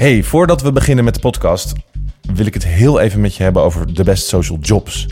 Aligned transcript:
Hey, 0.00 0.22
voordat 0.22 0.62
we 0.62 0.72
beginnen 0.72 1.04
met 1.04 1.14
de 1.14 1.20
podcast, 1.20 1.72
wil 2.34 2.46
ik 2.46 2.54
het 2.54 2.66
heel 2.66 3.00
even 3.00 3.20
met 3.20 3.34
je 3.34 3.42
hebben 3.42 3.62
over 3.62 3.94
de 3.94 4.04
best 4.04 4.26
social 4.26 4.58
jobs. 4.60 5.08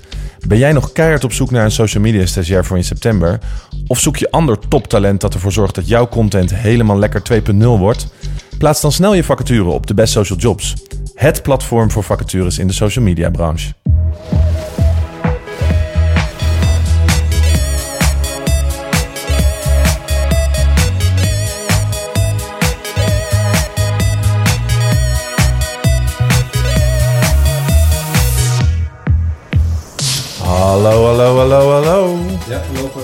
Ben 0.46 0.58
jij 0.58 0.72
nog 0.72 0.92
keihard 0.92 1.24
op 1.24 1.32
zoek 1.32 1.50
naar 1.50 1.64
een 1.64 1.70
social 1.70 2.02
media 2.02 2.26
stagiair 2.26 2.64
voor 2.64 2.76
in 2.76 2.84
september? 2.84 3.38
Of 3.86 3.98
zoek 3.98 4.16
je 4.16 4.30
ander 4.30 4.58
toptalent 4.68 5.20
dat 5.20 5.34
ervoor 5.34 5.52
zorgt 5.52 5.74
dat 5.74 5.88
jouw 5.88 6.08
content 6.08 6.54
helemaal 6.54 6.98
lekker 6.98 7.22
2.0 7.52 7.56
wordt? 7.58 8.06
Plaats 8.58 8.80
dan 8.80 8.92
snel 8.92 9.14
je 9.14 9.24
vacature 9.24 9.70
op 9.70 9.86
de 9.86 9.94
Best 9.94 10.12
Social 10.12 10.38
Jobs. 10.38 10.74
Het 11.14 11.42
platform 11.42 11.90
voor 11.90 12.02
vacatures 12.02 12.58
in 12.58 12.66
de 12.66 12.72
social 12.72 13.04
media 13.04 13.30
branche. 13.30 13.72
Hallo, 30.48 31.06
hallo, 31.06 31.38
hallo, 31.38 31.70
hallo. 31.70 32.18
Ja, 32.48 32.62
lopen. 32.74 33.02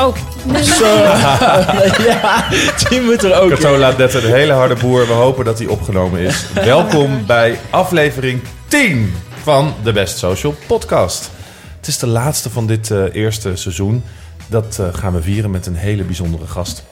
Oh, 0.00 0.16
ja, 2.06 2.48
die 2.88 3.00
moet 3.00 3.22
er 3.22 3.40
ook 3.40 3.50
Kato 3.50 3.76
laat 3.76 3.98
net 3.98 4.14
een 4.14 4.32
hele 4.32 4.52
harde 4.52 4.74
boer. 4.74 5.06
We 5.06 5.12
hopen 5.12 5.44
dat 5.44 5.58
hij 5.58 5.66
opgenomen 5.66 6.20
is. 6.20 6.46
Welkom 6.54 7.26
bij 7.26 7.58
aflevering 7.70 8.42
10 8.68 9.14
van 9.42 9.74
de 9.82 9.92
Best 9.92 10.18
Social 10.18 10.54
Podcast. 10.66 11.30
Het 11.76 11.86
is 11.86 11.98
de 11.98 12.06
laatste 12.06 12.50
van 12.50 12.66
dit 12.66 12.90
eh, 12.90 13.14
eerste 13.14 13.56
seizoen. 13.56 14.04
Dat 14.46 14.78
eh, 14.78 14.86
gaan 14.92 15.12
we 15.12 15.22
vieren 15.22 15.50
met 15.50 15.66
een 15.66 15.76
hele 15.76 16.02
bijzondere 16.02 16.46
gast. 16.46 16.84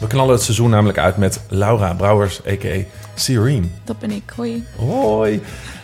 We 0.00 0.06
knallen 0.06 0.34
het 0.34 0.42
seizoen 0.42 0.70
namelijk 0.70 0.98
uit 0.98 1.16
met 1.16 1.40
Laura 1.48 1.94
Brouwers, 1.94 2.40
a.k.a. 2.46 2.84
Serene. 3.20 3.66
dat 3.84 3.98
ben 3.98 4.10
ik. 4.10 4.32
Hoi. 4.36 4.64
Hoi. 4.76 5.42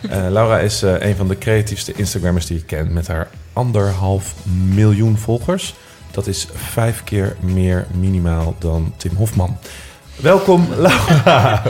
Eh, 0.09 0.27
Laura 0.29 0.59
is 0.59 0.81
eh, 0.83 0.99
een 0.99 1.15
van 1.15 1.27
de 1.27 1.37
creatiefste 1.37 1.93
Instagrammers 1.93 2.45
die 2.45 2.57
ik 2.57 2.67
ken. 2.67 2.93
Met 2.93 3.07
haar 3.07 3.29
anderhalf 3.53 4.33
miljoen 4.73 5.17
volgers. 5.17 5.75
Dat 6.11 6.27
is 6.27 6.47
vijf 6.53 7.03
keer 7.03 7.35
meer 7.39 7.87
minimaal 7.99 8.55
dan 8.59 8.93
Tim 8.97 9.15
Hofman. 9.15 9.57
Welkom, 10.15 10.67
Laura. 10.77 11.63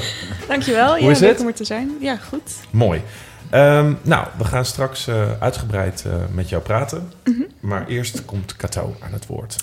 Dankjewel. 0.48 0.90
Hoe 0.90 1.06
ja, 1.06 1.12
is 1.12 1.20
leuk 1.20 1.30
het? 1.30 1.40
om 1.42 1.48
er 1.48 1.54
te 1.54 1.66
zijn. 1.66 1.92
Ja, 2.00 2.18
goed. 2.30 2.52
Mooi. 2.70 3.02
Ehm, 3.50 3.94
nou, 4.02 4.28
we 4.38 4.44
gaan 4.44 4.66
straks 4.66 5.08
eh, 5.08 5.16
uitgebreid 5.40 6.06
met 6.34 6.50
jou 6.50 6.64
praten. 6.64 7.12
Mhm. 7.24 7.42
Maar 7.60 7.88
eerst 7.88 8.26
komt 8.26 8.56
Kato 8.56 8.96
aan 9.00 9.14
het 9.14 9.26
woord. 9.26 9.56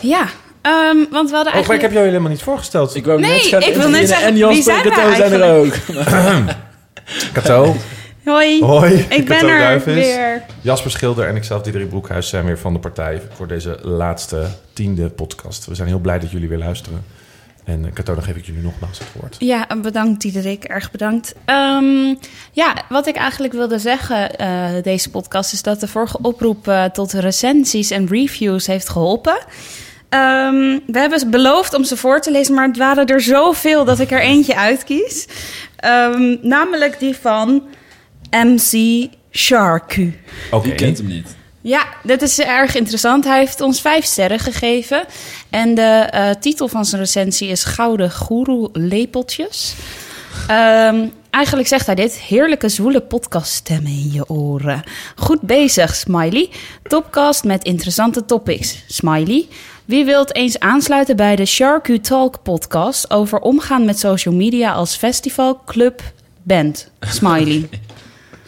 Ja, 0.00 0.28
ehm, 0.62 0.96
want 1.10 1.30
we 1.30 1.36
hadden 1.36 1.38
Oh, 1.38 1.44
maar 1.44 1.44
ik 1.44 1.54
eigenlijk... 1.54 1.82
heb 1.82 1.92
jou 1.92 2.04
helemaal 2.06 2.30
niet 2.30 2.42
voorgesteld. 2.42 2.94
Ik 2.94 3.04
wou 3.04 3.20
Nee, 3.20 3.30
net 3.30 3.46
gaan 3.46 3.62
ik 3.62 3.74
wil 3.74 3.88
net 3.88 4.08
zeggen, 4.08 4.28
en 4.28 4.36
zijn 4.36 4.62
Sprinkerto 4.62 5.02
wij 5.02 5.16
zijn 5.16 5.32
er 5.32 5.54
ook. 5.54 5.74
Kato, 7.32 7.76
Hoi. 8.24 8.62
hoi. 8.64 8.94
Ik 8.94 9.08
ben 9.08 9.24
Kato 9.24 9.46
er 9.48 9.58
Duivis. 9.58 9.94
weer. 9.94 10.42
Jasper 10.60 10.90
Schilder 10.90 11.26
en 11.28 11.36
ikzelf, 11.36 11.62
Diederik 11.62 11.88
Broekhuis, 11.88 12.28
zijn 12.28 12.44
weer 12.44 12.58
van 12.58 12.72
de 12.72 12.78
partij 12.78 13.22
voor 13.32 13.46
deze 13.46 13.78
laatste 13.82 14.46
tiende 14.72 15.08
podcast. 15.08 15.66
We 15.66 15.74
zijn 15.74 15.88
heel 15.88 15.98
blij 15.98 16.18
dat 16.18 16.30
jullie 16.30 16.48
weer 16.48 16.58
luisteren. 16.58 17.04
En 17.64 17.84
eh, 17.84 17.92
Kato, 17.92 18.14
dan 18.14 18.22
geef 18.22 18.36
ik 18.36 18.44
jullie 18.46 18.62
nogmaals 18.62 18.98
het 18.98 19.08
woord. 19.20 19.36
Ja, 19.38 19.66
bedankt 19.82 20.20
Diederik. 20.20 20.64
Erg 20.64 20.90
bedankt. 20.90 21.34
Ehm, 21.44 22.14
ja, 22.52 22.74
wat 22.88 23.06
ik 23.06 23.16
eigenlijk 23.16 23.52
wilde 23.52 23.78
zeggen 23.78 24.36
eh, 24.36 24.68
deze 24.82 25.10
podcast... 25.10 25.52
is 25.52 25.62
dat 25.62 25.80
de 25.80 25.88
vorige 25.88 26.18
oproep 26.22 26.68
eh, 26.68 26.84
tot 26.84 27.12
recensies 27.12 27.90
en 27.90 28.06
reviews 28.08 28.66
heeft 28.66 28.88
geholpen. 28.88 29.38
Ehm, 30.10 30.78
we 30.86 30.98
hebben 30.98 31.30
beloofd 31.30 31.74
om 31.74 31.84
ze 31.84 31.96
voor 31.96 32.20
te 32.20 32.30
lezen... 32.30 32.54
maar 32.54 32.66
het 32.66 32.76
waren 32.76 33.06
er 33.06 33.20
zoveel 33.20 33.84
dat 33.84 33.98
ik 33.98 34.10
er 34.10 34.20
eentje 34.20 34.56
uitkies. 34.56 35.26
Ehm, 35.76 36.36
namelijk 36.42 36.98
die 36.98 37.16
van 37.16 37.62
MC 38.30 39.06
Sharku. 39.30 40.18
Oké. 40.50 40.68
Wie 40.68 40.74
kent 40.74 40.98
hem 40.98 41.06
niet? 41.06 41.36
Ja, 41.60 41.86
dit 42.02 42.22
is 42.22 42.40
erg 42.40 42.74
interessant. 42.74 43.24
Hij 43.24 43.38
heeft 43.38 43.60
ons 43.60 43.80
vijf 43.80 44.04
sterren 44.04 44.38
gegeven. 44.38 45.04
En 45.50 45.74
de 45.74 46.06
eh, 46.10 46.30
titel 46.30 46.68
van 46.68 46.84
zijn 46.84 47.00
recensie 47.00 47.48
is 47.48 47.64
Gouden 47.64 48.12
Goeroe 48.12 48.68
Lepeltjes. 48.72 49.74
Ehm, 50.46 51.06
eigenlijk 51.30 51.68
zegt 51.68 51.86
hij 51.86 51.94
dit. 51.94 52.14
Heerlijke 52.14 52.68
zwoele 52.68 53.00
podcaststemmen 53.00 53.90
in 53.90 54.10
je 54.12 54.28
oren. 54.28 54.82
Goed 55.16 55.40
bezig, 55.40 55.94
Smiley. 55.94 56.48
Topcast 56.82 57.44
met 57.44 57.64
interessante 57.64 58.24
topics, 58.24 58.84
Smiley. 58.86 59.46
Wie 59.90 60.04
wilt 60.04 60.34
eens 60.34 60.58
aansluiten 60.58 61.16
bij 61.16 61.36
de 61.36 61.44
Shark 61.46 61.86
You 61.86 62.00
Talk 62.00 62.42
podcast... 62.42 63.10
over 63.10 63.38
omgaan 63.38 63.84
met 63.84 63.98
social 63.98 64.34
media 64.34 64.72
als 64.72 64.96
festival, 64.96 65.60
club, 65.64 66.02
band, 66.42 66.90
Smiley. 67.00 67.68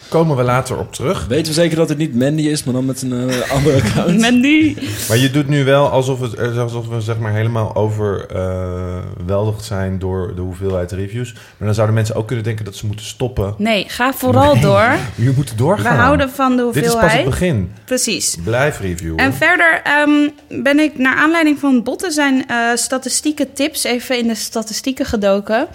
Komen 0.09 0.35
we 0.37 0.43
later 0.43 0.77
op 0.77 0.93
terug. 0.93 1.25
Weten 1.27 1.47
we 1.47 1.53
zeker 1.53 1.77
dat 1.77 1.89
het 1.89 1.97
niet 1.97 2.15
Mandy 2.15 2.41
is, 2.41 2.63
maar 2.63 2.73
dan 2.73 2.85
met 2.85 3.01
een 3.01 3.29
eh, 3.29 3.51
andere 3.55 3.81
account? 3.81 4.19
Mandy. 4.19 4.75
Maar 5.07 5.17
je 5.17 5.31
doet 5.31 5.47
nu 5.47 5.63
wel 5.63 5.89
alsof, 5.89 6.19
het, 6.19 6.33
eh, 6.33 6.57
alsof 6.57 6.87
we 6.87 7.01
zeg 7.01 7.17
maar 7.17 7.33
helemaal 7.33 7.75
overweldigd 7.75 9.63
zijn 9.63 9.99
door 9.99 10.35
de 10.35 10.41
hoeveelheid 10.41 10.91
reviews. 10.91 11.33
Maar 11.33 11.43
dan 11.67 11.73
zouden 11.73 11.95
mensen 11.95 12.15
ook 12.15 12.27
kunnen 12.27 12.45
denken 12.45 12.65
dat 12.65 12.75
ze 12.75 12.85
moeten 12.85 13.05
stoppen. 13.05 13.53
Nee, 13.57 13.85
ga 13.87 14.13
vooral 14.13 14.53
Nee, 14.53 14.61
door. 14.61 14.95
Je 15.15 15.33
moet 15.35 15.49
We 15.49 15.55
doorgaan. 15.55 15.97
houden 15.97 16.29
van 16.29 16.55
de 16.57 16.69
Dit 16.73 16.85
is 16.85 16.91
pas 16.93 17.01
het 17.01 17.01
hoeveelheid. 17.01 17.29
begin. 17.29 17.71
Precies. 17.85 18.37
Blijf 18.43 18.79
reviewen. 18.79 19.17
En 19.17 19.33
verder 19.33 19.81
ehm, 19.83 20.29
ben 20.63 20.79
ik 20.79 20.97
naar 20.97 21.15
aanleiding 21.15 21.59
van 21.59 21.83
Botten 21.83 22.11
zijn 22.11 22.47
eh, 22.47 22.57
statistieke 22.75 23.53
tips 23.53 23.83
even 23.83 24.17
in 24.17 24.27
de 24.27 24.35
statistieken 24.35 25.05
gedoken. 25.05 25.67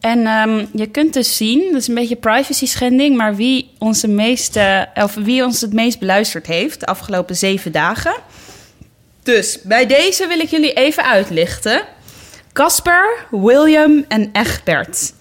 En 0.00 0.26
ehm, 0.26 0.64
je 0.72 0.86
kunt 0.86 1.12
dus 1.12 1.36
zien, 1.36 1.72
dat 1.72 1.80
is 1.80 1.88
een 1.88 1.94
beetje 1.94 2.16
privacy 2.16 2.66
schending, 2.66 3.16
maar 3.16 3.36
wie, 3.36 3.70
onze 3.78 4.08
meeste, 4.08 4.88
of 4.94 5.14
wie 5.14 5.44
ons 5.44 5.60
het 5.60 5.72
meest 5.72 5.98
beluisterd 5.98 6.46
heeft 6.46 6.80
de 6.80 6.86
afgelopen 6.86 7.36
zeven 7.36 7.72
dagen. 7.72 8.14
Dus 9.22 9.58
bij 9.62 9.86
deze 9.86 10.26
wil 10.26 10.38
ik 10.38 10.48
jullie 10.48 10.72
even 10.72 11.04
uitlichten. 11.04 11.82
Casper, 12.52 13.26
William 13.30 14.04
en 14.08 14.30
Egbert. 14.32 15.12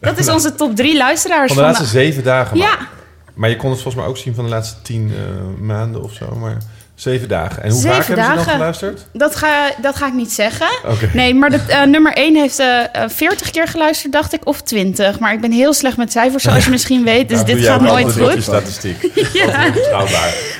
Dat 0.00 0.18
is 0.18 0.28
onze 0.36 0.54
top 0.54 0.76
drie 0.76 0.96
luisteraars 0.96 1.52
van 1.52 1.62
de 1.62 1.68
laatste 1.68 1.84
zeven 1.84 2.24
dagen. 2.24 2.56
Ja, 2.56 2.76
Maar, 2.76 2.88
maar 3.34 3.48
je 3.48 3.56
kon 3.56 3.70
het 3.70 3.80
volgens 3.80 4.02
mij 4.02 4.12
ook 4.12 4.16
zien 4.16 4.34
van 4.34 4.44
de 4.44 4.50
laatste 4.50 4.82
tien 4.82 5.12
eh, 5.14 5.60
maanden 5.60 6.02
of 6.02 6.12
zo. 6.12 6.34
Maar 6.34 6.56
zeven 7.00 7.28
dagen. 7.28 7.62
En 7.62 7.70
hoe 7.70 7.80
Zeven 7.80 7.96
vaak 7.96 8.06
hebben 8.06 8.24
ze 8.26 8.34
dan 8.34 8.44
geluisterd? 8.54 9.06
dat 9.12 9.36
ga, 9.36 9.70
dat 9.82 9.96
ga 9.96 10.06
ik 10.06 10.12
niet 10.12 10.32
zeggen. 10.32 10.66
Nee, 11.12 11.34
maar 11.34 11.50
de, 11.50 11.60
eh, 11.68 11.82
nummer 11.82 12.12
1 12.16 12.36
heeft 12.36 12.58
eh, 12.58 12.80
eh, 12.92 13.08
40 13.08 13.50
keer 13.50 13.68
geluisterd, 13.68 14.12
dacht 14.12 14.32
ik, 14.32 14.40
of 14.46 14.62
20. 14.62 15.18
Maar 15.18 15.32
ik 15.32 15.40
ben 15.40 15.52
heel 15.52 15.72
slecht 15.72 15.96
met 15.96 16.12
cijfers, 16.12 16.42
zoals 16.42 16.64
je 16.64 16.70
misschien 16.78 17.04
weet. 17.04 17.28
Dus 17.28 17.42
Nou, 17.42 17.54
dit 17.54 17.64
gaat 17.66 17.80
nooit 17.80 18.14
je 18.14 18.30
goed. 18.30 18.42
statistiek. 18.42 18.96
Ja. 19.32 19.72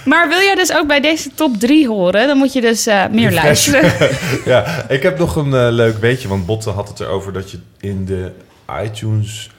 Maar 0.05 0.29
wil 0.29 0.39
jij 0.41 0.55
dus 0.55 0.73
ook 0.73 0.87
bij 0.87 1.01
deze 1.01 1.31
top 1.35 1.57
3 1.57 1.89
horen, 1.89 2.27
dan 2.27 2.37
moet 2.37 2.53
je 2.53 2.61
dus 2.61 2.87
eh, 2.87 3.05
meer 3.11 3.33
luisteren. 3.33 3.93
ja, 4.45 4.89
ik 4.89 5.03
heb 5.03 5.19
nog 5.19 5.37
een 5.37 5.55
eh, 5.55 5.69
leuk 5.71 5.99
weetje. 5.99 6.29
Want 6.29 6.47
Botte 6.47 6.71
had 6.71 6.89
het 6.89 7.01
erover 7.01 7.33
dat 7.33 7.51
je 7.51 7.59
in 7.81 8.05
de 8.05 8.31
iTunes 8.85 9.51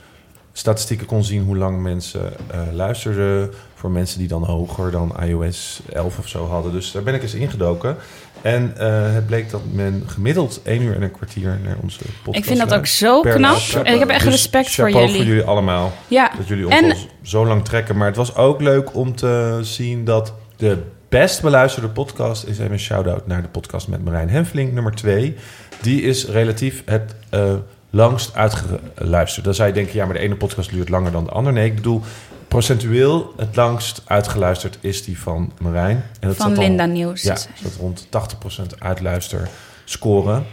statistieken 0.54 1.06
kon 1.06 1.24
zien 1.24 1.44
hoe 1.44 1.58
lang 1.58 1.82
mensen 1.82 2.34
eh, 2.48 2.60
luisterden. 2.74 3.52
Voor 3.80 3.92
mensen 3.92 4.20
die 4.20 4.28
dan 4.28 4.44
hoger 4.44 4.92
dan 4.92 5.16
iOS 5.24 5.82
11 5.94 6.18
of 6.18 6.28
zo 6.28 6.48
hadden. 6.48 6.72
Dus 6.72 6.92
daar 6.92 7.04
ben 7.04 7.14
ik 7.14 7.22
eens 7.22 7.34
ingedoken. 7.34 7.96
En 8.42 8.78
eh, 8.78 9.14
het 9.14 9.26
bleek 9.26 9.50
dat 9.50 9.62
men 9.72 10.04
gemiddeld 10.08 10.62
1 10.64 10.82
uur 10.82 10.96
en 10.96 11.02
een 11.02 11.12
kwartier 11.12 11.60
naar 11.64 11.76
onze 11.82 12.00
podcast 12.24 12.38
Ik 12.38 12.46
vind 12.46 12.60
dat 12.70 12.74
ook 12.74 12.86
zo 12.86 13.22
knap. 13.22 13.58
En 13.84 13.94
ik 13.94 14.00
heb 14.00 14.10
echt 14.10 14.24
Dus 14.24 14.34
respect 14.34 14.72
voor 14.76 14.92
jullie. 14.92 15.16
voor 15.16 15.26
jullie 15.26 15.44
allemaal. 15.44 15.92
Ja, 16.08 16.32
Dat 16.38 16.48
jullie 16.48 16.66
ons 16.66 16.76
En- 16.76 16.96
zo 17.22 17.46
lang 17.46 17.66
trekken. 17.66 17.98
Maar 17.98 18.08
het 18.08 18.16
was 18.16 18.36
ook 18.36 18.62
leuk 18.62 18.96
om 18.96 19.16
te 19.16 19.60
zien 19.62 20.04
dat 20.06 20.34
de 20.56 20.78
best 21.10 21.42
beluisterde 21.42 21.90
podcast... 21.90 22.46
is 22.46 22.60
even 22.60 22.72
een 22.72 22.80
shout-out 22.80 23.28
naar 23.28 23.42
de 23.42 23.48
podcast 23.48 23.88
met 23.88 24.04
Marijn 24.04 24.30
Henfling, 24.30 24.74
nummer 24.74 24.96
2. 24.96 25.36
Die 25.82 26.02
is 26.02 26.28
relatief 26.28 26.82
het 26.86 27.16
eh, 27.30 27.54
langst 27.90 28.36
uitgeluisterd. 28.36 29.46
Dan 29.46 29.54
zou 29.54 29.68
je 29.68 29.74
denken, 29.74 29.96
ja, 29.96 30.06
maar 30.06 30.14
de 30.14 30.20
ene 30.20 30.36
podcast 30.36 30.70
duurt 30.72 30.90
langer 30.90 31.12
dan 31.12 31.24
de 31.24 31.30
andere. 31.32 31.56
Nee, 31.56 31.66
ik 31.66 31.76
bedoel, 31.76 32.02
procentueel 32.50 33.34
het 33.38 33.56
langst 33.56 34.02
uitgeluisterd 34.06 34.78
is 34.82 35.04
die 35.04 35.20
van 35.20 35.52
Marijn. 35.60 36.06
En 36.20 36.28
dat 36.28 36.38
van 36.38 36.56
al- 36.56 36.62
Linda 36.64 36.86
Nieuws. 36.86 37.22
Ja, 37.22 37.36
zat 37.36 37.76
rond 37.80 38.08
80% 38.10 38.80
uitluister 38.80 39.48
scoren. 39.86 40.46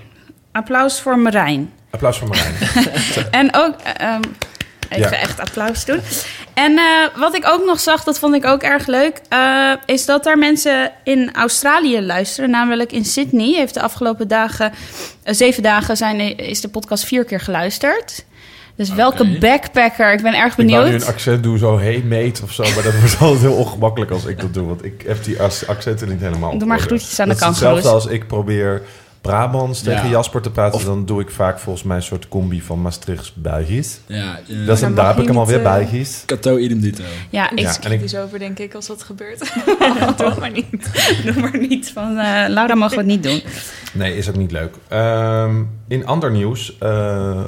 Applaus 0.52 1.00
voor 1.00 1.18
Marijn. 1.18 1.72
Applaus 1.90 2.18
voor 2.18 2.28
Marijn. 2.28 2.54
En 3.30 3.54
ook, 3.54 3.74
ehm, 3.80 4.20
even 4.88 5.10
Ja. 5.10 5.16
echt 5.18 5.40
applaus 5.40 5.84
doen. 5.84 6.00
En 6.54 6.78
eh, 6.78 6.84
wat 7.16 7.34
ik 7.36 7.46
ook 7.48 7.64
nog 7.64 7.80
zag, 7.80 8.04
dat 8.04 8.18
vond 8.18 8.34
ik 8.34 8.44
ook 8.44 8.62
erg 8.62 8.86
leuk, 8.86 9.20
eh, 9.28 9.72
is 9.86 10.04
dat 10.06 10.26
er 10.26 10.38
mensen 10.38 10.92
in 11.04 11.34
Australië 11.34 12.00
luisteren. 12.02 12.50
Namelijk 12.50 12.92
in 12.92 13.04
Sydney 13.04 13.54
heeft 13.54 13.74
de 13.74 13.80
afgelopen 13.82 14.28
dagen, 14.28 14.72
eh, 15.22 15.34
zeven 15.34 15.62
dagen, 15.62 15.96
zijn, 15.96 16.20
is 16.38 16.60
de 16.60 16.68
podcast 16.68 17.04
vier 17.04 17.24
keer 17.24 17.40
geluisterd. 17.40 18.24
Dus 18.76 18.94
welke 18.94 19.38
backpacker? 19.38 20.12
Ik 20.12 20.22
ben 20.22 20.34
erg 20.34 20.58
Ik 20.58 20.68
wou 20.68 20.84
nu 20.84 20.84
benieuwd. 20.84 21.02
een 21.02 21.08
accent 21.08 21.42
doen, 21.42 21.58
zo 21.58 21.78
hey 21.78 22.02
mate 22.08 22.42
of 22.42 22.52
zo. 22.52 22.62
Maar 22.62 22.82
dat 22.82 22.98
wordt 23.00 23.18
altijd 23.20 23.40
heel 23.40 23.56
ongemakkelijk 23.56 24.10
als 24.10 24.24
ik 24.24 24.40
dat 24.40 24.54
doe. 24.54 24.66
Want 24.66 24.84
ik 24.84 25.02
heb 25.06 25.24
die 25.24 25.40
accenten 25.66 26.08
niet 26.08 26.20
helemaal 26.20 26.58
Doe 26.58 26.68
maar 26.68 26.80
groetjes 26.80 27.20
aan 27.20 27.28
de 27.28 27.34
is 27.34 27.40
hetzelfde 27.40 27.88
als 27.88 28.06
ik 28.06 28.26
probeer 28.26 28.82
Brabants 29.26 29.80
tegen 29.82 30.04
Ja. 30.04 30.10
Jasper 30.10 30.40
te 30.42 30.50
praten, 30.50 30.74
Of- 30.78 30.84
dan 30.84 31.04
doe 31.06 31.20
ik 31.20 31.30
vaak 31.30 31.58
volgens 31.58 31.84
mij 31.84 31.96
een 31.96 32.02
soort 32.02 32.28
combi 32.28 32.62
van 32.62 32.82
Maastrichts 32.82 33.32
Belgisch. 33.34 34.00
Ja, 34.06 34.16
ja. 34.16 34.34
Dat 34.66 34.74
is 34.74 34.80
Dan 34.80 34.88
een, 34.88 34.94
mag 34.94 35.04
daar 35.04 35.06
heb 35.14 35.22
ik 35.22 35.28
hem 35.28 35.38
alweer 35.38 35.64
eh, 35.64 35.76
Belgisch. 35.76 36.22
Cato 36.26 36.56
idem 36.56 36.80
dito. 36.80 37.02
Ja, 37.30 37.50
ik 37.50 37.58
Ja, 37.58 37.70
ik- 37.74 37.80
kritisch 37.80 38.16
over, 38.16 38.38
denk 38.38 38.58
ik, 38.58 38.74
als 38.74 38.86
dat 38.86 39.02
gebeurt. 39.02 39.38
doe 40.16 40.34
maar 40.40 40.50
niet. 40.52 40.90
Doe 41.24 41.40
maar 41.40 41.58
niet. 41.58 41.90
Van, 41.92 42.18
eh, 42.18 42.44
Laura 42.48 42.74
mag 42.74 42.94
het 42.94 43.06
niet 43.06 43.22
doen. 43.22 43.42
Nee, 43.92 44.16
is 44.16 44.28
ook 44.28 44.36
niet 44.36 44.50
leuk. 44.52 44.74
Ehm, 44.88 45.62
in 45.88 46.06
ander 46.06 46.30
nieuws, 46.30 46.78
eh, 46.78 47.44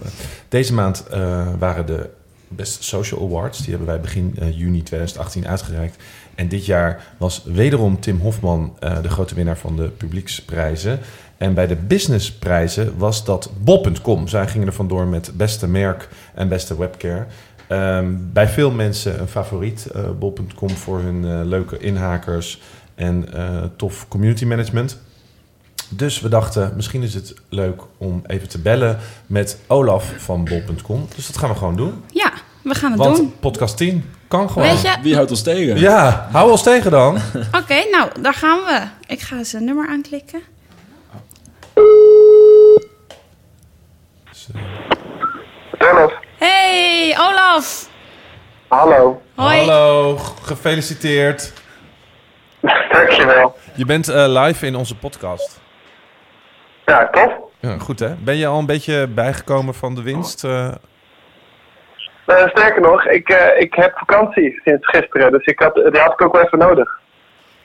deze 0.48 0.74
maand 0.74 1.06
eh, 1.10 1.46
waren 1.58 1.86
de 1.86 2.10
Best 2.48 2.84
Social 2.84 3.20
Awards. 3.22 3.58
Die 3.58 3.68
hebben 3.68 3.86
wij 3.86 4.00
begin 4.00 4.36
juni 4.54 4.82
2018 4.82 5.46
uitgereikt. 5.48 5.96
En 6.34 6.48
dit 6.48 6.66
jaar 6.66 7.02
was 7.16 7.42
wederom 7.44 8.00
Tim 8.00 8.20
Hofman 8.20 8.76
eh, 8.80 9.02
de 9.02 9.08
grote 9.08 9.34
winnaar 9.34 9.58
van 9.58 9.76
de 9.76 9.82
publieksprijzen. 9.88 10.98
En 11.38 11.54
bij 11.54 11.66
de 11.66 11.76
businessprijzen 11.76 12.98
was 12.98 13.24
dat 13.24 13.50
bol.com. 13.60 14.28
Zij 14.28 14.48
gingen 14.48 14.66
er 14.66 14.72
vandoor 14.72 15.06
met 15.06 15.30
beste 15.36 15.68
merk 15.68 16.08
en 16.34 16.48
beste 16.48 16.78
webcare. 16.78 17.26
Ehm, 17.66 18.14
bij 18.18 18.48
veel 18.48 18.70
mensen 18.70 19.20
een 19.20 19.28
favoriet, 19.28 19.86
eh, 19.86 20.02
bol.com, 20.18 20.70
voor 20.70 21.00
hun 21.00 21.24
eh, 21.24 21.40
leuke 21.44 21.78
inhakers 21.78 22.60
en 22.94 23.32
eh, 23.32 23.62
tof 23.76 24.08
community 24.08 24.44
management. 24.44 24.98
Dus 25.88 26.20
we 26.20 26.28
dachten, 26.28 26.72
misschien 26.76 27.02
is 27.02 27.14
het 27.14 27.34
leuk 27.48 27.82
om 27.98 28.22
even 28.26 28.48
te 28.48 28.58
bellen 28.58 28.98
met 29.26 29.58
Olaf 29.66 30.12
van 30.16 30.44
bol.com. 30.44 31.06
Dus 31.16 31.26
dat 31.26 31.36
gaan 31.38 31.48
we 31.50 31.56
gewoon 31.56 31.76
doen. 31.76 32.02
Ja, 32.06 32.32
we 32.62 32.74
gaan 32.74 32.90
het 32.90 33.00
Want 33.00 33.16
doen. 33.16 33.34
podcast 33.40 33.76
10 33.76 34.04
kan 34.28 34.50
gewoon. 34.50 34.68
Weet 34.68 34.80
je? 34.80 34.96
Wie 35.02 35.14
houdt 35.14 35.30
ons 35.30 35.42
tegen? 35.42 35.78
Ja, 35.78 36.28
hou 36.32 36.50
ons 36.50 36.62
tegen 36.62 36.90
dan. 36.90 37.16
Oké, 37.60 37.84
nou, 37.90 38.10
daar 38.22 38.34
gaan 38.34 38.58
we. 38.58 38.82
Ik 39.06 39.20
ga 39.20 39.44
zijn 39.44 39.64
nummer 39.64 39.88
aanklikken. 39.88 40.40
Dennis, 45.78 46.12
Hey, 46.38 47.16
Olaf. 47.18 47.88
hallo. 48.68 49.22
Hoi. 49.34 49.58
Hallo, 49.58 50.16
gefeliciteerd. 50.42 51.52
Dankjewel. 52.92 53.56
Je 53.74 53.84
bent 53.84 54.08
eh, 54.08 54.24
live 54.28 54.66
in 54.66 54.76
onze 54.76 54.96
podcast. 54.96 55.60
Ja, 56.84 57.08
tof. 57.10 57.32
Ja, 57.60 57.78
goed 57.78 57.98
hè? 57.98 58.14
Ben 58.14 58.36
je 58.36 58.46
al 58.46 58.58
een 58.58 58.66
beetje 58.66 59.06
bijgekomen 59.06 59.74
van 59.74 59.94
de 59.94 60.02
winst? 60.02 60.44
eh? 60.44 60.66
Eh, 62.26 62.46
sterker 62.48 62.80
nog, 62.80 63.04
ik, 63.06 63.28
eh, 63.28 63.60
ik 63.60 63.74
heb 63.74 63.98
vakantie 63.98 64.60
sinds 64.64 64.86
gisteren, 64.86 65.32
dus 65.32 65.44
ik 65.46 65.58
had, 65.60 65.74
die 65.74 66.00
had 66.00 66.12
ik 66.12 66.22
ook 66.22 66.32
wel 66.32 66.42
even 66.44 66.58
nodig. 66.58 66.98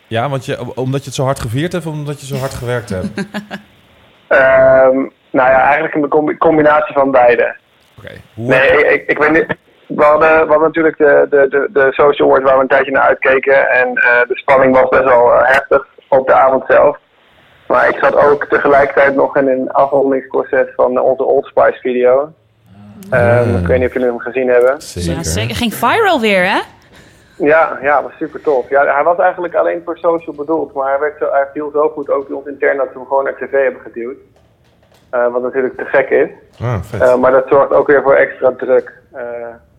ja, 0.07 0.29
want 0.29 0.45
je, 0.45 0.75
omdat 0.75 0.99
je 0.99 1.05
het 1.05 1.15
zo 1.15 1.23
hard 1.23 1.39
gevierd 1.39 1.71
hebt 1.71 1.85
of 1.85 1.93
omdat 1.93 2.19
je 2.19 2.25
zo 2.25 2.35
hard 2.35 2.53
gewerkt 2.53 2.89
hebt? 2.89 3.09
Ehm, 4.27 4.97
nou 5.33 5.49
ja, 5.49 5.61
eigenlijk 5.61 5.93
een 5.95 6.07
combi- 6.09 6.37
combinatie 6.37 6.93
van 6.93 7.11
beide. 7.11 7.55
Oké. 7.97 8.11
Nee, 8.33 8.87
ik, 8.93 9.07
ik, 9.07 9.17
weet 9.17 9.31
niet. 9.31 9.45
We 9.87 10.03
hadden, 10.03 10.29
we 10.29 10.47
hadden 10.51 10.61
natuurlijk 10.61 10.97
de, 10.97 11.25
de, 11.29 11.47
de, 11.49 11.69
de 11.73 11.87
Social 11.93 12.27
Awards 12.27 12.45
waar 12.45 12.55
we 12.55 12.61
een 12.61 12.67
tijdje 12.67 12.91
naar 12.91 13.03
uitkeken. 13.03 13.69
En 13.69 13.87
eh, 13.87 14.27
de 14.27 14.37
spanning 14.37 14.73
was 14.79 14.89
best 14.89 15.03
wel 15.03 15.33
eh, 15.33 15.47
heftig 15.51 15.87
op 16.09 16.27
de 16.27 16.33
avond 16.33 16.63
zelf. 16.67 16.97
Maar 17.67 17.89
ik 17.89 17.97
zat 18.01 18.15
ook 18.15 18.45
tegelijkertijd 18.45 19.15
nog 19.15 19.37
in 19.37 19.47
een 19.47 19.71
afrondingsproces 19.71 20.67
van 20.75 20.99
onze 20.99 21.23
Old 21.23 21.45
Spice 21.45 21.79
video. 21.81 22.31
Ehm, 23.11 23.57
Ik 23.57 23.67
weet 23.67 23.79
niet 23.79 23.87
of 23.87 23.93
jullie 23.93 24.07
hem 24.09 24.19
gezien 24.19 24.47
hebben. 24.47 24.81
Zeker. 24.81 25.11
Ja, 25.13 25.23
zeker. 25.23 25.55
Ging 25.55 25.73
viral 25.73 26.19
weer, 26.19 26.43
hè? 26.43 26.59
Ja, 27.37 27.77
ja, 27.81 28.03
was 28.03 28.11
super 28.19 28.41
tof. 28.41 28.69
Ja, 28.69 28.93
hij 28.93 29.03
was 29.03 29.17
eigenlijk 29.17 29.55
alleen 29.55 29.81
voor 29.85 29.97
social 29.97 30.35
bedoeld, 30.35 30.73
maar 30.73 30.89
hij, 30.89 30.99
werd 30.99 31.17
zo, 31.19 31.29
hij 31.31 31.47
viel 31.53 31.71
zo 31.73 31.89
goed 31.89 32.09
ook 32.09 32.27
bij 32.27 32.37
ons 32.37 32.47
intern 32.47 32.77
dat 32.77 32.87
we 32.87 32.93
hem 32.99 33.07
gewoon 33.07 33.23
naar 33.23 33.35
tv 33.35 33.51
hebben 33.63 33.81
geduwd. 33.81 34.17
Eh, 35.13 35.31
wat 35.31 35.41
natuurlijk 35.41 35.77
te 35.77 35.85
gek 35.85 36.09
is. 36.09 36.29
Ah, 36.61 36.81
vet. 36.81 37.01
Eh, 37.01 37.15
maar 37.15 37.31
dat 37.31 37.47
zorgt 37.47 37.71
ook 37.73 37.87
weer 37.87 38.01
voor 38.01 38.13
extra 38.15 38.53
druk. 38.57 38.93
Eh, 39.11 39.21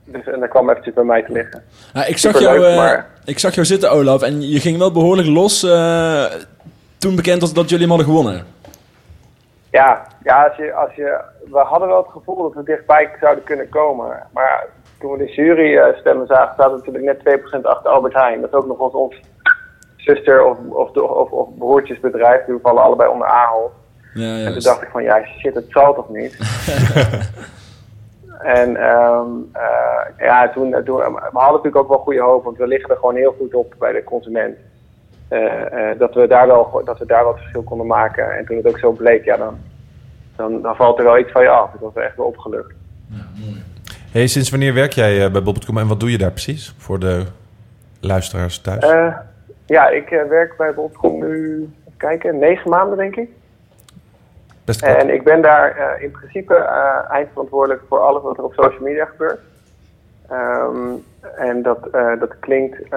dus, 0.04 0.26
en 0.26 0.40
dat 0.40 0.48
kwam 0.48 0.70
eventjes 0.70 0.94
bij 0.94 1.04
mij 1.04 1.22
te 1.22 1.32
liggen. 1.32 1.62
Ja, 1.94 2.04
ik, 2.04 2.19
zag 2.19 2.38
jou, 2.40 2.64
eh, 2.66 2.76
maar- 2.76 3.06
ik 3.25 3.38
zag 3.38 3.54
jou 3.54 3.66
zitten, 3.66 3.90
Olaf, 3.90 4.22
en 4.22 4.48
je 4.50 4.60
ging 4.60 4.78
wel 4.78 4.92
behoorlijk 4.92 5.28
los 5.28 5.62
eh, 5.62 6.25
toen 6.98 7.16
bekend 7.16 7.40
was 7.40 7.52
dat 7.52 7.69
jullie 7.69 7.86
hem 7.86 7.96
hadden 7.96 8.14
gewonnen. 8.14 8.44
Ja, 9.70 10.06
ja 10.22 10.44
als 10.44 10.56
je, 10.56 10.72
als 10.75 10.94
je, 10.94 11.20
we 11.50 11.58
hadden 11.58 11.88
wel 11.88 12.02
het 12.02 12.12
gevoel 12.12 12.42
dat 12.42 12.54
we 12.54 12.62
dichtbij 12.62 13.10
zouden 13.20 13.44
kunnen 13.44 13.69
komen. 13.69 14.22
Maar 14.32 14.66
toen 15.00 15.12
we 15.12 15.19
de 15.19 15.32
jury 15.32 15.76
eh, 15.76 15.96
stemmen 15.98 16.26
zagen, 16.26 16.54
zaten 16.56 16.70
we 16.72 16.76
natuurlijk 16.78 17.04
net 17.04 17.20
2% 17.60 17.66
achter 17.66 17.90
Albert 17.90 18.14
Heijn. 18.14 18.40
Dat 18.40 18.50
is 18.50 18.56
ook 18.58 18.66
nog 18.66 18.78
ons, 18.78 18.92
ons 18.94 19.20
zuster- 19.96 20.44
of, 20.44 20.56
of, 20.69 20.90
of, 20.96 21.31
of 21.31 21.48
broertjesbedrijf. 21.58 22.44
Die 22.44 22.58
vallen 22.62 22.82
allebei 22.82 23.10
onder 23.10 23.26
Ahold. 23.28 23.72
Ja, 24.14 24.37
En 24.37 24.52
toen 24.52 24.62
dacht 24.62 24.82
ik 24.82 24.88
van, 24.93 25.02
ja 25.02 25.25
shit, 25.38 25.55
het 25.55 25.64
zal 25.69 25.94
toch 25.94 26.08
niet? 26.08 26.38
en 28.58 28.76
ehm, 28.76 29.26
eh, 29.52 30.19
ja, 30.19 30.49
toen, 30.49 30.75
toen, 30.84 30.96
we 30.96 31.20
hadden 31.32 31.32
natuurlijk 31.32 31.76
ook 31.76 31.88
wel 31.88 31.99
goede 31.99 32.20
hoop, 32.20 32.44
want 32.44 32.56
we 32.56 32.66
liggen 32.66 32.90
er 32.90 32.96
gewoon 32.96 33.16
heel 33.16 33.34
goed 33.38 33.55
op 33.55 33.75
bij 33.78 33.93
de 33.93 34.05
consument. 34.05 34.56
Eh, 35.28 35.90
eh, 35.90 35.99
dat, 35.99 36.14
we 36.14 36.26
daar 36.26 36.46
wel, 36.46 36.82
dat 36.84 36.99
we 36.99 37.06
daar 37.06 37.22
wel 37.22 37.32
het 37.32 37.40
verschil 37.40 37.62
konden 37.62 37.87
maken. 37.87 38.37
En 38.37 38.46
toen 38.46 38.56
het 38.56 38.69
ook 38.69 38.78
zo 38.78 38.93
bleek, 38.93 39.25
ja, 39.25 39.37
dan, 39.37 39.58
dan, 40.37 40.62
dan 40.62 40.76
valt 40.76 40.99
er 40.99 41.05
wel 41.05 41.19
iets 41.19 41.32
van 41.32 41.43
je 41.43 41.49
af. 41.49 41.75
Ik 41.75 41.81
was 41.81 41.94
echt 41.94 42.17
wel 42.17 42.26
opgelucht. 42.26 42.72
Hey, 44.14 44.26
sinds 44.26 44.50
wanneer 44.50 44.75
werk 44.75 44.93
jij 44.93 45.25
eh, 45.25 45.32
bij 45.32 45.43
Bob.com 45.43 45.78
en 45.78 45.87
wat 45.87 46.00
doe 46.00 46.10
je 46.10 46.19
daar 46.19 46.31
precies 46.31 46.75
voor 46.78 46.99
de 46.99 47.25
luisteraars 48.00 48.58
thuis? 48.58 48.84
Eh, 48.84 49.17
ja, 49.67 49.88
ik 49.88 50.10
eh, 50.10 50.28
werk 50.28 50.56
bij 50.56 50.75
Bol.com 50.75 51.19
nu, 51.19 51.69
even 51.81 51.96
kijken, 51.96 52.38
negen 52.38 52.70
maanden 52.70 52.96
denk 52.96 53.17
ik. 53.17 53.28
Best. 54.64 54.82
En 54.82 55.11
ik 55.11 55.25
ben 55.25 55.40
daar 55.40 55.76
eh, 55.76 56.02
in 56.02 56.11
principe 56.11 56.55
eh, 56.55 57.11
eindverantwoordelijk 57.11 57.82
voor 57.88 57.99
alles 57.99 58.22
wat 58.22 58.38
er 58.38 58.44
op 58.44 58.55
social 58.55 58.82
media 58.82 59.05
gebeurt. 59.05 59.40
Ehm, 60.28 60.93
en 61.37 61.62
dat, 61.62 61.88
eh, 61.93 62.19
dat 62.19 62.38
klinkt 62.38 62.88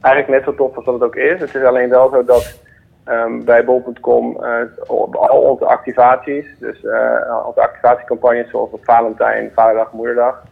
eigenlijk 0.00 0.28
net 0.28 0.44
zo 0.44 0.54
tof 0.54 0.76
als 0.76 0.84
dat 0.84 0.94
het 0.94 1.02
ook 1.02 1.16
is. 1.16 1.40
Het 1.40 1.54
is 1.54 1.62
alleen 1.62 1.88
wel 1.88 2.08
zo 2.08 2.24
dat 2.24 2.62
ehm, 3.04 3.44
bij 3.44 3.64
bol.com 3.64 4.44
op 4.86 5.14
al 5.14 5.40
onze 5.40 5.64
activaties, 5.64 6.46
dus 6.58 6.80
onze 7.46 7.60
activatiecampagnes 7.60 8.50
zoals 8.50 8.70
op 8.70 8.84
Valentijn, 8.84 9.50
Vaderdag, 9.54 9.92
Moederdag, 9.92 10.42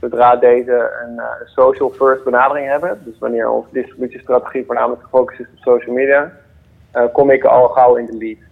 zodra 0.00 0.36
deze 0.36 0.90
een 1.02 1.20
social 1.44 1.90
first 1.90 2.24
benadering 2.24 2.66
hebben, 2.66 3.00
dus 3.04 3.18
wanneer 3.18 3.50
onze 3.50 3.68
distributiestrategie 3.72 4.66
voornamelijk 4.66 5.02
gefocust 5.02 5.40
is 5.40 5.46
op 5.46 5.58
social 5.58 5.94
media, 5.94 6.32
kom 7.12 7.30
ik 7.30 7.44
al 7.44 7.68
gauw 7.68 7.96
in 7.96 8.06
de 8.06 8.16
lead. 8.16 8.49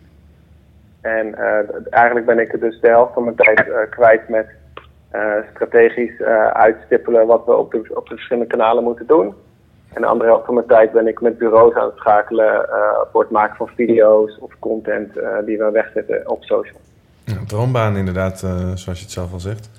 En 1.00 1.34
eh, 1.34 1.68
eigenlijk 1.90 2.26
ben 2.26 2.38
ik 2.38 2.52
er 2.52 2.60
dus 2.60 2.80
de 2.80 2.88
helft 2.88 3.12
van 3.14 3.24
mijn 3.24 3.36
tijd 3.36 3.58
eh, 3.58 3.90
kwijt 3.90 4.28
met 4.28 4.46
eh, 5.10 5.32
strategisch 5.54 6.22
uitstippelen 6.52 7.26
wat 7.26 7.44
we 7.46 7.56
op 7.56 7.70
de, 7.70 7.84
op 7.94 8.08
de 8.08 8.14
verschillende 8.14 8.48
kanalen 8.48 8.84
moeten 8.84 9.06
doen. 9.06 9.34
En 9.94 10.00
de 10.00 10.06
andere 10.06 10.31
helft 10.31 10.44
van 10.44 10.55
mijn 10.55 10.67
tijd 10.67 10.93
ben 10.93 11.06
ik 11.06 11.20
met 11.20 11.38
bureaus 11.38 11.74
aan 11.74 11.86
het 11.86 11.96
schakelen 11.96 12.69
voor 13.12 13.20
het 13.20 13.31
maken 13.31 13.56
van 13.56 13.69
video's 13.76 14.36
of 14.40 14.52
content 14.58 15.12
die 15.44 15.58
we 15.58 15.70
wegzetten 15.72 16.31
op 16.31 16.44
social. 16.44 16.81
Ja, 17.24 17.34
droombaan 17.46 17.96
inderdaad, 17.96 18.38
zoals 18.74 18.84
je 18.84 18.90
het 18.90 19.10
zelf 19.10 19.32
al 19.32 19.40
zegt. 19.40 19.70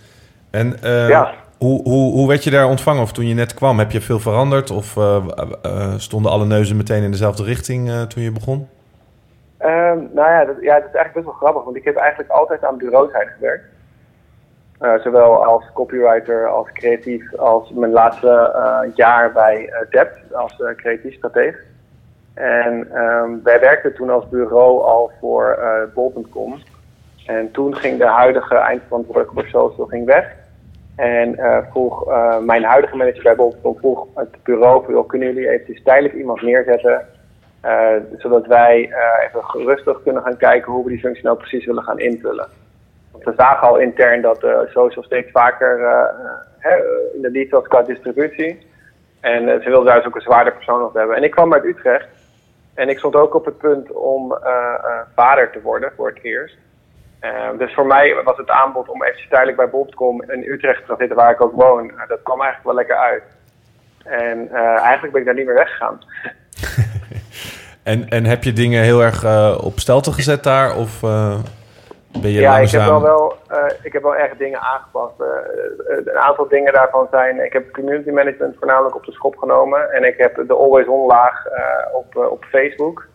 En 0.50 0.76
Ja. 0.82 1.34
hoe, 1.58 1.82
hoe, 1.82 2.12
hoe 2.12 2.28
werd 2.28 2.44
je 2.44 2.50
daar 2.50 2.68
ontvangen? 2.68 3.02
Of 3.02 3.12
toen 3.12 3.28
je 3.28 3.34
net 3.34 3.54
kwam, 3.54 3.80
heb 3.80 3.92
je 3.92 4.02
veel 4.02 4.20
veranderd? 4.20 4.72
Of 4.72 4.98
stonden 5.98 6.32
alle 6.32 6.46
neuzen 6.46 6.78
meteen 6.78 7.04
in 7.04 7.12
dezelfde 7.12 7.44
richting 7.44 7.92
toen 8.08 8.24
je 8.24 8.32
begon? 8.32 8.68
Ehm, 9.60 9.98
nou 10.12 10.30
ja 10.30 10.46
dat, 10.46 10.56
ja, 10.62 10.80
dat 10.80 10.90
is 10.90 10.96
eigenlijk 10.96 11.14
best 11.14 11.26
wel 11.26 11.36
grappig, 11.36 11.64
want 11.64 11.76
ik 11.76 11.84
heb 11.84 11.96
eigenlijk 11.96 12.30
altijd 12.30 12.64
aan 12.64 12.78
bureauzijde 12.78 13.32
gewerkt. 13.32 13.66
Eh, 14.80 15.00
zowel 15.00 15.46
als 15.46 15.64
copywriter, 15.74 16.48
als 16.48 16.72
creatief, 16.72 17.36
als 17.36 17.72
mijn 17.72 17.92
laatste 17.92 18.52
eh, 18.56 18.96
jaar 18.96 19.32
bij 19.32 19.62
uh, 19.62 19.90
Dept 19.90 20.34
als 20.34 20.64
creatief 20.76 21.14
strateeg. 21.14 21.64
En 22.34 22.88
ehm, 22.94 23.30
wij 23.44 23.60
werkten 23.60 23.94
toen 23.94 24.10
als 24.10 24.30
bureau 24.30 24.82
al 24.84 25.12
voor 25.20 25.60
bol.com. 25.94 26.56
En 27.26 27.52
toen 27.52 27.76
ging 27.76 27.98
de 27.98 28.06
huidige 28.06 28.56
eindverantwoordelijke 28.56 29.34
voor 29.34 29.48
social 29.48 29.88
ging 29.88 30.06
weg. 30.06 30.36
En 30.96 31.40
vroeg 31.72 32.06
mijn 32.42 32.64
huidige 32.64 32.96
manager 32.96 33.24
bij 33.24 33.36
bol.com 33.36 33.78
vroeg 33.78 34.08
het 34.16 34.44
bureau, 34.44 35.06
kunnen 35.06 35.28
jullie 35.28 35.50
eventjes 35.50 35.84
tijdelijk 35.84 36.14
iemand 36.14 36.42
neerzetten 36.42 37.06
zodat 38.18 38.46
wij 38.48 38.92
eh, 38.92 39.28
even 39.28 39.66
rustig 39.66 40.04
kunnen 40.04 40.24
gaan 40.24 40.38
kijken 40.38 40.72
hoe 40.72 40.84
we 40.84 40.90
die 40.90 41.00
functie 41.00 41.24
nou 41.24 41.38
precies 41.38 41.66
willen 41.66 41.84
gaan 41.84 42.00
invullen. 42.00 42.48
Want 43.12 43.24
we 43.24 43.34
zagen 43.36 43.68
al 43.68 43.78
intern 43.78 44.22
dat 44.22 44.44
uh, 44.44 44.60
social 44.66 45.04
steeds 45.04 45.32
vaker 45.32 45.80
in 47.16 47.22
de 47.22 47.32
lead 47.32 47.50
was 47.50 47.68
qua 47.68 47.82
distributie. 47.82 48.68
En 49.20 49.62
ze 49.62 49.70
wilden 49.70 49.86
daar 49.86 49.96
dus 49.96 50.06
ook 50.06 50.16
een 50.16 50.22
zwaarder 50.22 50.54
persoon 50.54 50.84
op 50.84 50.94
hebben. 50.94 51.16
En 51.16 51.24
ik 51.24 51.32
kwam 51.32 51.54
uit 51.54 51.64
Utrecht. 51.64 52.08
En 52.74 52.90
ik 52.90 52.98
stond 52.98 53.16
ook 53.16 53.34
op 53.34 53.46
het 53.46 53.58
punt 53.58 53.92
om 53.92 54.38
vader 55.16 55.50
te 55.50 55.62
worden 55.62 55.92
voor 55.96 56.08
het 56.08 56.20
eerst. 56.22 56.58
dus 57.58 57.74
voor 57.74 57.86
mij 57.86 58.22
was 58.24 58.38
het 58.38 58.50
aanbod 58.50 58.90
om 58.90 59.04
even 59.04 59.30
tijdelijk 59.30 59.58
bij 59.58 59.70
Bol.com 59.70 60.22
in 60.22 60.52
Utrecht 60.52 60.86
te 60.86 60.96
zitten 60.98 61.18
waar 61.18 61.32
ik 61.32 61.42
ook 61.42 61.54
woon. 61.54 61.92
dat 62.08 62.22
kwam 62.24 62.42
eigenlijk 62.42 62.66
wel 62.66 62.76
lekker 62.76 62.98
uit. 62.98 63.24
En 64.04 64.52
eigenlijk 64.78 65.12
ben 65.12 65.22
ik 65.22 65.26
daar 65.26 65.36
niet 65.36 65.46
meer 65.46 65.56
weggegaan. 65.56 66.00
En, 67.84 68.10
en 68.10 68.26
heb 68.26 68.44
je 68.44 68.54
dingen 68.54 68.84
heel 68.84 69.02
erg 69.02 69.24
eh, 69.24 69.58
op 69.64 69.80
stelte 69.80 70.12
gezet 70.12 70.44
daar? 70.44 70.76
Of 70.76 71.04
eh, 71.04 71.40
ben 72.22 72.32
je 72.32 72.40
ja, 72.40 72.58
ik 72.58 72.70
heb 72.70 72.86
wel, 72.86 73.02
wel, 73.02 73.38
eh, 73.48 73.66
ik 73.84 73.94
heb 73.94 74.02
wel 74.02 74.16
echt 74.16 74.38
dingen 74.38 74.60
aangepast. 74.60 75.14
Een 75.88 76.18
aantal 76.18 76.48
dingen 76.48 76.74
daarvan 76.74 77.08
zijn... 77.12 77.46
Ik 77.46 77.54
heb 77.54 77.72
community 77.72 78.10
management 78.10 78.56
voornamelijk 78.58 78.96
op 78.96 79.06
de 79.06 79.12
schop 79.12 79.38
genomen. 79.38 79.92
En 79.92 80.04
ik 80.04 80.18
heb 80.18 80.48
de 80.48 80.54
always-on 80.54 81.08
laag 81.08 81.46
eh, 81.46 81.96
op, 81.96 82.16
op 82.16 82.44
Facebook. 82.44 83.08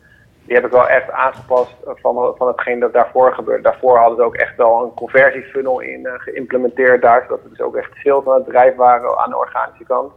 Die 0.45 0.55
heb 0.55 0.65
ik 0.65 0.71
wel 0.71 0.89
echt 0.89 1.11
aangepast 1.11 1.75
van, 1.85 2.35
van 2.37 2.47
hetgeen 2.47 2.81
dat 2.81 2.93
daarvoor 2.93 3.35
gebeurde. 3.35 3.63
Daarvoor 3.63 3.99
hadden 3.99 4.17
ze 4.17 4.23
ook 4.23 4.35
echt 4.35 4.57
wel 4.57 4.83
een 4.83 4.95
conversiefunnel 4.95 5.81
in 5.81 6.09
geïmplementeerd 6.17 7.03
daar. 7.03 7.23
Zodat 7.23 7.43
we 7.43 7.49
dus 7.49 7.61
ook 7.61 7.77
echt 7.77 7.91
sales 7.95 8.27
aan 8.27 8.35
het 8.35 8.45
bedrijf 8.45 8.77
waren 8.77 9.19
aan 9.19 9.31
de 9.31 9.39
organische 9.39 9.85
kant. 9.85 10.13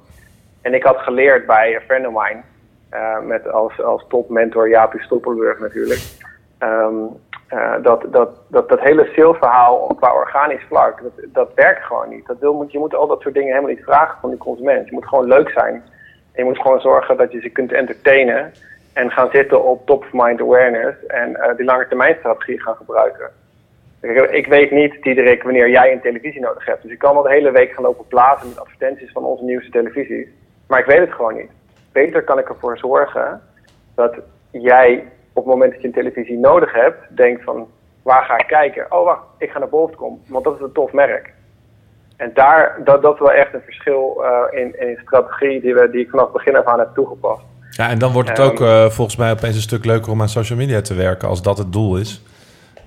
En 0.61 0.73
ik 0.73 0.83
had 0.83 0.97
geleerd 0.97 1.45
bij 1.45 1.75
een 1.75 1.81
friend 1.81 2.07
of 2.07 2.13
mine... 2.13 2.41
eh, 2.89 3.19
met 3.19 3.51
als, 3.51 3.81
als 3.81 4.05
topmentor 4.07 4.69
Jaapie 4.69 5.01
Stoppelburg 5.01 5.59
natuurlijk... 5.59 6.01
Ehm, 6.57 6.95
eh, 7.47 7.73
dat, 7.81 8.05
dat, 8.07 8.29
dat, 8.47 8.69
dat 8.69 8.79
hele 8.79 9.09
salesverhaal 9.15 9.95
qua 9.99 10.13
organisch 10.13 10.65
vlak, 10.67 11.01
dat, 11.01 11.11
dat 11.33 11.53
werkt 11.53 11.83
gewoon 11.83 12.09
niet. 12.09 12.27
Dat 12.27 12.39
wil, 12.39 12.65
je 12.67 12.79
moet 12.79 12.95
al 12.95 13.07
dat 13.07 13.21
soort 13.21 13.33
dingen 13.33 13.49
helemaal 13.49 13.75
niet 13.75 13.83
vragen 13.83 14.17
van 14.21 14.29
die 14.29 14.39
consument. 14.39 14.87
Je 14.87 14.93
moet 14.93 15.07
gewoon 15.07 15.27
leuk 15.27 15.49
zijn. 15.49 15.73
En 15.73 16.43
je 16.43 16.43
moet 16.43 16.61
gewoon 16.61 16.81
zorgen 16.81 17.17
dat 17.17 17.31
je 17.31 17.39
ze 17.39 17.49
kunt 17.49 17.71
entertainen. 17.71 18.51
En 18.93 19.11
gaan 19.11 19.29
zitten 19.31 19.63
op 19.63 19.85
top 19.85 20.03
of 20.03 20.09
mind 20.11 20.41
awareness. 20.41 21.05
En 21.05 21.35
eh, 21.35 21.55
die 21.55 21.65
lange 21.65 21.87
termijn 21.87 22.15
strategie 22.19 22.61
gaan 22.61 22.75
gebruiken. 22.75 23.29
Ik, 24.31 24.47
weet 24.47 24.71
niet, 24.71 25.03
Diederik, 25.03 25.43
wanneer 25.43 25.69
jij 25.69 25.91
een 25.91 26.01
televisie 26.01 26.41
nodig 26.41 26.65
hebt. 26.65 26.81
Dus 26.81 26.91
ik 26.91 26.99
kan 26.99 27.13
wel 27.13 27.23
de 27.23 27.29
hele 27.29 27.51
week 27.51 27.73
gaan 27.73 27.83
lopen 27.83 28.07
plaatsen 28.07 28.47
met 28.47 28.59
advertenties 28.59 29.11
van 29.11 29.23
onze 29.23 29.43
nieuwste 29.43 29.71
televisies. 29.71 30.27
Maar 30.67 30.79
ik 30.79 30.85
weet 30.85 30.99
het 30.99 31.13
gewoon 31.13 31.35
niet. 31.35 31.51
Beter 32.01 32.23
kan 32.23 32.39
ik 32.39 32.49
ervoor 32.49 32.77
zorgen 32.77 33.41
dat 33.95 34.15
jij 34.51 35.07
op 35.33 35.43
het 35.43 35.53
moment 35.53 35.71
dat 35.71 35.81
je 35.81 35.87
een 35.87 35.93
televisie 35.93 36.37
nodig 36.37 36.73
hebt, 36.73 36.97
denkt 37.09 37.43
van 37.43 37.67
waar 38.01 38.23
ga 38.23 38.37
ik 38.37 38.47
kijken? 38.47 38.85
Oh 38.89 39.03
wacht, 39.05 39.21
ik 39.37 39.49
ga 39.49 39.59
naar 39.59 39.69
Bol.com, 39.69 40.21
want 40.27 40.43
dat 40.43 40.55
is 40.55 40.61
een 40.61 40.71
tof 40.71 40.91
merk. 40.91 41.33
En 42.17 42.31
daar, 42.33 42.81
dat, 42.83 43.01
dat 43.01 43.13
is 43.13 43.19
wel 43.19 43.31
echt 43.31 43.53
een 43.53 43.61
verschil 43.61 44.23
eh, 44.23 44.59
in, 44.59 44.79
in 44.79 44.97
strategie 45.01 45.61
die, 45.61 45.73
we, 45.73 45.89
die 45.89 46.01
ik 46.01 46.09
vanaf 46.09 46.25
het 46.25 46.33
begin 46.33 46.57
af 46.57 46.65
aan 46.65 46.79
heb 46.79 46.89
toegepast. 46.93 47.41
Ja, 47.69 47.89
en 47.89 47.99
dan 47.99 48.11
wordt 48.11 48.29
het 48.29 48.39
Ehm, 48.39 48.47
ook 48.47 48.61
eh, 48.61 48.85
volgens 48.89 49.17
mij 49.17 49.31
opeens 49.31 49.55
een 49.55 49.61
stuk 49.61 49.85
leuker 49.85 50.11
om 50.11 50.21
aan 50.21 50.29
social 50.29 50.57
media 50.57 50.81
te 50.81 50.93
werken... 50.93 51.27
als 51.27 51.41
dat 51.41 51.57
het 51.57 51.73
doel 51.73 51.97
is. 51.97 52.23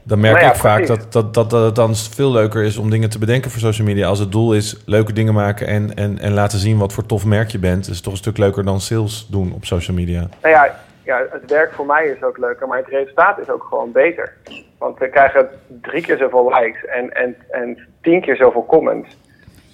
Dan 0.03 0.21
merk 0.21 0.35
Nou 0.35 0.45
ja, 0.45 0.53
ik 0.53 0.59
vaak 0.59 0.85
precies. 0.85 1.03
dat, 1.03 1.13
dat, 1.13 1.35
dat, 1.35 1.51
dat 1.51 1.65
het 1.65 1.75
dan 1.75 1.95
veel 1.95 2.33
leuker 2.33 2.63
is 2.63 2.77
om 2.77 2.91
dingen 2.91 3.11
te 3.11 3.19
bedenken 3.19 3.51
voor 3.51 3.61
social 3.61 3.87
media. 3.87 4.07
Als 4.07 4.19
het 4.19 4.33
doel 4.33 4.55
is 4.55 4.83
leuke 4.87 5.13
dingen 5.13 5.35
maken 5.35 5.67
en, 5.67 5.95
en, 5.95 6.19
en 6.19 6.33
laten 6.33 6.59
zien 6.59 6.79
wat 6.79 6.93
voor 6.93 7.07
tof 7.07 7.25
merk 7.25 7.51
je 7.51 7.59
bent... 7.59 7.89
is 7.89 7.95
het 7.95 8.03
toch 8.03 8.13
een 8.13 8.19
stuk 8.19 8.39
leuker 8.39 8.65
dan 8.65 8.81
sales 8.81 9.27
doen 9.31 9.53
op 9.53 9.65
social 9.65 9.97
media. 9.97 10.29
Nou 10.43 10.55
ja, 10.55 10.75
ja, 11.05 11.27
het 11.31 11.51
werk 11.51 11.73
voor 11.73 11.87
mij 11.87 12.07
is 12.07 12.23
ook 12.23 12.39
leuker, 12.39 12.67
maar 12.67 12.79
het 12.79 12.89
resultaat 12.89 13.39
is 13.39 13.51
ook 13.51 13.67
gewoon 13.69 13.93
beter. 13.93 14.33
Want 14.79 14.99
we 14.99 15.09
krijgen 15.09 15.49
drie 15.67 16.03
keer 16.03 16.17
zoveel 16.17 16.55
likes 16.55 16.85
en, 16.85 17.15
en, 17.15 17.37
en 17.51 17.79
tien 18.03 18.21
keer 18.21 18.37
zoveel 18.37 18.67
comments. 18.67 19.17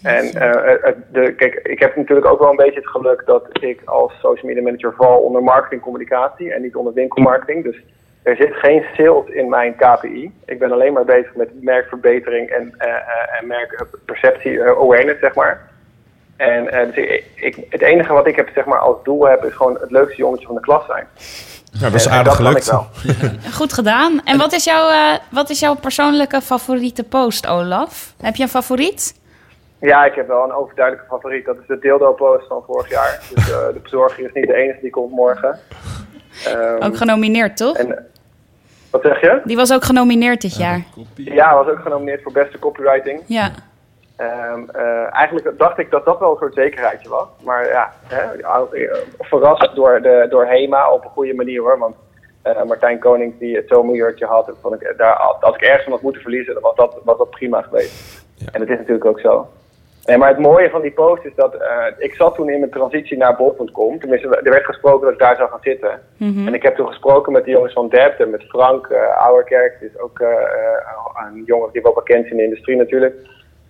En 0.02 0.24
eh, 0.24 0.92
de, 1.12 1.34
kijk, 1.34 1.54
ik 1.54 1.78
heb 1.78 1.96
natuurlijk 1.96 2.26
ook 2.26 2.38
wel 2.38 2.50
een 2.50 2.56
beetje 2.56 2.80
het 2.80 2.88
geluk 2.88 3.22
dat 3.26 3.48
ik 3.60 3.82
als 3.84 4.12
social 4.20 4.46
media 4.46 4.62
manager 4.62 4.94
val 4.96 5.18
onder 5.18 5.42
marketingcommunicatie 5.42 6.52
en 6.52 6.62
niet 6.62 6.76
onder 6.76 6.92
winkelmarketing. 6.92 7.64
Dus 7.64 7.82
er 8.26 8.36
zit 8.36 8.54
geen 8.54 8.84
sales 8.96 9.26
in 9.28 9.48
mijn 9.48 9.74
KPI. 9.76 10.32
Ik 10.46 10.58
ben 10.58 10.72
alleen 10.72 10.92
maar 10.92 11.04
bezig 11.04 11.34
met 11.34 11.62
merkverbetering 11.62 12.48
en, 12.50 12.74
eh, 12.78 12.88
eh, 12.88 13.40
en 13.40 13.46
merkperceptie, 13.46 14.60
eh, 14.62 14.66
awareness, 14.70 15.20
zeg 15.20 15.34
maar. 15.34 15.68
En 16.36 16.70
eh, 16.72 16.86
dus 16.86 16.96
ik, 16.96 17.24
ik- 17.34 17.66
het 17.70 17.82
enige 17.82 18.12
wat 18.12 18.26
ik 18.26 18.36
heb, 18.36 18.48
zeg 18.54 18.64
maar, 18.64 18.78
als 18.78 18.96
doel 19.04 19.26
heb, 19.28 19.44
is 19.44 19.52
gewoon 19.54 19.78
het 19.80 19.90
leukste 19.90 20.16
jongetje 20.16 20.46
van 20.46 20.54
de 20.54 20.60
klas 20.60 20.86
zijn. 20.86 21.06
Ja, 21.72 21.80
dat 21.90 21.94
is 21.94 22.08
aardig 22.08 22.24
dat 22.26 22.34
gelukt. 22.34 22.70
wel. 22.70 22.86
Goed 23.52 23.72
gedaan. 23.72 24.20
En 24.24 24.38
wat 24.38 24.52
is, 24.52 24.64
jouw, 24.64 24.88
eh, 24.88 25.18
wat 25.30 25.50
is 25.50 25.60
jouw 25.60 25.74
persoonlijke 25.74 26.40
favoriete 26.40 27.04
post, 27.04 27.46
Olaf? 27.48 28.14
Heb 28.20 28.36
je 28.36 28.42
een 28.42 28.48
favoriet? 28.48 29.20
Ja, 29.80 30.04
ik 30.04 30.14
heb 30.14 30.26
wel 30.28 30.44
een 30.44 30.52
overduidelijke 30.52 31.08
favoriet. 31.10 31.44
Dat 31.44 31.56
is 31.60 31.66
de 31.66 31.78
dildo-post 31.78 32.46
van 32.46 32.62
vorig 32.66 32.90
jaar. 32.90 33.20
Dus 33.34 33.50
eh, 33.50 33.66
de 33.72 33.80
bezorger 33.82 34.24
is 34.24 34.30
niet 34.32 34.46
de 34.46 34.54
enige 34.54 34.78
die 34.80 34.90
komt 34.90 35.10
morgen. 35.12 35.58
Ehm, 36.46 36.82
Ook 36.82 36.96
genomineerd, 36.96 37.56
toch? 37.56 37.76
en, 37.76 38.06
wat 39.02 39.12
zeg 39.12 39.20
je? 39.20 39.40
Die 39.44 39.56
was 39.56 39.72
ook 39.72 39.84
genomineerd 39.84 40.40
dit 40.40 40.56
jaar. 40.56 40.84
Ja, 41.14 41.54
was 41.54 41.66
ook 41.66 41.80
genomineerd 41.80 42.22
voor 42.22 42.32
beste 42.32 42.58
copywriting. 42.58 43.22
Ja. 43.26 43.50
Ehm, 44.16 44.60
eh, 44.72 45.14
eigenlijk 45.14 45.58
dacht 45.58 45.78
ik 45.78 45.90
dat 45.90 46.04
dat 46.04 46.18
wel 46.18 46.30
een 46.30 46.36
soort 46.36 46.54
zekerheidje 46.54 47.08
was. 47.08 47.26
Maar 47.42 47.68
ja, 47.68 47.92
hè, 48.06 48.42
eh, 48.42 48.96
verrast 49.18 49.74
door, 49.74 50.02
de, 50.02 50.26
door 50.30 50.46
HEMA 50.46 50.90
op 50.90 51.04
een 51.04 51.10
goede 51.10 51.34
manier 51.34 51.60
hoor. 51.60 51.78
Want 51.78 51.94
eh, 52.42 52.62
Martijn 52.62 52.98
Koning 52.98 53.38
die 53.38 53.56
het 53.56 53.68
zo'n 53.68 53.86
milieurtje 53.86 54.26
had, 54.26 54.50
vond 54.62 54.82
ik, 54.82 54.94
daar, 54.96 55.14
als 55.40 55.54
ik 55.54 55.62
ergens 55.62 55.82
van 55.82 55.92
had 55.92 56.02
moeten 56.02 56.22
verliezen, 56.22 56.54
dan 56.54 56.62
was 56.62 56.76
dat, 56.76 57.00
was 57.04 57.18
dat 57.18 57.30
prima 57.30 57.62
geweest. 57.62 58.24
Ja. 58.34 58.46
En 58.52 58.60
dat 58.60 58.68
is 58.68 58.76
natuurlijk 58.76 59.04
ook 59.04 59.20
zo. 59.20 59.48
Nee, 60.06 60.18
maar 60.18 60.28
het 60.28 60.38
mooie 60.38 60.70
van 60.70 60.82
die 60.82 60.90
post 60.90 61.24
is 61.24 61.34
dat 61.34 61.54
eh, 61.54 61.86
ik 61.98 62.14
zat 62.14 62.34
toen 62.34 62.50
in 62.50 62.58
mijn 62.58 62.70
transitie 62.70 63.16
naar 63.16 63.36
bol.com. 63.36 63.98
Tenminste, 63.98 64.28
er 64.28 64.50
werd 64.50 64.64
gesproken 64.64 65.04
dat 65.04 65.12
ik 65.12 65.18
daar 65.18 65.36
zou 65.36 65.50
gaan 65.50 65.62
zitten. 65.62 66.00
Mhm. 66.16 66.46
En 66.46 66.54
ik 66.54 66.62
heb 66.62 66.76
toen 66.76 66.86
gesproken 66.86 67.32
met 67.32 67.44
de 67.44 67.50
jongens 67.50 67.72
van 67.72 67.88
Depten, 67.88 68.30
met 68.30 68.42
Frank 68.48 68.86
uh, 68.86 69.24
Ouwerkerk. 69.24 69.76
Is 69.80 69.98
ook 69.98 70.20
eh, 70.20 70.28
eh, 70.28 71.32
een 71.32 71.42
jongen 71.46 71.68
die 71.72 71.82
wel 71.82 71.92
bekend 71.92 72.24
is 72.24 72.30
in 72.30 72.36
de 72.36 72.42
industrie 72.42 72.76
natuurlijk. 72.76 73.14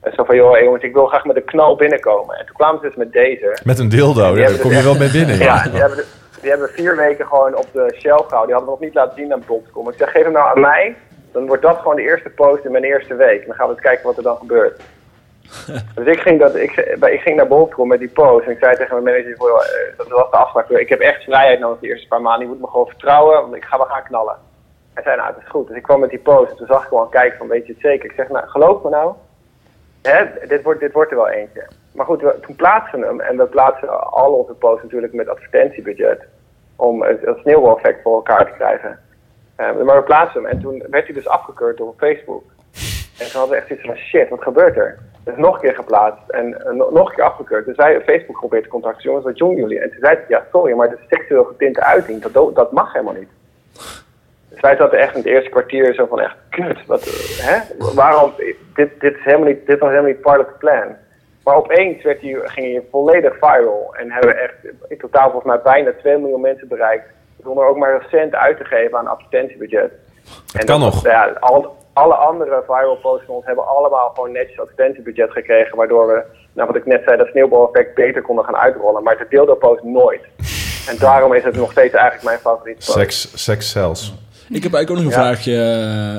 En 0.00 0.12
zo 0.12 0.24
van, 0.24 0.36
joh 0.36 0.58
jongens, 0.58 0.82
ik 0.82 0.94
wil 0.94 1.06
graag 1.06 1.24
met 1.24 1.36
een 1.36 1.44
knal 1.44 1.76
binnenkomen. 1.76 2.36
En 2.36 2.46
toen 2.46 2.56
kwamen 2.56 2.80
ze 2.80 2.86
dus 2.86 2.96
met 2.96 3.12
deze. 3.12 3.58
Met 3.64 3.78
een 3.78 3.88
dildo, 3.88 4.34
daar 4.34 4.58
kom 4.58 4.70
dus 4.70 4.78
je 4.78 4.84
wel 4.84 4.98
mee 4.98 5.10
binnen. 5.10 5.38
Ja, 5.50 5.62
die 5.62 5.80
hebben, 5.80 6.04
die 6.40 6.50
hebben 6.50 6.68
vier 6.68 6.96
weken 6.96 7.26
gewoon 7.26 7.56
op 7.56 7.66
de 7.72 7.94
shelf 7.98 8.26
gehouden. 8.26 8.46
Die 8.46 8.54
hadden 8.54 8.64
we 8.64 8.70
nog 8.70 8.80
niet 8.80 8.94
laten 8.94 9.16
zien 9.16 9.32
aan 9.32 9.42
bol.com. 9.46 9.88
Ik 9.88 9.98
zeg, 9.98 10.10
geef 10.10 10.22
hem 10.22 10.32
nou 10.32 10.54
aan 10.54 10.60
mij. 10.60 10.96
Dan 11.32 11.46
wordt 11.46 11.62
dat 11.62 11.78
gewoon 11.78 11.96
de 11.96 12.02
eerste 12.02 12.30
post 12.30 12.64
in 12.64 12.72
mijn 12.72 12.84
eerste 12.84 13.14
week. 13.14 13.40
En 13.40 13.46
dan 13.46 13.56
gaan 13.56 13.66
we 13.66 13.72
eens 13.72 13.82
kijken 13.82 14.06
wat 14.06 14.16
er 14.16 14.22
dan 14.22 14.36
gebeurt. 14.36 14.80
dus 15.94 16.06
ik 16.06 16.20
ging, 16.20 16.40
dat, 16.40 16.54
ik, 16.54 16.76
ik 17.00 17.20
ging 17.20 17.36
naar 17.36 17.46
bol.com 17.46 17.88
met 17.88 17.98
die 17.98 18.08
post. 18.08 18.46
En 18.46 18.52
ik 18.52 18.58
zei 18.58 18.76
tegen 18.76 19.02
mijn 19.02 19.04
manager, 19.04 19.32
eh, 19.32 19.96
dat 19.96 20.08
was 20.08 20.30
de 20.30 20.36
afspraak. 20.36 20.68
Ik 20.68 20.88
heb 20.88 21.00
echt 21.00 21.22
vrijheid 21.22 21.60
nodig 21.60 21.80
de 21.80 21.88
eerste 21.88 22.08
paar 22.08 22.22
maanden. 22.22 22.46
Je 22.46 22.52
moet 22.52 22.60
me 22.60 22.66
gewoon 22.66 22.86
vertrouwen, 22.86 23.40
want 23.40 23.54
ik 23.54 23.64
ga 23.64 23.76
wel 23.76 23.86
gaan 23.86 24.02
knallen. 24.02 24.36
Hij 24.94 25.02
zei, 25.02 25.16
nou, 25.16 25.28
het 25.28 25.42
is 25.42 25.50
goed. 25.50 25.68
Dus 25.68 25.76
ik 25.76 25.82
kwam 25.82 26.00
met 26.00 26.10
die 26.10 26.18
post. 26.18 26.50
En 26.50 26.56
toen 26.56 26.66
zag 26.66 26.82
ik 26.82 26.88
gewoon 26.88 27.10
kijken 27.10 27.38
van, 27.38 27.48
weet 27.48 27.66
je 27.66 27.72
het 27.72 27.80
zeker? 27.80 28.10
Ik 28.10 28.16
zeg, 28.16 28.28
nou, 28.28 28.48
geloof 28.48 28.82
me 28.82 28.90
nou. 28.90 29.14
Hè, 30.02 30.46
dit, 30.46 30.62
wordt, 30.62 30.80
dit 30.80 30.92
wordt 30.92 31.10
er 31.10 31.16
wel 31.16 31.28
eentje. 31.28 31.66
Maar 31.94 32.06
goed, 32.06 32.20
toen 32.42 32.56
plaatsen 32.56 33.00
we 33.00 33.06
hem. 33.06 33.20
En 33.20 33.36
we 33.36 33.46
plaatsen 33.46 34.10
al 34.10 34.32
onze 34.32 34.52
posts 34.52 34.82
natuurlijk 34.82 35.12
met 35.12 35.28
advertentiebudget. 35.28 36.24
Om 36.76 37.02
het, 37.02 37.20
het 37.20 37.38
sneeuwbaleffect 37.38 38.02
voor 38.02 38.14
elkaar 38.14 38.46
te 38.46 38.52
krijgen. 38.56 38.98
Eh, 39.56 39.72
maar 39.84 39.96
we 39.96 40.02
plaatsen 40.02 40.42
hem. 40.42 40.50
En 40.50 40.60
toen 40.60 40.84
werd 40.90 41.04
hij 41.04 41.14
dus 41.14 41.28
afgekeurd 41.28 41.76
door 41.76 41.94
Facebook. 41.96 42.42
En 43.18 43.30
toen 43.30 43.40
hadden 43.40 43.56
echt 43.58 43.70
iets 43.70 43.82
van, 43.86 43.96
shit, 43.96 44.28
wat 44.28 44.42
gebeurt 44.42 44.76
er? 44.76 44.98
Dus 45.24 45.36
nog 45.36 45.54
een 45.54 45.60
keer 45.60 45.74
geplaatst 45.74 46.28
en 46.28 46.64
eh, 46.66 46.72
nog- 46.72 47.08
een 47.08 47.14
keer 47.14 47.24
afgekeurd. 47.24 47.66
Dus 47.66 47.76
wij 47.76 47.94
Facebook 48.00 48.34
geprobeerd 48.34 48.62
te 48.62 48.68
contacten. 48.68 49.02
Jongens, 49.02 49.24
wat 49.24 49.36
doen 49.36 49.56
jullie? 49.56 49.80
En 49.80 49.90
toen 49.90 49.98
zei 50.00 50.14
hij, 50.14 50.24
ja, 50.28 50.44
sorry, 50.52 50.72
maar 50.74 50.90
de 50.90 50.98
seksueel 51.10 51.44
getinte 51.44 51.82
uiting, 51.82 52.22
dat, 52.22 52.54
dat 52.54 52.72
mag 52.72 52.92
helemaal 52.92 53.14
niet. 53.14 53.28
Dus 54.48 54.60
wij 54.60 54.76
zaten 54.76 54.98
echt 54.98 55.12
in 55.14 55.18
het 55.20 55.28
eerste 55.28 55.50
kwartier 55.50 55.94
zo 55.94 56.06
van 56.06 56.20
echt, 56.20 56.36
kut, 56.50 56.86
wat, 56.86 57.04
hè? 57.40 57.58
Waarom, 57.94 58.32
dit, 58.74 58.88
dit, 59.00 59.14
is 59.16 59.24
helemaal 59.24 59.46
niet, 59.48 59.66
dit 59.66 59.78
was 59.78 59.88
helemaal 59.90 60.10
niet 60.10 60.20
part 60.20 60.40
of 60.40 60.46
the 60.46 60.58
plan. 60.58 60.96
Maar 61.44 61.54
opeens 61.56 62.02
werd 62.02 62.20
hij, 62.20 62.40
ging 62.44 62.72
hij 62.72 62.82
volledig 62.90 63.34
viral 63.40 63.94
en 63.98 64.10
hebben 64.10 64.30
we 64.30 64.40
echt 64.40 64.54
in 64.88 64.98
totaal 64.98 65.30
volgens 65.30 65.52
mij 65.52 65.60
bijna 65.62 65.92
2 65.98 66.18
miljoen 66.18 66.40
mensen 66.40 66.68
bereikt. 66.68 67.04
Zonder 67.42 67.66
ook 67.66 67.76
maar 67.76 67.94
een 67.94 68.08
cent 68.10 68.34
uit 68.34 68.56
te 68.56 68.64
geven 68.64 68.98
aan 68.98 69.06
advertentiebudget. 69.06 69.92
En 70.58 70.66
kan 70.66 70.80
dat- 70.80 70.92
nog. 70.94 71.02
Ja, 71.04 71.32
al, 71.40 71.76
alle 72.02 72.14
andere 72.14 72.62
viral 72.66 72.96
posts 72.96 73.26
van 73.26 73.34
ons 73.34 73.44
hebben 73.46 73.66
allemaal 73.66 74.08
gewoon 74.14 74.32
netjes 74.32 74.60
advertentiebudget 74.60 75.30
gekregen. 75.30 75.76
Waardoor 75.76 76.06
we, 76.06 76.22
nou 76.52 76.66
wat 76.66 76.76
ik 76.76 76.86
net 76.86 77.02
zei, 77.04 77.16
dat 77.16 77.26
sneeuwbaleffect 77.26 77.94
beter 77.94 78.22
konden 78.22 78.44
gaan 78.44 78.56
uitrollen. 78.56 79.02
Maar 79.02 79.18
de 79.18 79.26
dildo 79.28 79.54
post 79.54 79.82
nooit. 79.82 80.20
En 80.88 80.96
daarom 80.98 81.34
is 81.34 81.44
het 81.44 81.56
nog 81.56 81.70
steeds 81.70 81.94
eigenlijk 81.94 82.24
mijn 82.24 82.38
favoriete 82.38 82.86
post. 82.86 82.98
Seks, 82.98 83.42
seks 83.44 83.70
zelfs. 83.70 84.14
Ik 84.48 84.62
heb 84.62 84.74
eigenlijk 84.74 84.90
ook 84.90 84.96
nog 84.96 85.04
een 85.04 85.20
Ja. 85.20 85.26
vraagje, 85.26 85.56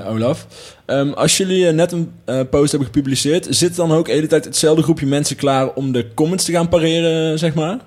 eh, 0.05 0.13
Olaf. 0.13 0.45
Ehm, 0.85 1.11
als 1.11 1.37
jullie 1.37 1.67
eh, 1.67 1.73
net 1.73 1.91
een 1.91 2.19
eh, 2.25 2.39
post 2.49 2.71
hebben 2.71 2.89
gepubliceerd, 2.93 3.47
zit 3.49 3.75
dan 3.75 3.91
ook 3.91 4.05
de 4.05 4.11
hele 4.11 4.27
tijd 4.27 4.45
hetzelfde 4.45 4.83
groepje 4.83 5.05
mensen 5.05 5.35
klaar 5.35 5.73
om 5.73 5.91
de 5.91 6.13
comments 6.13 6.45
te 6.45 6.51
gaan 6.51 6.69
pareren, 6.69 7.39
zeg 7.39 7.55
maar? 7.55 7.77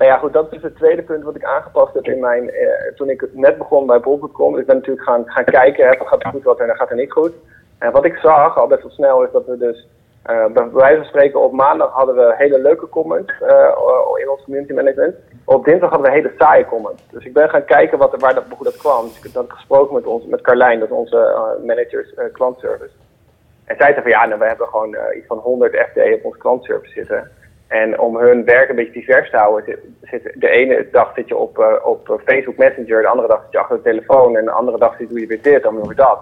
Nou 0.00 0.12
ja, 0.12 0.18
goed, 0.18 0.32
dat 0.32 0.52
is 0.52 0.62
het 0.62 0.76
tweede 0.76 1.02
punt 1.02 1.24
wat 1.24 1.34
ik 1.36 1.44
aangepast 1.44 1.94
heb 1.94 2.04
in 2.04 2.20
mijn. 2.20 2.50
eh, 2.50 2.92
toen 2.94 3.08
ik 3.10 3.28
net 3.32 3.58
begon 3.58 3.86
bij 3.86 4.00
bol.com. 4.00 4.58
Ik 4.58 4.66
ben 4.66 4.76
natuurlijk 4.76 5.06
gaan, 5.06 5.22
gaan 5.26 5.44
kijken, 5.44 5.86
hè, 5.86 5.94
gaat 6.04 6.24
er 6.24 6.30
goed, 6.30 6.42
wat 6.42 6.60
er 6.60 6.76
gaat 6.76 6.90
er 6.90 6.96
niet 6.96 7.12
goed. 7.12 7.32
En 7.78 7.92
wat 7.92 8.04
ik 8.04 8.16
zag 8.16 8.58
al 8.58 8.66
best 8.66 8.82
wel 8.82 8.90
snel 8.90 9.22
is 9.24 9.30
dat 9.32 9.46
we 9.46 9.56
dus. 9.56 9.88
eh, 10.22 10.46
bij 10.46 10.70
wijze 10.70 10.96
van 10.96 11.04
spreken, 11.04 11.40
op 11.40 11.52
maandag 11.52 11.92
hadden 11.92 12.14
we 12.14 12.34
hele 12.36 12.58
leuke 12.58 12.88
comments 12.88 13.32
eh, 13.40 13.76
in 14.22 14.28
ons 14.30 14.42
community 14.44 14.72
management. 14.72 15.14
Op 15.44 15.64
dinsdag 15.64 15.90
hadden 15.90 16.10
we 16.10 16.16
hele 16.16 16.32
saaie 16.38 16.64
comments. 16.64 17.02
Dus 17.10 17.24
ik 17.24 17.32
ben 17.32 17.48
gaan 17.50 17.64
kijken 17.64 17.98
wat, 17.98 18.14
waar 18.20 18.34
dat, 18.34 18.44
hoe 18.56 18.64
dat 18.64 18.76
kwam. 18.76 19.04
Dus 19.06 19.16
ik 19.16 19.22
heb 19.22 19.32
dat 19.32 19.50
gesproken 19.52 19.94
met, 19.94 20.06
ons, 20.06 20.26
met 20.26 20.40
Carlijn, 20.40 20.78
dat 20.80 20.88
is 20.88 20.94
onze 20.94 21.34
managers 21.66 22.14
klantservice. 22.32 22.94
En 23.64 23.76
zij 23.76 23.90
zei 23.92 24.02
van 24.02 24.10
ja, 24.10 24.26
nou, 24.26 24.38
we 24.40 24.46
hebben 24.46 24.66
gewoon 24.66 24.96
iets 25.16 25.26
van 25.26 25.38
100 25.38 25.76
FTE 25.90 26.14
op 26.14 26.24
onze 26.24 26.38
klantservice 26.38 26.92
zitten. 26.92 27.30
En 27.70 27.98
om 28.00 28.16
hun 28.16 28.44
werk 28.44 28.68
een 28.68 28.76
beetje 28.76 29.00
divers 29.00 29.30
te 29.30 29.36
houden, 29.36 29.78
zit, 30.02 30.32
de 30.34 30.48
ene 30.48 30.88
dag 30.92 31.12
zit 31.14 31.28
je 31.28 31.36
op, 31.36 31.58
eh, 31.58 31.86
op 31.86 32.10
eh, 32.10 32.16
Facebook 32.24 32.56
Messenger, 32.56 33.02
de 33.02 33.08
andere 33.08 33.28
dag 33.28 33.42
zit 33.42 33.52
je 33.52 33.58
achter 33.58 33.76
de 33.76 33.82
telefoon 33.82 34.36
en 34.36 34.44
de 34.44 34.50
andere 34.50 34.78
dag 34.78 34.96
zit, 34.98 35.08
doe 35.08 35.20
je 35.20 35.26
weer 35.26 35.42
dit, 35.42 35.62
dan 35.62 35.86
weer 35.86 35.96
dat. 35.96 36.18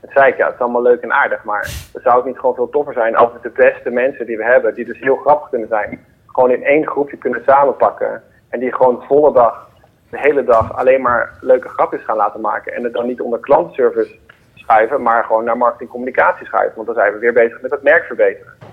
Het 0.00 0.10
zei 0.14 0.30
ik, 0.30 0.36
ja, 0.36 0.44
het 0.44 0.54
is 0.54 0.60
allemaal 0.60 0.82
leuk 0.82 1.02
en 1.02 1.12
aardig, 1.12 1.44
maar 1.44 1.70
zou 1.92 2.16
het 2.16 2.24
niet 2.24 2.38
gewoon 2.38 2.54
veel 2.54 2.68
toffer 2.68 2.94
zijn 2.94 3.16
als 3.16 3.32
we 3.32 3.38
de 3.42 3.50
beste 3.54 3.90
mensen 3.90 4.26
die 4.26 4.36
we 4.36 4.44
hebben, 4.44 4.74
die 4.74 4.84
dus 4.84 5.00
heel 5.00 5.16
grappig 5.16 5.48
kunnen 5.48 5.68
zijn, 5.68 6.06
gewoon 6.26 6.50
in 6.50 6.64
één 6.64 6.86
groepje 6.86 7.16
kunnen 7.16 7.42
samenpakken 7.46 8.22
en 8.48 8.60
die 8.60 8.74
gewoon 8.74 9.04
volle 9.06 9.32
dag, 9.32 9.68
de 10.10 10.18
hele 10.18 10.44
dag 10.44 10.76
alleen 10.76 11.00
maar 11.00 11.38
leuke 11.40 11.68
grapjes 11.68 12.04
gaan 12.04 12.16
laten 12.16 12.40
maken 12.40 12.74
en 12.74 12.84
het 12.84 12.92
dan 12.92 13.06
niet 13.06 13.20
onder 13.20 13.40
klantenservice 13.40 14.18
schuiven, 14.54 15.02
maar 15.02 15.24
gewoon 15.24 15.44
naar 15.44 15.56
marketing 15.56 15.90
communicatie 15.90 16.46
schuiven, 16.46 16.74
want 16.74 16.86
dan 16.86 16.96
zijn 16.96 17.12
we 17.12 17.18
weer 17.18 17.32
bezig 17.32 17.60
met 17.60 17.70
het 17.70 17.82
merk 17.82 18.04
verbeteren. 18.04 18.71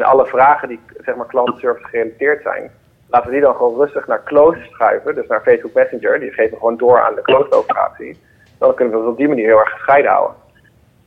En 0.00 0.06
alle 0.06 0.26
vragen 0.26 0.68
die 0.68 0.80
zeg 1.04 1.14
maar 1.14 1.26
klantenservice 1.26 1.88
gerelateerd 1.88 2.42
zijn, 2.42 2.70
laten 3.08 3.26
we 3.26 3.32
die 3.32 3.44
dan 3.44 3.54
gewoon 3.54 3.80
rustig 3.80 4.06
naar 4.06 4.22
close 4.24 4.60
schuiven, 4.70 5.14
dus 5.14 5.26
naar 5.26 5.42
Facebook 5.42 5.74
Messenger. 5.74 6.20
Die 6.20 6.32
geven 6.32 6.50
we 6.50 6.56
gewoon 6.56 6.76
door 6.76 7.00
aan 7.00 7.14
de 7.14 7.22
close 7.22 7.52
operatie. 7.52 8.18
Dan 8.58 8.74
kunnen 8.74 8.94
we 8.94 9.00
het 9.00 9.10
op 9.10 9.16
die 9.16 9.28
manier 9.28 9.46
heel 9.46 9.58
erg 9.58 9.70
gescheiden 9.70 10.10
houden. 10.10 10.36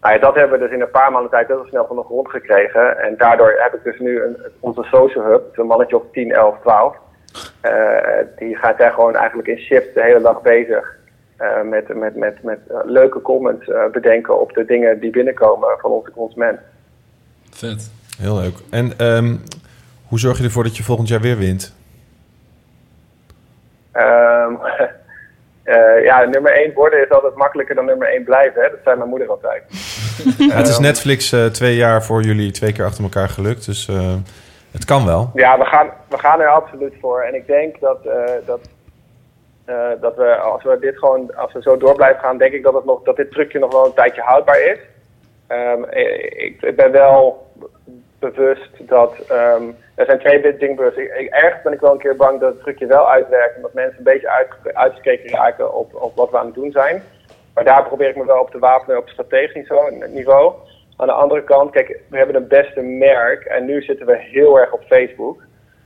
Nou 0.01 0.13
ja, 0.15 0.19
dat 0.19 0.35
hebben 0.35 0.59
we 0.59 0.65
dus 0.65 0.73
in 0.73 0.81
een 0.81 0.89
paar 0.89 1.11
maanden 1.11 1.31
tijd 1.31 1.47
heel 1.47 1.65
snel 1.65 1.87
van 1.87 1.95
de 1.95 2.03
grond 2.03 2.29
gekregen. 2.29 2.97
En 2.97 3.17
daardoor 3.17 3.55
heb 3.57 3.73
ik 3.73 3.83
dus 3.83 3.99
nu 3.99 4.21
een, 4.21 4.37
onze 4.59 4.83
social 4.83 5.23
hub, 5.25 5.57
een 5.57 5.65
mannetje 5.65 5.95
op 5.95 6.13
10, 6.13 6.31
11, 6.31 6.59
12. 6.61 6.95
Eh, 7.61 7.73
die 8.37 8.55
gaat 8.57 8.77
daar 8.77 8.91
gewoon 8.91 9.15
eigenlijk 9.15 9.47
in 9.47 9.57
shift 9.57 9.93
de 9.93 10.01
hele 10.01 10.21
dag 10.21 10.41
bezig. 10.41 10.95
eh, 11.37 11.61
met 11.61 11.95
met, 11.95 12.15
met, 12.15 12.43
met 12.43 12.59
eh, 12.67 12.77
leuke 12.83 13.21
comments 13.21 13.67
eh, 13.67 13.85
bedenken 13.91 14.39
op 14.39 14.53
de 14.53 14.65
dingen 14.65 14.99
die 14.99 15.11
binnenkomen 15.11 15.77
van 15.79 15.91
onze 15.91 16.11
consument. 16.11 16.59
Vet. 17.49 17.91
Heel 18.17 18.35
leuk. 18.35 18.55
En 18.69 18.97
ehm, 18.97 19.35
hoe 20.07 20.19
zorg 20.19 20.37
je 20.37 20.43
ervoor 20.43 20.63
dat 20.63 20.77
je 20.77 20.83
volgend 20.83 21.07
jaar 21.07 21.21
weer 21.21 21.37
wint? 21.37 21.75
Ehm, 23.91 24.53
eh, 25.73 26.03
ja, 26.03 26.23
nummer 26.23 26.53
1 26.53 26.73
worden 26.73 27.03
is 27.03 27.09
altijd 27.09 27.35
makkelijker 27.35 27.75
dan 27.75 27.85
nummer 27.85 28.07
1 28.07 28.23
blijven. 28.23 28.61
Hè? 28.61 28.69
Dat 28.69 28.79
zei 28.83 28.97
mijn 28.97 29.09
moeder 29.09 29.29
altijd. 29.29 29.63
Ja, 30.37 30.55
het 30.55 30.67
is 30.67 30.79
Netflix 30.79 31.31
eh, 31.31 31.45
twee 31.45 31.75
jaar 31.75 32.03
voor 32.03 32.21
jullie 32.21 32.51
twee 32.51 32.71
keer 32.71 32.85
achter 32.85 33.03
elkaar 33.03 33.29
gelukt. 33.29 33.65
Dus 33.65 33.87
eh, 33.87 34.15
het 34.71 34.85
kan 34.85 35.05
wel. 35.05 35.31
Ja, 35.33 35.57
we 35.57 35.65
gaan, 35.65 35.89
we 36.09 36.17
gaan 36.17 36.41
er 36.41 36.47
absoluut 36.47 36.93
voor. 37.01 37.21
En 37.21 37.35
ik 37.35 37.47
denk 37.47 37.79
dat, 37.79 38.03
dat, 38.45 38.59
dat 40.01 40.15
we, 40.15 40.35
als 40.35 40.63
we 40.63 40.77
dit 40.79 40.97
gewoon, 40.97 41.35
als 41.35 41.53
we 41.53 41.61
zo 41.61 41.77
door 41.77 41.95
blijven 41.95 42.21
gaan, 42.21 42.37
denk 42.37 42.53
ik 42.53 42.63
dat, 42.63 42.73
het 42.73 42.85
nog, 42.85 43.03
dat 43.03 43.15
dit 43.15 43.31
trucje 43.31 43.59
nog 43.59 43.71
wel 43.71 43.85
een 43.85 43.93
tijdje 43.93 44.21
houdbaar 44.21 44.61
is. 44.61 44.79
Ehm, 45.47 45.83
ik, 45.83 46.61
ik 46.61 46.75
ben 46.75 46.91
wel 46.91 47.47
bewust 48.31 48.87
dat, 48.87 49.15
ehm, 49.27 49.63
er 49.95 50.05
zijn 50.05 50.19
twee 50.19 50.75
bewust. 50.75 50.97
Ik, 50.97 51.59
ben 51.63 51.73
ik 51.73 51.79
wel 51.79 51.91
een 51.91 51.97
keer 51.97 52.15
bang 52.15 52.39
dat 52.39 52.53
het 52.53 52.63
trucje 52.63 52.85
wel 52.85 53.09
uitwerkt 53.09 53.55
en 53.55 53.61
dat 53.61 53.73
mensen 53.73 53.97
een 53.97 54.03
beetje 54.03 54.29
uit, 54.29 54.47
uitgekeken 54.73 55.29
raken 55.29 55.73
op, 55.73 55.95
op 55.95 56.15
wat 56.15 56.31
we 56.31 56.37
aan 56.37 56.45
het 56.45 56.55
doen 56.55 56.71
zijn. 56.71 57.03
Maar 57.53 57.63
daar 57.63 57.87
probeer 57.87 58.09
ik 58.09 58.15
me 58.15 58.25
wel 58.25 58.41
op 58.41 58.51
te 58.51 58.59
wapenen 58.59 58.97
op 58.97 59.09
strategisch 59.09 59.71
niveau. 60.09 60.53
Aan 60.97 61.07
de 61.07 61.13
andere 61.13 61.43
kant, 61.43 61.71
kijk, 61.71 61.99
we 62.09 62.17
hebben 62.17 62.35
een 62.35 62.47
beste 62.47 62.81
merk 62.81 63.43
en 63.43 63.65
nu 63.65 63.81
zitten 63.81 64.05
we 64.05 64.17
heel 64.17 64.59
erg 64.59 64.71
op 64.71 64.81
Facebook. 64.87 65.41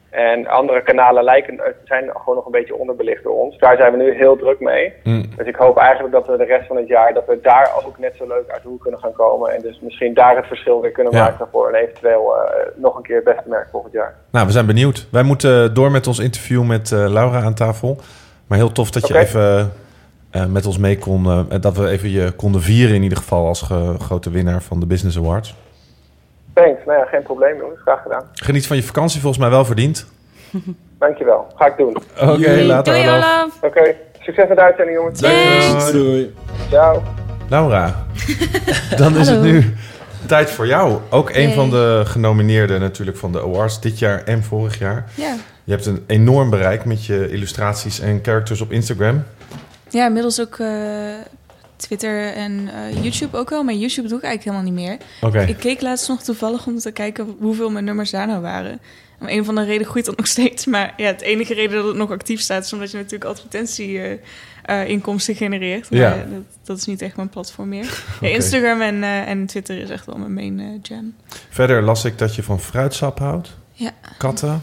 En 0.10 0.48
andere 0.48 0.82
kanalen 0.84 1.24
lijken, 1.24 1.60
eh, 1.60 1.72
zijn 1.86 2.10
gewoon 2.16 2.36
nog 2.36 2.46
een 2.46 2.52
beetje 2.52 2.76
onderbelicht 2.76 3.24
door 3.24 3.40
ons. 3.44 3.58
Daar 3.58 3.78
zijn 3.78 3.92
we 3.92 3.98
nu 4.04 4.14
heel 4.16 4.36
druk 4.38 4.60
mee. 4.60 4.94
Mm. 5.04 5.26
Dus 5.38 5.48
ik 5.48 5.56
hoop 5.56 5.78
eigenlijk 5.78 6.14
dat 6.14 6.28
we 6.28 6.38
de 6.38 6.44
rest 6.44 6.68
van 6.68 6.76
het 6.78 6.88
jaar, 6.88 7.14
dat 7.14 7.26
we 7.28 7.40
daar 7.42 7.70
ook 7.86 8.00
net 8.00 8.14
zo 8.18 8.28
leuk 8.28 8.50
uit 8.50 8.62
de 8.64 8.68
hoek 8.70 8.82
kunnen 8.82 9.00
gaan 9.00 9.12
komen. 9.14 9.54
En 9.56 9.62
dus 9.62 9.80
misschien 9.82 10.14
daar 10.14 10.36
het 10.36 10.46
verschil 10.48 10.82
weer 10.82 10.92
kunnen 10.92 11.14
Ja. 11.14 11.24
maken 11.24 11.48
voor 11.52 11.68
een 11.68 11.76
eventueel 11.76 12.36
eh, 12.38 12.66
nog 12.76 12.96
een 12.96 13.04
keer 13.04 13.16
het 13.16 13.26
beste 13.26 13.50
merk 13.50 13.68
volgend 13.72 13.94
jaar. 13.94 14.16
Nou, 14.32 14.46
we 14.46 14.52
zijn 14.52 14.66
benieuwd. 14.66 15.08
Wij 15.12 15.24
moeten 15.24 15.74
door 15.74 15.92
met 15.92 16.08
ons 16.08 16.20
interview 16.20 16.64
met 16.64 16.92
eh, 16.92 17.06
Laura 17.10 17.42
aan 17.42 17.54
tafel. 17.54 17.98
Maar 18.48 18.58
heel 18.58 18.72
tof 18.72 18.92
dat 18.92 19.08
je 19.08 19.18
even 19.18 19.74
eh, 20.32 20.46
met 20.46 20.66
ons 20.66 20.78
mee 20.78 20.98
kon. 20.98 21.26
eh, 21.26 21.60
dat 21.62 21.78
we 21.78 21.90
even 21.90 22.10
je 22.12 22.32
konden 22.32 22.62
vieren 22.62 22.96
in 22.96 23.04
ieder 23.04 23.18
geval 23.18 23.48
als 23.48 23.62
ge- 23.62 23.96
grote 24.00 24.30
winnaar 24.30 24.62
van 24.62 24.80
de 24.80 24.86
Business 24.86 25.18
Awards. 25.18 25.56
Thanks, 26.58 26.86
nou 26.86 27.00
ja, 27.00 27.06
geen 27.06 27.24
probleem 27.24 27.58
jongens, 27.58 27.80
graag 27.82 28.02
gedaan. 28.02 28.24
Geniet 28.34 28.68
van 28.68 28.76
je 28.76 28.84
vakantie, 28.84 29.22
volgens 29.22 29.42
mij 29.42 29.52
wel 29.52 29.66
verdiend. 29.66 30.06
Dankjewel, 31.00 31.48
ga 31.56 31.66
ik 31.66 31.78
doen. 31.78 31.98
Oké, 32.22 32.36
Doei. 32.36 32.66
later 32.66 32.94
Doei 32.94 33.10
Olaf. 33.10 33.58
Oké, 33.62 33.96
succes 34.20 34.48
met 34.48 34.58
de 34.58 34.64
uitzending 34.64 34.98
jongens. 34.98 35.20
Thanks. 35.20 35.92
Doei. 35.92 36.34
Ciao. 36.70 37.04
Laura, 37.50 38.06
dan 38.98 39.16
is 39.18 39.28
het 39.28 39.42
nu 39.42 39.76
tijd 40.28 40.52
voor 40.52 40.68
jou. 40.68 41.00
Ook 41.10 41.30
een 41.34 41.54
van 41.54 41.70
de 41.70 42.02
genomineerden 42.06 42.80
natuurlijk 42.80 43.18
van 43.18 43.32
de 43.32 43.42
awards 43.42 43.82
dit 43.82 44.00
jaar 44.00 44.24
en 44.24 44.44
vorig 44.44 44.80
jaar. 44.80 45.06
Ja. 45.16 45.36
Je 45.64 45.72
hebt 45.72 45.86
een 45.86 46.04
enorm 46.08 46.50
bereik 46.50 46.86
met 46.86 47.06
je 47.06 47.30
illustraties 47.30 48.00
en 48.00 48.20
characters 48.24 48.62
op 48.62 48.72
Instagram. 48.72 49.24
ja, 49.90 50.06
inmiddels 50.06 50.42
ook 50.42 50.58
eh, 50.60 50.68
Twitter 51.78 52.34
en 52.34 52.70
eh, 52.74 53.04
YouTube 53.04 53.38
ook 53.38 53.50
wel. 53.50 53.64
Maar 53.64 53.74
YouTube 53.74 54.08
doe 54.08 54.18
ik 54.18 54.24
eigenlijk 54.24 54.56
helemaal 54.58 54.74
niet 54.74 54.88
meer. 54.88 54.98
Oké. 55.30 55.42
Ik 55.42 55.58
keek 55.58 55.82
laatst 55.82 56.08
nog 56.10 56.24
toevallig 56.24 56.68
om 56.68 56.80
te 56.80 56.92
kijken 56.92 57.36
hoeveel 57.40 57.70
mijn 57.70 57.86
nummers 57.86 58.10
daar 58.12 58.28
nou 58.28 58.42
waren. 58.42 58.80
Om 59.20 59.28
een 59.28 59.46
van 59.46 59.56
de 59.56 59.64
redenen 59.64 59.88
groeit 59.88 60.06
dat 60.06 60.18
nog 60.18 60.28
steeds. 60.28 60.66
Maar 60.66 60.94
ja, 60.98 61.06
het 61.06 61.22
enige 61.22 61.54
reden 61.54 61.76
dat 61.78 61.86
het 61.88 61.96
nog 61.96 62.12
actief 62.12 62.40
staat... 62.42 62.66
is 62.66 62.74
omdat 62.74 62.92
je 62.92 62.98
natuurlijk 62.98 63.30
advertentie-inkomsten 63.30 65.36
genereert. 65.36 65.90
Maar 65.90 66.00
Ja. 66.00 66.10
dat, 66.16 66.44
dat 66.64 66.78
is 66.78 66.86
niet 66.86 67.02
echt 67.02 67.16
mijn 67.16 67.30
platform 67.30 67.70
meer. 67.70 68.04
Ja, 68.22 68.28
Instagram 68.28 68.82
en, 68.82 69.04
eh, 69.04 69.28
en 69.30 69.46
Twitter 69.46 69.78
is 69.78 69.90
echt 69.90 70.06
wel 70.06 70.18
mijn 70.18 70.34
main 70.34 70.60
eh, 70.60 70.66
jam. 70.82 71.16
Verder 71.50 71.82
las 71.84 72.06
ik 72.06 72.18
dat 72.18 72.36
je 72.36 72.44
van 72.44 72.60
fruitsap 72.60 73.20
houdt. 73.20 73.50
Ja. 73.74 73.92
Katten. 74.18 74.62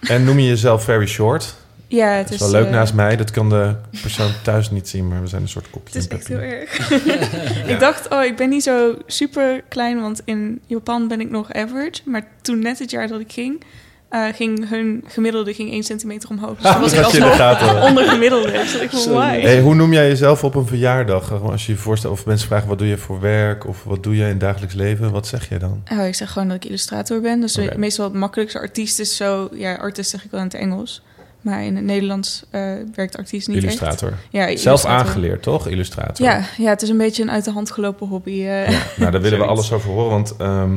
En 0.00 0.24
noem 0.24 0.38
je 0.38 0.48
jezelf 0.48 0.84
very 0.84 1.06
short. 1.06 1.54
Ja, 1.94 2.08
het 2.08 2.28
Dat 2.28 2.34
is 2.34 2.46
is, 2.46 2.50
wel 2.52 2.60
leuk 2.60 2.70
eh, 2.70 2.76
naast 2.76 2.94
mij. 2.94 3.16
Dat 3.16 3.30
kan 3.30 3.48
de 3.48 3.74
persoon 4.00 4.30
thuis 4.42 4.70
niet 4.70 4.88
zien, 4.88 5.08
maar 5.08 5.20
we 5.20 5.26
zijn 5.26 5.42
een 5.42 5.48
soort 5.48 5.70
kopje. 5.70 5.98
Het 5.98 6.12
is 6.12 6.18
echt 6.18 6.28
heel 6.28 6.38
erg. 6.38 6.90
Ik 7.72 7.80
dacht, 7.80 8.08
oh, 8.08 8.24
ik 8.24 8.36
ben 8.36 8.48
niet 8.48 8.62
zo 8.62 8.94
super 9.06 9.62
klein, 9.68 10.00
want 10.00 10.20
in 10.24 10.60
Japan 10.66 11.08
ben 11.08 11.20
ik 11.20 11.30
nog 11.30 11.52
average. 11.52 12.00
Maar 12.04 12.26
toen 12.42 12.58
net 12.58 12.78
het 12.78 12.90
jaar 12.90 13.08
dat 13.08 13.20
ik 13.20 13.32
ging, 13.32 13.62
eh, 14.08 14.24
ging 14.34 14.68
hun 14.68 15.04
gemiddelde 15.06 15.54
ging 15.54 15.70
1 15.70 15.82
centimeter 15.82 16.28
omhoog. 16.30 16.58
Dus 16.58 16.72
toen 16.72 16.80
was 16.80 16.92
ik 16.92 17.04
alsnog 17.04 17.36
gaten. 17.46 17.82
onder 17.82 18.04
gemiddelde. 18.04 18.52
Dus 18.52 18.74
ik 18.74 18.90
van? 18.90 19.22
Hey, 19.22 19.60
hoe 19.60 19.74
noem 19.74 19.92
jij 19.92 20.08
jezelf 20.08 20.44
op 20.44 20.54
een 20.54 20.66
verjaardag? 20.66 21.42
Als 21.42 21.66
je 21.66 21.72
je 21.72 21.78
voorstelt, 21.78 22.12
of 22.12 22.26
mensen 22.26 22.48
vragen 22.48 22.68
wat 22.68 22.78
doe 22.78 22.88
je 22.88 22.98
voor 22.98 23.20
werk 23.20 23.66
of 23.66 23.84
wat 23.84 24.02
doe 24.02 24.16
je 24.16 24.22
in 24.22 24.28
het 24.28 24.40
dagelijks 24.40 24.74
leven, 24.74 25.10
wat 25.10 25.26
zeg 25.26 25.48
je 25.48 25.58
dan? 25.58 25.82
Oh, 25.92 26.06
ik 26.06 26.14
zeg 26.14 26.30
gewoon 26.30 26.48
dat 26.48 26.56
ik 26.56 26.64
illustrator 26.64 27.20
ben. 27.20 27.40
Dus 27.40 27.58
meestal 27.76 28.04
het 28.04 28.14
makkelijkste 28.14 28.58
artiest 28.58 28.98
is 28.98 29.16
zo... 29.16 29.48
Ja, 29.52 29.74
artiest 29.74 30.10
zeg 30.10 30.24
ik 30.24 30.30
wel 30.30 30.40
in 30.40 30.46
het 30.46 30.54
Engels. 30.54 31.02
Maar 31.44 31.64
in 31.64 31.76
het 31.76 31.84
Nederlands 31.84 32.44
eh, 32.50 32.60
werkt 32.94 33.16
artiest 33.16 33.48
niet 33.48 33.56
Illustrator. 33.62 34.08
echt. 34.08 34.18
Ja, 34.30 34.40
Zelf 34.46 34.56
illustrator. 34.58 34.90
aangeleerd, 34.90 35.42
toch? 35.42 35.66
Illustrator. 35.68 36.26
Ja, 36.26 36.40
ja, 36.58 36.68
het 36.68 36.82
is 36.82 36.88
een 36.88 36.96
beetje 36.96 37.22
een 37.22 37.30
uit 37.30 37.44
de 37.44 37.50
hand 37.50 37.70
gelopen 37.70 38.06
hobby. 38.06 38.30
eh. 38.30 38.70
Ja, 38.70 38.78
nou, 38.96 39.10
daar 39.12 39.20
willen 39.20 39.38
we 39.38 39.44
alles 39.44 39.72
over 39.72 39.90
horen. 39.90 40.10
Want 40.10 40.34
ehm, 40.38 40.76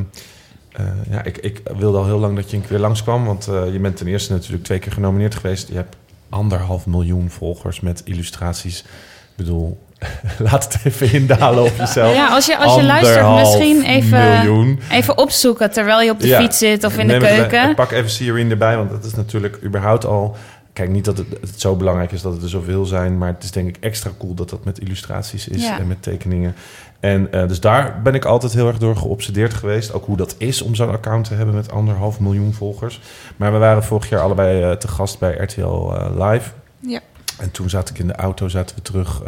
eh, 0.71 0.85
ja, 1.09 1.23
ik, 1.23 1.37
ik 1.37 1.61
wilde 1.77 1.97
al 1.97 2.05
heel 2.05 2.19
lang 2.19 2.35
dat 2.35 2.49
je 2.51 2.57
een 2.57 2.67
keer 2.67 2.79
langskwam. 2.79 3.25
Want 3.25 3.47
eh, 3.47 3.71
je 3.73 3.79
bent 3.79 3.97
ten 3.97 4.07
eerste 4.07 4.31
natuurlijk 4.33 4.63
twee 4.63 4.79
keer 4.79 4.91
genomineerd 4.91 5.35
geweest. 5.35 5.67
Je 5.67 5.75
hebt 5.75 5.95
anderhalf 6.29 6.85
miljoen 6.85 7.29
volgers 7.29 7.79
met 7.79 8.01
illustraties. 8.05 8.79
Ik 8.79 9.45
bedoel, 9.45 9.85
laat 10.49 10.63
het 10.73 10.77
even 10.83 11.13
indalen 11.13 11.63
op 11.63 11.73
jezelf. 11.77 12.15
Ja, 12.15 12.27
als 12.27 12.45
je, 12.45 12.57
als 12.57 12.75
je 12.75 12.83
luistert, 12.83 13.35
misschien 13.35 13.83
even, 13.83 14.29
miljoen. 14.29 14.79
even 14.91 15.17
opzoeken 15.17 15.71
terwijl 15.71 16.01
je 16.01 16.11
op 16.11 16.19
de 16.19 16.27
Ja. 16.27 16.39
fiets 16.41 16.57
zit 16.57 16.83
of 16.83 16.97
in 16.97 17.07
de 17.07 17.13
het 17.13 17.23
keuken. 17.23 17.69
ik 17.69 17.75
pak 17.75 17.91
even 17.91 18.09
Sirene 18.09 18.49
erbij, 18.51 18.77
want 18.77 18.89
dat 18.89 19.05
is 19.05 19.15
natuurlijk 19.15 19.59
überhaupt 19.63 20.05
al... 20.05 20.35
Kijk, 20.77 20.89
niet 20.89 21.05
dat 21.05 21.17
het, 21.17 21.27
het 21.41 21.61
zo 21.61 21.75
belangrijk 21.75 22.11
is 22.11 22.21
dat 22.21 22.33
het 22.33 22.43
er 22.43 22.49
zoveel 22.49 22.85
zijn... 22.85 23.17
maar 23.17 23.33
het 23.33 23.43
is 23.43 23.51
denk 23.51 23.67
ik 23.67 23.77
extra 23.79 24.11
cool 24.17 24.33
dat 24.33 24.49
dat 24.49 24.65
met 24.65 24.79
illustraties 24.79 25.47
is 25.47 25.63
Ja. 25.63 25.79
en 25.79 25.87
met 25.87 26.01
tekeningen. 26.01 26.55
En 26.99 27.31
eh, 27.31 27.47
dus 27.47 27.59
daar 27.59 28.01
ben 28.01 28.13
ik 28.13 28.25
altijd 28.25 28.53
heel 28.53 28.67
erg 28.67 28.77
door 28.77 28.95
geobsedeerd 28.95 29.53
geweest. 29.53 29.93
Ook 29.93 30.05
hoe 30.05 30.17
dat 30.17 30.35
is 30.37 30.61
om 30.61 30.75
zo'n 30.75 30.89
account 30.89 31.25
te 31.25 31.33
hebben 31.33 31.55
met 31.55 31.71
anderhalf 31.71 32.19
miljoen 32.19 32.53
volgers. 32.53 33.01
Maar 33.35 33.51
we 33.51 33.57
waren 33.57 33.83
vorig 33.83 34.09
jaar 34.09 34.21
allebei 34.21 34.61
eh, 34.61 34.71
te 34.71 34.87
gast 34.87 35.19
bij 35.19 35.35
RTL 35.35 35.61
eh, 35.61 36.29
Live. 36.31 36.51
Ja. 36.79 36.99
En 37.39 37.51
toen 37.51 37.69
zat 37.69 37.89
ik 37.89 37.99
in 37.99 38.07
de 38.07 38.15
auto, 38.15 38.47
zaten 38.47 38.75
we 38.75 38.81
terug 38.81 39.21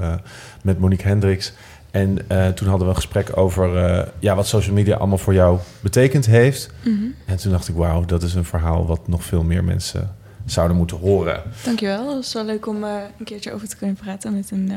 met 0.64 0.80
Monique 0.80 1.08
Hendricks. 1.08 1.54
En 1.92 2.16
toen 2.56 2.68
hadden 2.68 2.80
we 2.80 2.94
een 2.94 2.96
gesprek 2.96 3.38
over 3.38 4.08
ja, 4.20 4.36
wat 4.36 4.48
social 4.48 4.76
media 4.76 4.96
allemaal 4.96 5.18
voor 5.18 5.34
jou 5.34 5.60
betekend 5.80 6.26
heeft. 6.26 6.70
Mhm. 6.84 6.96
En 7.26 7.38
toen 7.38 7.52
dacht 7.52 7.68
ik, 7.68 7.76
wauw, 7.76 8.06
dat 8.06 8.24
is 8.24 8.34
een 8.34 8.46
verhaal 8.46 8.86
wat 8.86 9.08
nog 9.08 9.24
veel 9.24 9.44
meer 9.44 9.64
mensen 9.64 10.18
zouden 10.52 10.78
moeten 10.78 10.98
horen. 10.98 11.42
Dankjewel. 11.64 12.16
Het 12.16 12.26
is 12.26 12.34
wel 12.34 12.46
leuk 12.46 12.68
om 12.68 12.84
eh, 12.84 12.92
een 13.18 13.26
keertje 13.26 13.54
over 13.54 13.68
te 13.68 13.78
kunnen 13.78 13.96
praten 13.96 14.36
met 14.36 14.52
een, 14.52 14.72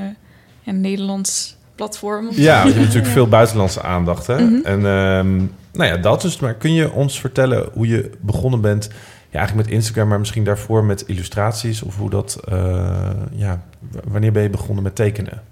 eh, 0.64 0.74
Nederlands 0.74 1.56
platform. 1.74 2.28
Ja, 2.30 2.62
want 2.62 2.68
je 2.68 2.74
hebt 2.74 2.86
natuurlijk 2.86 3.12
veel 3.12 3.28
buitenlandse 3.28 3.82
aandacht. 3.82 4.26
Hè? 4.26 4.44
Mhm. 4.44 4.64
En 4.64 4.86
ehm, 4.86 5.36
nou 5.72 5.90
ja, 5.90 5.96
dat 5.96 6.22
dus. 6.22 6.38
Maar 6.38 6.54
kun 6.54 6.72
je 6.72 6.92
ons 6.92 7.20
vertellen 7.20 7.68
hoe 7.72 7.86
je 7.86 8.10
begonnen 8.20 8.60
bent? 8.60 8.88
Ja, 9.30 9.38
eigenlijk 9.38 9.68
met 9.68 9.76
Instagram, 9.76 10.08
maar 10.08 10.18
misschien 10.18 10.44
daarvoor 10.44 10.84
met 10.84 11.04
illustraties. 11.06 11.82
Of 11.82 11.96
hoe 11.96 12.10
dat, 12.10 12.40
eh, 12.48 13.10
ja, 13.32 13.62
wanneer 14.08 14.32
ben 14.32 14.42
je 14.42 14.50
begonnen 14.50 14.82
met 14.82 14.94
tekenen? 14.94 15.42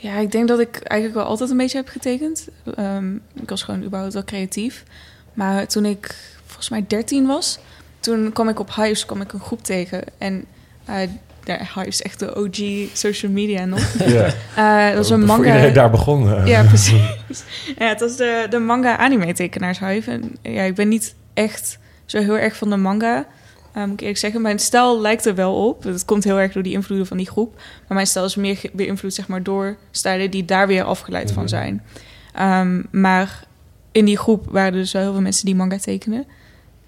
Ja, 0.00 0.18
ik 0.18 0.32
denk 0.32 0.48
dat 0.48 0.60
ik 0.60 0.76
eigenlijk 0.76 1.20
wel 1.20 1.30
altijd 1.30 1.50
een 1.50 1.56
beetje 1.56 1.78
heb 1.78 1.88
getekend. 1.88 2.48
Ehm, 2.74 3.14
ik 3.14 3.48
was 3.48 3.62
gewoon 3.62 3.82
überhaupt 3.82 4.14
wel 4.14 4.24
creatief. 4.24 4.84
Maar 5.34 5.66
toen 5.66 5.84
ik 5.84 6.14
volgens 6.44 6.68
mij 6.68 6.84
13 6.86 7.26
was. 7.26 7.58
Toen 8.00 8.32
kwam 8.32 8.48
ik 8.48 8.60
op 8.60 8.74
Hives 8.74 9.06
kwam 9.06 9.20
ik 9.20 9.32
een 9.32 9.40
groep 9.40 9.62
tegen. 9.62 10.02
En 10.18 10.44
eh 10.84 11.08
ja, 11.44 11.58
Hives 11.58 11.86
is 11.86 12.02
echt 12.02 12.18
de 12.18 12.36
OG 12.36 12.88
social 12.96 13.32
media 13.32 13.64
nog. 13.64 13.92
Ja. 14.06 14.24
Eh, 14.56 14.86
dat 14.88 14.96
was 14.96 15.10
een 15.10 15.18
Voor 15.18 15.26
manga. 15.26 15.46
iedereen 15.46 15.72
daar 15.72 15.90
begonnen. 15.90 16.46
Ja, 16.46 16.62
precies. 16.72 17.02
ja, 17.78 17.88
het 17.88 18.00
was 18.00 18.16
de, 18.16 18.46
de 18.50 18.58
manga 18.58 18.96
anime 18.96 19.32
tekenaars 19.32 19.78
Hive. 19.78 20.10
En 20.10 20.36
ja, 20.42 20.62
ik 20.62 20.74
ben 20.74 20.88
niet 20.88 21.14
echt 21.34 21.78
zo 22.06 22.18
heel 22.18 22.38
erg 22.38 22.56
van 22.56 22.70
de 22.70 22.76
manga. 22.76 23.26
eh, 23.72 23.82
moet 23.84 23.92
ik 23.92 24.00
eerlijk 24.00 24.18
zeggen. 24.18 24.42
Mijn 24.42 24.58
stijl 24.58 25.00
lijkt 25.00 25.26
er 25.26 25.34
wel 25.34 25.66
op. 25.68 25.82
Het 25.84 26.04
komt 26.04 26.24
heel 26.24 26.40
erg 26.40 26.52
door 26.52 26.62
die 26.62 26.72
invloeden 26.72 27.06
van 27.06 27.16
die 27.16 27.28
groep. 27.28 27.54
Maar 27.56 27.94
mijn 27.96 28.06
stijl 28.06 28.24
is 28.24 28.36
meer 28.36 28.60
beïnvloed 28.72 29.14
zeg 29.14 29.28
maar, 29.28 29.42
door 29.42 29.76
stijlen 29.90 30.30
die 30.30 30.44
daar 30.44 30.66
weer 30.66 30.82
afgeleid 30.82 31.32
van 31.32 31.42
Mhm. 31.42 31.48
zijn. 31.52 31.82
Ehm, 32.34 32.82
maar 32.90 33.44
in 33.92 34.04
die 34.04 34.18
groep 34.18 34.46
waren 34.50 34.72
er 34.72 34.78
dus 34.78 34.92
wel 34.92 35.02
heel 35.02 35.12
veel 35.12 35.20
mensen 35.20 35.46
die 35.46 35.54
manga 35.54 35.78
tekenen. 35.78 36.24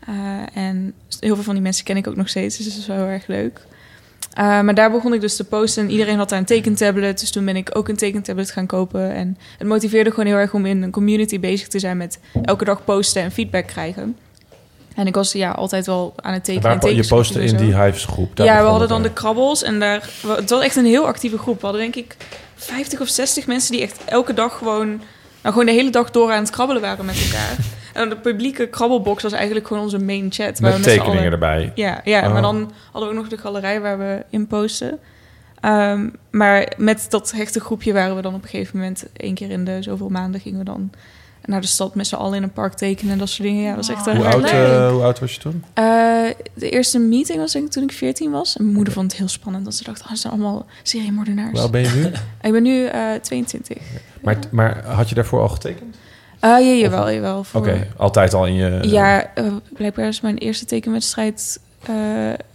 Eh, 0.09 0.14
en 0.62 0.94
heel 1.21 1.35
veel 1.35 1.44
van 1.44 1.55
die 1.55 1.62
mensen 1.62 1.85
ken 1.85 1.97
ik 1.97 2.07
ook 2.07 2.16
nog 2.16 2.29
steeds. 2.29 2.57
Dus 2.57 2.66
dat 2.66 2.77
is 2.77 2.87
wel 2.87 2.97
heel 2.97 3.07
erg 3.07 3.27
leuk. 3.27 3.61
Uh, 4.38 4.61
maar 4.61 4.75
daar 4.75 4.90
begon 4.90 5.14
ik 5.14 5.21
dus 5.21 5.37
te 5.37 5.44
posten 5.44 5.83
en 5.83 5.90
iedereen 5.90 6.16
had 6.16 6.29
daar 6.29 6.38
een 6.38 6.44
tekentablet. 6.44 7.21
Dus 7.21 7.31
toen 7.31 7.44
ben 7.44 7.57
ik 7.57 7.71
ook 7.73 7.88
een 7.88 7.97
tekentablet 7.97 8.51
gaan 8.51 8.66
kopen. 8.66 9.12
En 9.12 9.38
het 9.59 9.66
motiveerde 9.66 10.11
gewoon 10.11 10.27
heel 10.27 10.37
erg 10.37 10.55
om 10.55 10.66
in 10.66 10.83
een 10.83 10.90
community 10.90 11.40
bezig 11.40 11.68
te 11.68 11.79
zijn 11.79 11.97
met 11.97 12.21
elke 12.42 12.64
dag 12.64 12.85
posten 12.85 13.23
en 13.23 13.33
feedback 13.33 13.66
krijgen. 13.66 14.16
En 14.94 15.07
ik 15.07 15.14
was 15.14 15.33
ja, 15.33 15.51
altijd 15.51 15.87
wel 15.87 16.14
aan 16.16 16.33
het 16.33 16.44
tekenen. 16.44 16.81
Waar 16.81 16.92
je 16.92 17.07
postte 17.07 17.42
in 17.42 17.57
die 17.57 17.81
Hives 17.81 18.05
groep. 18.05 18.38
Ja, 18.38 18.62
we 18.62 18.68
hadden 18.68 18.88
dan 18.88 19.03
de 19.03 19.12
krabbels 19.12 19.62
en 19.62 19.79
daar... 19.79 20.11
Het 20.27 20.51
was 20.51 20.62
echt 20.62 20.77
een 20.77 20.87
heel 20.87 21.07
actieve 21.07 21.38
groep. 21.38 21.61
We 21.61 21.66
hadden 21.66 21.83
denk 21.83 21.97
ik 21.97 22.16
50 22.55 23.01
of 23.01 23.09
60 23.09 23.47
mensen 23.47 23.73
die 23.73 23.83
echt 23.83 23.99
elke 24.05 24.35
dag 24.35 24.59
gewoon... 24.59 24.88
Nou, 25.42 25.55
gewoon 25.55 25.66
de 25.66 25.73
hele 25.73 25.90
dag 25.90 26.11
door 26.11 26.33
aan 26.33 26.42
het 26.42 26.51
krabbelen 26.51 26.83
waren 26.83 27.05
met 27.05 27.25
elkaar. 27.25 27.57
En 27.98 28.08
de 28.08 28.16
publieke 28.16 28.66
krabbelbox 28.68 29.22
was 29.22 29.32
eigenlijk 29.32 29.66
gewoon 29.66 29.82
onze 29.82 29.98
main 29.98 30.26
chat. 30.32 30.61
Met 30.61 30.82
tekeningen 30.82 31.32
erbij. 31.32 31.72
ja, 31.74 32.00
ja 32.04 32.26
Oh. 32.26 32.32
maar 32.32 32.42
dan 32.42 32.72
hadden 32.92 33.11
we 33.11 33.16
ook 33.16 33.20
nog 33.22 33.28
de 33.28 33.38
galerij 33.38 33.80
waar 33.80 33.98
we 33.98 34.24
in 34.30 34.46
posten. 34.46 34.98
Ehm, 35.61 36.08
maar 36.30 36.72
met 36.76 37.06
dat 37.08 37.30
hechte 37.32 37.61
groepje 37.61 37.92
waren 37.92 38.16
we 38.16 38.22
dan 38.22 38.34
op 38.34 38.42
een 38.42 38.48
gegeven 38.48 38.78
moment... 38.78 39.06
één 39.16 39.34
keer 39.34 39.50
in 39.50 39.64
de 39.64 39.82
zoveel 39.82 40.08
maanden 40.08 40.40
gingen 40.40 40.58
we 40.58 40.64
dan 40.64 40.90
naar 41.44 41.61
de 41.61 41.66
stad 41.66 41.94
met 41.94 42.06
z'n 42.06 42.14
allen 42.14 42.37
in 42.37 42.42
een 42.42 42.52
park 42.52 42.74
tekenen 42.74 43.12
en 43.12 43.18
dat 43.18 43.28
soort 43.28 43.48
dingen. 43.48 43.62
Ja, 43.62 43.74
dat 43.74 43.87
was 43.87 43.96
echt 43.96 44.04
heel 44.04 44.14
Hoe 44.14 44.24
erg 44.24 44.34
oud, 44.34 44.42
leuk. 44.42 44.50
eh, 44.52 44.90
hoe 44.90 45.02
oud 45.02 45.18
was 45.18 45.34
je 45.34 45.40
toen? 45.40 45.64
Eh, 45.74 45.84
de 46.54 46.70
eerste 46.70 46.98
meeting 46.98 47.38
was 47.38 47.52
denk 47.52 47.64
ik 47.64 47.70
toen 47.70 47.82
ik 47.82 47.92
14 47.92 48.30
was. 48.30 48.56
En 48.56 48.62
mijn 48.62 48.74
moeder 48.76 48.92
vond 48.92 49.11
het 49.11 49.20
heel 49.20 49.28
spannend. 49.28 49.64
Want 49.64 49.76
ze 49.76 49.84
dacht, 49.84 50.02
oh, 50.02 50.08
ze 50.08 50.16
zijn 50.16 50.32
allemaal 50.32 50.66
seriemoordenaars. 50.82 51.50
Hoe 51.50 51.61
oud 51.61 51.70
ben 51.70 51.80
je 51.82 51.88
nu? 51.88 52.04
Ik 52.48 52.52
ben 52.52 52.62
nu 52.62 52.84
eh 52.87 53.14
22. 53.22 53.78
Maar, 54.22 54.37
maar 54.50 54.84
had 54.84 55.08
je 55.08 55.14
daarvoor 55.14 55.40
al 55.40 55.48
getekend? 55.48 55.96
Ah 56.40 56.64
ja, 56.64 56.72
jawel, 56.72 57.11
jawel. 57.11 57.38
Oké, 57.38 57.77
Voor, 57.77 57.87
altijd 57.96 58.35
al 58.35 58.46
in 58.46 58.55
je... 58.55 58.79
Ja, 58.83 59.35
eh, 59.35 59.44
blijkbaar 59.72 60.09
is 60.09 60.20
mijn 60.20 60.38
eerste 60.38 60.64
tekenwedstrijd 60.64 61.61
eh, 61.87 61.94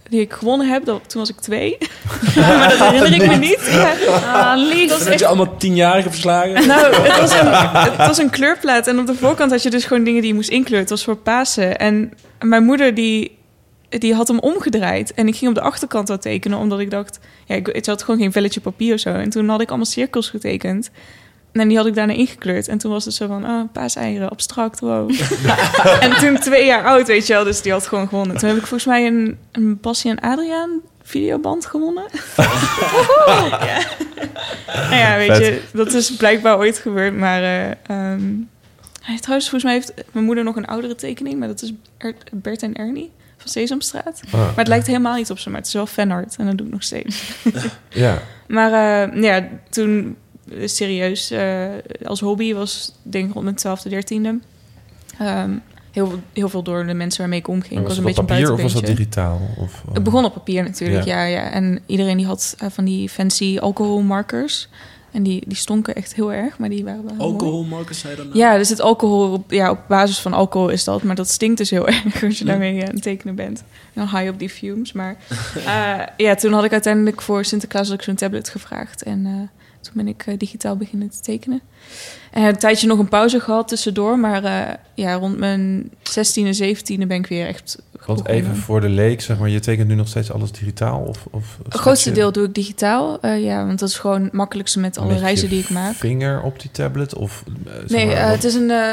die 0.08 0.20
ik 0.20 0.32
gewonnen 0.32 0.68
heb. 0.68 0.84
Dat, 0.84 1.08
toen 1.08 1.20
was 1.20 1.30
ik 1.30 1.40
twee. 1.40 1.78
maar 2.36 2.68
dat 2.68 2.78
herinner 2.78 3.22
ik 3.22 3.26
me 3.30 3.36
niet. 3.36 3.68
Ja. 3.70 3.92
Ah, 4.34 4.56
lief. 4.56 4.88
Dat 4.88 5.04
Dat 5.04 5.18
je 5.18 5.26
allemaal 5.26 5.56
tienjarigen 5.56 6.10
verslagen. 6.10 6.66
Nou, 6.66 6.94
het 6.94 7.20
was, 7.20 7.32
een, 7.32 7.46
het 7.90 8.06
was 8.06 8.18
een 8.18 8.30
kleurplaat. 8.30 8.86
En 8.86 8.98
op 8.98 9.06
de 9.06 9.14
voorkant 9.14 9.50
had 9.50 9.62
je 9.62 9.70
dus 9.70 9.84
gewoon 9.84 10.04
dingen 10.04 10.20
die 10.20 10.30
je 10.30 10.36
moest 10.36 10.48
inkleuren. 10.48 10.80
Het 10.80 10.90
was 10.90 11.04
voor 11.04 11.16
Pasen. 11.16 11.78
En 11.78 12.12
mijn 12.40 12.64
moeder 12.64 12.94
die, 12.94 13.38
die 13.88 14.14
had 14.14 14.28
hem 14.28 14.38
omgedraaid. 14.38 15.14
En 15.14 15.28
ik 15.28 15.36
ging 15.36 15.50
op 15.50 15.56
de 15.56 15.62
achterkant 15.62 16.08
wat 16.08 16.22
tekenen. 16.22 16.58
Omdat 16.58 16.80
ik 16.80 16.90
dacht, 16.90 17.18
ja, 17.44 17.54
ik, 17.54 17.68
ik 17.68 17.86
had 17.86 18.02
gewoon 18.02 18.20
geen 18.20 18.32
velletje 18.32 18.60
papier 18.60 18.94
of 18.94 19.00
zo. 19.00 19.14
En 19.14 19.30
toen 19.30 19.48
had 19.48 19.60
ik 19.60 19.68
allemaal 19.68 19.86
cirkels 19.86 20.30
getekend. 20.30 20.90
En 21.54 21.68
die 21.68 21.76
had 21.76 21.86
ik 21.86 21.94
daarna 21.94 22.12
ingekleurd. 22.12 22.68
En 22.68 22.78
toen 22.78 22.90
was 22.90 23.04
het 23.04 23.14
zo 23.14 23.26
van, 23.26 23.44
oh, 23.44 23.60
paaseieren, 23.72 24.30
abstract, 24.30 24.80
wow. 24.80 25.10
en 26.00 26.16
toen 26.18 26.38
twee 26.38 26.66
jaar 26.66 26.84
oud, 26.84 27.06
weet 27.06 27.26
je 27.26 27.32
wel. 27.32 27.44
Dus 27.44 27.62
die 27.62 27.72
had 27.72 27.86
gewoon 27.86 28.08
gewonnen. 28.08 28.36
Toen 28.36 28.48
heb 28.48 28.58
ik 28.58 28.66
volgens 28.66 28.88
mij 28.88 29.06
een, 29.06 29.38
een 29.52 29.80
Bassie 29.80 30.10
en 30.10 30.20
Adriaan 30.20 30.70
videoband 31.02 31.66
gewonnen. 31.66 32.04
ja. 33.70 33.78
Nou 34.66 34.94
ja, 34.94 35.16
weet 35.16 35.30
Vet. 35.30 35.46
je, 35.46 35.60
dat 35.72 35.92
is 35.92 36.16
blijkbaar 36.16 36.56
ooit 36.58 36.78
gebeurd. 36.78 37.16
Maar 37.16 37.42
eh, 37.42 37.70
ehm, 37.70 38.22
trouwens, 39.20 39.48
volgens 39.48 39.62
mij 39.64 39.72
heeft 39.72 39.92
mijn 40.12 40.24
moeder 40.24 40.44
nog 40.44 40.56
een 40.56 40.66
oudere 40.66 40.94
tekening. 40.94 41.38
Maar 41.38 41.48
dat 41.48 41.62
is 41.62 41.72
Er- 41.98 42.14
Bert 42.32 42.62
en 42.62 42.74
Ernie 42.74 43.10
van 43.36 43.48
Sesamstraat. 43.48 44.20
Ah, 44.26 44.32
Maar 44.32 44.52
het 44.56 44.68
lijkt 44.68 44.86
helemaal 44.86 45.16
niet 45.16 45.30
op 45.30 45.38
ze, 45.38 45.48
maar 45.50 45.58
het 45.58 45.66
is 45.68 45.74
wel 45.74 45.86
fanart. 45.86 46.36
En 46.38 46.46
dat 46.46 46.56
doe 46.58 46.66
ik 46.66 46.72
nog 46.72 46.82
steeds. 46.82 47.22
ja. 47.88 48.18
Maar 48.48 48.72
eh, 49.12 49.22
ja, 49.22 49.48
toen 49.70 50.16
serieus 50.64 51.30
eh, 51.30 51.68
als 52.04 52.20
hobby 52.20 52.54
was 52.54 52.92
denk 53.02 53.26
ik 53.26 53.32
rond 53.32 53.44
mijn 53.44 53.56
twaalfde, 53.56 53.88
dertiende. 53.88 54.38
Ehm, 55.18 55.50
heel, 55.90 56.20
heel 56.32 56.48
veel 56.48 56.62
door 56.62 56.86
de 56.86 56.94
mensen 56.94 57.20
waarmee 57.20 57.38
ik 57.38 57.48
omging. 57.48 57.80
Was 57.80 57.82
was 57.82 57.96
het 57.96 57.98
een 57.98 58.10
op 58.10 58.26
beetje 58.26 58.36
een 58.36 58.44
papier 58.44 58.52
of 58.52 58.72
was 58.72 58.82
dat 58.82 58.96
digitaal? 58.96 59.40
Of, 59.58 59.82
eh, 59.88 59.94
Het 59.94 60.02
begon 60.02 60.24
op 60.24 60.32
papier 60.32 60.62
natuurlijk, 60.62 61.04
ja. 61.04 61.24
ja, 61.24 61.50
En 61.50 61.80
iedereen 61.86 62.16
die 62.16 62.26
had 62.26 62.54
eh, 62.58 62.68
van 62.70 62.84
die 62.84 63.08
fancy 63.08 63.58
alcoholmarkers. 63.58 64.68
En 65.14 65.22
die, 65.22 65.42
die 65.46 65.56
stonken 65.56 65.94
echt 65.94 66.14
heel 66.14 66.32
erg, 66.32 66.58
maar 66.58 66.68
die 66.68 66.84
waren 66.84 67.04
wel. 67.04 67.14
Alcoholmarkers, 67.18 67.98
zei 67.98 68.12
je 68.12 68.18
dan? 68.18 68.26
nou? 68.26 68.38
Ja, 68.38 68.54
er 68.54 68.64
zit 68.64 68.80
alcohol 68.80 69.32
op, 69.32 69.52
ja, 69.52 69.70
op 69.70 69.78
basis 69.88 70.18
van 70.18 70.32
alcohol 70.32 70.68
is 70.68 70.84
dat. 70.84 71.02
Maar 71.02 71.14
dat 71.14 71.28
stinkt 71.28 71.58
dus 71.58 71.70
heel 71.70 71.88
erg 72.04 72.24
als 72.24 72.38
je 72.38 72.44
daarmee 72.44 72.82
aan 72.82 72.94
het 72.94 73.02
tekenen 73.02 73.34
bent. 73.34 73.64
En 73.92 74.06
dan 74.06 74.18
high 74.18 74.28
op 74.28 74.38
die 74.38 74.48
fumes. 74.48 74.92
Maar 74.92 75.16
eh, 75.54 76.00
ja, 76.16 76.34
toen 76.34 76.52
had 76.52 76.64
ik 76.64 76.72
uiteindelijk 76.72 77.22
voor 77.22 77.44
Sinterklaas 77.44 77.92
ook 77.92 78.02
zo'n 78.02 78.14
tablet 78.14 78.48
gevraagd. 78.48 79.02
En 79.02 79.26
eh, 79.26 79.63
toen 79.84 79.92
ben 79.96 80.08
ik 80.08 80.22
eh, 80.26 80.34
digitaal 80.38 80.76
beginnen 80.76 81.10
te 81.10 81.20
tekenen. 81.20 81.60
En 82.30 82.42
een 82.42 82.56
tijdje 82.58 82.86
nog 82.86 82.98
een 82.98 83.08
pauze 83.08 83.40
gehad 83.40 83.68
tussendoor. 83.68 84.18
Maar 84.18 84.44
eh, 84.44 84.74
ja, 84.94 85.14
rond 85.14 85.38
mijn 85.38 85.90
16e, 86.10 86.58
17e 86.62 87.06
ben 87.06 87.10
ik 87.10 87.26
weer 87.26 87.46
echt 87.46 87.78
Want 88.06 88.22
begonnen. 88.22 88.44
even 88.50 88.56
voor 88.56 88.80
de 88.80 88.88
leek, 88.88 89.20
zeg 89.20 89.38
maar, 89.38 89.48
je 89.48 89.60
tekent 89.60 89.88
nu 89.88 89.94
nog 89.94 90.08
steeds 90.08 90.32
alles 90.32 90.52
digitaal? 90.52 91.00
Of, 91.00 91.26
of 91.30 91.58
Het 91.64 91.74
grootste 91.74 92.12
deel 92.12 92.32
doe 92.32 92.44
ik 92.46 92.54
digitaal. 92.54 93.18
eh, 93.20 93.44
ja, 93.44 93.66
want 93.66 93.78
dat 93.78 93.88
is 93.88 93.98
gewoon 93.98 94.22
het 94.22 94.32
makkelijkste 94.32 94.78
met 94.80 94.98
alle 94.98 95.06
Met 95.08 95.16
je 95.16 95.22
reizen 95.22 95.48
die 95.48 95.60
ik 95.62 95.70
maak. 95.70 95.94
vinger 95.94 96.42
op 96.42 96.60
die 96.60 96.70
tablet? 96.70 97.14
Of, 97.14 97.44
eh, 97.66 97.72
zeg 97.72 97.88
Nee, 97.90 98.06
maar, 98.06 98.14
eh, 98.14 98.24
wat- 98.24 98.34
het 98.34 98.44
is 98.44 98.54
een... 98.54 98.70
eh, 98.70 98.86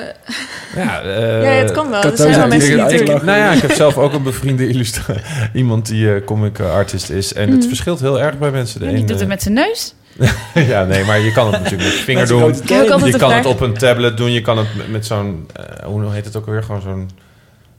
Ja, 0.75 1.01
eh, 1.15 1.43
ja, 1.43 1.49
het 1.49 1.71
kan 1.71 1.89
wel. 1.89 2.01
Er 2.03 2.09
Kato 2.09 2.15
zijn 2.15 2.37
wel 2.37 2.47
mensen 2.47 2.69
die 2.71 2.81
uitslag. 2.81 3.23
Nou 3.23 3.37
ja, 3.37 3.51
ik 3.51 3.61
heb 3.61 3.71
zelf 3.71 3.97
ook 3.97 4.13
een 4.13 4.23
bevriende 4.23 4.67
illustrator. 4.67 5.21
Iemand 5.53 5.85
die 5.87 6.13
eh, 6.13 6.25
comic 6.25 6.59
artist 6.59 7.09
is. 7.09 7.33
En 7.33 7.49
het 7.49 7.59
Mhm. 7.59 7.67
verschilt 7.67 7.99
heel 7.99 8.19
erg 8.21 8.37
bij 8.37 8.51
mensen. 8.51 8.79
De 8.79 8.85
En 8.85 8.91
die 8.91 8.99
doet 9.01 9.09
het 9.09 9.21
eh, 9.21 9.27
met 9.27 9.41
zijn 9.41 9.53
neus. 9.53 9.93
ja, 10.71 10.83
nee, 10.85 11.03
maar 11.03 11.19
je 11.19 11.31
kan 11.31 11.45
het 11.53 11.63
natuurlijk 11.63 11.89
met 11.89 11.97
je 11.97 12.03
vinger 12.03 12.27
doen. 12.27 12.47
Je 12.47 13.11
de 13.11 13.17
kan 13.17 13.31
het 13.31 13.45
op 13.45 13.59
een 13.59 13.73
tablet 13.73 14.17
doen. 14.17 14.31
Je 14.31 14.41
kan 14.41 14.57
het 14.57 14.75
met, 14.75 14.91
met 14.91 15.05
zo'n... 15.05 15.47
eh, 15.53 15.85
hoe 15.85 16.11
heet 16.13 16.25
het 16.25 16.35
ook 16.35 16.45
alweer? 16.45 16.63
Gewoon 16.63 16.81
zo'n... 16.81 17.09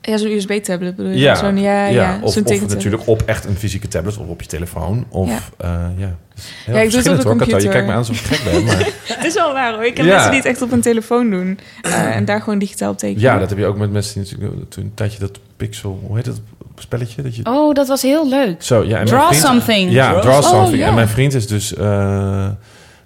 Ja, 0.01 0.17
zo'n 0.17 0.31
USB-tablet 0.31 0.97
bedoel 0.97 1.13
je? 1.13 1.19
Ja, 1.19 1.35
Zo'n, 1.35 1.59
ja, 1.59 1.87
ja, 1.87 1.91
ja, 1.91 2.19
of, 2.23 2.33
zo'n 2.33 2.45
of 2.47 2.69
natuurlijk 2.69 3.07
op 3.07 3.23
echt 3.27 3.45
een 3.45 3.57
fysieke 3.57 3.89
tablet 3.89 4.17
of 4.19 4.27
op 4.27 4.41
je 4.41 4.47
telefoon. 4.49 5.07
Of 5.09 5.29
Ja. 5.29 5.39
ja, 5.61 5.93
ja. 5.97 6.17
Heel 6.65 6.75
Ja, 6.75 6.81
ik 6.81 6.91
doe 6.91 7.01
het 7.01 7.09
op 7.09 7.15
verschillend, 7.15 7.25
een 7.25 7.25
hoor, 7.27 7.37
Kato. 7.37 7.45
Je 7.45 7.51
computer. 7.51 7.71
kijkt 7.71 7.87
me 7.87 7.93
aan 7.93 7.99
alsof 7.99 8.21
ik 8.21 8.27
gek 8.37 8.53
ben. 8.53 8.65
Maar 8.65 8.79
Het 9.17 9.25
is 9.27 9.35
wel 9.35 9.53
waar 9.53 9.75
hoor. 9.75 9.85
Ik 9.85 9.97
heb 9.97 10.07
Ja. 10.07 10.13
mensen 10.13 10.31
die 10.31 10.41
het 10.41 10.49
echt 10.49 10.63
op 10.63 10.73
een 10.73 10.81
telefoon 10.81 11.31
doen. 11.31 11.59
eh, 11.83 12.17
en 12.17 12.25
daar 12.25 12.41
gewoon 12.41 12.59
digitaal 12.59 12.91
op 12.91 12.99
tekenen. 12.99 13.23
ja, 13.23 13.39
dat 13.39 13.49
heb 13.49 13.59
je 13.59 13.67
ook 13.67 13.77
met 13.79 13.93
mensen 13.93 14.23
die 14.23 14.33
natuurlijk... 14.33 14.71
Toen 14.71 14.85
een 14.85 14.95
tijdje 14.95 15.19
dat 15.19 15.39
pixel... 15.57 16.01
Hoe 16.07 16.17
heet 16.17 16.25
dat 16.25 16.41
spelletje? 16.83 17.23
Dat 17.23 17.37
je, 17.37 17.47
Oh, 17.47 17.75
dat 17.75 17.89
was 17.89 18.03
heel 18.03 18.29
leuk. 18.29 18.63
Zo, 18.63 18.77
ja. 18.77 18.83
En 18.85 18.91
mijn 18.91 19.07
Draw 19.07 19.27
vriend- 19.27 19.43
something. 19.43 19.91
Ja, 19.93 20.11
Draw 20.11 20.23
Draw 20.23 20.33
something. 20.33 20.53
Something. 20.55 20.73
Oh, 20.75 20.79
ja. 20.81 20.87
En 20.89 20.95
mijn 20.95 21.09
vriend 21.09 21.35
is 21.35 21.47
dus... 21.47 21.75
eh, 21.75 21.85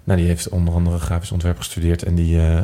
nou, 0.03 0.19
die 0.19 0.27
heeft 0.27 0.49
onder 0.49 0.73
andere 0.73 0.97
grafisch 0.99 1.31
ontwerp 1.31 1.57
gestudeerd. 1.57 2.03
En 2.03 2.15
die... 2.15 2.39
eh, 2.39 2.59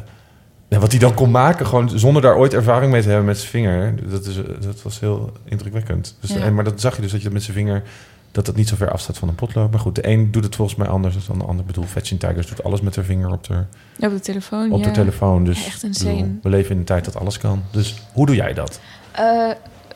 nou, 0.69 0.81
wat 0.81 0.91
hij 0.91 0.99
dan 0.99 1.13
kon 1.13 1.31
maken, 1.31 1.67
gewoon 1.67 1.89
zonder 1.99 2.21
daar 2.21 2.35
ooit 2.37 2.53
ervaring 2.53 2.91
mee 2.91 3.01
te 3.01 3.07
hebben 3.07 3.25
met 3.25 3.37
zijn 3.37 3.49
vinger. 3.49 3.95
Dat, 4.09 4.25
is, 4.25 4.37
eh, 4.37 4.43
dat 4.59 4.81
was 4.81 4.99
heel 4.99 5.31
indrukwekkend. 5.45 6.15
Dus, 6.19 6.29
Ja. 6.29 6.39
en, 6.39 6.53
maar 6.55 6.63
dat 6.63 6.81
zag 6.81 6.95
je 6.95 7.01
dus, 7.01 7.11
dat 7.11 7.19
je 7.19 7.25
dat 7.25 7.33
met 7.33 7.43
zijn 7.43 7.57
vinger... 7.57 7.83
dat 8.31 8.47
het 8.47 8.55
niet 8.55 8.67
zo 8.67 8.75
ver 8.75 8.91
afstaat 8.91 9.17
van 9.17 9.27
een 9.27 9.35
potlood. 9.35 9.71
Maar 9.71 9.79
goed, 9.79 9.95
de 9.95 10.07
een 10.07 10.31
doet 10.31 10.43
het 10.43 10.55
volgens 10.55 10.77
mij 10.77 10.87
anders 10.87 11.15
dan 11.27 11.37
de 11.37 11.43
ander. 11.43 11.59
Ik 11.59 11.65
bedoel, 11.67 11.83
Fetching 11.83 12.19
Tigers 12.19 12.47
doet 12.47 12.63
alles 12.63 12.81
met 12.81 12.95
haar 12.95 13.05
vinger 13.05 13.31
op 13.31 13.43
de, 13.47 13.53
op 13.99 14.11
de 14.11 14.19
telefoon, 14.19 14.71
op 14.71 14.79
ja. 14.79 14.85
de 14.85 14.91
telefoon. 14.91 15.43
Dus 15.45 15.65
echt 15.65 15.83
insane. 15.83 16.11
bedoel, 16.13 16.37
we 16.41 16.49
leven 16.49 16.71
in 16.71 16.77
een 16.77 16.83
tijd 16.83 17.05
dat 17.05 17.19
alles 17.19 17.37
kan. 17.37 17.63
Dus 17.71 17.95
hoe 18.13 18.25
doe 18.25 18.35
jij 18.35 18.53
dat? 18.53 18.79
Eh, 19.11 19.49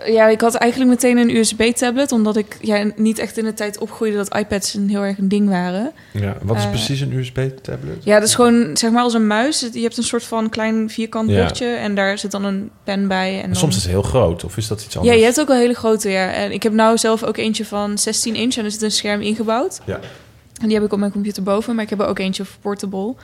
ja, 0.06 0.28
ik 0.28 0.42
had 0.42 0.56
eigenlijk 0.56 0.92
meteen 0.92 1.18
een 1.18 1.36
USB-tablet. 1.36 2.12
Omdat 2.12 2.36
ik 2.38 2.58
ja, 2.62 2.92
niet 2.96 3.20
echt 3.20 3.38
in 3.38 3.44
de 3.44 3.54
tijd 3.54 3.78
opgroeide 3.78 4.18
dat 4.18 4.36
iPads 4.38 4.74
een 4.74 4.90
heel 4.90 5.02
erg 5.04 5.18
een 5.18 5.28
ding 5.28 5.50
waren. 5.50 5.92
Ja, 6.14 6.38
wat 6.42 6.58
is 6.58 6.64
Eh, 6.64 6.70
precies 6.70 7.00
een 7.00 7.12
USB-tablet? 7.14 8.04
Ja, 8.04 8.20
dat 8.20 8.28
is 8.28 8.36
gewoon 8.36 8.78
zeg 8.78 8.92
maar 8.92 9.02
als 9.04 9.14
een 9.14 9.28
muis. 9.28 9.70
Je 9.74 9.82
hebt 9.82 9.98
een 9.98 10.04
soort 10.04 10.24
van 10.24 10.50
klein 10.50 10.90
vierkant 10.90 11.30
Ja. 11.30 11.42
bordje. 11.42 11.66
En 11.66 11.96
daar 11.96 12.18
zit 12.18 12.32
dan 12.32 12.44
een 12.44 12.70
pen 12.84 13.08
bij. 13.08 13.36
En 13.36 13.42
En 13.42 13.48
dan... 13.48 13.56
soms 13.56 13.76
is 13.76 13.82
het 13.84 13.92
heel 13.92 14.02
groot, 14.02 14.44
of 14.44 14.58
is 14.58 14.68
dat 14.68 14.82
iets 14.84 14.94
Ja, 14.94 15.00
anders? 15.00 15.18
je 15.18 15.24
hebt 15.24 15.40
ook 15.40 15.48
wel 15.48 15.58
hele 15.58 15.74
grote, 15.74 16.10
ja. 16.10 16.32
En 16.34 16.52
ik 16.52 16.64
heb 16.64 16.74
nou 16.74 16.98
zelf 16.98 17.24
ook 17.24 17.38
eentje 17.38 17.66
van 17.66 17.98
16 17.98 18.36
inch 18.36 18.56
en 18.56 18.66
er 18.66 18.72
zit 18.72 18.82
een 18.82 18.92
scherm 18.92 19.22
ingebouwd. 19.22 19.80
Ja. 19.86 20.00
En 20.62 20.68
die 20.68 20.76
heb 20.76 20.86
ik 20.86 20.94
op 20.94 21.00
mijn 21.00 21.12
computer 21.12 21.44
boven, 21.44 21.76
maar 21.76 21.84
ik 21.84 21.90
heb 21.90 22.00
er 22.00 22.08
ook 22.08 22.20
eentje 22.20 22.46
voor 22.46 22.58
portable. 22.62 23.16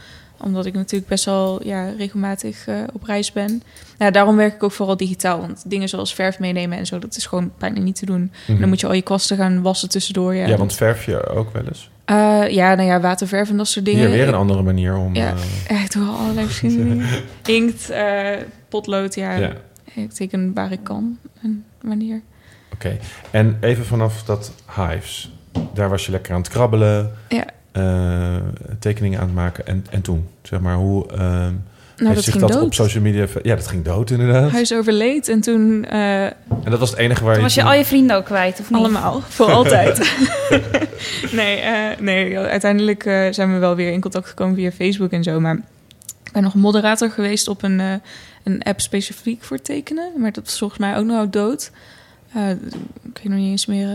Omdat 0.44 0.66
ik 0.66 0.74
natuurlijk 0.74 1.10
best 1.10 1.26
wel 1.26 1.66
ja, 1.68 1.90
regelmatig 1.98 2.68
eh, 2.68 2.76
op 2.94 3.04
reis 3.04 3.32
ben. 3.32 3.64
Ja, 3.98 4.12
daarom 4.12 4.36
werk 4.36 4.54
ik 4.54 4.64
ook 4.64 4.72
vooral 4.72 4.98
digitaal. 4.98 5.40
Want 5.40 5.64
dingen 5.70 5.90
zoals 5.90 6.14
verf 6.14 6.40
meenemen 6.40 6.78
en 6.78 6.86
zo, 6.86 7.00
dat 7.00 7.16
is 7.16 7.26
gewoon 7.26 7.52
bijna 7.58 7.80
niet 7.80 7.96
te 7.96 8.06
doen. 8.06 8.32
En 8.48 8.52
Mhm. 8.54 8.60
dan 8.60 8.70
moet 8.70 8.80
je 8.80 8.88
al 8.88 8.94
je 8.94 9.02
kwasten 9.02 9.38
gaan 9.38 9.62
wassen 9.62 9.90
tussendoor. 9.90 10.36
Ja, 10.36 10.48
Ja, 10.48 10.58
want 10.58 10.74
verf 10.76 11.06
je 11.06 11.28
ook 11.28 11.54
wel 11.54 11.64
eens? 11.68 11.90
Eh, 12.06 12.44
ja, 12.50 12.76
nou 12.76 12.88
ja, 12.88 13.00
waterverf 13.00 13.50
en 13.50 13.58
dat 13.58 13.68
soort 13.68 13.86
dingen. 13.86 14.00
Hier 14.08 14.10
weer 14.10 14.28
een 14.28 14.34
andere 14.34 14.62
manier 14.62 14.96
om... 14.98 15.16
Ja. 15.16 15.34
Ja, 15.70 15.84
ik 15.84 15.92
doe 15.92 16.08
al 16.08 16.16
allerlei 16.16 16.46
verschillende. 16.46 17.04
Inkt, 17.46 17.90
eh, 17.90 18.30
potlood, 18.70 19.16
ja. 19.16 19.36
ja. 19.36 19.52
Ik 19.94 20.12
teken 20.12 20.54
waar 20.54 20.72
ik 20.72 20.84
kan 20.84 21.18
en 21.42 21.66
wanneer. 21.82 22.22
Oké, 22.74 22.98
en 23.32 23.58
even 23.62 23.86
vanaf 23.86 24.24
dat 24.24 24.52
Hives. 24.76 25.32
Daar 25.74 25.90
was 25.90 26.06
je 26.06 26.12
lekker 26.12 26.34
aan 26.34 26.40
het 26.42 26.50
krabbelen, 26.50 27.12
Ja. 27.30 27.46
Eh, 27.74 28.36
tekeningen 28.80 29.20
aan 29.20 29.26
het 29.26 29.36
maken. 29.36 29.68
En, 29.68 29.86
en 29.90 30.02
toen, 30.02 30.28
zeg 30.42 30.60
maar, 30.60 30.76
hoe 30.76 31.08
ehm 31.12 31.20
Nou, 31.20 31.54
heeft 31.96 32.16
dat 32.16 32.24
zich 32.24 32.34
ging 32.34 32.46
dat 32.46 32.52
dood. 32.54 32.66
op 32.66 32.74
social 32.74 33.04
media... 33.04 33.26
Ja, 33.44 33.56
dat 33.56 33.68
ging 33.68 33.84
dood 33.84 34.10
inderdaad. 34.10 34.52
Huis 34.52 34.74
overleed 34.74 35.28
en 35.28 35.42
toen 35.42 35.86
eh, 35.86 36.24
En 36.26 36.36
dat 36.70 36.80
was 36.80 36.90
het 36.90 37.00
enige 37.00 37.24
waar 37.24 37.34
Toen 37.34 37.42
je... 37.42 37.48
was 37.48 37.54
je 37.54 37.62
toen- 37.62 37.70
al 37.70 37.76
je 37.78 37.86
vrienden 37.86 38.16
ook 38.16 38.26
kwijt, 38.26 38.60
of 38.60 38.70
niet? 38.70 38.80
allemaal, 38.80 39.22
voor 39.22 39.52
altijd. 39.60 39.98
nee, 41.32 41.58
eh, 41.60 42.00
nee, 42.00 42.38
uiteindelijk 42.40 43.06
eh, 43.06 43.28
zijn 43.32 43.54
we 43.54 43.60
wel 43.60 43.76
weer 43.76 43.92
in 43.92 44.02
contact 44.02 44.28
gekomen 44.28 44.56
via 44.56 44.72
Facebook 44.72 45.12
en 45.12 45.24
zo. 45.24 45.40
Maar 45.40 45.56
ik 46.24 46.32
ben 46.32 46.44
nog 46.44 46.54
moderator 46.56 47.10
geweest 47.10 47.48
op 47.48 47.64
een, 47.64 47.80
eh, 47.80 47.94
een 48.44 48.64
app 48.64 48.82
specifiek 48.82 49.44
voor 49.44 49.62
tekenen. 49.62 50.12
Maar 50.18 50.32
dat 50.32 50.44
was 50.46 50.58
volgens 50.58 50.80
mij 50.80 50.98
ook 50.98 51.06
nog 51.06 51.30
dood. 51.30 51.72
Eh, 52.34 52.50
ik 53.04 53.18
weet 53.18 53.24
nog 53.30 53.38
niet 53.38 53.50
eens 53.52 53.66
meer 53.66 53.90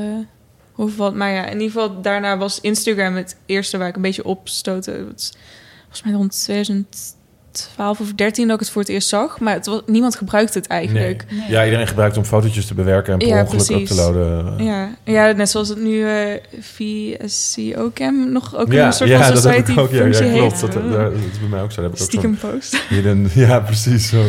eh, 0.79 0.85
wat. 0.97 1.15
Maar 1.15 1.31
ja, 1.33 1.47
in 1.47 1.61
ieder 1.61 1.71
geval 1.81 2.01
daarna 2.03 2.39
was 2.39 2.61
Instagram 2.61 3.15
het 3.17 3.37
eerste 3.47 3.79
waar 3.79 3.89
ik 3.89 3.97
een 3.97 4.03
beetje 4.03 4.25
op 4.25 4.49
stootte. 4.49 5.05
Was 5.13 5.33
volgens 5.81 6.03
mij 6.03 6.13
rond 6.13 6.43
2012 6.45 8.01
of 8.01 8.13
13 8.15 8.45
dat 8.47 8.55
ik 8.55 8.61
het 8.61 8.71
voor 8.71 8.83
het 8.83 8.91
eerst 8.91 9.09
zag. 9.09 9.41
Maar 9.41 9.55
het 9.55 9.67
was, 9.67 9.81
niemand 9.87 10.17
gebruikte 10.17 10.59
het 10.59 10.67
eigenlijk. 10.67 11.25
Nee. 11.31 11.45
Ja, 11.49 11.65
iedereen 11.65 11.87
gebruikt 11.87 12.17
om 12.17 12.25
fotootjes 12.25 12.67
te 12.67 12.75
bewerken 12.75 13.13
en 13.13 13.19
per 13.19 13.29
Ja, 13.29 13.43
ongeluk 13.43 13.67
precies. 13.67 13.91
up 13.91 13.97
te 13.97 14.03
loaden. 14.03 14.65
Ja, 14.65 14.91
ja, 15.05 15.33
net 15.33 15.51
zoals 15.51 15.69
het 15.69 15.79
nu 15.83 16.09
eh 16.09 16.41
VSCO-cam 16.61 18.33
nog 18.33 18.57
ook 18.57 18.73
ja, 18.73 18.87
een 18.87 18.93
soort 18.93 19.11
ja, 19.11 19.25
van 19.25 19.35
dat 19.35 19.43
heb 19.45 19.53
society 19.53 19.73
ik 19.73 19.79
ook. 19.79 19.91
Ja, 19.91 20.05
ja 20.05 20.11
klopt. 20.11 20.29
heeft. 20.29 20.61
Dat, 20.61 20.73
dat, 20.73 20.91
dat 20.93 21.13
is 21.13 21.39
bij 21.41 21.49
mij 21.49 21.63
ook 21.63 21.73
zo. 21.73 21.83
Heb 21.83 21.93
ik 21.93 21.99
Stiekem 21.99 22.37
post. 22.37 22.83
hidden- 22.89 23.31
Ja, 23.35 23.61
precies 23.61 24.09
zo. 24.09 24.25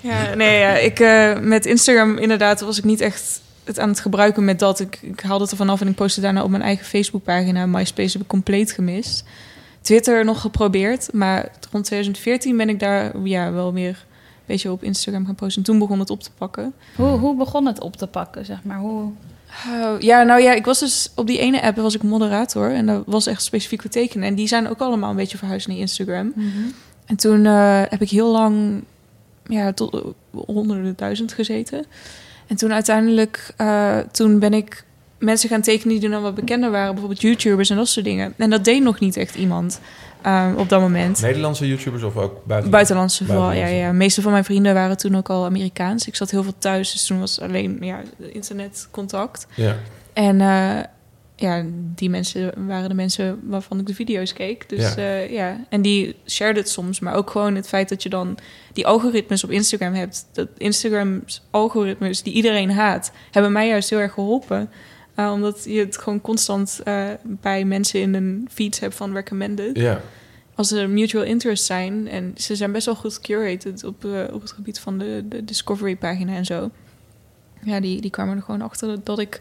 Ja, 0.00 0.34
nee, 0.34 0.58
ja, 0.58 0.76
ik, 0.76 1.00
eh, 1.00 1.38
met 1.40 1.66
Instagram 1.66 2.16
inderdaad 2.18 2.60
was 2.60 2.78
ik 2.78 2.84
niet 2.84 3.00
echt 3.00 3.40
het 3.64 3.78
aan 3.78 3.88
het 3.88 4.00
gebruiken 4.00 4.44
met 4.44 4.58
dat. 4.58 4.80
Ik, 4.80 4.98
ik 5.02 5.20
haalde 5.20 5.42
het 5.42 5.50
er 5.50 5.56
vanaf 5.56 5.80
en 5.80 5.88
ik 5.88 5.94
postte 5.94 6.20
daarna 6.20 6.42
op 6.42 6.50
mijn 6.50 6.62
eigen 6.62 6.86
Facebookpagina. 6.86 7.66
MySpace 7.66 8.12
heb 8.12 8.22
ik 8.22 8.28
compleet 8.28 8.72
gemist. 8.72 9.24
Twitter 9.80 10.24
nog 10.24 10.40
geprobeerd, 10.40 11.12
maar 11.12 11.50
rond 11.70 11.84
2014 11.84 12.56
ben 12.56 12.68
ik 12.68 12.80
daar 12.80 13.18
ja, 13.18 13.52
wel 13.52 13.72
weer 13.72 13.88
een 13.88 14.44
beetje 14.46 14.70
op 14.70 14.82
Instagram 14.82 15.26
gaan 15.26 15.34
posten. 15.34 15.62
En 15.62 15.68
toen 15.68 15.78
begon 15.78 15.98
het 15.98 16.10
op 16.10 16.22
te 16.22 16.30
pakken. 16.38 16.74
Hoe, 16.96 17.06
hoe 17.06 17.36
begon 17.36 17.66
het 17.66 17.80
op 17.80 17.96
te 17.96 18.06
pakken, 18.06 18.44
zeg 18.44 18.62
maar? 18.62 18.78
Hoe... 18.78 19.10
Oh, 19.68 20.00
ja, 20.00 20.22
nou 20.22 20.42
ja, 20.42 20.52
ik 20.52 20.64
was 20.64 20.78
dus 20.78 21.10
op 21.14 21.26
die 21.26 21.38
ene 21.38 21.62
app 21.62 21.76
was 21.76 21.94
ik 21.94 22.02
moderator 22.02 22.72
en 22.72 22.86
dat 22.86 23.02
was 23.06 23.26
echt 23.26 23.42
specifiek 23.42 23.80
voor 23.80 23.90
tekenen. 23.90 24.28
En 24.28 24.34
die 24.34 24.46
zijn 24.46 24.68
ook 24.68 24.80
allemaal 24.80 25.10
een 25.10 25.16
beetje 25.16 25.38
verhuisd 25.38 25.68
naar 25.68 25.76
Instagram. 25.76 26.32
En 27.04 27.16
toen 27.16 27.46
eh, 27.46 27.82
heb 27.88 28.02
ik 28.02 28.10
heel 28.10 28.32
lang, 28.32 28.82
ja, 29.46 29.72
tot 29.72 29.94
eh, 29.94 30.00
honderden 30.46 30.94
duizend 30.96 31.32
gezeten. 31.32 31.84
En 32.46 32.56
toen 32.56 32.72
uiteindelijk, 32.72 33.52
eh, 33.56 33.98
toen 33.98 34.38
ben 34.38 34.54
ik 34.54 34.84
mensen 35.18 35.48
gaan 35.48 35.60
tekenen 35.60 36.00
die 36.00 36.10
dan 36.10 36.22
wat 36.22 36.34
bekender 36.34 36.70
waren, 36.70 36.90
bijvoorbeeld 36.90 37.20
YouTubers 37.20 37.70
en 37.70 37.76
dat 37.76 37.88
soort 37.88 38.04
dingen. 38.04 38.34
En 38.36 38.50
dat 38.50 38.64
deed 38.64 38.82
nog 38.82 39.00
niet 39.00 39.16
echt 39.16 39.34
iemand 39.34 39.80
eh, 40.22 40.50
op 40.56 40.68
dat 40.68 40.80
moment. 40.80 41.20
Nederlandse 41.20 41.66
YouTubers 41.66 42.02
of 42.02 42.16
ook 42.16 42.44
buiten? 42.46 42.70
Buitenlandse 42.70 43.24
vooral, 43.24 43.42
ja, 43.42 43.48
Buitenlandse. 43.48 43.86
ja. 43.86 43.92
Meeste 43.92 44.22
van 44.22 44.32
mijn 44.32 44.44
vrienden 44.44 44.74
waren 44.74 44.96
toen 44.96 45.16
ook 45.16 45.30
al 45.30 45.44
Amerikaans. 45.44 46.06
Ik 46.06 46.16
zat 46.16 46.30
heel 46.30 46.42
veel 46.42 46.54
thuis, 46.58 46.92
dus 46.92 47.06
toen 47.06 47.20
was 47.20 47.40
alleen 47.40 47.78
ja, 47.80 48.02
internetcontact. 48.32 49.46
Ja. 49.54 49.76
En 50.12 50.40
eh, 50.40 50.78
ja, 51.36 51.64
die 51.94 52.10
mensen 52.10 52.66
waren 52.66 52.88
de 52.88 52.94
mensen 52.94 53.40
waarvan 53.42 53.78
ik 53.78 53.86
de 53.86 53.94
video's 53.94 54.32
keek. 54.32 54.68
Dus 54.68 54.94
Ja. 54.94 55.02
ja, 55.02 55.16
ja. 55.16 55.64
en 55.68 55.82
die 55.82 56.16
shared 56.26 56.56
het 56.56 56.68
soms. 56.68 57.00
Maar 57.00 57.14
ook 57.14 57.30
gewoon 57.30 57.54
het 57.54 57.68
feit 57.68 57.88
dat 57.88 58.02
je 58.02 58.08
dan 58.08 58.38
die 58.72 58.86
algoritmes 58.86 59.44
op 59.44 59.50
Instagram 59.50 59.92
hebt. 59.94 60.26
Dat 60.32 60.48
Instagrams 60.56 61.42
algoritmes 61.50 62.22
die 62.22 62.32
iedereen 62.32 62.70
haat, 62.70 63.12
hebben 63.30 63.52
mij 63.52 63.68
juist 63.68 63.90
heel 63.90 63.98
erg 63.98 64.12
geholpen. 64.12 64.70
Uh, 65.16 65.32
omdat 65.32 65.64
je 65.64 65.78
het 65.78 65.98
gewoon 65.98 66.20
constant 66.20 66.80
uh, 66.84 67.04
bij 67.22 67.64
mensen 67.64 68.00
in 68.00 68.14
een 68.14 68.48
feed 68.52 68.80
hebt 68.80 68.94
van 68.94 69.12
recommended. 69.12 69.76
Ja. 69.76 70.00
Als 70.54 70.70
er 70.70 70.90
mutual 70.90 71.24
interest 71.24 71.64
zijn. 71.64 72.08
En 72.08 72.32
ze 72.36 72.56
zijn 72.56 72.72
best 72.72 72.86
wel 72.86 72.94
goed 72.94 73.20
curated 73.20 73.84
op, 73.84 74.04
op 74.32 74.40
het 74.40 74.52
gebied 74.52 74.80
van 74.80 74.98
de, 74.98 75.24
de 75.28 75.44
Discovery 75.44 75.96
pagina 75.96 76.34
en 76.34 76.44
zo. 76.44 76.70
Ja, 77.64 77.80
die, 77.80 78.00
die 78.00 78.10
kwamen 78.10 78.36
er 78.36 78.42
gewoon 78.42 78.62
achter 78.62 79.04
dat 79.04 79.18
ik 79.18 79.40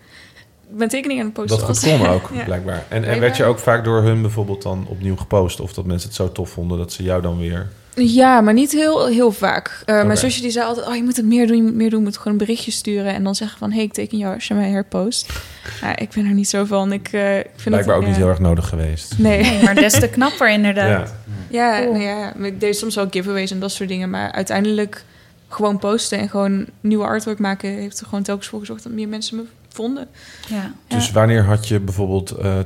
mijn 0.69 0.89
tekening 0.89 1.19
aan 1.19 1.25
het 1.25 1.33
posten 1.33 1.57
Dat 1.57 1.67
was. 1.67 1.79
kon 1.79 2.07
ook, 2.15 2.29
Ja. 2.33 2.43
blijkbaar. 2.43 2.83
En, 2.87 3.03
en 3.03 3.19
werd 3.19 3.37
je 3.37 3.43
ook 3.43 3.59
vaak 3.59 3.83
door 3.83 4.01
hun 4.01 4.21
bijvoorbeeld 4.21 4.61
dan 4.61 4.85
opnieuw 4.89 5.15
gepost? 5.15 5.59
Of 5.59 5.73
dat 5.73 5.85
mensen 5.85 6.07
het 6.07 6.17
zo 6.17 6.31
tof 6.31 6.49
vonden 6.49 6.77
dat 6.77 6.91
ze 6.93 7.03
jou 7.03 7.21
dan 7.21 7.37
weer... 7.37 7.67
Ja, 7.95 8.41
maar 8.41 8.53
niet 8.53 8.71
heel, 8.71 9.07
heel 9.07 9.31
vaak. 9.31 9.83
Uh, 9.85 9.95
Oké. 9.95 10.05
Mijn 10.05 10.17
zusje 10.17 10.41
die 10.41 10.51
zei 10.51 10.65
altijd, 10.65 10.87
oh, 10.87 10.95
je 10.95 11.03
moet 11.03 11.17
het 11.17 11.25
meer 11.25 11.47
doen, 11.47 11.55
je 11.55 11.63
moet 11.63 11.73
meer 11.75 11.89
doen. 11.89 11.99
Je 11.99 12.05
moet 12.05 12.17
gewoon 12.17 12.33
een 12.33 12.37
berichtje 12.45 12.71
sturen 12.71 13.13
en 13.13 13.23
dan 13.23 13.35
zeggen 13.35 13.57
van... 13.57 13.71
hey, 13.71 13.83
ik 13.83 13.93
teken 13.93 14.17
jou 14.17 14.33
als 14.33 14.47
je 14.47 14.53
mij 14.53 14.69
herpost. 14.69 15.33
Ja, 15.81 15.95
ik 15.97 16.09
ben 16.09 16.25
er 16.25 16.33
niet 16.33 16.49
zo 16.49 16.65
van. 16.65 16.91
Ik, 16.93 17.11
uh, 17.13 17.37
ik 17.39 17.45
vind 17.55 17.69
Blijkbaar 17.75 17.95
ook 17.95 18.05
niet 18.05 18.15
heel 18.15 18.27
erg 18.27 18.39
nodig 18.39 18.67
geweest. 18.69 19.13
Nee. 19.17 19.41
Nee, 19.41 19.63
maar 19.63 19.75
des 19.75 19.93
te 19.99 20.07
knapper 20.09 20.49
inderdaad. 20.49 21.13
Ja. 21.49 21.75
Ja, 21.75 21.79
Cool. 21.81 21.91
nou 21.93 22.03
ja, 22.03 22.33
ik 22.35 22.59
deed 22.59 22.77
soms 22.77 22.95
wel 22.95 23.07
giveaways 23.09 23.51
en 23.51 23.59
dat 23.59 23.71
soort 23.71 23.89
dingen. 23.89 24.09
Maar 24.09 24.31
uiteindelijk 24.31 25.03
gewoon 25.49 25.79
posten 25.79 26.17
en 26.19 26.29
gewoon 26.29 26.65
nieuwe 26.81 27.05
artwork 27.05 27.39
maken... 27.39 27.69
heeft 27.69 27.99
er 27.99 28.05
gewoon 28.05 28.23
telkens 28.23 28.47
voor 28.47 28.59
gezorgd 28.59 28.83
dat 28.83 28.91
meer 28.91 29.07
mensen 29.07 29.35
me 29.35 29.43
vonden. 29.73 30.07
Ja. 30.49 30.73
Dus 30.87 31.07
Ja. 31.07 31.13
wanneer 31.13 31.43
had 31.43 31.67
je 31.67 31.79
bijvoorbeeld 31.79 32.31
eh 32.31 32.59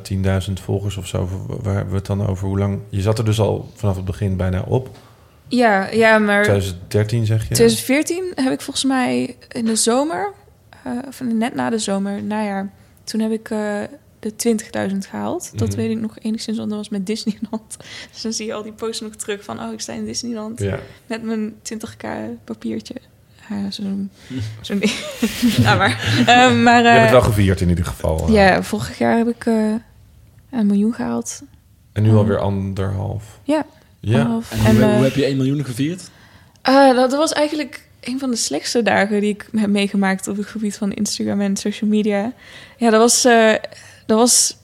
10.000 0.47 0.53
volgers 0.61 0.97
of 0.97 1.07
zo? 1.07 1.29
Waar 1.47 1.73
hebben 1.73 1.91
we 1.91 1.97
het 1.97 2.05
dan 2.05 2.27
over? 2.27 2.47
Hoe 2.47 2.57
lang? 2.57 2.79
Je 2.89 3.01
zat 3.01 3.17
er 3.17 3.25
dus 3.25 3.39
al 3.39 3.71
vanaf 3.75 3.95
het 3.95 4.05
begin 4.05 4.37
bijna 4.37 4.61
op. 4.61 4.97
Ja, 5.47 5.89
ja, 5.91 6.17
maar 6.19 6.43
2013 6.43 7.25
zeg 7.25 7.47
je? 7.47 7.53
2014 7.53 8.31
heb 8.35 8.53
ik 8.53 8.61
volgens 8.61 8.85
mij 8.85 9.35
in 9.51 9.65
de 9.65 9.75
zomer... 9.75 10.31
eh, 10.83 10.91
of 11.07 11.21
net 11.21 11.55
na 11.55 11.69
de 11.69 11.77
zomer, 11.79 12.23
najaar... 12.23 12.71
toen 13.03 13.19
heb 13.19 13.31
ik 13.31 13.49
eh, 13.49 13.79
de 14.19 14.33
20.000 14.91 14.97
gehaald. 15.09 15.51
Dat 15.59 15.67
Mhm. 15.67 15.77
weet 15.77 15.89
ik 15.91 15.99
nog 15.99 16.19
enigszins, 16.19 16.57
want 16.57 16.69
dat 16.69 16.77
was 16.77 16.89
met 16.89 17.05
Disneyland. 17.05 17.77
Dus 18.11 18.21
dan 18.21 18.33
zie 18.33 18.45
je 18.45 18.53
al 18.53 18.63
die 18.63 18.71
posts 18.71 19.01
nog 19.01 19.15
terug 19.15 19.43
van... 19.43 19.59
oh, 19.59 19.73
ik 19.73 19.79
sta 19.79 19.93
in 19.93 20.05
Disneyland 20.05 20.59
Ja. 20.61 20.79
met 21.07 21.23
mijn 21.23 21.53
20k 21.73 22.07
papiertje. 22.43 22.95
Ja, 23.49 23.71
zo'n 23.71 24.11
nou, 25.63 25.77
maar... 25.77 26.23
eh, 26.27 26.53
maar 26.61 26.83
Je 26.83 26.87
hebt 26.89 26.97
het 26.99 27.05
eh, 27.05 27.11
wel 27.11 27.21
gevierd 27.21 27.61
in 27.61 27.69
ieder 27.69 27.85
geval. 27.85 28.27
eh. 28.27 28.33
ja, 28.33 28.63
vorig 28.63 28.97
jaar 28.97 29.17
heb 29.17 29.27
ik 29.27 29.45
eh, 29.45 29.73
een 30.51 30.67
miljoen 30.67 30.93
gehaald. 30.93 31.41
En 31.93 32.03
nu 32.03 32.09
Oh. 32.11 32.17
alweer 32.17 32.37
anderhalf. 32.39 33.23
Ja. 33.43 33.65
Ja. 33.99 34.17
Anderhalf. 34.19 34.51
En, 34.65 34.75
hoe, 34.75 34.93
hoe 34.93 35.03
heb 35.03 35.15
je 35.15 35.25
1 35.25 35.37
miljoen 35.37 35.65
gevierd? 35.65 36.09
Eh, 36.61 36.95
dat 36.95 37.11
was 37.11 37.33
eigenlijk 37.33 37.85
een 38.01 38.19
van 38.19 38.29
de 38.29 38.35
slechtste 38.35 38.83
dagen 38.83 39.21
die 39.21 39.29
ik 39.33 39.49
heb 39.55 39.69
meegemaakt 39.69 40.27
op 40.27 40.37
het 40.37 40.45
gebied 40.45 40.77
van 40.77 40.91
Instagram 40.91 41.41
en 41.41 41.57
social 41.57 41.89
media. 41.89 42.33
Ja, 42.77 42.89
dat 42.89 42.99
was, 42.99 43.25
eh, 43.25 43.53
dat 44.05 44.17
was 44.17 44.57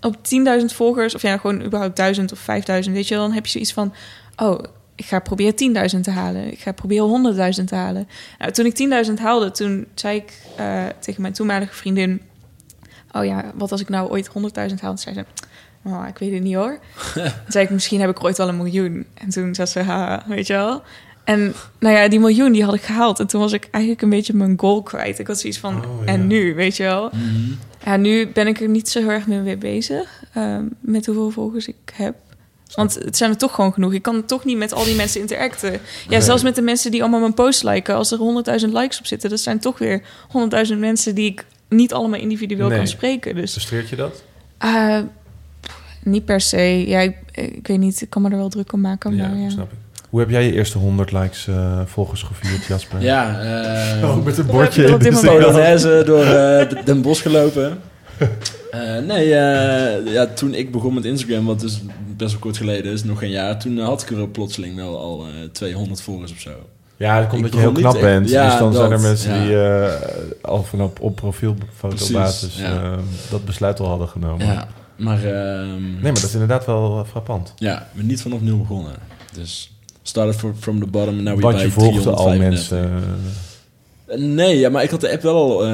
op 0.00 0.16
10.000 0.22 0.72
volgers, 0.72 1.14
of 1.14 1.22
ja, 1.22 1.36
gewoon 1.38 1.62
überhaupt 1.62 1.96
1000 1.96 2.32
of 2.32 2.38
5000, 2.38 2.94
weet 2.94 3.08
je, 3.08 3.14
wel, 3.14 3.24
dan 3.24 3.32
heb 3.32 3.44
je 3.44 3.50
zoiets 3.50 3.72
van: 3.72 3.94
oh, 4.36 4.58
ik 4.96 5.04
ga 5.04 5.18
proberen 5.18 5.54
10.000 5.94 6.00
te 6.00 6.10
halen. 6.10 6.52
Ik 6.52 6.58
ga 6.58 6.72
proberen 6.72 7.34
100.000 7.58 7.64
te 7.64 7.74
halen. 7.74 8.08
Nou, 8.38 8.52
toen 8.52 8.66
ik 8.66 9.06
10.000 9.08 9.14
haalde, 9.14 9.50
toen 9.50 9.86
zei 9.94 10.16
ik 10.16 10.32
eh, 10.56 10.84
tegen 11.00 11.22
mijn 11.22 11.34
toenmalige 11.34 11.74
vriendin: 11.74 12.20
Oh 13.12 13.24
ja, 13.24 13.52
wat 13.54 13.72
als 13.72 13.80
ik 13.80 13.88
nou 13.88 14.10
ooit 14.10 14.28
100.000 14.28 14.34
haal? 14.54 14.70
Toen 14.78 14.98
zei 14.98 15.14
ze: 15.14 15.24
Oh, 15.84 16.04
ik 16.08 16.18
weet 16.18 16.32
het 16.32 16.42
niet 16.42 16.54
hoor. 16.54 16.78
toen 17.14 17.30
zei 17.48 17.64
ik: 17.64 17.70
Misschien 17.70 18.00
heb 18.00 18.10
ik 18.10 18.24
ooit 18.24 18.36
wel 18.36 18.48
een 18.48 18.56
miljoen. 18.56 19.06
En 19.14 19.28
toen 19.28 19.54
zei 19.54 19.66
ze: 19.68 19.80
Ha, 19.80 20.22
weet 20.26 20.46
je 20.46 20.52
wel. 20.52 20.82
En 21.24 21.54
nou 21.78 21.96
ja, 21.96 22.08
die 22.08 22.20
miljoen 22.20 22.52
die 22.52 22.64
had 22.64 22.74
ik 22.74 22.82
gehaald. 22.82 23.20
En 23.20 23.26
toen 23.26 23.40
was 23.40 23.52
ik 23.52 23.68
eigenlijk 23.70 24.02
een 24.02 24.10
beetje 24.10 24.34
mijn 24.34 24.58
goal 24.58 24.82
kwijt. 24.82 25.18
Ik 25.18 25.26
had 25.26 25.40
zoiets 25.40 25.58
van, 25.58 25.76
Oh, 25.84 26.04
ja. 26.04 26.12
en 26.12 26.26
nu, 26.26 26.54
weet 26.54 26.76
je 26.76 26.82
wel. 26.82 27.10
Mhm. 27.12 27.52
Ja, 27.84 27.96
nu 27.96 28.26
ben 28.28 28.46
ik 28.46 28.60
er 28.60 28.68
niet 28.68 28.88
zo 28.88 28.98
heel 29.00 29.10
erg 29.10 29.26
mee 29.26 29.38
mee 29.38 29.56
bezig. 29.56 30.22
ehm, 30.32 30.64
met 30.80 31.06
hoeveel 31.06 31.30
volgers 31.30 31.68
ik 31.68 31.74
heb. 31.94 32.14
Want 32.74 32.94
het 32.94 33.16
zijn 33.16 33.30
er 33.30 33.36
toch 33.36 33.54
gewoon 33.54 33.72
genoeg. 33.72 33.92
Ik 33.92 34.02
kan 34.02 34.24
toch 34.24 34.44
niet 34.44 34.56
met 34.56 34.72
al 34.72 34.84
die 34.84 34.94
mensen 34.96 35.20
interacten. 35.20 35.72
Ja, 35.72 35.78
Nee. 36.08 36.20
zelfs 36.20 36.42
met 36.42 36.54
de 36.54 36.62
mensen 36.62 36.90
die 36.90 37.00
allemaal 37.00 37.20
mijn 37.20 37.34
post 37.34 37.64
liken. 37.64 37.94
Als 37.94 38.10
er 38.12 38.18
100.000 38.18 38.72
likes 38.72 38.98
op 38.98 39.06
zitten, 39.06 39.30
dat 39.30 39.40
zijn 39.40 39.58
toch 39.58 39.78
weer 39.78 40.02
100.000 40.28 40.78
mensen 40.78 41.14
die 41.14 41.30
ik 41.30 41.44
niet 41.68 41.92
allemaal 41.92 42.20
individueel 42.20 42.68
Nee. 42.68 42.76
kan 42.78 42.86
spreken. 42.86 43.34
Dus 43.34 43.50
Frustreert 43.52 43.88
je 43.88 43.96
dat? 43.96 44.22
eh, 44.58 44.98
niet 46.02 46.24
per 46.24 46.40
se. 46.40 46.84
Ja, 46.88 47.00
ik, 47.00 47.16
ik 47.32 47.66
weet 47.66 47.78
niet. 47.78 48.00
Ik 48.02 48.10
kan 48.10 48.22
me 48.22 48.30
er 48.30 48.36
wel 48.36 48.48
druk 48.48 48.72
om 48.72 48.80
maken. 48.80 49.16
Ja, 49.16 49.28
maar 49.28 49.38
ja. 49.38 49.50
snap 49.50 49.72
ik. 49.72 49.78
Hoe 50.10 50.20
heb 50.20 50.30
jij 50.30 50.44
je 50.46 50.52
eerste 50.52 50.78
100 50.78 51.12
likes 51.12 51.46
eh, 51.46 51.80
volgers 51.84 52.22
gevierd, 52.22 52.64
Jasper? 52.64 53.02
Ja, 53.02 53.40
eh 54.00 54.08
Oh, 54.10 54.24
met 54.24 54.38
een 54.38 54.46
bordje. 54.46 54.84
in 54.86 54.98
de. 54.98 55.20
Polonaise 55.24 56.02
door 56.06 56.24
eh, 56.24 56.84
Den 56.84 57.02
Bosch 57.02 57.22
gelopen. 57.22 57.78
Eh, 58.70 58.98
nee, 58.98 59.34
eh, 59.34 60.12
ja, 60.12 60.26
toen 60.26 60.54
ik 60.54 60.72
begon 60.72 60.94
met 60.94 61.04
Instagram, 61.04 61.46
wat 61.46 61.60
dus 61.60 61.80
best 62.16 62.30
wel 62.30 62.40
kort 62.40 62.56
geleden 62.56 62.92
is, 62.92 63.04
nog 63.04 63.22
een 63.22 63.30
jaar, 63.30 63.58
toen 63.58 63.78
had 63.78 64.02
ik 64.02 64.10
er 64.10 64.28
plotseling 64.28 64.76
wel 64.76 64.98
al 64.98 65.26
eh 65.26 65.48
200 65.52 66.00
volgers 66.00 66.32
of 66.32 66.40
zo. 66.40 66.50
Ja, 66.96 67.18
dat 67.18 67.28
komt 67.28 67.44
omdat 67.44 67.52
je 67.52 67.58
heel 67.58 67.72
knap 67.72 68.00
bent. 68.00 68.30
Ja, 68.30 68.50
dus 68.50 68.58
dan 68.58 68.72
zijn 68.72 68.84
er 68.84 68.90
dat, 68.90 69.00
mensen 69.00 69.34
ja. 69.34 69.44
die 69.44 69.56
eh, 69.56 70.50
al 70.50 70.62
vanaf 70.62 70.90
op 71.00 71.16
profielfotobasis 71.16 72.38
Precies, 72.38 72.60
ja. 72.60 72.82
eh, 72.82 72.98
dat 73.30 73.44
besluit 73.44 73.80
al 73.80 73.86
hadden 73.88 74.08
genomen. 74.08 74.46
Ja, 74.46 74.68
maar, 74.96 75.24
ehm, 75.24 75.82
Nee, 75.82 76.02
maar 76.02 76.12
dat 76.12 76.22
is 76.22 76.32
inderdaad 76.32 76.66
wel 76.66 76.98
eh, 76.98 77.08
frappant. 77.08 77.52
ja, 77.56 77.78
we 77.92 77.94
zijn 77.94 78.06
niet 78.06 78.22
vanaf 78.22 78.40
nul 78.40 78.58
begonnen. 78.58 78.92
Dus 79.32 79.72
started 80.02 80.54
from 80.58 80.80
the 80.80 80.86
bottom, 80.86 81.22
now 81.22 81.34
we 81.34 81.40
Want 81.40 81.56
by 81.56 81.62
je 81.62 81.70
volgde 81.70 82.10
al 82.10 82.24
335. 82.24 82.78
mensen. 82.78 83.14
Nee, 84.16 84.58
ja, 84.58 84.68
maar 84.70 84.82
ik 84.82 84.90
had 84.90 85.00
de 85.00 85.10
app 85.12 85.22
wel 85.22 85.34
al 85.34 85.64
eh, 85.64 85.70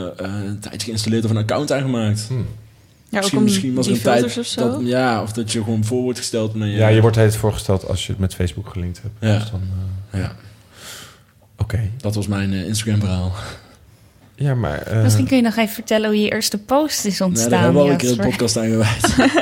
eh, 0.00 0.10
een 0.46 0.58
tijdje 0.60 0.86
geïnstalleerd 0.86 1.24
of 1.24 1.30
een 1.30 1.36
account 1.36 1.72
aangemaakt. 1.72 2.24
Hm. 2.28 2.34
Ja, 2.34 2.40
ook 2.40 3.22
misschien, 3.32 3.38
om 3.38 3.44
misschien 3.44 3.74
was 3.74 3.86
er 3.86 3.92
een 3.92 4.00
tijd 4.00 4.38
of 4.38 4.46
zo. 4.46 4.70
dat, 4.70 4.80
ja, 4.84 5.22
of 5.22 5.32
dat 5.32 5.52
je 5.52 5.62
gewoon 5.62 5.84
voor 5.84 6.02
wordt 6.02 6.18
gesteld. 6.18 6.54
naar 6.54 6.68
Ja, 6.68 6.88
je 6.88 7.00
wordt 7.00 7.16
het 7.16 7.36
voorgesteld 7.36 7.88
als 7.88 8.06
je 8.06 8.12
het 8.12 8.20
met 8.20 8.34
Facebook 8.34 8.68
gelinkt 8.68 9.00
hebt. 9.02 9.14
Ja. 9.20 9.38
Dus 9.38 9.50
dan, 9.50 9.60
eh, 10.10 10.20
Ja, 10.20 10.32
Oké. 11.58 11.90
dat 11.96 12.14
was 12.14 12.26
mijn 12.26 12.52
eh, 12.52 12.66
Instagram 12.66 13.00
verhaal. 13.00 13.32
Ja, 14.36 14.54
maar... 14.54 14.78
eh, 14.82 15.02
Misschien 15.02 15.26
kun 15.26 15.36
je 15.36 15.42
nog 15.42 15.56
even 15.56 15.74
vertellen 15.74 16.08
hoe 16.10 16.20
je 16.20 16.30
eerste 16.30 16.58
post 16.58 17.04
is 17.04 17.18
Nee, 17.18 17.28
ontstaan. 17.28 17.50
daar 17.50 17.62
hebben 17.62 17.80
we 17.82 17.86
al 17.86 17.92
een 17.92 17.98
keer 17.98 18.10
een 18.10 18.28
podcast 18.30 18.56
aan 18.56 18.68
gewijd. 18.68 19.00
ja, 19.16 19.18
maar 19.18 19.30
Nee, 19.30 19.38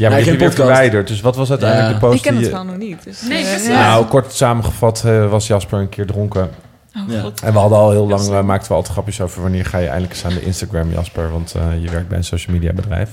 je 0.00 0.06
geen 0.10 0.24
weer 0.24 0.34
podcast. 0.34 0.54
verwijderd. 0.54 1.08
Dus 1.08 1.20
wat 1.20 1.36
was 1.36 1.50
uiteindelijk 1.50 1.88
Ja. 1.88 1.94
de 1.94 2.06
post 2.06 2.16
ik 2.16 2.22
ken 2.22 2.30
die 2.36 2.40
het 2.42 2.50
je- 2.50 2.56
verhaal 2.56 2.78
nog 2.78 2.88
niet. 2.88 3.04
Dus, 3.04 3.22
Nee, 3.22 3.44
ja. 3.44 3.68
Nou, 3.68 4.06
kort 4.06 4.32
samengevat 4.32 5.02
eh, 5.04 5.30
was 5.30 5.46
Jasper 5.46 5.78
een 5.78 5.88
keer 5.88 6.06
dronken. 6.06 6.50
Oh, 6.96 7.22
god. 7.22 7.40
En 7.40 7.52
we 7.52 7.58
hadden 7.58 7.78
al 7.78 7.90
heel 7.90 8.08
lang, 8.08 8.28
eh, 8.28 8.42
maakten 8.42 8.68
we 8.68 8.74
altijd 8.74 8.92
grapjes 8.92 9.20
over 9.20 9.42
wanneer 9.42 9.64
ga 9.64 9.78
je 9.78 9.86
eindelijk 9.86 10.12
eens 10.12 10.24
aan 10.24 10.34
de 10.34 10.42
Instagram, 10.44 10.90
Jasper. 10.90 11.32
Want 11.32 11.54
eh, 11.54 11.82
je 11.82 11.90
werkt 11.90 12.08
bij 12.08 12.18
een 12.18 12.24
social 12.24 12.54
media 12.54 12.72
bedrijf. 12.72 13.10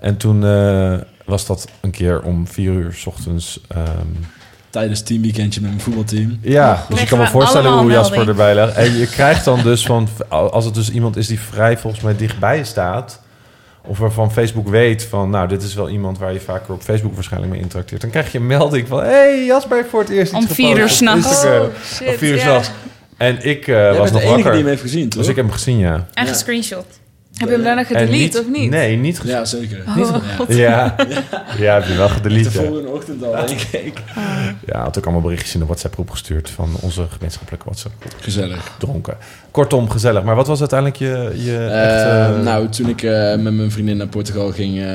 En 0.00 0.16
toen 0.16 0.44
eh, 0.44 0.94
was 1.24 1.46
dat 1.46 1.68
een 1.80 1.90
keer 1.90 2.22
om 2.22 2.46
vier 2.48 2.72
uur 2.72 2.92
's 2.92 3.06
ochtends. 3.06 3.60
ehm, 3.68 3.86
Tijdens 4.70 5.02
teamweekendje 5.02 5.60
met 5.60 5.70
mijn 5.70 5.82
voetbalteam. 5.82 6.38
ja, 6.42 6.84
dus 6.88 7.00
je 7.00 7.06
kan 7.06 7.18
me 7.18 7.26
voorstellen 7.26 7.72
hoe 7.72 7.90
Jasper 7.90 8.16
melding. 8.16 8.38
erbij 8.38 8.54
ligt. 8.64 8.76
En 8.76 8.96
je 8.96 9.06
krijgt 9.06 9.44
dan 9.44 9.62
dus 9.62 9.84
van, 9.86 10.08
als 10.28 10.64
het 10.64 10.74
dus 10.74 10.90
iemand 10.90 11.16
is 11.16 11.26
die 11.26 11.40
vrij 11.40 11.78
volgens 11.78 12.02
mij 12.02 12.16
dichtbij 12.16 12.56
je 12.56 12.64
staat... 12.64 13.20
of 13.86 13.98
waarvan 13.98 14.32
Facebook 14.32 14.68
weet 14.68 15.04
van, 15.04 15.30
nou, 15.30 15.48
dit 15.48 15.62
is 15.62 15.74
wel 15.74 15.88
iemand 15.88 16.18
waar 16.18 16.32
je 16.32 16.40
vaker 16.40 16.74
op 16.74 16.82
Facebook 16.82 17.14
waarschijnlijk 17.14 17.52
mee 17.52 17.60
interacteert... 17.60 18.00
dan 18.00 18.10
krijg 18.10 18.32
je 18.32 18.38
een 18.38 18.46
melding 18.46 18.88
van, 18.88 18.98
hé, 18.98 19.08
hey, 19.08 19.44
Jasper 19.44 19.76
heeft 19.76 19.88
voor 19.88 20.00
het 20.00 20.08
eerst 20.08 20.32
iets 20.32 20.46
Om 20.48 20.54
vier 20.54 20.78
uur 20.78 20.88
s'nachts. 20.88 21.44
Oh, 21.44 21.62
shit, 21.84 22.08
Om 22.08 22.14
vier 22.14 22.32
uur 22.32 22.40
s'nachts. 22.40 22.70
En 23.20 23.36
ik 23.46 23.60
eh, 23.68 23.74
Jij 23.74 23.88
was 23.94 23.96
bent 23.98 24.12
nog 24.12 24.20
de 24.22 24.26
enige 24.26 24.32
wakker. 24.34 24.50
die 24.50 24.60
hem 24.60 24.68
heeft 24.68 24.82
gezien, 24.82 25.08
toch? 25.08 25.20
Dus 25.20 25.30
ik 25.30 25.36
heb 25.36 25.44
hem 25.44 25.54
gezien, 25.54 25.78
ja. 25.78 26.06
En 26.14 26.24
Ja. 26.24 26.30
gescreenshot. 26.32 26.84
Heb 27.36 27.48
je 27.48 27.54
hem 27.54 27.64
daarna 27.64 27.84
gedelete 27.84 28.38
of 28.40 28.48
niet? 28.48 28.70
Nee, 28.70 28.96
niet 28.96 29.20
gezien. 29.20 29.34
Ja, 29.36 29.44
zeker. 29.44 29.82
Oh, 29.88 29.96
Niet. 29.96 30.56
Ja, 30.56 30.94
ja, 31.58 31.74
heb 31.74 31.84
je 31.86 31.96
wel 31.96 32.06
De 32.08 32.12
gedelete. 32.12 32.50
volgende 32.50 32.88
ochtend 32.88 33.24
al, 33.24 33.34
ik. 33.72 34.02
Ja, 34.66 34.82
had 34.82 34.98
ook 34.98 35.04
allemaal 35.04 35.22
berichtjes 35.22 35.54
in 35.54 35.60
de 35.60 35.66
WhatsApp-groep 35.66 36.10
gestuurd 36.10 36.50
van 36.50 36.68
onze 36.80 37.06
gemeenschappelijke 37.10 37.64
WhatsApp-groep. 37.66 38.14
Gezellig. 38.20 38.70
Dronken. 38.78 39.16
Kortom, 39.50 39.90
gezellig. 39.90 40.22
Maar 40.22 40.34
wat 40.36 40.46
was 40.46 40.58
uiteindelijk 40.60 40.98
je, 40.98 41.32
je 41.44 41.56
Eh, 41.56 42.26
echte... 42.28 42.42
nou, 42.42 42.68
toen 42.68 42.88
ik 42.88 43.02
eh, 43.02 43.12
met 43.36 43.54
mijn 43.54 43.70
vriendin 43.70 43.96
naar 43.96 44.06
Portugal 44.08 44.50
ging 44.52 44.80
eh, 44.80 44.88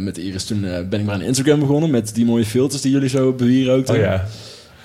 met 0.00 0.18
Iris, 0.18 0.44
toen 0.44 0.64
eh, 0.64 0.72
ben 0.90 1.00
ik 1.00 1.06
maar 1.06 1.14
aan 1.14 1.22
Instagram 1.22 1.60
begonnen 1.60 1.90
met 1.90 2.14
die 2.14 2.24
mooie 2.24 2.44
filters 2.44 2.82
die 2.82 2.92
jullie 2.92 3.08
zo 3.08 3.32
bewierookten. 3.32 3.94
Oh 3.94 4.00
ja. 4.00 4.24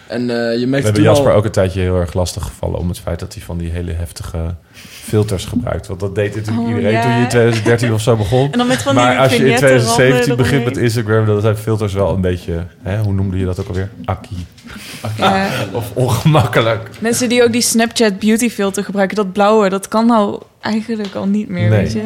En 0.07 0.29
eh, 0.29 0.53
je 0.53 0.59
We 0.59 0.65
merkte 0.65 0.85
hebben 0.87 1.05
Jasper 1.05 1.31
al... 1.31 1.37
ook 1.37 1.45
een 1.45 1.51
tijdje 1.51 1.79
heel 1.81 1.99
erg 1.99 2.13
lastig 2.13 2.43
gevallen 2.43 2.79
om 2.79 2.87
het 2.89 2.99
feit 2.99 3.19
dat 3.19 3.33
hij 3.33 3.43
van 3.43 3.57
die 3.57 3.69
hele 3.69 3.91
heftige 3.91 4.55
filters 5.03 5.45
gebruikt. 5.45 5.87
Want 5.87 5.99
dat 5.99 6.15
deed 6.15 6.35
natuurlijk 6.35 6.63
Oh, 6.67 6.69
iedereen 6.69 6.91
ja. 6.91 7.01
toen 7.01 7.11
je 7.11 7.21
in 7.21 7.27
2013 7.27 7.93
of 7.93 8.01
zo 8.01 8.15
begon. 8.15 8.51
En 8.51 8.57
dan 8.57 8.67
met 8.67 8.81
van 8.81 8.95
maar 8.95 9.11
die 9.11 9.19
als 9.19 9.31
je 9.31 9.35
in 9.37 9.41
vignetten 9.41 9.67
2017 9.67 10.17
randen 10.27 10.37
begint 10.37 10.65
met. 10.65 10.77
Instagram, 10.83 11.25
dan 11.25 11.41
zijn 11.41 11.57
filters 11.57 11.93
wel 11.93 12.13
een 12.13 12.21
beetje, 12.21 12.65
hè, 12.81 12.99
hoe 12.99 13.13
noemde 13.13 13.37
je 13.37 13.45
dat 13.45 13.59
ook 13.59 13.67
alweer? 13.67 13.89
Akkie. 14.05 14.37
Ja. 15.17 15.49
Of 15.71 15.91
ongemakkelijk. 15.93 16.89
Mensen 16.99 17.29
die 17.29 17.43
ook 17.43 17.51
die 17.51 17.61
Snapchat 17.61 18.19
beauty 18.19 18.49
filter 18.49 18.83
gebruiken, 18.83 19.15
dat 19.15 19.33
blauwe, 19.33 19.69
dat 19.69 19.87
kan 19.87 20.05
nou 20.05 20.41
eigenlijk 20.59 21.15
al 21.15 21.25
niet 21.27 21.49
meer, 21.49 21.69
Nee. 21.69 21.79
weet 21.79 21.91
je. 21.93 22.01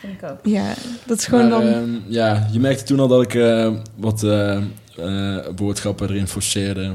Vind 0.00 0.12
ik 0.22 0.30
ook. 0.30 0.38
Ja, 0.42 0.64
dat 1.06 1.18
is 1.18 1.26
gewoon 1.26 1.48
Maar, 1.48 1.60
dan... 1.60 1.72
ehm, 1.72 1.88
ja, 2.06 2.46
je 2.52 2.60
merkte 2.60 2.84
toen 2.84 3.00
al 3.00 3.08
dat 3.08 3.22
ik 3.22 3.34
eh, 3.34 3.70
wat 3.96 4.22
eh, 4.98 5.36
boodschappen 5.54 6.08
erin 6.10 6.28
forceerde. 6.28 6.92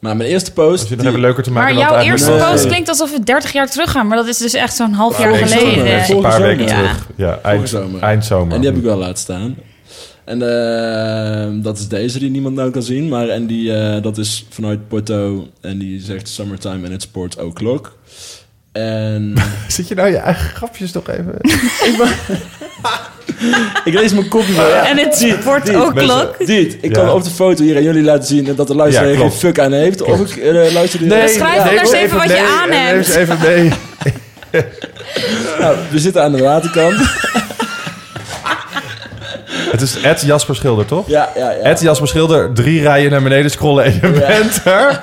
Maar 0.00 0.16
mijn 0.16 0.28
eerste 0.30 0.52
post... 0.52 0.70
Als 0.70 0.82
je 0.82 0.88
het 0.88 0.98
die- 0.98 1.08
even 1.08 1.20
leuker 1.20 1.42
te 1.42 1.50
maken 1.50 1.74
Maar 1.74 1.82
dan 1.84 1.90
jouw 1.92 1.98
het 2.02 2.10
eerste 2.12 2.26
eigenlijk- 2.28 2.56
post 2.56 2.66
klinkt 2.72 2.88
alsof 2.88 3.10
we 3.12 3.24
30 3.24 3.52
jaar 3.52 3.70
terug 3.70 3.90
gaan. 3.90 4.06
Maar 4.06 4.16
dat 4.16 4.26
is 4.26 4.36
dus 4.38 4.54
echt 4.54 4.76
zo'n 4.76 4.92
half 4.92 5.18
jaar 5.18 5.28
Vorige 5.28 5.46
geleden. 5.48 5.74
zomer, 5.74 6.16
Een 6.16 6.20
paar 6.22 6.32
zomer. 6.32 6.46
weken 6.46 6.66
Ja. 6.66 6.74
terug. 6.82 7.06
Ja, 7.16 7.38
eind, 7.42 7.68
zomer. 7.68 8.00
eindzomer. 8.02 8.54
En 8.54 8.60
die 8.60 8.68
heb 8.70 8.78
ik 8.78 8.84
wel 8.84 8.96
laten 8.98 9.16
staan. 9.16 9.56
En 10.24 10.42
eh, 10.42 11.62
dat 11.62 11.78
is 11.78 11.88
deze 11.88 12.18
die 12.18 12.30
niemand 12.30 12.54
nou 12.54 12.70
kan 12.70 12.82
zien. 12.82 13.08
Maar 13.08 13.28
en 13.28 13.46
die, 13.46 13.72
eh, 13.76 14.02
dat 14.02 14.18
is 14.18 14.46
vanuit 14.50 14.88
Porto. 14.88 15.48
En 15.60 15.78
die 15.78 16.00
zegt 16.00 16.28
Summertime 16.28 16.84
and 16.84 16.94
it's 16.94 17.06
Port 17.06 17.42
O'Clock. 17.42 17.98
En 18.72 19.34
Zit 19.68 19.88
je 19.88 19.94
nou 19.94 20.08
je 20.08 20.16
eigen 20.16 20.48
grapjes 20.56 20.92
nog 20.92 21.08
even? 21.08 21.36
ik 23.84 23.94
lees 23.94 24.12
mijn 24.12 24.28
kopje. 24.28 24.52
Ja. 24.54 24.88
En 24.88 24.98
het 24.98 25.44
wordt 25.44 25.74
ook 25.74 25.94
klok. 25.96 26.46
Dit, 26.46 26.76
ik 26.80 26.96
Ja. 26.96 27.02
kan 27.02 27.10
op 27.14 27.24
de 27.24 27.30
foto 27.30 27.62
hier 27.62 27.76
aan 27.76 27.82
jullie 27.82 28.02
laten 28.02 28.24
zien 28.26 28.54
dat 28.56 28.66
de 28.66 28.74
luisteraar 28.74 29.10
Ja, 29.10 29.16
geen 29.18 29.32
fuck 29.32 29.58
aan 29.58 29.72
heeft. 29.72 30.02
Of 30.02 30.20
ik 30.20 30.36
uh, 30.36 30.72
luister 30.72 30.98
die 30.98 31.08
Beschrijf 31.08 31.64
neem 31.64 31.78
eens 31.78 31.92
even 31.92 32.18
wat 32.18 32.28
je 32.28 32.58
aan 32.62 32.68
neem 32.68 32.78
hebt. 32.78 32.96
eens 33.06 33.14
even 33.16 33.38
mee. 33.46 33.70
Nou, 35.58 35.76
we 35.90 35.98
zitten 35.98 36.22
aan 36.22 36.32
de 36.32 36.42
waterkant. 36.42 36.96
Het 39.70 39.80
is 39.80 40.00
Ed 40.00 40.20
Jasper 40.20 40.56
Schilder, 40.56 40.84
toch? 40.86 41.08
Ja, 41.08 41.28
ja, 41.36 41.50
ja. 41.50 41.56
Ed 41.58 41.80
Jasper 41.80 42.08
Schilder, 42.08 42.52
drie 42.54 42.80
rijen 42.82 43.10
naar 43.10 43.22
beneden 43.22 43.50
scrollen 43.50 43.84
en 43.84 43.92
je 43.92 44.00
Ja. 44.20 44.26
bent 44.26 44.60
er. 44.64 45.00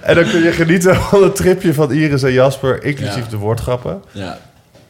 En 0.00 0.14
dan 0.14 0.24
kun 0.30 0.42
je 0.42 0.52
genieten 0.52 0.96
van 0.96 1.22
het 1.22 1.36
tripje 1.36 1.74
van 1.74 1.92
Iris 1.92 2.22
en 2.22 2.32
Jasper, 2.32 2.84
inclusief 2.84 3.24
Ja. 3.24 3.30
de 3.30 3.36
woordgrappen. 3.36 4.02
ja. 4.12 4.38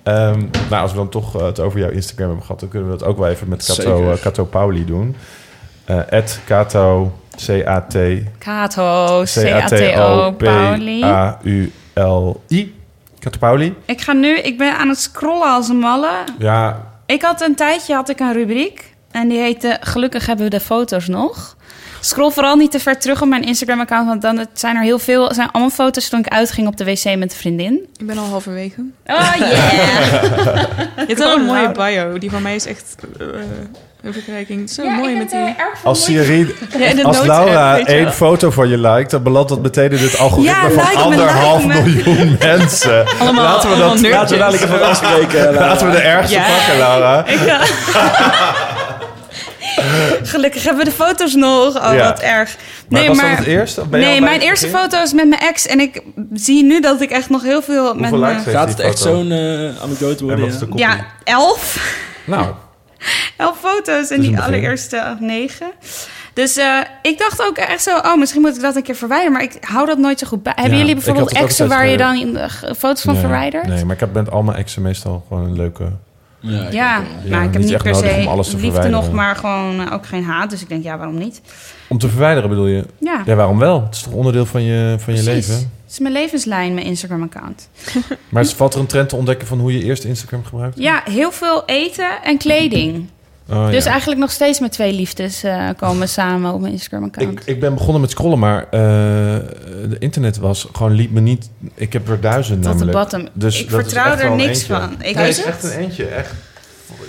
Ehm, 0.03 0.39
nou, 0.71 0.83
als 0.83 0.91
we 0.91 0.97
dan 0.97 1.09
toch 1.09 1.37
eh, 1.39 1.47
het 1.47 1.61
over 1.61 1.79
jouw 1.81 1.91
Instagram 1.91 2.27
hebben 2.27 2.45
gehad, 2.47 2.61
dan 2.61 2.69
kunnen 2.69 2.91
we 2.91 2.97
dat 2.99 3.09
ook 3.09 3.19
wel 3.19 3.29
even 3.29 3.49
met 3.49 3.65
Cato, 3.67 3.83
Zeker. 3.83 4.13
eh, 4.13 4.19
Cato 4.21 4.45
Pauli 4.45 4.85
doen. 4.85 5.17
Eh 5.85 6.13
Ed 6.13 6.41
Cato, 6.47 7.13
C-A-T, 7.47 7.97
Kato, 8.39 9.23
C-A-T-O, 9.25 10.33
Pauli. 10.33 11.01
C-A-T-O-P-A-U-L-I. 11.01 12.75
Cato 13.19 13.39
Pauli. 13.39 13.75
Ik 13.87 14.01
ga 14.01 14.13
nu, 14.13 14.39
ik 14.39 14.59
ben 14.59 14.77
aan 14.79 14.89
het 14.89 14.99
scrollen 14.99 15.49
als 15.49 15.69
een 15.69 15.79
malle. 15.79 16.11
Ja, 16.39 16.91
Ik 17.07 17.23
had 17.23 17.41
een 17.41 17.55
tijdje 17.55 17.95
had 17.95 18.09
ik 18.09 18.21
een 18.21 18.33
rubriek. 18.33 18.95
En 19.11 19.29
die 19.29 19.39
heette 19.39 19.77
Gelukkig 19.81 20.27
hebben 20.27 20.45
we 20.45 20.51
de 20.51 20.61
foto's 20.61 21.09
nog. 21.09 21.57
Scroll 22.05 22.31
vooral 22.31 22.57
niet 22.57 22.71
te 22.71 22.79
ver 22.81 22.99
terug 22.99 23.23
op 23.23 23.29
mijn 23.29 23.43
Instagram-account. 23.45 24.07
Want 24.09 24.23
dan 24.23 24.39
het 24.39 24.49
zijn 24.55 24.77
er 24.77 24.83
heel 24.83 24.99
veel. 24.99 25.25
Het 25.25 25.35
zijn 25.35 25.51
allemaal 25.51 25.71
foto's 25.71 26.09
toen 26.09 26.21
ik 26.21 26.29
uitging 26.29 26.67
op 26.67 26.77
de 26.77 26.85
wc 26.85 27.05
met 27.05 27.33
een 27.33 27.39
vriendin. 27.39 27.81
Ik 27.97 28.07
ben 28.07 28.19
al 28.19 28.25
halverwege. 28.25 28.81
Oh 29.07 29.33
yeah! 29.39 29.41
Je 30.97 31.05
hebt 31.07 31.19
wel 31.19 31.37
een 31.37 31.45
mooie 31.45 31.63
nou. 31.69 31.75
bio. 31.75 32.19
Die 32.19 32.31
van 32.31 32.43
mij 32.43 32.55
is 32.55 32.67
echt... 32.67 32.95
Uh, 33.21 33.27
is 34.65 34.75
zo 34.75 34.89
mooi 34.89 35.17
met 35.17 35.31
die... 35.31 35.55
als 35.85 36.05
Siri, 36.05 36.55
Ja, 36.79 37.03
als 37.03 37.23
Laura 37.23 37.77
app, 37.79 37.87
één 37.89 38.13
foto 38.13 38.51
van 38.51 38.69
je 38.69 38.79
liked, 38.79 39.11
dan 39.11 39.23
belandt 39.23 39.49
dat 39.49 39.63
meteen 39.63 39.91
in 39.91 39.99
het 39.99 40.19
algoritme 40.19 40.51
Ja, 40.53 40.71
van 40.71 40.85
like 40.85 40.97
me, 40.97 41.03
anderhalf 41.03 41.65
like 41.65 41.83
me. 41.83 41.83
miljoen 41.83 42.37
mensen. 42.57 43.07
Allemaal, 43.19 43.45
laten 43.45 43.71
we 43.71 43.77
dat. 43.77 44.01
Laten 44.01 44.33
we 44.35 44.39
dadelijk 44.39 44.63
even 44.63 44.83
afspreken. 44.83 45.55
laten 45.67 45.87
we 45.87 45.93
de 45.93 46.01
ergste 46.03 46.35
Ja. 46.35 46.47
pakken, 46.47 46.79
Laura. 46.79 47.25
Gelukkig 50.23 50.63
hebben 50.65 50.85
we 50.85 50.91
de 50.91 50.97
foto's 50.97 51.35
nog. 51.35 51.77
Oh, 51.77 51.95
Ja. 51.95 52.05
wat 52.09 52.21
erg. 52.21 52.57
Maar 52.89 53.01
nee, 53.01 53.09
was 53.09 53.17
maar, 53.17 53.29
dat 53.29 53.39
het 53.39 53.47
eerste? 53.47 53.81
Nee, 53.81 53.89
bij 53.91 54.21
mijn 54.21 54.33
het 54.33 54.43
eerste 54.43 54.67
begin? 54.67 54.81
foto 54.81 55.03
is 55.03 55.13
met 55.13 55.29
mijn 55.29 55.41
ex. 55.41 55.67
En 55.67 55.81
ik 55.81 56.03
zie 56.35 56.65
nu 56.65 56.81
dat 56.81 57.01
ik 57.01 57.11
echt 57.11 57.31
nog 57.31 57.43
heel 57.43 57.63
veel 57.63 57.85
met 57.95 58.01
Hoeveel 58.11 58.19
mijn... 58.19 58.41
Gaat 58.41 58.69
het 58.69 58.81
echt 58.81 58.99
zo'n 58.99 59.31
eh 59.33 59.83
anekdote 59.83 60.19
En 60.19 60.25
worden? 60.25 60.69
ja? 60.77 60.95
Ja, 60.95 61.07
elf. 61.25 61.95
Nou, 62.25 62.47
elf 63.37 63.59
foto's 63.61 64.11
en 64.11 64.21
die 64.21 64.41
allereerste 64.41 65.17
negen. 65.21 65.71
Dus 66.35 66.57
eh, 66.57 66.79
ik 67.03 67.19
dacht 67.19 67.43
ook 67.47 67.57
echt 67.57 67.83
zo, 67.83 67.97
oh, 67.97 68.17
misschien 68.17 68.41
moet 68.41 68.57
ik 68.57 68.63
dat 68.63 68.77
een 68.77 68.83
keer 68.83 68.95
verwijderen. 68.95 69.33
Maar 69.33 69.43
ik 69.43 69.57
hou 69.61 69.87
dat 69.87 69.99
nooit 69.99 70.19
zo 70.19 70.27
goed 70.27 70.43
bij. 70.43 70.53
Hebben 70.57 70.73
Ja, 70.73 70.79
jullie 70.79 70.95
bijvoorbeeld 70.95 71.33
exen 71.33 71.69
waar 71.69 71.87
je 71.87 71.97
dan 71.97 72.15
tijd 72.15 72.27
in 72.27 72.33
de 72.35 72.49
g- 72.49 72.77
foto's 72.79 73.03
van 73.03 73.13
nee, 73.13 73.23
verwijdert? 73.23 73.67
Nee, 73.67 73.85
maar 73.85 73.95
ik 73.95 74.01
heb 74.01 74.13
met 74.15 74.31
al 74.31 74.43
mijn 74.43 74.59
exen 74.59 74.83
meestal 74.83 75.25
gewoon 75.29 75.45
een 75.45 75.57
leuke... 75.57 75.85
Ja, 76.43 76.67
ik 76.67 76.73
Ja, 76.73 76.97
ook 76.99 77.05
wel. 77.05 77.23
Ja, 77.25 77.37
maar 77.37 77.45
ik 77.45 77.53
heb 77.53 77.63
niet 77.63 77.83
per 77.83 77.95
se 77.95 78.25
alles 78.29 78.47
te 78.47 78.53
liefde 78.57 78.71
verwijderen. 78.71 78.91
nog, 78.91 79.13
maar 79.13 79.37
gewoon 79.37 79.81
eh, 79.87 79.93
ook 79.93 80.07
geen 80.07 80.25
haat. 80.25 80.51
Dus 80.51 80.63
ik 80.63 80.69
denk, 80.69 80.85
ja, 80.85 80.97
waarom 80.97 81.19
niet? 81.19 81.41
Om 81.89 81.99
te 81.99 82.09
verwijderen 82.09 82.49
bedoel 82.49 82.67
je? 82.67 82.85
Ja, 82.99 83.23
Ja, 83.27 83.35
waarom 83.35 83.59
wel? 83.59 83.83
Het 83.85 83.95
is 83.95 84.03
toch 84.03 84.13
onderdeel 84.13 84.47
van 84.47 84.63
je, 84.63 84.97
van 84.99 85.15
je 85.15 85.23
leven? 85.23 85.55
Het 85.55 85.91
is 85.91 85.99
mijn 85.99 86.15
levenslijn, 86.15 86.75
mijn 86.75 86.87
Instagram-account. 86.87 87.69
Maar 88.29 88.47
valt 88.47 88.75
er 88.75 88.81
een 88.81 88.87
trend 88.87 89.09
te 89.09 89.17
ontdekken 89.17 89.47
van 89.47 89.59
hoe 89.59 89.73
je 89.73 89.85
eerst 89.85 90.05
Instagram 90.05 90.45
gebruikt? 90.45 90.79
Ja, 90.79 91.03
heel 91.05 91.33
veel 91.33 91.63
eten 91.67 92.23
en 92.23 92.39
kleding. 92.39 93.09
Oh, 93.53 93.71
dus 93.71 93.85
ja. 93.85 93.91
eigenlijk 93.91 94.21
nog 94.21 94.31
steeds 94.31 94.61
met 94.61 94.73
twee 94.73 94.93
liefdes 94.93 95.43
eh, 95.43 95.69
komen 95.77 96.09
samen 96.19 96.53
op 96.53 96.61
mijn 96.61 96.73
Instagram-account. 96.73 97.41
Ik, 97.41 97.47
ik 97.47 97.61
ben 97.61 97.75
begonnen 97.75 98.01
met 98.01 98.11
scrollen, 98.11 98.39
maar 98.39 98.63
eh 98.71 98.71
de 99.89 99.97
internet 99.99 100.37
was 100.37 100.69
gewoon 100.73 100.93
liep 100.93 101.11
me 101.11 101.21
niet. 101.21 101.51
Ik 101.75 101.93
heb 101.93 102.09
er 102.09 102.21
duizend 102.21 102.63
Tot 102.63 102.79
de 102.79 102.85
namelijk. 102.85 103.11
bottom. 103.11 103.29
Dus 103.33 103.63
ik 103.63 103.71
vertrouw 103.71 104.17
er 104.17 104.31
niks 104.35 104.49
eentje. 104.49 104.67
van. 104.75 104.95
Ik 105.03 105.15
nee, 105.15 105.29
is 105.29 105.37
het 105.37 105.47
het? 105.47 105.55
echt 105.55 105.65
een 105.75 105.81
eentje. 105.81 106.05
Echt. 106.05 106.33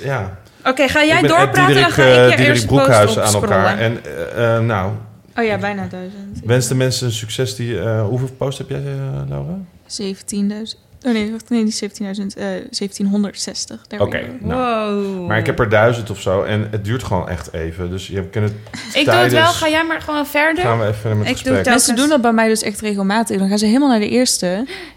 Ja. 0.03 0.37
Oké, 0.65 0.87
ga 0.87 1.03
jij 1.05 1.21
doorpraten, 1.21 1.75
dan 1.75 1.91
ga 1.91 2.03
eh, 2.03 2.09
ik 2.09 2.15
je 2.15 2.27
Diederik 2.27 2.47
eerst 2.47 2.65
Broekhuizen 2.67 3.23
aan 3.23 3.33
elkaar. 3.33 3.77
En 3.79 3.99
eh, 4.05 4.55
eh, 4.55 4.63
nou, 4.63 4.91
Oh 5.37 5.43
ja, 5.43 5.57
bijna 5.57 5.87
duizend. 5.87 6.41
wens 6.45 6.67
de 6.67 6.75
mensen 6.75 7.11
succes. 7.11 7.55
Die, 7.55 7.79
eh, 7.79 8.03
hoeveel 8.07 8.29
posts 8.37 8.57
heb 8.57 8.69
jij, 8.69 8.79
eh, 8.79 9.21
Laura? 9.29 9.57
17.000. 9.87 10.79
Oh 11.05 11.11
nee, 11.13 11.31
wacht, 11.31 11.49
nee, 11.49 11.63
die 11.63 11.73
17.000, 11.73 11.87
eh 11.99 12.45
1760. 12.45 13.81
Daar 13.87 13.99
Oké, 14.01 14.21
nou. 14.39 15.03
Wow. 15.03 15.27
Maar 15.27 15.37
ik 15.37 15.45
heb 15.45 15.59
er 15.59 15.69
duizend 15.69 16.09
of 16.09 16.21
zo 16.21 16.43
en 16.43 16.67
het 16.71 16.85
duurt 16.85 17.03
gewoon 17.03 17.29
echt 17.29 17.53
even. 17.53 17.89
Dus 17.89 18.07
je 18.07 18.23
kunt 18.29 18.49
het 18.49 18.53
Ik 18.95 19.05
doe 19.05 19.13
het 19.13 19.31
wel. 19.31 19.45
Ga 19.51 19.69
jij 19.69 19.83
maar 19.85 20.01
gewoon 20.01 20.25
verder. 20.27 20.63
Gaan 20.63 20.79
we 20.79 20.85
even 20.87 21.09
met 21.17 21.19
Ik 21.19 21.23
doe 21.25 21.33
gesprek. 21.35 21.55
het 21.57 21.65
Mensen 21.67 21.95
doen 21.95 22.09
dat 22.09 22.21
bij 22.21 22.33
mij 22.33 22.47
dus 22.47 22.61
echt 22.61 22.81
regelmatig. 22.81 23.37
Dan 23.37 23.47
gaan 23.49 23.57
ze 23.57 23.65
helemaal 23.65 23.89
naar 23.89 23.99
de 23.99 24.09
eerste. 24.09 24.45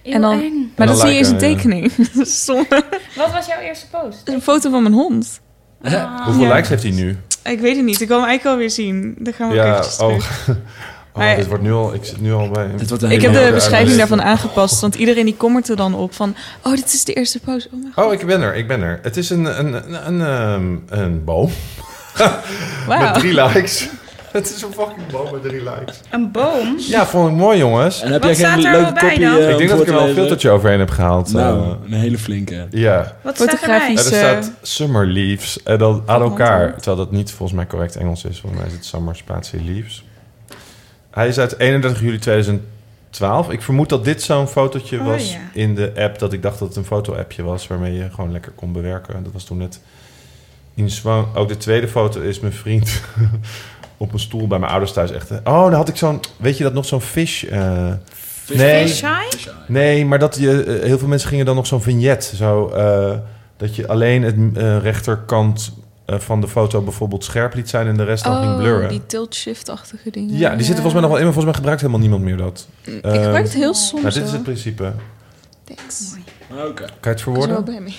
Heel 0.03 0.13
en 0.15 0.21
dan- 0.21 0.41
eng. 0.43 0.73
Maar 0.77 0.87
dan 0.87 0.97
dat 0.97 1.05
zie 1.05 1.13
je 1.13 1.19
eens 1.19 1.29
een 1.29 1.39
tekening. 1.39 1.93
Dat. 2.15 2.45
Dat 2.69 2.85
Wat 3.17 3.33
was 3.33 3.47
jouw 3.47 3.61
eerste 3.61 3.87
post? 3.91 4.23
een 4.29 4.43
foto 4.43 4.71
van 4.71 4.83
mijn 4.83 4.95
hond. 4.95 5.41
Ah. 5.83 6.25
Hoeveel 6.25 6.43
Ja. 6.45 6.55
likes 6.55 6.69
heeft 6.69 6.83
hij 6.83 6.93
nu? 6.93 7.17
Ik 7.45 7.61
weet 7.61 7.77
het 7.77 7.85
niet. 7.85 8.01
Ik 8.01 8.09
wil 8.09 8.17
hem 8.21 8.27
eigenlijk 8.27 8.43
wel 8.43 8.57
weer 8.57 8.71
zien. 8.71 9.17
Dan 9.19 9.33
gaan 9.33 9.49
we 9.49 9.55
ook 9.55 9.61
Ja, 9.65 9.71
eventjes 9.73 9.99
oh. 9.99 10.19
Oh, 11.17 11.23
Maar- 11.27 11.37
dit 11.37 11.47
wordt 11.47 11.63
nu 11.63 11.73
al... 11.73 11.95
Ik 11.95 12.05
zit 12.05 12.21
nu 12.21 12.33
al 12.33 12.49
bij... 12.49 12.69
Dit 12.77 12.89
wordt 12.89 13.05
een 13.05 13.11
Ik 13.11 13.23
heb 13.23 13.33
de 13.33 13.51
beschrijving 13.55 13.97
daarvan 13.99 14.23
aangepast. 14.23 14.81
Want 14.81 14.95
iedereen 14.95 15.25
die 15.25 15.37
comment 15.37 15.69
er 15.69 15.77
dan 15.77 15.95
op 15.95 16.15
van... 16.15 16.35
Oh, 16.63 16.75
dit 16.75 16.93
is 16.93 17.05
de 17.05 17.13
eerste 17.13 17.41
post. 17.41 17.67
Oh, 17.67 17.73
mijn. 17.95 18.07
Oh, 18.07 18.13
ik 18.13 18.27
ben 18.27 18.41
er, 18.43 18.55
ik 18.55 18.69
ben 18.69 18.83
er. 18.83 18.99
Het 19.03 19.17
is 19.17 19.31
een, 19.31 19.45
een, 19.59 19.73
een, 19.75 20.07
een, 20.07 20.21
ehm, 20.21 21.01
een 21.01 21.25
boom 21.25 21.51
Wauw. 22.87 23.01
met 23.01 23.15
drie 23.15 23.35
likes. 23.43 23.89
Het 24.33 24.55
is 24.57 24.63
een 24.63 24.73
fucking 24.73 25.07
boom 25.11 25.29
met 25.33 25.43
drie 25.43 25.63
likes. 25.63 26.01
Een 26.11 26.31
boom? 26.33 26.75
Ja, 26.79 27.07
vond 27.07 27.31
ik 27.31 27.37
mooi, 27.37 27.59
jongens. 27.59 28.01
En 28.03 28.13
heb 28.13 28.23
Wat 28.23 28.37
jij 28.37 28.49
geen 28.51 28.61
staat 28.61 28.75
er 28.75 28.81
leuke 28.81 28.93
wel 28.93 28.93
bij 28.93 29.11
kopie 29.11 29.25
dan? 29.27 29.37
eh, 29.39 29.51
ik 29.51 29.57
denk 29.59 29.71
dat 29.71 29.81
ik 29.81 29.87
er 29.87 29.95
wel 29.95 30.09
een 30.09 30.15
filtertje 30.15 30.51
overheen 30.51 30.79
heb 30.79 30.91
gehaald. 30.91 31.33
Nou, 31.33 31.61
eh. 31.63 31.71
een 31.87 31.93
hele 31.93 32.19
flinke. 32.19 32.67
ja. 32.71 33.13
Wat 33.23 33.35
staat 33.37 33.49
Fotografisch. 33.49 34.11
En 34.11 34.19
er 34.19 34.25
Eh, 34.27 34.41
staat 34.41 34.51
Summer 34.63 35.07
Leaves. 35.07 35.63
En 35.63 35.79
dan 35.79 36.03
aan 36.07 36.23
elkaar. 36.23 36.75
Terwijl 36.75 36.97
dat 36.97 37.11
niet 37.13 37.31
volgens 37.31 37.53
mij 37.59 37.67
correct 37.67 37.97
Engels 37.97 38.25
is. 38.25 38.41
Volgens 38.41 38.61
mij 38.61 38.71
is 38.71 38.77
het 38.77 38.85
Summer 38.87 39.17
Spatie 39.17 39.61
Leaves. 39.65 40.05
Hij 41.17 41.29
is 41.29 41.39
uit 41.39 41.59
31 41.59 42.01
juli 42.03 42.19
2012. 42.19 43.51
Ik 43.51 43.63
vermoed 43.63 43.89
dat 43.89 44.05
dit 44.05 44.23
zo'n 44.23 44.47
fotootje 44.49 44.99
Oh, 44.99 45.07
was 45.07 45.33
ja. 45.33 45.39
in 45.53 45.75
de 45.75 45.93
app. 45.97 46.19
Dat 46.19 46.33
ik 46.33 46.43
dacht 46.43 46.59
dat 46.59 46.69
het 46.69 46.77
een 46.77 46.85
foto-appje 46.85 47.43
was. 47.43 47.67
Waarmee 47.67 47.93
je 47.95 48.11
gewoon 48.11 48.33
lekker 48.33 48.53
kon 48.53 48.73
bewerken. 48.73 49.23
Dat 49.25 49.33
was 49.33 49.45
toen 49.45 49.57
net 49.59 49.81
in 50.75 50.91
Zwan. 50.91 51.27
Ook 51.35 51.49
de 51.49 51.57
tweede 51.57 51.89
foto 51.89 52.21
is 52.21 52.41
mijn 52.41 52.53
vriend 52.53 53.01
op 53.97 54.13
een 54.13 54.19
stoel 54.19 54.47
bij 54.47 54.59
mijn 54.59 54.71
ouders 54.71 54.93
thuis. 54.93 55.11
Echt. 55.11 55.31
eh, 55.31 55.37
Oh, 55.45 55.65
daar 55.67 55.75
had 55.77 55.89
ik 55.89 55.97
zo'n... 55.97 56.21
Weet 56.37 56.57
je 56.59 56.65
dat 56.65 56.75
nog 56.75 56.87
zo'n 56.87 57.01
fish... 57.01 57.45
eh, 57.45 57.93
Nee. 58.55 58.87
Fish 58.89 59.03
eye? 59.03 59.29
Nee, 59.69 60.05
maar 60.05 60.19
dat 60.19 60.37
je, 60.41 60.63
eh, 60.63 60.83
heel 60.87 60.99
veel 60.99 61.09
mensen 61.09 61.29
gingen 61.29 61.45
dan 61.47 61.55
nog 61.55 61.67
zo'n 61.67 61.83
vignet. 61.83 62.33
Zo, 62.37 62.69
eh, 62.69 63.15
dat 63.57 63.77
je 63.77 63.89
alleen 63.89 64.23
het 64.23 64.37
rechterkant 64.83 65.73
eh, 66.07 66.19
van 66.19 66.41
de 66.41 66.49
foto 66.49 66.81
bijvoorbeeld 66.81 67.25
scherp 67.25 67.55
liet 67.55 67.69
zijn 67.69 67.87
en 67.87 67.97
de 67.97 68.05
rest 68.05 68.25
dan 68.25 68.37
ging 68.37 68.51
Oh, 68.53 68.57
blurren. 68.59 68.89
die 68.89 69.07
tilt-shift-achtige 69.07 70.11
dingen. 70.11 70.37
Ja, 70.37 70.49
die 70.51 70.65
zitten 70.65 70.83
volgens 70.83 70.93
mij 70.93 71.03
nog 71.03 71.11
wel 71.11 71.19
in, 71.19 71.25
maar 71.25 71.33
volgens 71.35 71.45
mij 71.45 71.55
gebruikt 71.55 71.81
helemaal 71.81 72.01
niemand 72.01 72.23
meer 72.23 72.37
dat. 72.37 72.69
Ik 72.83 72.93
gebruik 73.03 73.45
het 73.45 73.55
heel 73.55 73.75
soms 73.75 74.03
Nou, 74.03 74.15
dit 74.15 74.25
is 74.25 74.33
het 74.33 74.43
principe. 74.43 74.93
Thanks. 75.65 76.15
Oké. 76.51 76.75
Kan 76.75 76.85
je 76.85 76.85
het 76.85 76.91
Ik 77.01 77.03
ben 77.03 77.19
verwoorden? 77.19 77.55
wel 77.55 77.63
bij 77.63 77.81
me. 77.81 77.93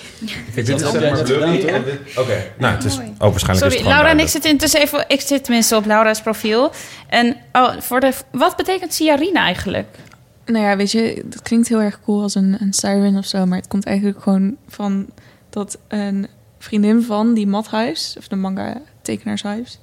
Kijk, 0.54 0.66
dit 0.66 0.80
is 0.80 0.90
zeg 0.90 1.00
maar 1.10 1.22
blurry. 1.22 1.98
Oké, 2.16 2.52
nou, 2.58 2.74
het 2.74 2.84
is 2.84 2.98
oh, 2.98 3.02
waarschijnlijk 3.18 3.18
is 3.18 3.58
Sorry, 3.58 3.66
het 3.66 3.72
gewoon 3.72 3.92
Laura 3.92 4.10
en 4.10 4.18
ik 4.18 4.28
zitten 4.28 4.50
intussen 4.50 4.80
even... 4.80 5.04
Ik 5.08 5.20
zit 5.20 5.44
tenminste 5.44 5.76
op 5.76 5.84
Laura's 5.86 6.22
profiel. 6.22 6.70
En 7.08 7.36
oh, 7.52 7.72
voor 7.78 8.00
de, 8.00 8.12
wat 8.32 8.56
betekent 8.56 8.94
siarine 8.94 9.38
eigenlijk? 9.38 9.96
Nou 10.46 10.64
ja, 10.64 10.76
weet 10.76 10.90
je, 10.90 11.22
dat 11.24 11.42
klinkt 11.42 11.68
heel 11.68 11.80
erg 11.80 12.00
cool 12.04 12.22
als 12.22 12.34
een, 12.34 12.56
een 12.60 12.72
siren 12.72 13.16
of 13.16 13.24
zo. 13.26 13.46
Maar 13.46 13.58
het 13.58 13.68
komt 13.68 13.84
eigenlijk 13.86 14.22
gewoon 14.22 14.56
van 14.68 15.06
dat 15.50 15.78
een 15.88 16.26
vriendin 16.58 17.02
van 17.02 17.34
die 17.34 17.46
Mathuis, 17.46 18.14
of 18.18 18.28
de 18.28 18.36
manga 18.36 18.80
tekenaarshuis, 19.02 19.78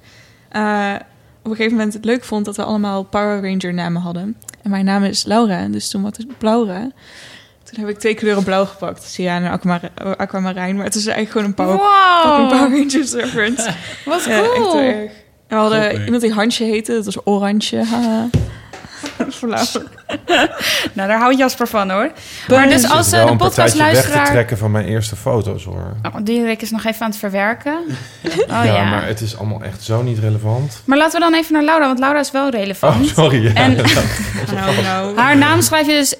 eh 0.48 0.94
op 1.42 1.52
een 1.52 1.56
gegeven 1.56 1.76
moment 1.76 1.94
het 1.94 2.04
leuk 2.04 2.24
vond 2.24 2.44
dat 2.44 2.56
we 2.56 2.62
allemaal 2.64 3.02
Power 3.02 3.42
Ranger 3.50 3.74
namen 3.74 4.02
hadden. 4.02 4.36
En 4.62 4.70
mijn 4.70 4.84
naam 4.84 5.04
is 5.04 5.24
Laura, 5.24 5.66
dus 5.68 5.88
toen 5.90 6.02
was 6.02 6.12
het 6.16 6.38
Blaura. 6.38 6.80
Toen 7.62 7.80
heb 7.80 7.88
ik 7.88 7.98
twee 7.98 8.14
kleuren 8.14 8.44
blauw 8.44 8.64
gepakt. 8.64 9.02
Cyan 9.04 9.42
en 9.42 9.50
aquamar- 9.50 9.90
aquamarijn. 10.16 10.76
Maar 10.76 10.84
het 10.84 10.94
is 10.94 11.06
eigenlijk 11.06 11.30
gewoon 11.30 11.46
een 11.46 11.54
Power, 11.76 11.86
fucking 12.22 12.48
Power 12.48 12.70
Wow, 12.70 12.78
Rangers 12.78 13.12
reference. 13.12 13.70
wat 14.04 14.24
Ja, 14.24 14.38
echt 14.42 14.52
cool. 14.52 14.78
erg. 14.80 15.10
We 15.48 15.54
hadden 15.54 16.04
iemand 16.04 16.22
die 16.22 16.32
Hansje 16.32 16.64
heette, 16.64 16.92
dat 16.92 17.04
was 17.04 17.18
Oranje. 17.26 17.82
Flauw. 19.36 19.64
nou, 20.92 21.08
daar 21.08 21.18
houdt 21.18 21.38
Jasper 21.38 21.68
van 21.68 21.90
hoor. 21.90 22.10
Maar 22.48 22.68
dus 22.68 22.90
als 22.90 23.12
eh, 23.12 23.26
de 23.26 23.36
partijtje 23.36 23.36
weg 23.36 23.38
te 23.38 23.44
podcastluisteraar... 23.44 24.26
trekken 24.30 24.58
van 24.58 24.70
mijn 24.70 24.86
eerste 24.86 25.16
foto's, 25.16 25.64
hoor. 25.64 25.96
Oh, 26.02 26.14
Diederik 26.22 26.62
is 26.62 26.70
nog 26.70 26.84
even 26.84 27.02
aan 27.02 27.10
het 27.10 27.18
verwerken. 27.18 27.78
Oh 28.46 28.64
ja, 28.64 28.64
ja, 28.64 28.84
maar 28.90 29.06
het 29.06 29.20
is 29.20 29.38
allemaal 29.38 29.62
echt 29.62 29.82
zo 29.82 30.02
niet 30.02 30.18
relevant. 30.18 30.82
Maar 30.84 30.98
laten 30.98 31.20
we 31.20 31.30
dan 31.30 31.34
even 31.34 31.52
naar 31.52 31.62
Laura, 31.64 31.86
want 31.86 31.98
Laura 31.98 32.18
is 32.20 32.30
wel 32.30 32.46
Oh, 32.46 32.50
relevant. 32.52 33.08
sorry. 33.08 33.42
Ja. 33.44 33.52
En 33.54 33.76
nou. 34.82 35.16
haar 35.16 35.36
naam 35.36 35.62
schrijf 35.62 35.86
je 35.86 35.92
dus 35.92 36.14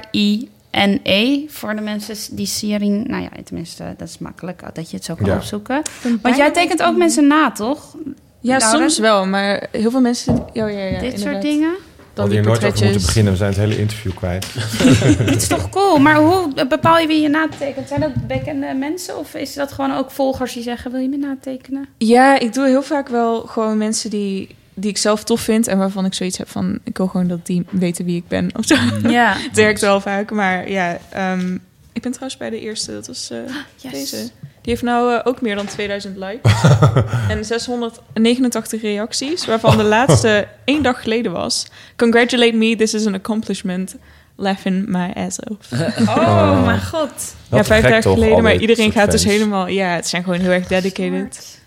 C-Y-A-R-I-N-E. 0.00 1.44
Voor 1.48 1.74
de 1.74 1.80
mensen 1.80 2.36
die 2.36 2.46
Sirin... 2.46 3.04
Nou 3.06 3.22
ja, 3.22 3.28
tenminste, 3.44 3.94
dat 3.96 4.08
is 4.08 4.18
makkelijk 4.18 4.62
dat 4.72 4.90
je 4.90 4.96
het 4.96 5.04
zo 5.04 5.14
kan 5.14 5.26
Ja. 5.26 5.34
opzoeken. 5.36 5.82
Want 6.22 6.36
jij 6.36 6.50
tekent 6.50 6.82
ook 6.82 6.96
mensen 6.96 7.26
na, 7.26 7.50
toch? 7.50 7.94
Ja, 8.40 8.56
Laura? 8.56 8.78
soms 8.78 8.98
wel, 8.98 9.26
maar 9.26 9.66
heel 9.70 9.90
veel 9.90 10.00
mensen... 10.00 10.38
Oh, 10.38 10.54
ja, 10.54 10.66
ja, 10.68 11.00
Dit 11.00 11.20
soort 11.20 11.42
dingen. 11.42 11.74
Dan 12.14 12.28
die 12.28 12.40
nooit 12.40 12.64
over 12.64 12.84
moeten 12.84 13.00
beginnen. 13.06 13.32
We 13.32 13.38
zijn 13.38 13.50
het 13.50 13.58
hele 13.58 13.78
interview 13.78 14.14
kwijt. 14.14 14.46
Het 15.30 15.42
is 15.42 15.48
toch 15.48 15.68
cool? 15.70 15.98
Maar 15.98 16.16
hoe 16.16 16.66
bepaal 16.68 16.98
je 16.98 17.06
wie 17.06 17.20
je 17.22 17.28
natekent? 17.28 17.88
Zijn 17.88 18.00
dat 18.00 18.26
bekende 18.26 18.74
mensen? 18.74 19.18
Of 19.18 19.34
is 19.34 19.54
dat 19.54 19.72
gewoon 19.72 19.96
ook 19.96 20.10
volgers 20.10 20.52
die 20.52 20.62
zeggen... 20.62 20.90
wil 20.90 21.00
je 21.00 21.08
me 21.08 21.16
natekenen? 21.16 21.88
Ja, 21.98 22.38
ik 22.38 22.52
doe 22.52 22.66
heel 22.66 22.82
vaak 22.82 23.08
wel 23.08 23.40
gewoon 23.40 23.78
mensen 23.78 24.10
die, 24.10 24.56
die 24.74 24.90
ik 24.90 24.96
zelf 24.98 25.24
tof 25.24 25.40
vind... 25.40 25.66
en 25.66 25.78
waarvan 25.78 26.04
ik 26.04 26.14
zoiets 26.14 26.38
heb 26.38 26.48
van... 26.48 26.78
ik 26.84 26.96
wil 26.96 27.06
gewoon 27.06 27.28
dat 27.28 27.46
die 27.46 27.66
weten 27.70 28.04
wie 28.04 28.16
ik 28.16 28.28
ben 28.28 28.50
of 28.56 28.64
zo. 28.64 28.76
Ja. 29.08 29.34
Het 29.48 29.56
werkt 29.56 29.80
wel 29.80 30.00
vaak, 30.00 30.30
maar 30.30 30.70
ja... 30.70 30.98
ehm, 31.10 31.54
ik 31.92 32.02
ben 32.02 32.12
trouwens 32.12 32.36
bij 32.36 32.50
de 32.50 32.60
eerste, 32.60 32.92
dat 32.92 33.06
was 33.06 33.30
eh, 33.30 33.38
Yes. 33.82 33.92
deze. 33.92 34.30
Die 34.62 34.72
heeft 34.72 34.82
nou 34.82 35.14
eh, 35.14 35.20
ook 35.24 35.40
meer 35.40 35.56
dan 35.56 35.66
2000 35.66 36.16
likes. 36.16 36.52
en 37.28 37.44
689 37.44 38.82
reacties, 38.82 39.46
waarvan 39.46 39.76
de 39.76 39.82
laatste 39.82 40.48
één 40.64 40.82
dag 40.82 41.02
geleden 41.02 41.32
was... 41.32 41.66
Congratulate 41.96 42.56
me, 42.56 42.76
this 42.76 42.94
is 42.94 43.06
an 43.06 43.14
accomplishment. 43.14 43.96
Laughing 44.36 44.86
my 44.88 45.10
ass 45.14 45.38
off. 45.40 45.70
Oh, 46.08 46.64
mijn 46.64 46.82
god. 46.82 47.34
Ja, 47.50 47.64
vijf 47.64 47.82
dagen 47.82 48.12
geleden, 48.12 48.42
maar 48.42 48.56
iedereen 48.56 48.92
gaat 48.92 49.10
dus 49.10 49.24
helemaal... 49.24 49.66
Ja, 49.66 49.88
het 49.88 50.08
zijn 50.08 50.22
gewoon 50.22 50.40
heel 50.40 50.50
erg 50.50 50.66
dedicated. 50.66 51.60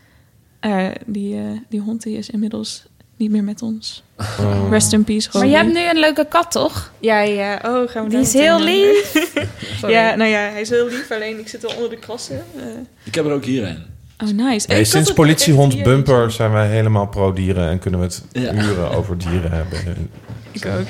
Eh, 0.63 0.87
die, 1.05 1.35
eh, 1.35 1.43
die 1.69 1.79
hond 1.79 2.03
die 2.03 2.17
is 2.17 2.29
inmiddels 2.29 2.85
niet 3.18 3.32
meer 3.32 3.43
met 3.43 3.61
ons. 3.61 4.03
Oh. 4.39 4.68
Rest 4.70 4.93
in 4.93 5.03
peace, 5.03 5.30
Maar 5.34 5.47
jij 5.47 5.59
hebt 5.61 5.74
nu 5.74 5.89
een 5.89 5.99
leuke 5.99 6.26
kat, 6.30 6.51
toch? 6.51 6.91
Ja, 6.99 7.20
ja. 7.20 7.59
Oh, 7.66 7.89
gaan 7.89 8.03
we 8.03 8.09
Die 8.09 8.20
is 8.20 8.34
heel 8.34 8.59
lief. 8.61 9.11
Ja, 9.88 10.16
nou 10.16 10.30
ja, 10.30 10.38
hij 10.39 10.61
is 10.61 10.70
heel 10.70 10.86
lief. 10.88 11.11
Alleen 11.11 11.39
ik 11.39 11.47
zit 11.47 11.61
wel 11.61 11.72
onder 11.76 11.89
de 11.89 11.97
krassen. 11.97 12.43
Eh, 12.57 12.64
Ik 13.03 13.16
heb 13.16 13.26
er 13.26 13.32
ook 13.32 13.45
hier 13.45 13.64
een. 13.68 13.84
oh, 14.24 14.30
nice. 14.47 14.76
Had 14.76 14.88
sinds 14.88 15.14
politiehond 15.14 15.84
Bumper 15.84 16.32
zijn 16.32 16.51
wij 16.51 16.68
helemaal 16.68 17.07
pro-dieren 17.07 17.70
en 17.70 17.80
kunnen 17.80 17.99
we 17.99 18.05
het 18.05 18.24
Ja. 18.32 18.53
uren 18.53 18.91
over 18.91 19.18
dieren 19.18 19.51
hebben. 19.59 20.09
Ik 20.51 20.66
ook. 20.66 20.88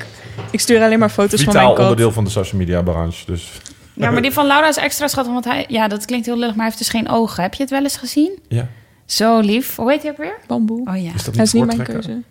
Ik 0.51 0.59
stuur 0.59 0.82
alleen 0.84 0.99
maar 0.99 1.09
foto's 1.09 1.43
van 1.43 1.53
Vitaal 1.53 1.63
mijn 1.63 1.76
kat. 1.76 1.84
onderdeel 1.84 2.11
van 2.11 2.24
de 2.24 2.30
social 2.30 2.59
media 2.61 2.82
branche. 2.82 3.26
Dus 3.26 3.51
Ja, 3.93 4.11
maar 4.11 4.21
die 4.21 4.32
van 4.32 4.47
Laura 4.47 4.67
is 4.67 4.78
extra 4.78 5.07
schattig, 5.07 5.34
want 5.34 5.45
hij... 5.45 5.65
Ja, 5.67 5.88
dat 5.88 6.05
klinkt 6.05 6.26
heel 6.26 6.36
lullig, 6.38 6.55
maar 6.55 6.65
hij 6.65 6.65
heeft 6.65 6.78
dus 6.78 6.89
geen 6.89 7.09
ogen. 7.09 7.43
Heb 7.43 7.53
je 7.53 7.61
het 7.61 7.71
wel 7.71 7.84
eens 7.84 7.97
gezien? 7.97 8.39
ja, 8.47 8.67
Zo 9.14 9.39
lief. 9.39 9.76
Hoe 9.76 9.91
heet 9.91 10.01
hij 10.01 10.11
ook 10.11 10.18
weer? 10.18 10.38
Bamboe. 10.47 10.88
Oh 10.89 11.01
ja. 11.03 11.14
is 11.14 11.24
dat 11.24 11.38
is 11.38 11.53
niet 11.53 11.66
mijn 11.66 11.84
keuze. 11.84 12.22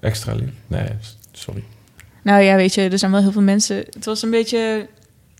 Extra 0.00 0.34
lief? 0.34 0.50
Nee, 0.66 0.88
sorry. 1.32 1.64
Nou 2.22 2.42
ja, 2.42 2.56
weet 2.56 2.74
je, 2.74 2.88
er 2.88 2.98
zijn 2.98 3.10
wel 3.10 3.20
heel 3.20 3.32
veel 3.32 3.42
mensen. 3.42 3.76
Het 3.76 4.04
was 4.04 4.22
een 4.22 4.30
beetje. 4.30 4.88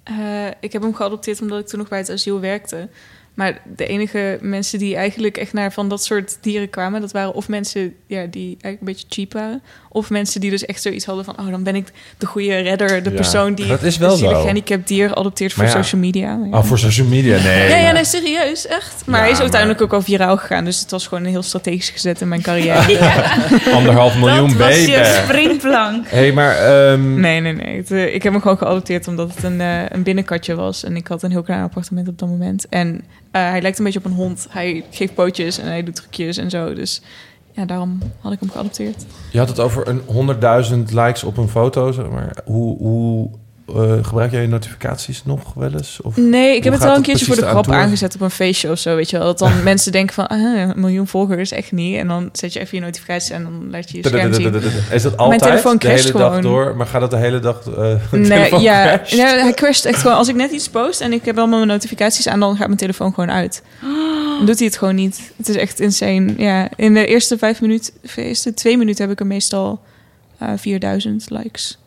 eh, 0.05 0.47
ik 0.61 0.73
heb 0.73 0.83
hem 0.83 0.95
geadopteerd 0.95 1.41
omdat 1.41 1.61
ik 1.61 1.67
toen 1.67 1.79
nog 1.79 1.89
bij 1.89 1.99
het 1.99 2.11
asiel 2.11 2.41
werkte. 2.41 2.89
Maar 3.41 3.59
de 3.77 3.87
enige 3.87 4.39
mensen 4.41 4.79
die 4.79 4.97
eigenlijk 4.97 5.37
echt 5.37 5.53
naar 5.53 5.73
van 5.73 5.89
dat 5.89 6.05
soort 6.05 6.39
dieren 6.41 6.71
kwamen, 6.71 7.01
dat 7.01 7.13
waren 7.13 7.35
of 7.35 7.49
mensen 7.49 7.95
ja, 8.07 8.27
die 8.31 8.47
eigenlijk 8.61 8.81
een 8.81 8.87
beetje 8.87 9.07
cheap 9.09 9.33
waren, 9.33 9.63
of 9.89 10.11
mensen 10.11 10.41
die 10.41 10.51
dus 10.51 10.65
echt 10.67 10.83
zoiets 10.83 11.05
hadden 11.05 11.25
van, 11.25 11.39
oh, 11.39 11.51
dan 11.51 11.63
ben 11.63 11.75
ik 11.75 11.87
de 12.19 12.27
goede 12.27 12.57
redder, 12.59 13.03
de 13.03 13.11
Ja, 13.11 13.17
persoon 13.17 13.55
die 13.55 13.67
dat 13.67 13.83
is 13.83 13.97
wel 13.97 14.13
een 14.13 14.19
gehandicapt 14.19 14.89
dier 14.89 15.15
adopteert 15.15 15.53
voor 15.53 15.65
ja. 15.65 15.71
social 15.71 16.01
media. 16.01 16.37
Maar 16.37 16.49
ja. 16.49 16.59
Oh, 16.59 16.65
voor 16.65 16.79
social 16.79 17.07
media? 17.07 17.43
Nee. 17.43 17.69
Ja, 17.69 17.77
ja, 17.77 17.93
nee, 17.93 18.05
serieus, 18.05 18.67
echt. 18.67 19.03
Maar 19.07 19.17
Ja, 19.19 19.23
hij 19.23 19.33
is 19.33 19.41
uiteindelijk 19.41 19.81
maar- 19.81 19.89
ook 19.89 19.95
al 19.95 20.03
viraal 20.03 20.37
gegaan, 20.37 20.65
dus 20.65 20.81
het 20.81 20.91
was 20.91 21.07
gewoon 21.07 21.25
heel 21.25 21.43
strategisch 21.43 21.91
gezet 21.91 22.21
in 22.21 22.29
mijn 22.29 22.43
carrière. 22.43 22.99
Anderhalf 23.75 24.19
miljoen 24.19 24.49
dat 24.49 24.57
was 24.57 24.69
baby. 24.69 24.91
je 24.91 25.21
springplank. 25.25 26.09
Hé, 26.09 26.17
hey, 26.19 26.33
maar... 26.33 26.57
ehm, 26.57 27.21
Nee, 27.21 27.41
nee, 27.41 27.53
nee. 27.53 27.77
Het, 27.77 27.91
eh, 27.91 28.15
ik 28.15 28.23
heb 28.23 28.33
hem 28.33 28.43
gewoon 28.43 28.59
geadopteerd 28.59 29.09
omdat 29.09 29.35
het 29.35 29.45
een, 29.45 29.61
eh, 29.61 29.83
een 29.89 30.03
binnenkatje 30.03 30.55
was. 30.55 30.85
En 30.85 30.97
ik 30.97 31.07
had 31.07 31.23
een 31.23 31.31
heel 31.31 31.43
klein 31.43 31.63
appartement 31.63 32.09
op 32.09 32.19
dat 32.19 32.29
moment. 32.29 32.69
En 32.69 33.05
hij 33.31 33.63
lijkt 33.63 33.79
een 33.79 33.85
beetje 33.85 33.99
op 33.99 34.05
een 34.05 34.13
hond. 34.13 34.47
Hij 34.51 34.85
geeft 34.91 35.15
pootjes 35.15 35.59
en 35.59 35.67
hij 35.67 35.83
doet 35.83 35.95
trucjes 35.95 36.37
en 36.37 36.51
zo. 36.51 36.75
Dus 36.75 37.03
ja, 37.53 37.65
daarom 37.65 37.99
had 38.21 38.33
ik 38.33 38.41
hem 38.41 38.51
geadopteerd. 38.51 39.05
Je 39.33 39.39
had 39.39 39.49
het 39.49 39.61
over 39.61 39.89
een 39.89 40.01
100.000 40.89 40.95
likes 40.95 41.25
op 41.25 41.37
een 41.37 41.49
foto. 41.49 41.93
Zeg 41.93 42.09
maar. 42.09 42.37
hoe, 42.45 42.79
hoe 42.79 43.31
eh, 43.75 44.05
gebruik 44.05 44.31
jij 44.31 44.43
je 44.43 44.49
notificaties 44.49 45.25
nog 45.25 45.55
wel 45.55 45.73
eens? 45.73 46.01
Of? 46.03 46.17
Nee, 46.17 46.57
ik 46.57 46.65
heb 46.65 46.73
het 46.73 46.83
wel 46.83 46.97
een 46.97 47.03
keertje 47.03 47.27
voor 47.27 47.35
de 47.35 47.47
grap 47.47 47.71
aangezet 47.71 48.15
op 48.15 48.21
een 48.21 48.31
feestje 48.31 48.71
of 48.71 48.79
zo, 48.79 48.97
weet 48.97 49.11
je 49.11 49.19
wel. 49.19 49.27
Dat 49.27 49.39
dan 49.39 49.63
mensen 49.73 49.93
denken 49.93 50.15
van, 50.15 50.27
ah, 50.27 50.59
een 50.59 50.73
miljoen 50.77 51.07
volgers, 51.07 51.51
echt 51.51 51.73
niet. 51.73 51.97
En 51.97 52.09
dan 52.09 52.29
zet 52.33 52.53
je 52.53 52.61
even 52.61 52.79
je 52.79 52.85
notificaties 52.85 53.31
en 53.31 53.43
dan 53.43 53.71
laat 53.71 53.91
je 53.91 53.97
je 53.97 54.09
scherm 54.09 54.35
zien. 54.35 54.55
Is 54.91 55.03
dat 55.03 55.17
altijd 55.17 55.43
telefoon 55.43 55.77
de 55.77 55.89
hele 55.89 56.13
dag 56.13 56.41
door? 56.41 56.77
Maar 56.77 56.87
gaat 56.87 57.01
dat 57.01 57.11
de 57.11 57.17
hele 57.17 57.39
dag... 57.39 57.67
eh 57.67 57.95
Nee, 58.13 58.61
ja, 58.61 58.97
crasht? 58.97 59.17
nee, 59.17 59.27
hij 59.27 59.55
crasht 59.55 59.85
echt 59.85 60.01
gewoon. 60.01 60.17
Als 60.17 60.29
ik 60.29 60.35
net 60.35 60.51
iets 60.51 60.69
post 60.69 61.01
en 61.01 61.13
ik 61.13 61.25
heb 61.25 61.39
allemaal 61.39 61.59
mijn 61.59 61.71
notificaties 61.71 62.29
aan, 62.29 62.41
dan 62.41 62.57
gaat 62.57 62.67
mijn 62.67 62.79
telefoon 62.79 63.15
gewoon 63.15 63.31
uit. 63.31 63.63
Dan 64.37 64.47
doet 64.47 64.59
hij 64.59 64.67
het 64.67 64.77
gewoon 64.77 64.95
niet. 64.95 65.33
Het 65.37 65.49
is 65.49 65.57
echt 65.57 65.81
insane. 65.81 66.35
Ja, 66.37 66.69
in 66.77 66.95
de 66.95 67.07
eerste 67.07 67.39
vijf 67.39 67.61
minuten, 67.61 67.93
de 68.15 68.23
eerste 68.25 68.55
twee 68.55 68.77
minuten 68.77 69.03
heb 69.05 69.13
ik 69.13 69.21
er 69.21 69.27
meestal 69.27 69.81
eh 70.39 70.49
4000 70.57 71.31
likes. 71.31 71.79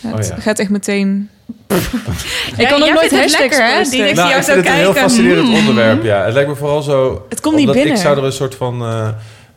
Ja, 0.00 0.08
het 0.16 0.30
Oh 0.30 0.36
ja. 0.36 0.40
gaat 0.42 0.58
echt 0.58 0.70
meteen. 0.70 1.28
Ja, 1.68 1.76
ik 2.62 2.68
kan 2.68 2.82
ook 2.82 2.88
nooit 2.92 3.10
het 3.10 3.20
hashtags 3.20 3.38
lekker, 3.38 3.64
hè? 3.66 3.82
Die- 3.82 4.02
Ik 4.08 4.14
Nou, 4.14 4.28
jou 4.28 4.32
vind 4.32 4.44
zo 4.44 4.50
het 4.56 4.66
een 4.66 4.72
heel 4.72 4.82
kijken. 4.92 5.00
fascinerend 5.02 5.48
Mm. 5.48 5.54
onderwerp, 5.54 6.02
ja. 6.04 6.24
Het 6.24 6.32
lijkt 6.34 6.48
me 6.48 6.54
vooral 6.56 6.82
zo... 6.82 7.26
Het 7.28 7.40
komt 7.40 7.56
niet 7.56 7.70
binnen. 7.72 7.94
ik 7.94 8.00
zou 8.00 8.16
er 8.18 8.24
een 8.24 8.32
soort 8.32 8.54
van 8.54 8.82
eh, 8.82 9.08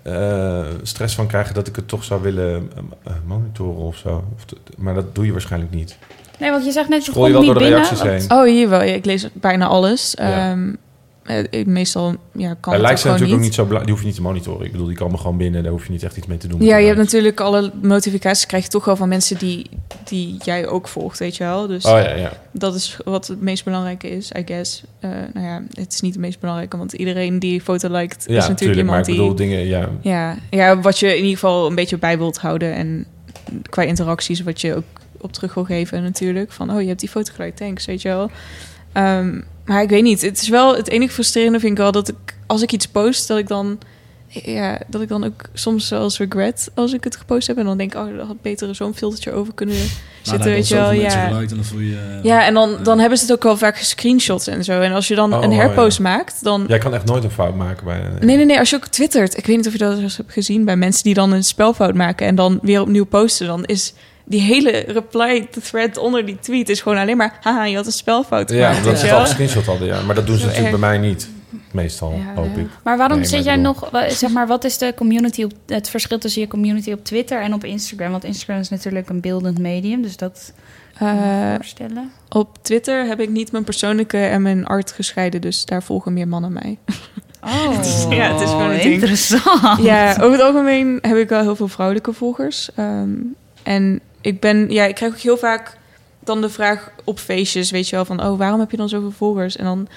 eh, 0.03 0.65
stress 0.83 1.15
van 1.15 1.27
krijgen... 1.27 1.53
dat 1.53 1.67
ik 1.67 1.75
het 1.75 1.87
toch 1.87 2.03
zou 2.03 2.21
willen 2.21 2.71
eh, 3.05 3.13
monitoren 3.25 3.81
of 3.81 3.95
zo. 3.95 4.23
Maar 4.77 4.93
dat 4.93 5.15
doe 5.15 5.25
je 5.25 5.31
waarschijnlijk 5.31 5.73
niet. 5.73 5.97
Nee, 6.39 6.51
want 6.51 6.65
je 6.65 6.71
zegt 6.71 6.89
net, 6.89 7.05
je 7.05 7.11
komt 7.11 7.31
wel 7.31 7.41
niet 7.41 7.45
door 7.49 7.59
de 7.59 7.63
binnen. 7.69 7.79
reacties 7.89 8.27
heen? 8.27 8.37
Oh, 8.37 8.43
hier 8.45 8.69
wel. 8.69 8.83
Ja, 8.83 8.93
ik 8.93 9.05
lees 9.05 9.27
bijna 9.33 9.65
alles. 9.67 10.13
Ja. 10.17 10.57
Eh, 11.29 11.65
meestal 11.65 12.15
ja, 12.31 12.55
kan 12.59 12.73
het 12.73 12.81
ook 12.81 12.87
zijn 12.87 13.13
natuurlijk 13.13 13.21
ook 13.21 13.29
niet. 13.29 13.39
niet 13.39 13.53
zo 13.53 13.65
belangrijk. 13.65 13.85
Die 13.85 13.91
hoef 13.91 13.99
je 13.99 14.07
niet 14.07 14.15
te 14.15 14.21
monitoren. 14.21 14.65
Ik 14.65 14.71
bedoel, 14.71 14.87
die 14.87 14.95
komen 14.95 15.19
gewoon 15.19 15.37
binnen. 15.37 15.63
Daar 15.63 15.71
hoef 15.71 15.85
je 15.85 15.91
niet 15.91 16.03
echt 16.03 16.17
iets 16.17 16.27
mee 16.27 16.37
te 16.37 16.47
doen. 16.47 16.61
Ja, 16.61 16.77
je 16.77 16.85
hebt 16.85 16.97
natuurlijk 16.97 17.39
alle 17.39 17.71
notificaties 17.81 18.45
krijg 18.45 18.63
je 18.63 18.69
toch 18.69 18.85
wel 18.85 18.95
van 18.95 19.09
mensen 19.09 19.37
die, 19.37 19.69
die 20.03 20.37
jij 20.43 20.67
ook 20.67 20.87
volgt, 20.87 21.19
weet 21.19 21.37
je 21.37 21.43
wel. 21.43 21.67
Dus 21.67 21.85
Oh 21.85 21.91
ja, 21.91 22.15
ja. 22.15 22.31
dat 22.51 22.75
is 22.75 22.97
wat 23.05 23.27
het 23.27 23.41
meest 23.41 23.63
belangrijke 23.63 24.09
is, 24.09 24.31
I 24.37 24.41
guess. 24.45 24.83
Eh, 24.99 25.09
nou 25.33 25.45
ja, 25.45 25.63
het 25.73 25.93
is 25.93 26.01
niet 26.01 26.13
het 26.13 26.21
meest 26.21 26.39
belangrijke, 26.39 26.77
want 26.77 26.93
iedereen 26.93 27.39
die 27.39 27.61
foto 27.61 27.89
liked 27.91 28.23
Ja, 28.27 28.37
is 28.37 28.47
natuurlijk 28.47 28.57
tuurlijk. 28.57 28.87
Maar 28.87 29.07
iemand 29.07 29.07
ik 29.07 29.13
die... 29.13 29.21
bedoel, 29.21 29.35
dingen... 29.35 29.65
Ja, 29.67 29.89
Ja, 30.01 30.37
ja, 30.49 30.79
wat 30.79 30.99
je 30.99 31.07
in 31.07 31.15
ieder 31.15 31.33
geval 31.33 31.67
een 31.67 31.75
beetje 31.75 31.97
bij 31.97 32.17
wilt 32.17 32.37
houden 32.37 32.73
en 32.73 33.05
qua 33.69 33.81
interacties 33.81 34.43
wat 34.43 34.61
je 34.61 34.75
ook 34.75 34.83
op 35.17 35.33
terug 35.33 35.53
wil 35.53 35.63
geven 35.63 36.03
natuurlijk. 36.03 36.51
Van, 36.51 36.71
oh, 36.71 36.81
je 36.81 36.87
hebt 36.87 36.99
die 36.99 37.09
foto 37.09 37.33
gelijk, 37.33 37.55
thanks, 37.55 37.85
weet 37.85 38.01
je 38.01 38.09
wel. 38.09 38.29
Ehm, 38.91 39.41
maar 39.69 39.81
ik 39.81 39.89
weet 39.89 40.03
niet, 40.03 40.21
het 40.21 40.41
is 40.41 40.49
wel 40.49 40.75
het 40.75 40.89
enige 40.89 41.13
frustrerende 41.13 41.59
vind 41.59 41.71
ik 41.71 41.77
wel 41.77 41.91
dat 41.91 42.07
ik 42.07 42.15
als 42.47 42.61
ik 42.61 42.71
iets 42.71 42.87
post, 42.87 43.27
dat 43.27 43.37
ik 43.37 43.47
dan 43.47 43.79
ja, 44.31 44.79
dat 44.87 45.01
ik 45.01 45.07
dan 45.07 45.23
ook 45.23 45.41
soms 45.53 45.89
wel 45.89 46.03
eens 46.03 46.17
regret 46.17 46.71
als 46.75 46.93
ik 46.93 47.03
het 47.03 47.15
gepost 47.15 47.47
heb 47.47 47.57
en 47.57 47.65
dan 47.65 47.77
denk, 47.77 47.95
oh, 47.95 48.07
er 48.07 48.21
had 48.21 48.41
beter 48.41 48.75
zo'n 48.75 48.95
filtertje 48.95 49.31
over 49.31 49.53
kunnen 49.53 49.75
zitten, 50.21 50.51
weet 50.51 50.67
je 50.67 50.75
wel. 50.75 50.91
Ja. 50.91 51.27
en 51.27 51.47
dan 51.47 51.63
voel 51.63 51.79
je... 51.79 51.95
eh, 51.95 52.23
Ja, 52.23 52.45
en 52.45 52.53
dan, 52.53 52.77
dan 52.83 52.99
hebben 52.99 53.17
ze 53.17 53.23
het 53.23 53.33
ook 53.33 53.43
wel 53.43 53.57
vaak 53.57 53.77
gescreenshots 53.77 54.47
en 54.47 54.63
zo. 54.63 54.81
En 54.81 54.91
als 54.91 55.07
je 55.07 55.15
dan 55.15 55.33
Oh, 55.33 55.43
een 55.43 55.49
oh, 55.49 55.55
herpost 55.57 55.97
ja. 55.97 56.03
maakt, 56.03 56.43
dan 56.43 56.65
jij 56.67 56.77
kan 56.77 56.93
echt 56.93 57.05
nooit 57.05 57.23
een 57.23 57.31
fout 57.31 57.55
maken 57.55 57.85
bij... 57.85 58.01
Nee, 58.21 58.35
nee, 58.35 58.45
nee. 58.45 58.59
Als 58.59 58.69
je 58.69 58.75
ook 58.75 58.87
twittert. 58.87 59.37
Ik 59.37 59.45
weet 59.45 59.57
niet 59.57 59.67
of 59.67 59.71
je 59.73 59.79
dat 59.79 59.97
eens 59.97 60.17
hebt 60.17 60.33
gezien 60.33 60.65
bij 60.65 60.75
mensen 60.75 61.03
die 61.03 61.13
dan 61.13 61.31
een 61.31 61.43
spelfout 61.43 61.93
maken 61.95 62.27
en 62.27 62.35
dan 62.35 62.59
weer 62.61 62.81
opnieuw 62.81 63.05
posten. 63.05 63.47
Dan 63.47 63.65
is 63.65 63.93
die 64.29 64.41
hele 64.41 64.71
reply 64.87 65.47
thread 65.63 65.97
onder 65.97 66.25
die 66.25 66.37
tweet 66.39 66.69
is 66.69 66.81
gewoon 66.81 66.97
alleen 66.97 67.17
maar... 67.17 67.37
Haha, 67.41 67.63
je 67.65 67.75
had 67.75 67.85
een 67.85 67.91
spelfout 67.91 68.51
Ja, 68.51 68.73
gemaakt. 68.73 68.99
ze 68.99 69.05
je 69.05 69.11
het 69.11 69.19
al 69.19 69.25
gescreenshot 69.25 69.65
hadden, 69.65 69.87
ja. 69.87 70.01
Maar 70.01 70.15
dat 70.15 70.27
doen 70.27 70.37
ze 70.37 70.45
natuurlijk 70.45 70.71
erg. 70.71 70.79
bij 70.79 70.89
mij 70.89 71.07
niet. 71.09 71.29
Meestal, 71.71 72.11
Ja, 72.13 72.33
hoop 72.41 72.55
ja. 72.55 72.61
ik. 72.61 72.67
Maar 72.83 72.97
waarom 72.97 73.17
Nee, 73.17 73.27
zit 73.27 73.43
jij 73.43 73.55
nog, 73.55 73.89
zeg 74.07 74.29
maar, 74.31 74.47
wat 74.47 74.63
is 74.63 74.77
de 74.77 74.93
community 74.95 75.43
op, 75.43 75.51
het 75.67 75.89
verschil 75.89 76.17
tussen 76.17 76.41
je 76.41 76.47
community 76.47 76.91
op 76.91 77.03
Twitter 77.05 77.41
en 77.41 77.53
op 77.53 77.63
Instagram? 77.63 78.11
Want 78.11 78.23
Instagram 78.23 78.59
is 78.59 78.69
natuurlijk 78.69 79.09
een 79.09 79.21
beeldend 79.21 79.57
medium, 79.59 80.01
dus 80.01 80.17
dat 80.17 80.53
Eh, 80.97 81.53
voorstellen. 81.55 82.11
op 82.29 82.57
Twitter 82.61 83.05
heb 83.05 83.19
ik 83.19 83.29
niet 83.29 83.51
mijn 83.51 83.63
persoonlijke 83.63 84.17
en 84.17 84.41
mijn 84.41 84.65
art 84.65 84.91
gescheiden. 84.91 85.41
Dus 85.41 85.65
daar 85.65 85.83
volgen 85.83 86.13
meer 86.13 86.27
mannen 86.27 86.53
mij. 86.53 86.77
Oh, 87.43 87.71
Ja, 88.09 88.31
het 88.33 88.41
is 88.41 88.49
gewoon 88.49 88.69
een 88.69 88.79
ding. 88.79 88.93
interessant. 88.93 89.81
Ja, 89.83 90.11
over 90.11 90.31
het 90.31 90.41
algemeen 90.41 90.97
heb 91.01 91.17
ik 91.17 91.29
wel 91.29 91.41
heel 91.41 91.55
veel 91.55 91.67
vrouwelijke 91.67 92.13
volgers. 92.13 92.69
Ehm, 92.75 93.09
en 93.63 93.99
ik 94.21 94.39
ben, 94.39 94.69
ja, 94.69 94.85
ik 94.85 94.95
krijg 94.95 95.11
ook 95.11 95.19
heel 95.19 95.37
vaak 95.37 95.77
dan 96.23 96.41
de 96.41 96.49
vraag 96.49 96.91
op 97.03 97.19
feestjes, 97.19 97.71
weet 97.71 97.89
je 97.89 97.95
wel, 97.95 98.05
van, 98.05 98.23
oh, 98.23 98.37
waarom 98.37 98.59
heb 98.59 98.71
je 98.71 98.77
dan 98.77 98.89
zoveel 98.89 99.11
volgers? 99.11 99.55
En 99.55 99.65
dan 99.65 99.87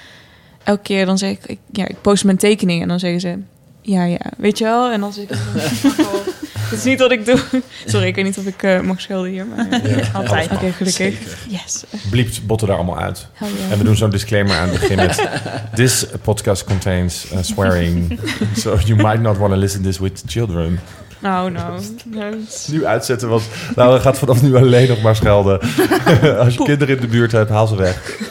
elke 0.63 0.81
keer 0.81 1.05
dan 1.05 1.17
zeg 1.17 1.31
ik, 1.31 1.45
ik 1.45 1.59
ja, 1.71 1.87
ik 1.87 2.01
post 2.01 2.23
mijn 2.23 2.37
tekeningen 2.37 2.81
en 2.81 2.87
dan 2.87 2.99
zeggen 2.99 3.19
ze, 3.19 3.37
ja, 3.81 4.03
ja, 4.03 4.31
weet 4.37 4.57
je 4.57 4.63
wel? 4.63 4.91
En 4.91 4.99
dan 4.99 5.13
zeg 5.13 5.23
ik, 5.23 5.29
dat 6.69 6.77
is 6.79 6.83
niet 6.83 6.99
wat 6.99 7.11
ik 7.11 7.25
doe. 7.25 7.39
Sorry, 7.85 8.07
ik 8.07 8.15
weet 8.15 8.25
niet 8.25 8.37
of 8.37 8.45
ik 8.45 8.63
eh, 8.63 8.79
mag 8.79 9.01
schelden 9.01 9.31
hier, 9.31 9.45
maar 9.45 9.67
Ja, 9.69 10.09
Altijd. 10.13 10.29
alles 10.31 10.45
oké, 10.45 10.53
mag. 10.53 10.77
gelukkig. 10.77 10.91
Zeker. 10.91 11.37
Yes. 11.47 11.83
Bliept 12.09 12.45
botten 12.45 12.67
daar 12.67 12.77
allemaal 12.77 12.99
uit. 12.99 13.27
Yeah. 13.39 13.71
En 13.71 13.77
we 13.77 13.83
doen 13.83 13.95
zo'n 13.95 14.09
disclaimer 14.09 14.57
aan 14.57 14.69
het 14.69 14.79
begin 14.79 14.95
met... 14.95 15.27
This 15.75 16.05
podcast 16.21 16.63
contains 16.63 17.31
uh, 17.31 17.37
swearing. 17.41 18.19
So 18.55 18.77
you 18.85 18.95
might 19.01 19.19
not 19.21 19.37
want 19.37 19.53
to 19.53 19.59
listen 19.59 19.81
this 19.81 19.97
with 19.97 20.23
children. 20.27 20.79
Nou, 21.23 21.51
nou. 21.51 21.81
nou, 22.05 22.35
Nu 22.71 22.85
uitzetten, 22.85 23.29
want 23.29 23.43
Laura 23.75 23.99
gaat 23.99 24.17
vanaf 24.17 24.41
nu 24.41 24.55
alleen 24.55 24.87
nog 24.87 25.01
maar 25.01 25.15
schelden. 25.15 25.59
Als 26.43 26.53
je 26.53 26.63
kinderen 26.63 26.95
in 26.95 27.01
de 27.01 27.07
buurt 27.07 27.31
hebt, 27.31 27.49
haal 27.49 27.67
ze 27.67 27.75
weg. 27.75 28.01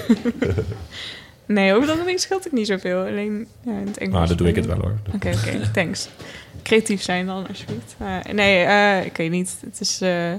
Nee, 1.47 1.75
over 1.75 1.87
dat 1.87 2.07
ding 2.07 2.21
scheelt 2.21 2.47
ik 2.47 2.53
niet 2.53 2.67
zoveel. 2.67 2.99
Alleen 2.99 3.47
ja, 3.65 3.73
in 3.73 3.87
het 3.87 3.99
Engels. 3.99 4.15
Nou, 4.15 4.27
dan 4.27 4.37
doe 4.37 4.49
ik 4.49 4.57
het 4.57 4.67
wel 4.67 4.77
hoor. 4.81 4.95
Oké, 5.15 5.29
oké, 5.29 5.71
thanks. 5.73 6.09
Creatief 6.63 7.03
zijn 7.03 7.27
dan, 7.27 7.47
alsjeblieft. 7.49 7.95
Maar 7.97 8.25
nee, 8.35 8.65
eh, 8.65 9.05
ik 9.05 9.17
weet 9.17 9.31
niet. 9.31 9.57
Het 9.67 9.81
is, 9.81 10.01
eh, 10.01 10.31
ja, 10.31 10.39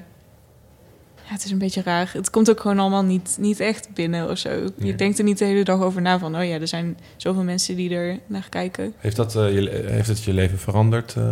het 1.24 1.44
is 1.46 1.52
een 1.52 1.58
beetje 1.58 1.82
raar. 1.82 2.10
Het 2.14 2.30
komt 2.30 2.50
ook 2.50 2.60
gewoon 2.60 2.80
allemaal 2.80 3.04
niet, 3.04 3.36
niet 3.40 3.60
echt 3.60 3.88
binnen 3.94 4.30
of 4.30 4.38
zo. 4.38 4.50
Je 4.50 4.72
Nee. 4.76 4.96
denkt 4.96 5.18
er 5.18 5.24
niet 5.24 5.38
de 5.38 5.46
hele 5.46 5.64
dag 5.64 5.82
over 5.82 6.02
na 6.02 6.20
van... 6.20 6.36
oh 6.38 6.46
ja, 6.46 6.60
er 6.60 6.68
zijn 6.68 6.98
zoveel 7.18 7.44
mensen 7.44 7.76
die 7.76 7.96
er 7.96 8.20
naar 8.28 8.48
kijken. 8.50 8.94
Heeft, 8.98 9.16
dat, 9.16 9.36
eh, 9.36 9.54
je, 9.54 9.84
heeft 9.86 10.08
het 10.08 10.24
je 10.24 10.34
leven 10.34 10.60
veranderd? 10.60 11.14
eh? 11.18 11.32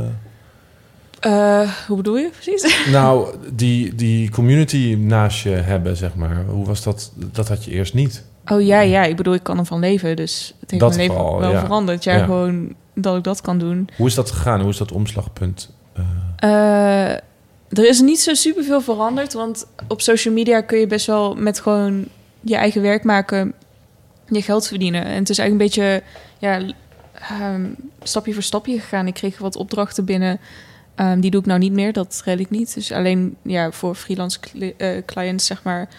Eh, 1.22 1.72
hoe 1.88 1.98
bedoel 1.98 2.18
je 2.18 2.30
precies? 2.30 2.86
Nou, 2.92 3.36
die, 3.54 3.96
die 3.96 4.30
community 4.30 4.96
naast 5.00 5.44
je 5.44 5.50
hebben, 5.50 5.98
zeg 5.98 6.16
maar. 6.16 6.44
Hoe 6.48 6.66
was 6.66 6.84
dat? 6.84 7.12
Dat 7.16 7.48
had 7.48 7.64
je 7.66 7.72
eerst 7.72 7.94
niet. 7.94 8.24
Oh 8.48 8.62
ja, 8.62 8.80
ja. 8.80 9.04
Ik 9.04 9.16
bedoel, 9.16 9.34
ik 9.34 9.44
kan 9.44 9.58
ervan 9.58 9.80
leven. 9.80 10.16
Dus 10.16 10.54
het 10.60 10.72
heeft 10.72 10.84
Dat 10.84 10.96
mijn 10.96 11.02
leven 11.08 11.22
vooral, 11.22 11.40
wel 11.40 11.52
ja. 11.52 11.60
veranderd. 11.60 12.04
Ja, 12.04 12.16
Ja. 12.16 12.24
gewoon 12.24 12.74
dat 12.94 13.18
ik 13.18 13.24
dat 13.24 13.42
kan 13.42 13.58
doen. 13.60 13.90
Hoe 13.98 14.08
is 14.08 14.16
dat 14.16 14.32
gegaan? 14.32 14.60
Hoe 14.62 14.70
is 14.70 14.78
dat 14.78 14.92
omslagpunt? 14.92 15.70
eh? 15.94 16.04
Eh, 16.38 17.10
er 17.70 17.88
is 17.88 18.02
niet 18.02 18.20
zo 18.20 18.34
superveel 18.34 18.82
veranderd, 18.82 19.34
want 19.34 19.66
op 19.88 20.02
social 20.02 20.34
media 20.34 20.62
kun 20.62 20.80
je 20.80 20.88
best 20.88 21.06
wel 21.06 21.36
met 21.36 21.60
gewoon 21.60 22.06
je 22.42 22.56
eigen 22.56 22.82
werk 22.82 23.04
maken, 23.04 23.54
je 24.28 24.42
geld 24.42 24.68
verdienen. 24.68 25.06
En 25.06 25.18
het 25.20 25.30
is 25.30 25.38
eigenlijk 25.38 25.76
een 25.76 25.82
beetje 25.84 26.04
ja, 26.40 26.74
ehm, 27.30 27.66
stapje 28.04 28.34
voor 28.34 28.44
stapje 28.44 28.80
gegaan. 28.80 29.08
Ik 29.08 29.14
kreeg 29.14 29.38
wat 29.38 29.56
opdrachten 29.56 30.06
binnen. 30.06 30.40
Ehm, 31.02 31.20
die 31.20 31.32
doe 31.32 31.40
ik 31.40 31.46
nou 31.46 31.60
niet 31.60 31.72
meer, 31.74 31.94
dat 31.94 32.22
red 32.26 32.40
ik 32.40 32.50
niet. 32.50 32.74
Dus 32.74 32.92
alleen 32.92 33.36
ja, 33.42 33.72
voor 33.72 33.96
freelance 33.96 34.40
cli- 34.40 34.74
eh, 34.78 34.90
clients, 35.06 35.46
zeg 35.46 35.64
maar, 35.64 35.90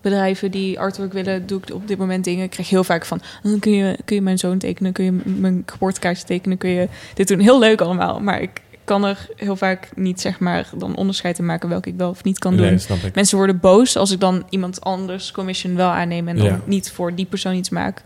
bedrijven 0.00 0.50
die 0.50 0.78
artwork 0.80 1.12
willen, 1.12 1.46
doe 1.46 1.60
ik 1.66 1.74
op 1.74 1.88
dit 1.88 1.98
moment 1.98 2.24
dingen. 2.24 2.44
Ik 2.44 2.50
krijg 2.50 2.68
heel 2.70 2.84
vaak 2.84 3.04
van, 3.04 3.20
"Oh, 3.42 3.60
kun 3.60 3.72
je, 3.72 3.98
kun 4.04 4.16
je 4.16 4.22
mijn 4.22 4.38
zoon 4.38 4.58
tekenen, 4.58 4.92
kun 4.92 5.04
je 5.04 5.12
mijn 5.24 5.62
geboortekaartje 5.66 6.24
tekenen, 6.24 6.58
kun 6.58 6.70
je 6.70 6.88
dit 7.14 7.28
doen. 7.28 7.38
Heel 7.38 7.58
leuk 7.58 7.80
allemaal, 7.80 8.20
maar 8.20 8.40
ik 8.42 8.50
kan 8.84 9.04
er 9.04 9.26
heel 9.36 9.56
vaak 9.56 9.88
niet, 9.96 10.20
zeg 10.20 10.38
maar, 10.38 10.68
dan 10.76 10.96
onderscheid 10.96 11.38
in 11.38 11.44
maken 11.46 11.68
welke 11.68 11.88
ik 11.88 11.96
wel 11.96 12.10
of 12.10 12.24
niet 12.24 12.38
kan 12.38 12.56
doen. 12.56 12.66
Nee. 12.66 13.10
Mensen 13.14 13.36
worden 13.36 13.60
boos 13.60 13.96
als 13.96 14.10
ik 14.10 14.20
dan 14.20 14.44
iemand 14.48 14.80
anders 14.80 15.30
commission 15.32 15.76
wel 15.76 15.88
aanneem 15.90 16.28
en 16.28 16.36
dan 16.36 16.46
Ja. 16.46 16.60
niet 16.64 16.90
voor 16.90 17.14
die 17.14 17.26
persoon 17.26 17.54
iets 17.54 17.70
maak. 17.70 18.02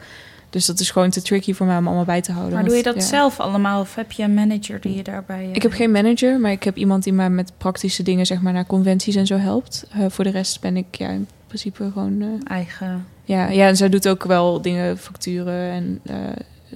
Dus 0.50 0.66
dat 0.66 0.80
is 0.80 0.90
gewoon 0.90 1.10
te 1.10 1.22
tricky 1.22 1.52
voor 1.54 1.66
mij 1.66 1.76
om 1.76 1.86
allemaal 1.86 2.04
bij 2.04 2.20
te 2.20 2.32
houden. 2.32 2.54
Maar 2.54 2.64
doe 2.64 2.76
je 2.76 2.82
dat 2.82 2.94
ja. 2.94 3.00
zelf 3.00 3.40
allemaal 3.40 3.80
of 3.80 3.94
heb 3.94 4.12
je 4.12 4.22
een 4.22 4.34
manager 4.34 4.80
die 4.80 4.96
je 4.96 5.02
daarbij... 5.02 5.44
eh, 5.44 5.54
Ik 5.54 5.62
heb 5.62 5.72
geen 5.72 5.90
manager, 5.90 6.40
maar 6.40 6.50
ik 6.50 6.62
heb 6.62 6.76
iemand 6.76 7.04
die 7.04 7.12
mij 7.12 7.30
met 7.30 7.52
praktische 7.58 8.02
dingen, 8.02 8.26
zeg 8.26 8.40
maar, 8.40 8.52
naar 8.52 8.66
conventies 8.66 9.14
en 9.14 9.26
zo 9.26 9.36
helpt. 9.36 9.86
Eh, 9.92 10.04
voor 10.08 10.24
de 10.24 10.30
rest 10.30 10.60
ben 10.60 10.76
ik 10.76 10.86
ja, 10.90 11.08
in 11.08 11.28
principe 11.46 11.90
gewoon. 11.92 12.20
eh, 12.22 12.28
eigen... 12.56 13.06
ja, 13.24 13.48
ja, 13.48 13.66
en 13.68 13.76
zij 13.76 13.88
doet 13.88 14.08
ook 14.08 14.24
wel 14.24 14.62
dingen, 14.62 14.98
facturen. 14.98 15.70
En 15.70 16.00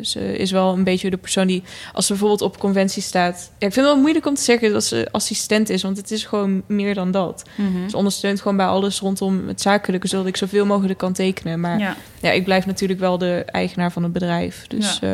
ze 0.01 0.36
is 0.36 0.51
wel 0.51 0.72
een 0.72 0.84
beetje 0.84 1.11
de 1.11 1.16
persoon 1.16 1.47
die, 1.47 1.62
als 1.93 2.07
ze 2.07 2.12
bijvoorbeeld 2.12 2.43
op 2.43 2.59
conventie 2.59 3.03
staat. 3.03 3.36
Ja, 3.59 3.66
ik 3.66 3.72
vind 3.72 3.74
het 3.74 3.84
wel 3.84 4.01
moeilijk 4.01 4.26
om 4.26 4.34
te 4.34 4.43
zeggen 4.43 4.72
dat 4.72 4.84
ze 4.84 5.09
assistent 5.11 5.68
is, 5.70 5.82
want 5.82 5.97
het 5.97 6.11
is 6.11 6.24
gewoon 6.24 6.62
meer 6.66 6.95
dan 6.95 7.11
dat. 7.11 7.43
Mhm. 7.57 7.88
Ze 7.88 7.97
ondersteunt 7.97 8.40
gewoon 8.40 8.57
bij 8.57 8.66
alles 8.66 9.01
rondom 9.01 9.49
het 9.49 9.61
zakelijke, 9.61 10.07
zodat 10.09 10.26
ik 10.26 10.36
zoveel 10.36 10.66
mogelijk 10.66 10.99
kan 10.99 11.12
tekenen. 11.12 11.61
Maar 11.61 11.78
ja, 11.78 11.97
Ja. 12.20 12.30
ik 12.30 12.45
blijf 12.45 12.66
natuurlijk 12.66 13.01
wel 13.01 13.18
de 13.18 13.45
eigenaar 13.47 13.93
van 13.93 14.03
het 14.03 14.12
bedrijf. 14.12 14.66
Dus 14.68 14.99
eh, 15.01 15.11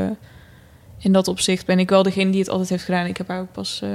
in 1.00 1.12
dat 1.12 1.28
opzicht 1.28 1.66
ben 1.66 1.78
ik 1.78 1.88
wel 1.90 2.02
degene 2.02 2.30
die 2.30 2.40
het 2.40 2.48
altijd 2.48 2.68
heeft 2.68 2.84
gedaan. 2.84 3.06
Ik 3.06 3.16
heb 3.16 3.28
haar 3.28 3.40
ook 3.40 3.52
pas. 3.52 3.80
eh, 3.82 3.88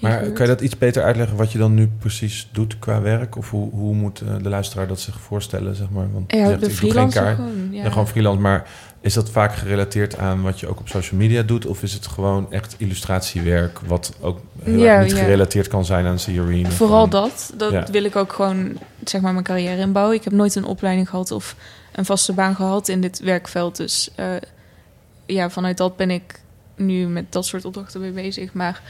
Maar 0.00 0.20
kan 0.20 0.46
je 0.46 0.52
dat 0.52 0.60
iets 0.60 0.78
beter 0.78 1.02
uitleggen 1.02 1.36
wat 1.36 1.52
je 1.52 1.58
dan 1.58 1.74
nu 1.74 1.90
precies 1.98 2.48
doet 2.52 2.78
qua 2.78 3.00
werk? 3.00 3.36
Of 3.36 3.50
hoe, 3.50 3.70
hoe 3.70 3.94
moet 3.94 4.20
eh, 4.20 4.28
de 4.42 4.48
luisteraar 4.48 4.86
dat 4.86 5.00
zich 5.00 5.20
voorstellen, 5.20 5.76
zeg 5.76 5.90
maar? 5.90 6.12
Want 6.12 6.30
je 6.32 6.36
Ja, 6.36 6.46
zegt, 6.46 6.60
de 6.60 6.66
ik 6.66 6.72
doe 6.72 6.78
geen 6.80 6.88
freelancer 6.90 7.22
kaart. 7.22 7.36
gewoon. 7.36 7.68
Ja. 7.70 7.82
Ja, 7.82 7.90
gewoon 7.90 8.08
freelance. 8.08 8.40
Maar 8.40 8.68
is 9.02 9.14
dat 9.14 9.30
vaak 9.30 9.54
gerelateerd 9.54 10.18
aan 10.18 10.42
wat 10.42 10.60
je 10.60 10.66
ook 10.68 10.80
op 10.80 10.88
social 10.88 11.20
media 11.20 11.42
doet? 11.42 11.66
Of 11.66 11.82
is 11.82 11.92
het 11.92 12.06
gewoon 12.06 12.52
echt 12.52 12.74
illustratiewerk, 12.78 13.78
wat 13.86 14.12
ook 14.20 14.40
heel 14.62 14.78
Ja, 14.78 14.94
erg 14.94 15.04
niet 15.06 15.16
ja. 15.16 15.22
gerelateerd 15.22 15.68
kan 15.68 15.84
zijn 15.84 16.06
aan 16.06 16.16
Theorine? 16.16 16.70
Vooral 16.70 17.08
dat. 17.08 17.52
Dat 17.56 17.72
Ja. 17.72 17.86
wil 17.90 18.04
ik 18.04 18.16
ook 18.16 18.32
gewoon, 18.32 18.78
zeg 19.04 19.20
maar, 19.20 19.32
mijn 19.32 19.44
carrière 19.44 19.80
inbouwen. 19.80 20.16
Ik 20.16 20.24
heb 20.24 20.32
nooit 20.32 20.54
een 20.54 20.64
opleiding 20.64 21.08
gehad 21.08 21.30
of 21.30 21.56
een 21.92 22.04
vaste 22.04 22.32
baan 22.32 22.54
gehad 22.54 22.88
in 22.88 23.00
dit 23.00 23.20
werkveld. 23.20 23.76
Dus 23.76 24.10
eh, 24.14 24.26
ja, 25.26 25.50
vanuit 25.50 25.76
dat 25.76 25.96
ben 25.96 26.10
ik 26.10 26.40
nu 26.76 27.06
met 27.06 27.32
dat 27.32 27.46
soort 27.46 27.64
opdrachten 27.64 28.00
mee 28.00 28.10
bezig. 28.10 28.52
Maar 28.52 28.80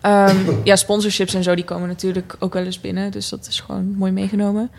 ehm, 0.00 0.36
ja, 0.64 0.76
sponsorships 0.76 1.34
en 1.34 1.42
zo, 1.42 1.54
die 1.54 1.64
komen 1.64 1.88
natuurlijk 1.88 2.36
ook 2.38 2.52
wel 2.54 2.64
eens 2.64 2.80
binnen. 2.80 3.10
Dus 3.10 3.28
dat 3.28 3.46
is 3.46 3.60
gewoon 3.60 3.94
mooi 3.96 4.12
meegenomen. 4.12 4.70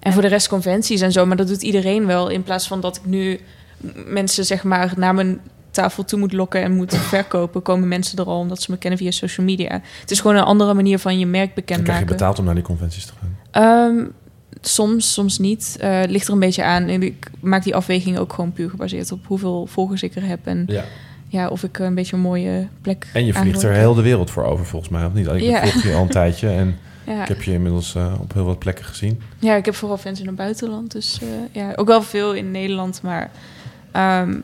En 0.00 0.12
voor 0.12 0.22
de 0.22 0.28
rest 0.28 0.48
conventies 0.48 1.00
en 1.00 1.12
zo. 1.12 1.26
Maar 1.26 1.36
dat 1.36 1.48
doet 1.48 1.62
iedereen 1.62 2.06
wel. 2.06 2.28
In 2.28 2.42
plaats 2.42 2.66
van 2.66 2.80
dat 2.80 2.96
ik 2.96 3.04
nu 3.04 3.40
mensen, 4.06 4.44
zeg 4.44 4.62
maar, 4.64 4.92
naar 4.96 5.14
mijn 5.14 5.40
tafel 5.70 6.04
toe 6.04 6.18
moet 6.18 6.32
lokken 6.32 6.62
en 6.62 6.72
moet 6.72 6.94
verkopen, 6.96 7.62
komen 7.62 7.88
mensen 7.88 8.18
er 8.18 8.24
al 8.24 8.38
omdat 8.38 8.62
ze 8.62 8.70
me 8.70 8.76
kennen 8.78 8.98
via 8.98 9.10
social 9.10 9.46
media. 9.46 9.80
Het 10.00 10.10
is 10.10 10.20
gewoon 10.20 10.36
een 10.36 10.42
andere 10.42 10.74
manier 10.74 10.98
van 10.98 11.18
je 11.18 11.26
merk 11.26 11.54
Dan 11.54 11.64
krijg 11.64 11.78
je 11.78 11.84
bekendmaken. 11.84 12.06
betaald 12.06 12.38
om 12.38 12.44
naar 12.44 12.54
die 12.54 12.64
conventies 12.64 13.06
te 13.06 13.12
gaan. 13.20 13.36
Ehm, 13.50 14.04
soms, 14.60 15.12
soms 15.12 15.38
niet. 15.38 15.76
Eh, 15.80 16.00
Het 16.00 16.10
ligt 16.10 16.26
er 16.26 16.32
een 16.32 16.38
beetje 16.38 16.64
aan. 16.64 16.82
En 16.88 17.02
ik 17.02 17.30
maak 17.40 17.62
die 17.64 17.74
afweging 17.74 18.18
ook 18.18 18.32
gewoon 18.32 18.52
puur 18.52 18.70
gebaseerd 18.70 19.12
op 19.12 19.26
hoeveel 19.26 19.66
volgers 19.66 20.02
ik 20.02 20.14
er 20.14 20.26
heb. 20.26 20.38
En 20.46 20.64
Ja. 20.66 20.84
ja, 21.28 21.48
of 21.48 21.62
ik 21.62 21.78
een 21.78 21.94
beetje 21.94 22.16
een 22.16 22.22
mooie 22.22 22.68
plek 22.82 23.06
En 23.12 23.24
je 23.26 23.34
vliegt 23.34 23.62
er 23.62 23.72
heel 23.72 23.94
de 23.94 24.02
wereld 24.02 24.30
voor 24.30 24.44
over, 24.44 24.66
volgens 24.66 24.90
mij, 24.90 25.04
of 25.04 25.12
niet? 25.12 25.26
Ik 25.26 25.40
Ja. 25.40 25.66
volg 25.66 25.82
je 25.82 25.94
al 25.94 26.02
een 26.02 26.08
tijdje 26.20 26.48
en 26.48 26.78
Ja. 27.06 27.22
ik 27.22 27.28
heb 27.28 27.42
je 27.42 27.52
inmiddels 27.52 27.94
eh, 27.94 28.14
op 28.20 28.32
heel 28.32 28.44
wat 28.44 28.58
plekken 28.58 28.84
gezien. 28.84 29.20
ja, 29.38 29.54
ik 29.54 29.64
heb 29.64 29.74
vooral 29.74 29.98
fans 29.98 30.20
in 30.20 30.26
het 30.26 30.36
buitenland. 30.36 30.92
Dus 30.92 31.18
eh, 31.22 31.28
ja, 31.62 31.72
ook 31.76 31.86
wel 31.86 32.02
veel 32.02 32.34
in 32.34 32.50
Nederland. 32.50 33.02
Maar 33.02 33.30
ehm, 33.92 34.40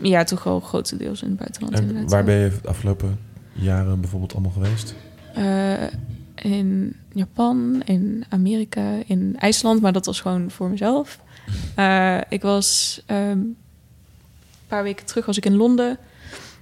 ja, 0.00 0.24
toch 0.24 0.44
wel 0.44 0.60
grotendeels 0.60 1.22
in 1.22 1.28
het 1.28 1.38
buitenland. 1.38 1.74
En 1.74 2.08
waar 2.08 2.24
ben 2.24 2.34
je 2.34 2.50
de 2.62 2.68
afgelopen 2.68 3.18
jaren 3.52 4.00
bijvoorbeeld 4.00 4.32
allemaal 4.32 4.50
geweest? 4.50 4.94
Eh, 5.34 5.82
in 6.34 6.96
Japan, 7.12 7.82
in 7.84 8.24
Amerika, 8.28 8.92
in 9.06 9.36
IJsland, 9.38 9.80
maar 9.80 9.92
dat 9.92 10.06
was 10.06 10.20
gewoon 10.20 10.50
voor 10.50 10.70
mezelf. 10.70 11.18
Eh, 11.74 12.18
ik 12.28 12.42
was 12.42 13.02
ehm, 13.06 13.20
een 13.20 13.56
paar 14.66 14.82
weken 14.82 15.06
terug 15.06 15.26
was 15.26 15.36
ik 15.36 15.44
in 15.44 15.56
Londen, 15.56 15.98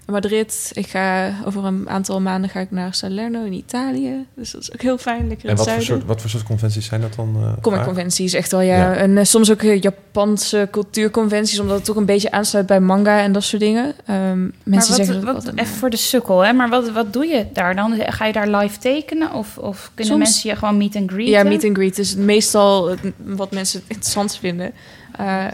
Madrid. 0.06 0.70
Ik 0.72 0.86
ga 0.86 1.32
over 1.44 1.64
een 1.64 1.88
aantal 1.88 2.20
maanden 2.20 2.50
ga 2.50 2.60
ik 2.60 2.70
naar 2.70 2.94
Salerno 2.94 3.44
in 3.44 3.52
Italië. 3.52 4.26
Dus 4.34 4.50
dat 4.50 4.60
is 4.62 4.72
ook 4.72 4.80
heel 4.80 4.98
fijn, 4.98 5.28
lekker 5.28 5.44
in 5.44 5.50
En 5.50 5.56
het 5.56 5.58
wat 5.58 5.58
voor, 5.58 5.66
zuiden. 5.66 5.86
soort, 5.86 6.04
wat 6.04 6.20
voor 6.20 6.30
soort 6.30 6.42
conventies 6.42 6.86
zijn 6.86 7.00
dat 7.00 7.14
dan? 7.14 7.36
eh, 7.36 7.52
Comic 7.60 7.78
vaak? 7.78 7.86
conventies, 7.86 8.32
echt 8.32 8.50
wel 8.50 8.60
ja. 8.60 8.76
Ja. 8.76 8.94
En 8.94 9.18
eh, 9.18 9.24
soms 9.24 9.50
ook 9.50 9.62
eh, 9.62 9.80
Japanse 9.80 10.68
cultuurconventies, 10.70 11.58
omdat 11.58 11.76
het 11.76 11.84
toch 11.84 11.96
een 11.96 12.04
beetje 12.04 12.30
aansluit 12.30 12.66
bij 12.66 12.80
manga 12.80 13.20
en 13.20 13.32
dat 13.32 13.42
soort 13.44 13.62
dingen. 13.62 13.94
Ehm, 14.06 14.40
mensen 14.42 14.52
maar 14.64 14.78
wat, 14.86 14.96
zeggen 14.96 15.24
wat, 15.24 15.34
altijd, 15.34 15.58
even 15.58 15.74
voor 15.76 15.90
de 15.90 15.96
sukkel, 15.96 16.40
hè? 16.44 16.52
Maar 16.52 16.68
wat, 16.68 16.90
wat 16.90 17.12
doe 17.12 17.26
je 17.26 17.46
daar 17.52 17.74
dan? 17.76 17.94
Ga 18.06 18.26
je 18.26 18.32
daar 18.32 18.48
live 18.48 18.78
tekenen? 18.78 19.32
Of, 19.32 19.58
of 19.58 19.90
kunnen 19.94 20.12
Soms- 20.14 20.24
mensen 20.30 20.50
je 20.50 20.56
gewoon 20.56 20.76
meet 20.76 20.96
and 20.96 21.10
greet? 21.10 21.28
Ja, 21.28 21.42
meet 21.42 21.64
and 21.64 21.76
greet 21.76 21.98
is 21.98 22.14
meestal 22.16 22.94
wat 23.24 23.50
mensen 23.50 23.78
het 23.80 23.88
interessant 23.94 24.36
vinden. 24.36 24.72
Eh, 25.18 25.44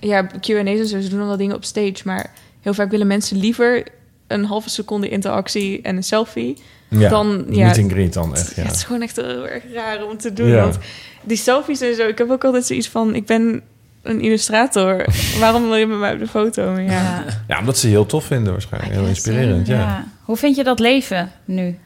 ja, 0.00 0.22
Q&A's 0.40 0.78
en 0.78 0.86
zo, 0.86 1.00
ze 1.00 1.08
doen 1.08 1.26
wel 1.26 1.36
dingen 1.36 1.56
op 1.56 1.64
stage, 1.64 1.94
maar 2.04 2.32
heel 2.64 2.74
vaak 2.74 2.90
willen 2.90 3.06
mensen 3.06 3.36
liever 3.36 3.84
een 4.26 4.44
halve 4.44 4.70
seconde 4.70 5.08
interactie 5.08 5.82
en 5.82 5.96
een 5.96 6.02
selfie. 6.02 6.56
Ja, 6.88 7.08
dan, 7.08 7.46
ja, 7.50 7.66
meet 7.66 7.78
and 7.78 7.90
greet 7.92 8.12
dan 8.12 8.34
echt, 8.34 8.54
Ja, 8.56 8.62
ja. 8.62 8.68
het 8.68 8.76
is 8.76 8.84
gewoon 8.84 9.02
echt 9.02 9.16
heel 9.16 9.48
erg 9.48 9.62
raar 9.72 10.04
om 10.04 10.16
te 10.16 10.32
doen. 10.32 10.48
Ja. 10.48 10.60
Want 10.60 10.78
die 11.22 11.36
selfies 11.36 11.80
en 11.80 11.94
zo, 11.94 12.06
ik 12.06 12.18
heb 12.18 12.30
ook 12.30 12.44
altijd 12.44 12.66
zoiets 12.66 12.88
van, 12.88 13.14
ik 13.14 13.26
ben 13.26 13.62
een 14.02 14.20
illustrator. 14.20 15.06
Waarom 15.40 15.62
wil 15.62 15.74
je 15.76 15.86
met 15.86 15.98
mij 15.98 16.12
op 16.12 16.18
de 16.18 16.26
foto? 16.26 16.78
Ja. 16.78 17.24
Ja. 17.48 17.58
Omdat 17.58 17.78
ze 17.78 17.86
heel 17.88 18.06
tof 18.06 18.24
vinden 18.24 18.52
waarschijnlijk. 18.52 18.92
Heel 18.92 19.06
inspirerend, 19.06 19.66
ja. 19.66 19.78
Ja. 19.78 20.04
Hoe 20.22 20.36
vind 20.36 20.56
je 20.56 20.64
dat 20.64 20.78
leven 20.78 21.30
nu? 21.44 21.78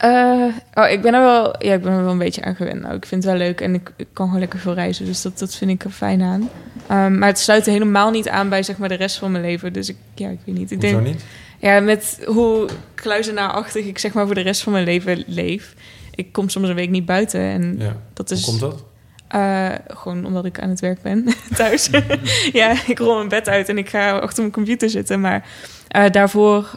Eh, 0.00 0.46
oh, 0.74 0.90
ik 0.90 1.02
ben 1.02 1.14
er 1.14 1.20
wel, 1.20 1.54
ja, 1.64 1.74
ik 1.74 1.82
ben 1.82 1.92
er 1.92 2.02
wel 2.02 2.12
een 2.12 2.18
beetje 2.18 2.42
aan 2.42 2.54
gewend. 2.54 2.80
Nou, 2.80 2.94
ik 2.94 3.06
vind 3.06 3.24
het 3.24 3.32
wel 3.32 3.42
leuk 3.46 3.60
en 3.60 3.74
ik, 3.74 3.92
ik 3.96 4.06
kan 4.12 4.24
gewoon 4.26 4.40
lekker 4.40 4.58
veel 4.58 4.74
reizen, 4.74 5.04
dus 5.04 5.22
dat, 5.22 5.38
dat 5.38 5.54
vind 5.54 5.70
ik 5.70 5.84
er 5.84 5.90
fijn 5.90 6.22
aan. 6.22 6.48
Ehm, 6.86 7.18
maar 7.18 7.28
het 7.28 7.38
sluit 7.38 7.66
er 7.66 7.72
helemaal 7.72 8.10
niet 8.10 8.28
aan 8.28 8.48
bij 8.48 8.62
zeg 8.62 8.78
maar 8.78 8.88
de 8.88 8.94
rest 8.94 9.16
van 9.16 9.30
mijn 9.32 9.44
leven. 9.44 9.72
Dus 9.72 9.88
ik, 9.88 9.96
ja, 10.14 10.28
ik 10.28 10.38
weet 10.44 10.54
niet. 10.54 10.70
Ik 10.70 10.80
Hoezo 10.80 10.96
denk, 10.96 11.06
niet? 11.06 11.24
Ja, 11.58 11.80
met 11.80 12.20
hoe 12.26 12.68
kluizenaarachtig 12.94 13.86
ik 13.86 13.98
zeg 13.98 14.12
maar 14.12 14.26
voor 14.26 14.34
de 14.34 14.40
rest 14.40 14.62
van 14.62 14.72
mijn 14.72 14.84
leven 14.84 15.24
leef. 15.26 15.74
Ik 16.14 16.32
kom 16.32 16.48
soms 16.48 16.68
een 16.68 16.74
week 16.74 16.90
niet 16.90 17.06
buiten 17.06 17.40
en 17.40 17.74
Ja. 17.78 17.96
dat 18.14 18.30
is. 18.30 18.44
Hoe 18.44 18.58
komt 18.58 18.72
dat? 18.72 18.84
Eh, 19.28 19.68
gewoon 19.86 20.24
omdat 20.24 20.44
ik 20.44 20.60
aan 20.60 20.68
het 20.68 20.80
werk 20.80 21.02
ben 21.02 21.26
thuis. 21.56 21.90
ja, 22.52 22.74
ik 22.86 22.98
rol 22.98 23.16
mijn 23.16 23.28
bed 23.28 23.48
uit 23.48 23.68
en 23.68 23.78
ik 23.78 23.88
ga 23.88 24.18
achter 24.18 24.40
mijn 24.42 24.54
computer 24.54 24.90
zitten. 24.90 25.20
Maar 25.20 25.46
eh, 25.88 26.10
daarvoor 26.10 26.70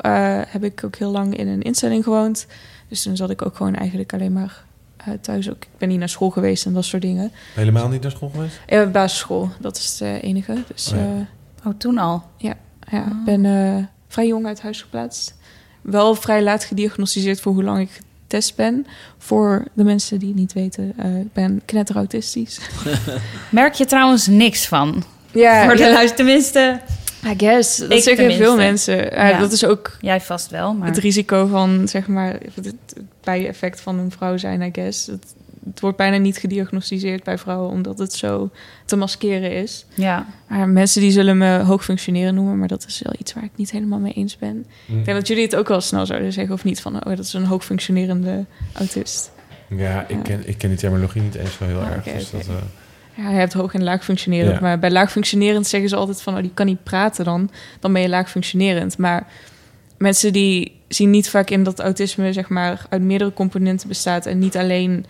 heb 0.47 0.63
ik 0.63 0.82
ook 0.86 0.95
heel 0.95 1.11
lang 1.11 1.38
in 1.38 1.47
een 1.47 1.61
instelling 1.61 2.03
gewoond. 2.03 2.47
Dus 2.93 3.01
toen 3.03 3.15
zat 3.15 3.29
ik 3.29 3.41
ook 3.45 3.55
gewoon 3.55 3.75
eigenlijk 3.75 4.13
alleen 4.13 4.33
maar 4.33 4.63
eh, 4.97 5.13
thuis. 5.21 5.49
Ook. 5.49 5.61
Ik 5.63 5.67
ben 5.77 5.89
niet 5.89 5.99
naar 5.99 6.09
school 6.09 6.29
geweest 6.29 6.65
en 6.65 6.73
dat 6.73 6.85
soort 6.85 7.01
dingen. 7.01 7.31
Helemaal 7.53 7.87
niet 7.87 8.01
naar 8.01 8.11
school 8.11 8.29
geweest? 8.29 8.59
Eh, 8.65 8.89
basisschool, 8.91 9.49
dat 9.59 9.77
is 9.77 9.89
het 9.91 10.01
eh, 10.01 10.23
enige. 10.23 10.57
Dus, 10.73 10.91
Oh 10.91 10.97
ja. 10.97 11.03
eh, 11.05 11.67
Oh, 11.67 11.73
toen 11.77 11.97
al? 11.97 12.23
ja, 12.37 12.53
ja 12.91 13.05
ik 13.05 13.23
ben 13.25 13.45
eh, 13.45 13.83
vrij 14.07 14.27
jong 14.27 14.45
uit 14.45 14.61
huis 14.61 14.81
geplaatst. 14.81 15.35
Wel 15.81 16.15
vrij 16.15 16.43
laat 16.43 16.63
gediagnosticeerd 16.63 17.41
voor 17.41 17.53
hoe 17.53 17.63
lang 17.63 17.79
ik 17.79 17.99
getest 18.21 18.55
ben. 18.55 18.85
Voor 19.17 19.63
de 19.73 19.83
mensen 19.83 20.19
die 20.19 20.27
het 20.27 20.37
niet 20.37 20.53
weten, 20.53 20.93
eh, 20.97 21.19
ik 21.19 21.33
ben 21.33 21.61
knetteraustistisch. 21.65 22.59
Merk 23.51 23.73
je 23.73 23.85
trouwens 23.85 24.27
niks 24.27 24.67
van? 24.67 25.03
Ja, 25.31 25.65
Voor 25.65 25.75
de 25.75 25.83
ja. 25.83 25.91
luister, 25.91 26.15
tenminste. 26.17 26.79
I 27.26 27.34
guess. 27.38 27.78
Dat 27.78 27.91
Ik 27.91 28.03
zeggen 28.03 28.15
tenminste. 28.15 28.43
veel 28.43 28.55
mensen. 28.55 28.95
Ja. 29.15 29.39
Dat 29.39 29.51
is 29.51 29.65
ook 29.65 29.97
Jij 30.01 30.21
vast 30.21 30.49
wel, 30.49 30.74
maar... 30.74 30.88
het 30.88 30.97
risico 30.97 31.45
van, 31.47 31.88
zeg 31.88 32.07
maar, 32.07 32.39
het 32.53 32.74
bijeffect 33.24 33.82
van 33.82 33.99
een 33.99 34.11
vrouw 34.11 34.38
zijn, 34.38 34.61
I 34.61 34.69
guess. 34.71 35.07
Het, 35.07 35.34
het 35.65 35.80
wordt 35.80 35.97
bijna 35.97 36.17
niet 36.17 36.38
gediagnosticeerd 36.38 37.24
bij 37.24 37.38
vrouwen, 37.38 37.69
omdat 37.69 37.99
het 37.99 38.13
zo 38.13 38.49
te 38.86 38.95
maskeren 38.95 39.51
is. 39.51 39.86
Ja. 39.93 40.26
Maar 40.47 40.69
mensen 40.69 41.01
die 41.01 41.11
zullen 41.11 41.38
me 41.38 41.57
hoogfunctioneren 41.59 42.36
noemen, 42.36 42.59
maar 42.59 42.67
dat 42.67 42.86
is 42.88 43.01
wel 43.03 43.13
iets 43.19 43.34
waar 43.34 43.43
ik 43.43 43.51
niet 43.55 43.71
helemaal 43.71 43.99
mee 43.99 44.13
eens 44.13 44.38
ben. 44.38 44.65
Hm. 44.86 44.97
Ik 44.97 45.05
denk 45.05 45.17
dat 45.17 45.28
jullie 45.28 45.43
het 45.43 45.55
ook 45.55 45.67
wel 45.67 45.82
snel 45.82 46.05
zouden 46.05 46.34
zeggen, 46.34 46.53
of 46.53 46.63
niet? 46.63 46.82
Van, 46.82 46.95
oh, 46.95 47.15
dat 47.15 47.19
is 47.26 47.34
een 47.34 47.45
hoogfunctionerende 47.45 48.45
autist. 48.74 49.32
Ja, 49.67 50.05
ik 50.07 50.24
ken, 50.24 50.41
ik 50.47 50.57
ken 50.57 50.69
die 50.69 50.78
terminologie 50.78 51.21
niet 51.21 51.36
eens 51.36 51.53
zo 51.53 51.65
heel 51.65 51.80
Ah, 51.80 51.91
erg. 51.91 52.03
dus 52.03 52.32
dat, 52.32 52.41
eh, 52.41 52.55
Ja, 53.16 53.30
je 53.30 53.36
hebt 53.36 53.53
hoog 53.53 53.74
en 53.74 53.84
laag 53.84 54.03
functionerend. 54.03 54.53
Ja. 54.53 54.61
Maar 54.61 54.80
bij 54.80 54.91
laag 54.91 55.11
functionerend 55.11 55.68
zeggen 55.68 55.89
ze 55.89 55.95
altijd 55.95 56.22
van... 56.22 56.36
oh, 56.36 56.41
die 56.41 56.51
kan 56.53 56.66
niet 56.66 56.84
praten 56.84 57.26
dan. 57.26 57.49
Dan 57.80 57.93
ben 57.93 58.01
je 58.01 58.09
laag 58.09 58.30
functionerend. 58.30 58.97
Maar 58.97 59.28
mensen 59.97 60.34
die 60.34 60.80
zien 60.88 61.09
niet 61.09 61.30
vaak 61.30 61.49
in 61.49 61.64
dat 61.64 61.80
autisme... 61.80 62.34
zeg 62.34 62.49
maar 62.49 62.86
uit 62.89 63.01
meerdere 63.01 63.34
componenten 63.34 63.88
bestaat... 63.88 64.26
en 64.26 64.39
niet 64.39 64.57
alleen... 64.57 65.05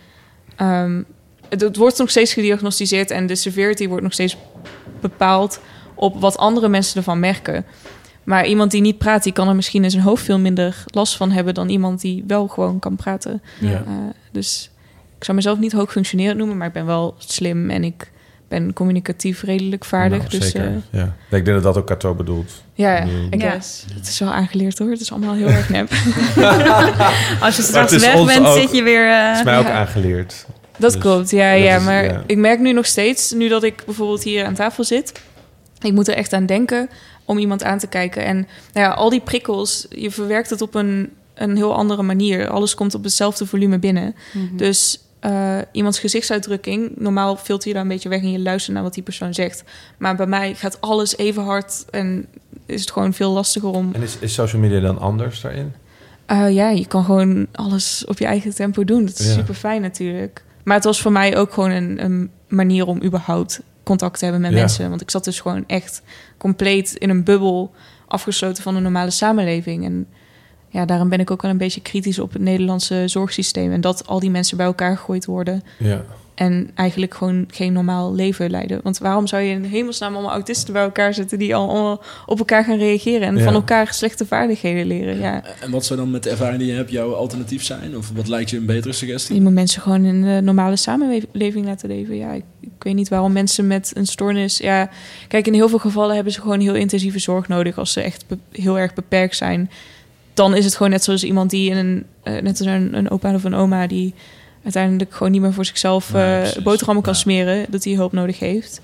ehm, 0.56 1.02
het, 1.48 1.60
het 1.60 1.76
wordt 1.76 1.98
nog 1.98 2.10
steeds 2.10 2.32
gediagnosticeerd... 2.32 3.10
en 3.10 3.26
de 3.26 3.34
severity 3.34 3.88
wordt 3.88 4.02
nog 4.02 4.12
steeds 4.12 4.36
bepaald... 5.00 5.60
op 5.94 6.20
wat 6.20 6.36
andere 6.36 6.68
mensen 6.68 6.96
ervan 6.96 7.20
merken. 7.20 7.64
Maar 8.24 8.46
iemand 8.46 8.70
die 8.70 8.80
niet 8.80 8.98
praat... 8.98 9.22
die 9.22 9.32
kan 9.32 9.48
er 9.48 9.56
misschien 9.56 9.84
in 9.84 9.90
zijn 9.90 10.02
hoofd 10.02 10.24
veel 10.24 10.38
minder 10.38 10.84
last 10.86 11.16
van 11.16 11.30
hebben... 11.30 11.54
dan 11.54 11.68
iemand 11.68 12.00
die 12.00 12.24
wel 12.26 12.48
gewoon 12.48 12.78
kan 12.78 12.96
praten. 12.96 13.42
Ja. 13.60 13.84
Eh, 13.86 13.92
dus 14.32 14.70
ik 15.24 15.30
zou 15.30 15.36
mezelf 15.36 15.58
niet 15.58 15.72
hoog 15.72 15.92
functionerend 15.92 16.38
noemen, 16.38 16.56
maar 16.56 16.66
ik 16.66 16.72
ben 16.72 16.86
wel 16.86 17.14
slim 17.18 17.70
en 17.70 17.84
ik 17.84 18.10
ben 18.48 18.72
communicatief 18.72 19.42
redelijk 19.42 19.84
vaardig. 19.84 20.18
nou, 20.18 20.30
dus 20.30 20.44
zeker. 20.50 20.64
eh, 20.68 21.00
ja. 21.00 21.04
Ik 21.30 21.44
denk 21.44 21.46
dat 21.46 21.62
dat 21.62 21.76
ook 21.76 21.86
Cato 21.86 22.14
bedoelt. 22.14 22.52
ja, 22.74 22.96
Ik 23.30 23.40
Ja. 23.42 23.50
guess. 23.50 23.84
Het 23.94 24.08
is 24.08 24.18
wel 24.18 24.32
aangeleerd 24.32 24.78
hoor. 24.78 24.90
Het 24.90 25.00
is 25.00 25.10
allemaal 25.12 25.34
heel 25.34 25.46
erg 25.48 25.68
nep. 25.68 25.90
Als 27.44 27.56
je 27.56 27.62
het 27.62 27.70
straks 27.70 27.92
weg 27.96 28.24
bent, 28.26 28.46
ook- 28.46 28.58
zit 28.58 28.72
je 28.72 28.82
weer... 28.82 29.08
eh, 29.10 29.28
Het 29.28 29.38
is 29.38 29.44
mij 29.44 29.58
ook 29.58 29.66
ja. 29.66 29.72
aangeleerd. 29.72 30.46
Dat 30.78 30.92
Dus 30.92 31.00
klopt, 31.00 31.30
ja, 31.30 31.52
dat 31.54 31.62
ja. 31.62 31.76
is- 31.76 31.84
Maar 31.84 32.04
ja. 32.04 32.22
ik 32.26 32.36
merk 32.36 32.60
nu 32.60 32.72
nog 32.72 32.86
steeds, 32.86 33.32
nu 33.32 33.48
dat 33.48 33.62
ik 33.62 33.82
bijvoorbeeld 33.84 34.22
hier 34.22 34.44
aan 34.44 34.54
tafel 34.54 34.84
zit, 34.84 35.12
ik 35.80 35.92
moet 35.92 36.08
er 36.08 36.14
echt 36.14 36.32
aan 36.32 36.46
denken 36.46 36.88
om 37.24 37.38
iemand 37.38 37.62
aan 37.64 37.78
te 37.78 37.86
kijken. 37.86 38.24
En 38.24 38.36
nou 38.72 38.86
ja, 38.86 38.90
al 38.90 39.10
die 39.10 39.20
prikkels, 39.20 39.86
je 39.90 40.10
verwerkt 40.10 40.50
het 40.50 40.60
op 40.62 40.74
een, 40.74 41.10
een 41.34 41.56
heel 41.56 41.74
andere 41.74 42.02
manier. 42.02 42.48
Alles 42.48 42.74
komt 42.74 42.94
op 42.94 43.02
hetzelfde 43.04 43.46
volume 43.46 43.78
binnen. 43.78 44.14
mhm. 44.32 44.56
Dus 44.56 44.98
eh, 45.24 45.58
iemands 45.72 45.98
gezichtsuitdrukking, 45.98 46.92
normaal 46.96 47.36
filter 47.36 47.68
je 47.68 47.74
daar 47.74 47.82
een 47.82 47.88
beetje 47.88 48.08
weg 48.08 48.20
en 48.20 48.30
je 48.30 48.38
luistert 48.38 48.74
naar 48.74 48.82
wat 48.82 48.94
die 48.94 49.02
persoon 49.02 49.34
zegt. 49.34 49.64
Maar 49.98 50.16
bij 50.16 50.26
mij 50.26 50.54
gaat 50.54 50.80
alles 50.80 51.16
even 51.16 51.42
hard 51.42 51.84
en 51.90 52.26
is 52.66 52.80
het 52.80 52.90
gewoon 52.90 53.12
veel 53.12 53.30
lastiger 53.32 53.68
om. 53.68 53.90
En 53.92 54.02
is, 54.02 54.16
is 54.18 54.34
social 54.34 54.62
media 54.62 54.80
dan 54.80 54.98
anders 54.98 55.40
daarin? 55.40 55.72
Eh, 56.26 56.50
ja, 56.54 56.68
je 56.70 56.86
kan 56.86 57.04
gewoon 57.04 57.46
alles 57.52 58.04
op 58.06 58.18
je 58.18 58.26
eigen 58.26 58.54
tempo 58.54 58.84
doen. 58.84 59.04
Dat 59.04 59.18
is 59.18 59.26
Ja. 59.26 59.32
super 59.32 59.54
fijn 59.54 59.80
natuurlijk. 59.82 60.44
Maar 60.64 60.74
het 60.76 60.84
was 60.84 61.00
voor 61.00 61.12
mij 61.12 61.36
ook 61.36 61.52
gewoon 61.52 61.70
een, 61.70 62.04
een 62.04 62.30
manier 62.48 62.86
om 62.86 63.02
überhaupt 63.02 63.60
contact 63.82 64.18
te 64.18 64.24
hebben 64.24 64.42
met 64.42 64.52
Ja. 64.52 64.56
mensen. 64.58 64.88
Want 64.88 65.00
ik 65.00 65.10
zat 65.10 65.24
dus 65.24 65.40
gewoon 65.40 65.64
echt 65.66 66.02
compleet 66.38 66.94
in 66.94 67.10
een 67.10 67.24
bubbel 67.24 67.72
afgesloten 68.06 68.62
van 68.62 68.76
een 68.76 68.82
normale 68.82 69.10
samenleving. 69.10 69.84
En 69.84 70.06
ja, 70.74 70.84
daarom 70.84 71.08
ben 71.08 71.20
ik 71.20 71.30
ook 71.30 71.42
wel 71.42 71.50
een 71.50 71.56
beetje 71.58 71.80
kritisch 71.80 72.18
op 72.18 72.32
het 72.32 72.42
Nederlandse 72.42 73.02
zorgsysteem. 73.06 73.72
En 73.72 73.80
dat 73.80 74.06
al 74.06 74.20
die 74.20 74.30
mensen 74.30 74.56
bij 74.56 74.66
elkaar 74.66 74.96
gegooid 74.96 75.24
worden. 75.24 75.62
Ja. 75.78 76.04
En 76.34 76.70
eigenlijk 76.74 77.14
gewoon 77.14 77.48
geen 77.50 77.72
normaal 77.72 78.14
leven 78.14 78.50
leiden. 78.50 78.80
Want 78.82 78.98
waarom 78.98 79.26
zou 79.26 79.42
je 79.42 79.50
in 79.50 79.64
hemelsnaam 79.64 80.14
allemaal 80.14 80.32
autisten 80.32 80.72
bij 80.72 80.82
elkaar 80.82 81.14
zetten... 81.14 81.38
die 81.38 81.54
al 81.54 81.68
allemaal 81.68 82.02
op 82.26 82.38
elkaar 82.38 82.64
gaan 82.64 82.78
reageren... 82.78 83.28
en 83.28 83.36
Ja. 83.36 83.44
van 83.44 83.54
elkaar 83.54 83.94
slechte 83.94 84.26
vaardigheden 84.26 84.86
leren? 84.86 85.18
Ja. 85.18 85.42
En 85.60 85.70
wat 85.70 85.84
zou 85.84 85.98
dan 85.98 86.10
met 86.10 86.22
de 86.22 86.30
ervaring 86.30 86.58
die 86.58 86.68
je 86.68 86.76
hebt 86.76 86.90
jouw 86.90 87.14
alternatief 87.14 87.64
zijn? 87.64 87.96
Of 87.96 88.10
wat 88.14 88.28
lijkt 88.28 88.50
je 88.50 88.56
een 88.56 88.66
betere 88.66 88.92
suggestie? 88.92 89.34
Je 89.34 89.40
moet 89.42 89.52
mensen 89.52 89.82
gewoon 89.82 90.04
in 90.04 90.22
een 90.22 90.44
normale 90.44 90.76
samenleving 90.76 91.66
laten 91.66 91.88
leven. 91.88 92.16
Ja, 92.16 92.32
ik, 92.32 92.44
ik 92.60 92.70
weet 92.78 92.94
niet 92.94 93.08
waarom 93.08 93.32
mensen 93.32 93.66
met 93.66 93.92
een 93.94 94.06
stoornis... 94.06 94.58
Ja, 94.58 94.90
kijk, 95.28 95.46
in 95.46 95.54
heel 95.54 95.68
veel 95.68 95.78
gevallen 95.78 96.14
hebben 96.14 96.32
ze 96.32 96.40
gewoon 96.40 96.60
heel 96.60 96.74
intensieve 96.74 97.18
zorg 97.18 97.48
nodig... 97.48 97.78
als 97.78 97.92
ze 97.92 98.00
echt 98.00 98.24
heel 98.52 98.78
erg 98.78 98.94
beperkt 98.94 99.36
zijn. 99.36 99.70
Dan 100.34 100.54
is 100.56 100.64
het 100.64 100.74
gewoon 100.76 100.92
net 100.92 101.04
zoals 101.04 101.24
iemand 101.24 101.50
die 101.50 101.70
in 101.70 101.76
een... 101.76 102.04
eh, 102.22 102.32
net 102.42 102.58
als 102.58 102.68
een, 102.68 102.96
een 102.96 103.10
opa 103.10 103.34
of 103.34 103.44
een 103.44 103.54
oma... 103.54 103.86
die 103.86 104.14
uiteindelijk 104.62 105.14
gewoon 105.14 105.32
niet 105.32 105.40
meer 105.40 105.52
voor 105.52 105.64
zichzelf 105.64 106.12
Nee, 106.12 106.42
eh, 106.42 106.62
boterhammen 106.62 107.02
kan 107.04 107.12
Ja. 107.12 107.18
smeren... 107.18 107.66
dat 107.68 107.84
hij 107.84 107.92
hulp 107.94 108.12
nodig 108.12 108.38
heeft. 108.38 108.80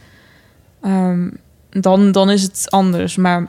Ehm, 0.82 1.28
dan, 1.70 2.12
dan 2.12 2.30
is 2.30 2.42
het 2.42 2.66
anders. 2.68 3.16
Maar 3.16 3.48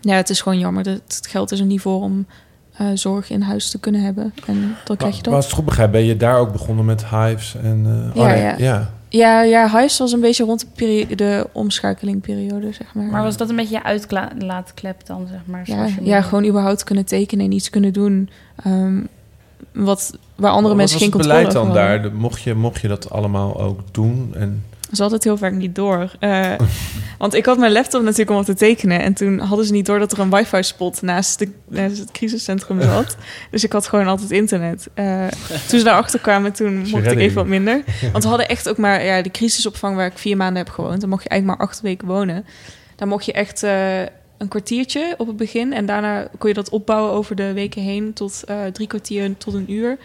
ja, 0.00 0.14
het 0.14 0.30
is 0.30 0.40
gewoon 0.40 0.58
jammer. 0.58 0.82
dat 0.82 0.94
Het 0.94 1.26
geld 1.28 1.52
is 1.52 1.60
er 1.60 1.66
niet 1.66 1.80
voor 1.80 2.02
om... 2.02 2.26
eh, 2.72 2.86
zorg 2.94 3.30
in 3.30 3.40
huis 3.42 3.70
te 3.70 3.78
kunnen 3.78 4.02
hebben. 4.02 4.34
En 4.46 4.76
dan 4.84 4.96
krijg 4.96 5.16
je 5.16 5.20
Maar 5.20 5.24
dat. 5.24 5.34
als 5.34 5.44
ik 5.44 5.50
het 5.50 5.58
goed 5.58 5.64
begrijp, 5.68 5.92
ben 5.92 6.04
je 6.04 6.16
daar 6.16 6.38
ook 6.38 6.52
begonnen 6.52 6.84
met 6.84 7.06
hives 7.06 7.54
en... 7.62 8.10
Ja, 8.14 8.20
oh, 8.22 8.26
nee, 8.28 8.42
ja. 8.42 8.54
ja. 8.58 8.90
Ja, 9.12 9.42
ja, 9.42 9.66
huis 9.66 9.98
was 9.98 10.12
een 10.12 10.20
beetje 10.20 10.44
rond 10.44 10.60
de, 10.60 10.66
peri- 10.74 11.14
de 11.14 11.46
omschakelingperiode, 11.52 12.72
zeg 12.72 12.94
maar. 12.94 13.04
Maar 13.04 13.22
was 13.22 13.36
dat 13.36 13.50
een 13.50 13.56
beetje 13.56 13.74
je 13.76 13.82
uitlaatklep 13.82 15.06
dan, 15.06 15.26
zeg 15.30 15.40
maar? 15.44 15.62
ja, 15.64 15.74
zoals 15.74 15.94
je 15.94 16.04
ja, 16.04 16.22
gewoon 16.22 16.44
überhaupt 16.44 16.84
kunnen 16.84 17.04
tekenen 17.04 17.44
en 17.44 17.52
iets 17.52 17.70
kunnen 17.70 17.92
doen. 17.92 18.30
ehm, 18.64 19.00
wat, 19.72 20.18
waar 20.36 20.50
andere 20.50 20.68
Wat 20.68 20.76
mensen 20.76 20.98
was 20.98 21.08
geen 21.08 21.18
het 21.18 21.26
controle 21.26 21.38
beleid 21.38 21.52
dan 21.52 21.62
over 21.68 21.80
hadden. 21.80 22.02
daar? 22.02 22.10
De- 22.12 22.16
Mocht 22.18 22.40
je, 22.42 22.54
mocht 22.54 22.80
je 22.80 22.88
dat 22.88 23.10
allemaal 23.10 23.60
ook 23.60 23.80
doen? 23.90 24.34
En, 24.34 24.64
Ze 24.92 25.00
hadden 25.00 25.18
het 25.18 25.24
heel 25.24 25.36
vaak 25.36 25.52
niet 25.52 25.74
door. 25.74 26.12
Eh, 26.18 26.52
want 27.18 27.34
ik 27.34 27.46
had 27.46 27.58
mijn 27.58 27.72
laptop 27.72 28.02
natuurlijk 28.02 28.30
om 28.30 28.36
op 28.36 28.44
te 28.44 28.54
tekenen. 28.54 29.00
En 29.00 29.14
toen 29.14 29.38
hadden 29.38 29.66
ze 29.66 29.72
niet 29.72 29.86
door 29.86 29.98
dat 29.98 30.12
er 30.12 30.18
een 30.18 30.30
wifi-spot 30.30 31.02
naast, 31.02 31.38
de, 31.38 31.48
naast 31.68 31.98
het 31.98 32.10
crisiscentrum 32.10 32.82
zat. 32.82 33.16
dus 33.50 33.64
ik 33.64 33.72
had 33.72 33.88
gewoon 33.88 34.06
altijd 34.06 34.30
internet. 34.30 34.88
Eh, 34.94 35.26
toen 35.68 35.78
ze 35.78 35.84
daarachter 35.84 36.20
kwamen, 36.20 36.52
toen 36.52 36.88
mocht 36.88 37.06
ik 37.06 37.18
even 37.18 37.34
wat 37.34 37.46
minder. 37.46 37.82
Want 38.12 38.22
we 38.22 38.28
hadden 38.28 38.48
echt 38.48 38.68
ook 38.68 38.76
maar... 38.76 39.04
Ja, 39.04 39.22
de 39.22 39.30
crisisopvang 39.30 39.96
waar 39.96 40.06
ik 40.06 40.18
vier 40.18 40.36
maanden 40.36 40.62
heb 40.62 40.72
gewoond... 40.72 41.00
dan 41.00 41.08
mocht 41.08 41.22
je 41.22 41.28
eigenlijk 41.28 41.60
maar 41.60 41.68
acht 41.68 41.80
weken 41.80 42.06
wonen. 42.06 42.46
Dan 42.96 43.08
mocht 43.08 43.24
je 43.24 43.32
echt 43.32 43.62
eh, 43.62 44.00
een 44.38 44.48
kwartiertje 44.48 45.14
op 45.18 45.26
het 45.26 45.36
begin. 45.36 45.72
En 45.72 45.86
daarna 45.86 46.28
kon 46.38 46.48
je 46.48 46.54
dat 46.54 46.68
opbouwen 46.68 47.12
over 47.12 47.36
de 47.36 47.52
weken 47.52 47.82
heen... 47.82 48.12
tot 48.12 48.44
drie 48.72 48.86
kwartier 48.86 49.36
tot 49.36 49.54
een 49.54 49.72
uur. 49.72 49.98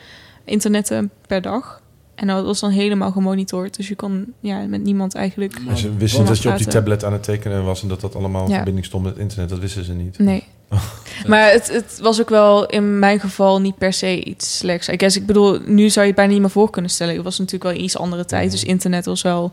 Internetten 0.46 1.12
per 1.28 1.42
dag. 1.42 1.84
En 2.16 2.28
dat 2.28 2.46
was 2.46 2.60
dan 2.60 2.70
helemaal 2.70 3.12
gemonitord. 3.12 3.76
Dus 3.76 3.88
je 3.88 3.96
kon 3.96 4.34
ja, 4.40 4.60
met 4.60 4.84
niemand 4.84 5.16
eigenlijk... 5.16 5.62
Maar 5.66 5.78
ze 5.78 5.96
wisten 5.96 6.26
dat 6.26 6.42
je 6.42 6.50
op 6.50 6.58
die 6.58 6.68
tablet 6.68 7.04
aan 7.04 7.14
het 7.14 7.24
tekenen 7.24 7.64
was... 7.64 7.82
en 7.82 7.88
dat 7.88 8.02
dat 8.02 8.16
allemaal 8.16 8.44
in 8.44 8.50
Ja. 8.50 8.56
verbinding 8.56 8.86
stond 8.86 9.04
met 9.04 9.14
het 9.14 9.22
internet. 9.22 9.50
Dat 9.50 9.60
wisten 9.60 9.84
ze 9.84 9.94
niet. 9.94 10.20
Nee. 10.20 10.44
Maar 11.28 11.52
het, 11.52 11.72
het 11.72 12.00
was 12.02 12.22
ook 12.22 12.30
wel 12.30 12.66
in 12.66 13.00
mijn 13.00 13.20
geval 13.20 13.62
niet 13.62 13.78
per 13.78 13.94
se 13.94 14.24
iets 14.24 14.58
slechts. 14.58 14.90
I 14.90 14.98
guess, 14.98 15.18
ik 15.18 15.26
bedoel, 15.26 15.60
nu 15.66 15.90
zou 15.90 16.00
je 16.06 16.12
het 16.12 16.16
bijna 16.16 16.32
niet 16.32 16.42
meer 16.42 16.50
voor 16.50 16.70
kunnen 16.70 16.92
stellen. 16.92 17.16
Het 17.16 17.24
was 17.24 17.38
natuurlijk 17.40 17.74
wel 17.74 17.84
iets 17.84 17.98
andere 17.98 18.26
tijd. 18.26 18.52
Dus 18.52 18.64
internet 18.64 19.06
was 19.06 19.22
wel 19.22 19.52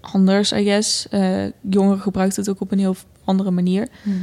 anders, 0.00 0.52
I 0.52 0.64
guess. 0.64 1.08
Eh, 1.08 1.44
jongeren 1.60 2.00
gebruikten 2.00 2.42
het 2.42 2.50
ook 2.50 2.60
op 2.60 2.72
een 2.72 2.78
heel 2.78 2.96
andere 3.24 3.50
manier. 3.50 3.88
Mhm. 4.02 4.16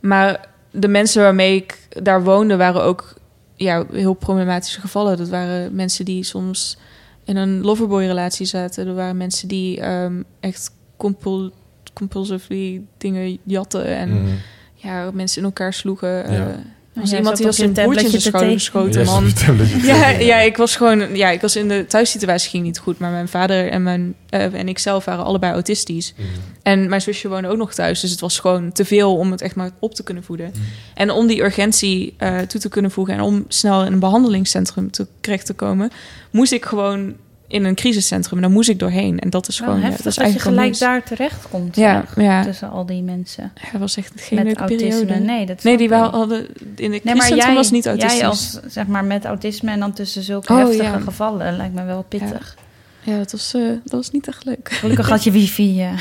Maar 0.00 0.48
de 0.70 0.88
mensen 0.88 1.22
waarmee 1.22 1.56
ik 1.56 1.88
daar 2.02 2.24
woonde 2.24 2.56
waren 2.56 2.82
ook 2.82 3.14
ja, 3.56 3.84
heel 3.92 4.14
problematische 4.14 4.80
gevallen. 4.80 5.16
Dat 5.16 5.28
waren 5.28 5.74
mensen 5.74 6.04
die 6.04 6.24
soms 6.24 6.78
in 7.24 7.36
een 7.36 7.60
loverboy-relatie 7.60 8.46
zaten. 8.46 8.86
Er 8.86 8.94
waren 8.94 9.16
mensen 9.16 9.48
die 9.48 9.80
ehm, 9.80 10.22
echt 10.40 10.70
compul 10.96 11.52
compulsively 11.92 12.82
dingen 12.98 13.38
jatten 13.44 13.84
en 13.86 14.08
Mhm. 14.22 14.32
ja, 14.74 15.10
mensen 15.12 15.38
in 15.38 15.44
elkaar 15.44 15.72
sloegen. 15.72 16.08
Ja. 16.32 16.48
eh, 16.48 16.54
was 16.94 17.10
jij 17.10 17.18
iemand 17.18 17.36
die 17.36 17.46
je 17.46 17.62
een 17.62 17.72
broertje 17.72 17.84
in 17.84 18.12
tabletje 18.12 18.30
zijn 18.30 18.52
geschoten, 18.52 19.04
Ja, 19.04 19.10
man. 19.10 19.32
Ja, 19.82 20.08
ja, 20.08 20.38
ik 20.38 20.56
was 20.56 20.76
gewoon, 20.76 21.16
ja, 21.16 21.30
ik 21.30 21.40
was 21.40 21.56
in 21.56 21.68
de 21.68 21.86
thuissituatie 21.86 22.50
ging 22.50 22.64
niet 22.64 22.78
goed, 22.78 22.98
maar 22.98 23.10
mijn 23.10 23.28
vader 23.28 23.70
en 23.70 23.82
mijn 23.82 24.14
eh, 24.34 24.54
en 24.54 24.68
ik 24.68 24.78
zelf 24.78 25.04
waren 25.04 25.24
allebei 25.24 25.52
autistisch. 25.52 26.14
Mhm. 26.16 26.26
En 26.62 26.88
mijn 26.88 27.00
zusje 27.00 27.28
woonde 27.28 27.48
ook 27.48 27.56
nog 27.56 27.74
thuis, 27.74 28.00
dus 28.00 28.10
het 28.10 28.20
was 28.20 28.38
gewoon 28.38 28.72
te 28.72 28.84
veel 28.84 29.16
om 29.16 29.30
het 29.30 29.40
echt 29.40 29.54
maar 29.54 29.70
op 29.78 29.94
te 29.94 30.02
kunnen 30.02 30.24
voeden. 30.24 30.52
En 30.94 31.10
om 31.10 31.26
die 31.26 31.42
urgentie 31.42 32.14
eh, 32.16 32.38
toe 32.38 32.60
te 32.60 32.68
kunnen 32.68 32.90
voegen 32.90 33.14
en 33.14 33.20
om 33.20 33.44
snel 33.48 33.84
in 33.84 33.92
een 33.92 33.98
behandelingscentrum 33.98 34.90
te, 34.90 35.06
terecht 35.20 35.46
te 35.46 35.52
komen, 35.52 35.90
moest 36.30 36.52
ik 36.52 36.64
gewoon 36.64 37.14
in 37.48 37.64
een 37.64 37.74
crisiscentrum. 37.74 38.36
En 38.36 38.42
daar 38.44 38.50
moest 38.52 38.68
ik 38.68 38.78
doorheen. 38.78 39.18
En 39.18 39.30
dat 39.30 39.48
is 39.48 39.58
Wel 39.58 39.68
gewoon, 39.68 39.82
ja, 39.82 39.86
heftig 39.88 40.04
dat 40.04 40.12
is 40.12 40.18
dat 40.32 40.32
je 40.32 40.38
gelijk 40.38 40.76
wel 40.76 40.88
daar 40.88 41.02
terecht 41.04 41.48
komt. 41.50 41.76
Ja, 41.76 42.04
ja. 42.16 42.42
Tussen 42.42 42.70
al 42.70 42.86
die 42.86 43.02
mensen. 43.02 43.52
Ja, 43.62 43.70
dat 43.72 43.80
was 43.80 43.96
echt 43.96 44.12
geen 44.16 44.36
met 44.38 44.46
leuke 44.46 44.60
autisme. 44.60 44.88
periode. 45.04 45.24
Nee, 45.24 45.46
dat 45.46 45.62
Nee, 45.62 45.76
die 45.76 45.88
waren, 45.88 46.10
hadden 46.10 46.38
in 46.38 46.46
het 46.66 46.76
Nee, 46.76 46.90
maar 46.90 47.02
crisiscentrum 47.02 47.46
jij, 47.46 47.54
was 47.54 47.70
niet 47.70 47.86
autistisch. 47.86 48.18
jij 48.18 48.28
als, 48.28 48.58
zeg 48.66 48.86
maar, 48.86 49.04
met 49.04 49.24
autisme 49.24 49.70
en 49.70 49.80
dan 49.80 49.92
tussen 49.92 50.22
zulke 50.22 50.52
Oh, 50.52 50.58
heftige 50.58 50.82
ja. 50.82 50.98
gevallen 50.98 51.56
lijkt 51.56 51.74
me 51.74 51.84
wel 51.84 52.04
pittig. 52.08 52.56
Ja, 53.04 53.16
dat 53.18 53.32
was, 53.32 53.54
eh, 53.54 53.60
dat 53.68 53.92
was 53.92 54.10
niet 54.10 54.28
echt 54.28 54.44
leuk. 54.44 54.68
Gelukkig 54.72 55.08
had 55.08 55.24
je 55.24 55.30
wifi. 55.30 55.74
Ja. 55.84 55.94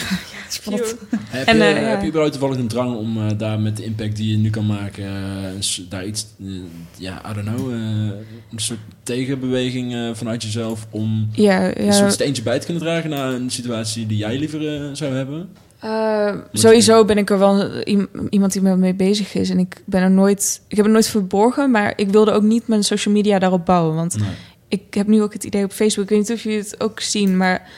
Spot. 0.49 0.80
Heb, 1.30 1.47
En, 1.47 1.58
je, 1.58 1.64
eh, 1.64 1.82
ja. 1.82 1.88
heb 1.88 2.01
je 2.01 2.08
überhaupt 2.08 2.32
toevallig 2.38 2.58
een 2.62 2.68
drang 2.68 2.95
om 2.95 3.18
eh, 3.18 3.38
daar 3.38 3.60
met 3.60 3.78
de 3.78 3.84
impact 3.84 4.16
die 4.16 4.32
je 4.32 4.38
nu 4.38 4.49
kan 4.49 4.66
maken, 4.66 5.04
eh, 5.06 5.84
daar 5.89 6.06
iets, 6.06 6.26
eh, 6.41 6.47
ja, 6.97 7.22
I 7.32 7.34
don't 7.34 7.47
know, 7.56 7.72
eh, 7.72 7.78
een 7.80 8.16
soort 8.56 8.80
tegenbeweging 9.04 9.93
eh, 9.93 10.10
vanuit 10.14 10.43
jezelf 10.43 10.88
om 10.89 11.30
Ja, 11.32 11.78
een 11.78 11.86
ja. 11.86 11.91
soort 11.91 12.14
steentje 12.14 12.43
bij 12.43 12.60
te 12.60 12.66
kunnen 12.66 12.84
dragen 12.84 13.10
naar 13.10 13.34
een 13.34 13.49
situatie 13.49 14.06
die 14.08 14.18
jij 14.18 14.38
liever 14.38 14.76
eh, 14.76 14.89
zou 14.93 15.14
hebben? 15.14 15.49
Eh, 15.80 16.36
sowieso 16.54 17.06
ben 17.06 17.18
ik 17.18 17.30
er 17.30 17.39
wel 17.39 17.82
iemand 18.30 18.54
die 18.54 18.62
me 18.62 18.76
mee 18.78 18.93
bezig 18.95 19.34
is. 19.36 19.49
En 19.49 19.60
ik 19.60 19.82
ben 19.86 20.01
er 20.01 20.12
nooit. 20.12 20.62
Ik 20.68 20.76
heb 20.76 20.86
het 20.86 20.93
nooit 20.93 21.08
verborgen, 21.08 21.72
maar 21.72 21.93
ik 21.95 22.10
wilde 22.10 22.32
ook 22.32 22.43
niet 22.43 22.68
mijn 22.68 22.84
social 22.84 23.14
media 23.14 23.39
daarop 23.39 23.66
bouwen. 23.66 23.95
Want 23.95 24.18
Nee. 24.20 24.30
Ik 24.74 24.93
heb 24.93 25.07
nu 25.07 25.21
ook 25.21 25.34
het 25.34 25.43
idee 25.43 25.63
op 25.63 25.71
Facebook. 25.71 26.03
Ik 26.03 26.09
weet 26.09 26.19
niet 26.19 26.38
of 26.38 26.43
jullie 26.43 26.59
het 26.59 26.80
ook 26.80 26.99
zien, 26.99 27.38
maar 27.38 27.69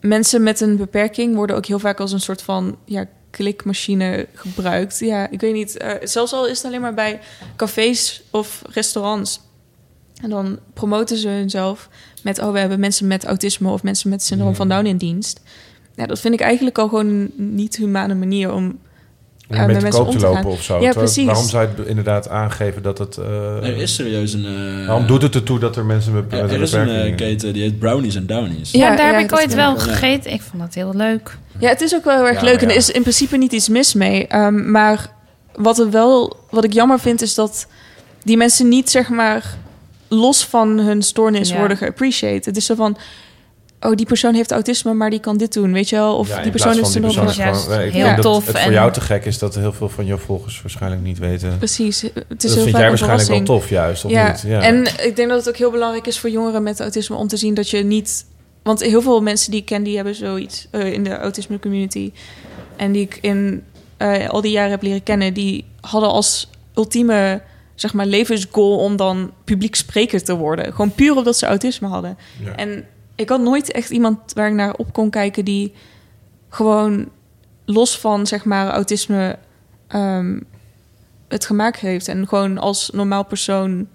mensen 0.00 0.42
met 0.42 0.60
een 0.60 0.76
beperking 0.76 1.34
worden 1.34 1.56
ook 1.56 1.66
heel 1.66 1.78
vaak 1.78 2.00
als 2.00 2.12
een 2.12 2.20
soort 2.20 2.42
van 2.42 2.76
ja, 2.84 3.06
klikmachine 3.30 4.26
gebruikt. 4.34 4.98
Ja, 4.98 5.30
ik 5.30 5.40
weet 5.40 5.52
niet. 5.54 5.76
eh, 5.76 5.94
zelfs 6.02 6.32
al 6.32 6.46
is 6.46 6.56
het 6.56 6.66
alleen 6.66 6.80
maar 6.80 6.94
bij 6.94 7.20
cafés 7.56 8.22
of 8.30 8.62
restaurants. 8.70 9.40
En 10.22 10.30
dan 10.30 10.58
promoten 10.74 11.16
ze 11.16 11.28
hunzelf 11.28 11.88
met: 12.22 12.38
oh, 12.38 12.52
we 12.52 12.58
hebben 12.58 12.80
mensen 12.80 13.06
met 13.06 13.24
autisme 13.24 13.70
of 13.70 13.82
mensen 13.82 14.10
met 14.10 14.22
syndroom 14.22 14.54
van 14.54 14.68
Down 14.68 14.86
in 14.86 14.96
dienst. 14.96 15.40
Ja, 15.94 16.06
dat 16.06 16.20
vind 16.20 16.34
ik 16.34 16.40
eigenlijk 16.40 16.78
al 16.78 16.88
gewoon 16.88 17.06
een 17.06 17.32
niet 17.36 17.76
humane 17.76 18.14
manier 18.14 18.52
om. 18.52 18.78
Om 19.50 19.56
met 19.56 19.66
met 19.66 19.76
de 19.76 19.82
mensen 19.82 20.00
koop 20.00 20.06
om 20.08 20.12
te 20.14 20.18
te 20.20 20.26
lopen 20.26 20.42
gaan. 20.42 20.50
of 20.52 20.62
zo. 20.62 20.80
Ja, 20.80 20.92
precies. 20.92 21.24
Waarom 21.26 21.48
zou 21.48 21.62
je 21.68 21.74
het 21.76 21.86
inderdaad 21.86 22.28
aangeven 22.28 22.82
dat 22.82 22.98
het... 22.98 23.16
eh, 23.16 23.56
er 23.56 23.76
is 23.76 23.94
serieus 23.94 24.32
een... 24.32 24.44
eh, 24.80 24.86
waarom 24.86 25.06
doet 25.06 25.22
het 25.22 25.34
ertoe 25.34 25.58
dat 25.58 25.76
er 25.76 25.84
mensen 25.84 26.12
met, 26.12 26.30
met 26.30 26.52
er 26.52 26.62
is 26.62 26.72
een 26.72 26.88
eh, 26.88 27.16
keten 27.16 27.52
die 27.52 27.62
heet 27.62 27.78
Brownies 27.78 28.14
en 28.14 28.26
Downies. 28.26 28.70
Ja, 28.70 28.90
Ja, 28.90 28.96
daar 28.96 29.06
ja, 29.12 29.18
heb 29.18 29.30
ik 29.30 29.36
ooit 29.38 29.54
wel 29.54 29.76
gegeten. 29.78 30.32
Ik 30.32 30.42
vond 30.42 30.62
dat 30.62 30.74
heel 30.74 30.92
leuk. 30.94 31.36
Ja, 31.58 31.68
het 31.68 31.80
is 31.80 31.94
ook 31.94 32.04
wel 32.04 32.16
heel 32.16 32.26
erg 32.26 32.40
Ja, 32.40 32.44
leuk. 32.44 32.62
En 32.62 32.68
er 32.70 32.76
is 32.76 32.90
in 32.90 33.02
principe 33.02 33.36
niet 33.36 33.52
iets 33.52 33.68
mis 33.68 33.94
mee. 33.94 34.26
Ehm, 34.26 34.70
maar 34.70 35.06
wat, 35.54 35.78
er 35.78 35.90
wel, 35.90 36.36
wat 36.50 36.64
ik 36.64 36.72
jammer 36.72 37.00
vind, 37.00 37.22
is 37.22 37.34
dat 37.34 37.66
die 38.22 38.36
mensen 38.36 38.68
niet, 38.68 38.90
zeg 38.90 39.08
maar, 39.08 39.44
los 40.08 40.44
van 40.46 40.78
hun 40.78 41.02
stoornis 41.02 41.48
Ja. 41.48 41.58
worden 41.58 41.76
geappreciated. 41.76 42.44
Het 42.44 42.56
is 42.56 42.66
zo 42.66 42.74
van, 42.74 42.96
oh, 43.80 43.94
die 43.94 44.06
persoon 44.06 44.34
heeft 44.34 44.52
autisme, 44.52 44.94
maar 44.94 45.10
die 45.10 45.20
kan 45.20 45.36
dit 45.36 45.52
doen, 45.52 45.72
weet 45.72 45.88
je 45.88 45.96
wel? 45.96 46.16
Of 46.16 46.28
Ja, 46.28 46.42
die 46.42 46.50
persoon 46.50 46.78
is 46.78 46.92
gewoon- 46.92 47.10
juist 47.34 47.68
ik 47.68 47.92
heel 47.92 48.06
dat 48.06 48.22
tof 48.22 48.46
Het 48.46 48.56
voor 48.56 48.66
en- 48.66 48.72
jou 48.72 48.92
te 48.92 49.00
gek 49.00 49.24
is 49.24 49.38
dat 49.38 49.54
heel 49.54 49.72
veel 49.72 49.88
van 49.88 50.06
jouw 50.06 50.16
volgers 50.16 50.62
waarschijnlijk 50.62 51.02
niet 51.02 51.18
weten. 51.18 51.58
Precies. 51.58 52.00
Het 52.02 52.12
is 52.14 52.26
dat 52.26 52.40
heel 52.40 52.50
vind 52.52 52.70
vaak 52.70 52.80
jij 52.80 52.88
waarschijnlijk 52.88 53.28
wel 53.28 53.42
tof 53.58 53.68
juist, 53.68 54.04
of 54.04 54.10
ja. 54.10 54.30
niet? 54.30 54.42
Ja. 54.46 54.60
En 54.62 54.86
ik 55.04 55.16
denk 55.16 55.28
dat 55.28 55.38
het 55.38 55.48
ook 55.48 55.56
heel 55.56 55.70
belangrijk 55.70 56.06
is 56.06 56.18
voor 56.18 56.30
jongeren 56.30 56.62
met 56.62 56.80
autisme 56.80 57.16
om 57.16 57.28
te 57.28 57.36
zien 57.36 57.54
dat 57.54 57.70
je 57.70 57.84
niet. 57.84 58.24
Want 58.62 58.80
heel 58.80 59.02
veel 59.02 59.20
mensen 59.22 59.50
die 59.50 59.60
ik 59.60 59.66
ken, 59.66 59.82
die 59.82 59.96
hebben 59.96 60.14
zoiets 60.14 60.66
eh, 60.70 60.92
in 60.92 61.04
de 61.04 61.16
autisme 61.18 61.58
community. 61.58 62.12
En 62.76 62.92
die 62.92 63.02
ik 63.02 63.18
in 63.20 63.62
eh, 63.96 64.28
al 64.28 64.40
die 64.40 64.50
jaren 64.52 64.70
heb 64.70 64.82
leren 64.82 65.02
kennen, 65.02 65.34
die 65.34 65.64
hadden 65.80 66.10
als 66.10 66.50
ultieme 66.74 67.42
zeg 67.74 67.92
maar, 67.94 68.06
levensgoal 68.06 68.78
om 68.78 68.96
dan 68.96 69.30
publiek 69.44 69.74
spreker 69.74 70.24
te 70.24 70.36
worden. 70.36 70.72
Gewoon 70.72 70.92
puur 70.94 71.16
omdat 71.16 71.36
ze 71.36 71.46
autisme 71.46 71.88
hadden. 71.88 72.18
Ja. 72.44 72.56
En 72.56 72.84
ik 73.20 73.28
had 73.28 73.40
nooit 73.40 73.72
echt 73.72 73.90
iemand 73.90 74.18
waar 74.34 74.48
ik 74.48 74.54
naar 74.54 74.74
op 74.74 74.92
kon 74.92 75.10
kijken 75.10 75.44
die 75.44 75.72
gewoon 76.48 77.08
los 77.64 77.98
van 77.98 78.26
zeg 78.26 78.44
maar 78.44 78.68
autisme 78.70 79.38
ehm, 79.88 80.40
het 81.28 81.46
gemaakt 81.46 81.80
heeft 81.80 82.08
en 82.08 82.28
gewoon 82.28 82.58
als 82.58 82.90
normaal 82.92 83.24
persoon 83.24 83.86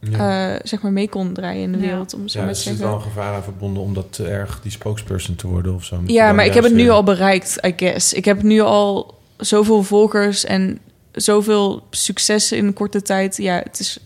Ja. 0.00 0.54
eh, 0.54 0.60
zeg 0.64 0.82
maar 0.82 0.92
mee 0.92 1.08
kon 1.08 1.32
draaien 1.32 1.62
in 1.62 1.72
de 1.72 1.78
Ja. 1.78 1.84
wereld 1.84 2.14
om 2.14 2.28
zo 2.28 2.38
ja, 2.38 2.44
maar 2.44 2.54
er 2.54 2.60
te 2.60 2.68
zit 2.68 2.78
wel 2.78 2.88
zeggen. 2.90 3.06
een 3.08 3.14
gevaar 3.14 3.34
aan 3.34 3.42
verbonden 3.42 3.82
om 3.82 3.94
dat 3.94 4.12
te 4.12 4.24
erg 4.28 4.60
die 4.62 4.70
spokesperson 4.72 5.34
te 5.36 5.46
worden 5.46 5.74
of 5.74 5.84
zo. 5.84 6.00
Ja, 6.06 6.32
maar 6.32 6.44
ik 6.46 6.54
heb 6.54 6.64
het 6.64 6.72
nu 6.74 6.82
weer- 6.82 6.90
al 6.92 7.02
bereikt, 7.02 7.58
I 7.66 7.72
guess. 7.76 8.12
Ik 8.12 8.24
heb 8.24 8.42
nu 8.42 8.60
al 8.60 9.18
zoveel 9.36 9.82
volgers 9.82 10.44
en 10.44 10.78
zoveel 11.12 11.82
succes 11.90 12.52
in 12.52 12.72
korte 12.72 13.02
tijd. 13.02 13.36
Ja, 13.36 13.60
het 13.64 13.78
is, 13.80 13.98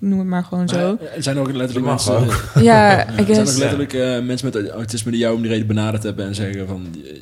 noem 0.00 0.18
het 0.18 0.28
maar 0.28 0.44
gewoon 0.44 0.68
zo. 0.68 0.96
Eh, 1.00 1.22
zijn 1.22 1.36
er 1.36 1.42
ook 1.42 1.52
letterlijk 1.52 1.86
mensen... 1.86 2.26
ja, 2.62 3.02
I 3.20 3.24
zijn 3.24 3.46
er 3.46 3.52
ook 3.52 3.58
letterlijk 3.58 3.92
eh, 3.92 4.20
mensen 4.20 4.50
met 4.52 4.68
autisme 4.70 5.10
die 5.10 5.20
jou 5.20 5.34
om 5.34 5.42
die 5.42 5.50
reden 5.50 5.66
benaderd 5.66 6.02
hebben 6.02 6.26
en 6.26 6.34
zeggen 6.34 6.66
van... 6.66 6.86
eh, 7.04 7.18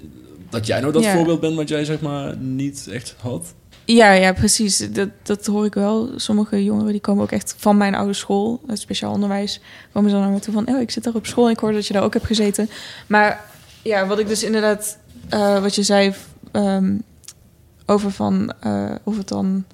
Dat 0.51 0.67
jij 0.67 0.81
nou 0.81 0.93
dat 0.93 1.03
Ja. 1.03 1.13
voorbeeld 1.15 1.41
bent 1.41 1.55
wat 1.57 1.69
jij 1.69 1.85
zeg 1.85 2.01
maar 2.01 2.37
niet 2.37 2.89
echt 2.93 3.15
had? 3.21 3.55
Ja, 3.85 4.13
ja, 4.13 4.33
precies. 4.33 4.91
Dat, 4.93 5.09
dat 5.23 5.47
hoor 5.47 5.65
ik 5.65 5.75
wel. 5.75 6.11
Sommige 6.17 6.65
jongeren 6.65 6.93
die 6.93 7.01
komen 7.01 7.23
ook 7.23 7.33
echt 7.33 7.55
van 7.59 7.77
mijn 7.77 7.95
oude 7.95 8.13
school, 8.13 8.61
het 8.67 8.79
speciaal 8.79 9.13
onderwijs, 9.13 9.61
komen 9.93 10.11
ze 10.11 10.17
dan 10.17 10.25
naar 10.25 10.35
me 10.35 10.41
toe 10.41 10.55
van, 10.55 10.69
oh, 10.69 10.81
ik 10.81 10.91
zit 10.91 11.05
daar 11.05 11.15
op 11.15 11.27
school 11.27 11.45
en 11.47 11.53
ik 11.53 11.59
hoor 11.59 11.73
dat 11.73 11.87
je 11.87 11.93
daar 11.93 12.03
ook 12.03 12.13
hebt 12.13 12.27
gezeten. 12.27 12.69
Maar 13.07 13.45
ja, 13.83 14.07
wat 14.07 14.19
ik 14.19 14.29
dus 14.29 14.43
inderdaad, 14.43 14.99
eh, 15.29 15.61
wat 15.61 15.75
je 15.75 15.83
zei 15.83 16.13
ehm, 16.53 16.95
over 17.87 18.11
van 18.11 18.53
eh, 18.61 18.91
of 19.03 19.17
het 19.17 19.29
dan 19.29 19.65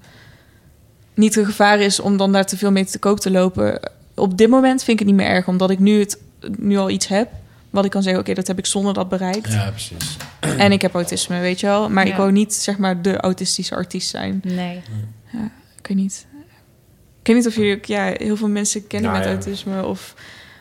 niet 1.14 1.36
een 1.36 1.44
gevaar 1.44 1.78
is 1.80 2.00
om 2.00 2.16
dan 2.16 2.32
daar 2.32 2.46
te 2.46 2.56
veel 2.56 2.70
mee 2.72 2.84
te 2.84 2.98
koop 2.98 3.20
te 3.20 3.30
lopen. 3.30 3.80
Op 4.14 4.38
dit 4.38 4.48
moment 4.48 4.82
vind 4.84 5.00
ik 5.00 5.06
het 5.06 5.16
niet 5.16 5.26
meer 5.26 5.34
erg, 5.34 5.48
omdat 5.48 5.70
ik 5.70 5.78
nu, 5.78 5.98
het, 6.00 6.18
nu 6.58 6.76
al 6.76 6.90
iets 6.90 7.06
heb. 7.06 7.28
Wat 7.70 7.84
ik 7.84 7.90
kan 7.90 8.02
zeggen, 8.02 8.20
oké, 8.22 8.34
dat 8.34 8.46
heb 8.46 8.58
ik 8.58 8.66
zonder 8.66 8.94
dat 8.94 9.08
bereikt. 9.08 9.52
Ja, 9.52 9.70
precies. 9.70 10.16
En 10.40 10.72
ik 10.72 10.82
heb 10.82 10.94
autisme, 10.94 11.40
weet 11.40 11.60
je 11.60 11.66
wel. 11.66 11.88
Maar 11.90 12.04
ik 12.04 12.10
Ja. 12.12 12.16
wou 12.18 12.32
niet, 12.32 12.54
zeg 12.54 12.78
maar, 12.78 13.02
de 13.02 13.16
autistische 13.16 13.74
artiest 13.74 14.08
zijn. 14.08 14.40
Nee. 14.44 14.82
Ik 15.78 15.86
weet 15.86 15.96
niet. 15.96 16.26
Ik 17.20 17.26
weet 17.30 17.36
niet 17.36 17.46
of 17.46 17.54
jullie 17.56 17.76
ook, 17.76 17.84
ja, 17.84 18.12
heel 18.16 18.36
veel 18.36 18.48
mensen 18.48 18.86
kennen 18.86 19.10
Ja, 19.10 19.16
met 19.16 19.26
ja. 19.26 19.32
autisme 19.32 19.84
of, 19.86 20.14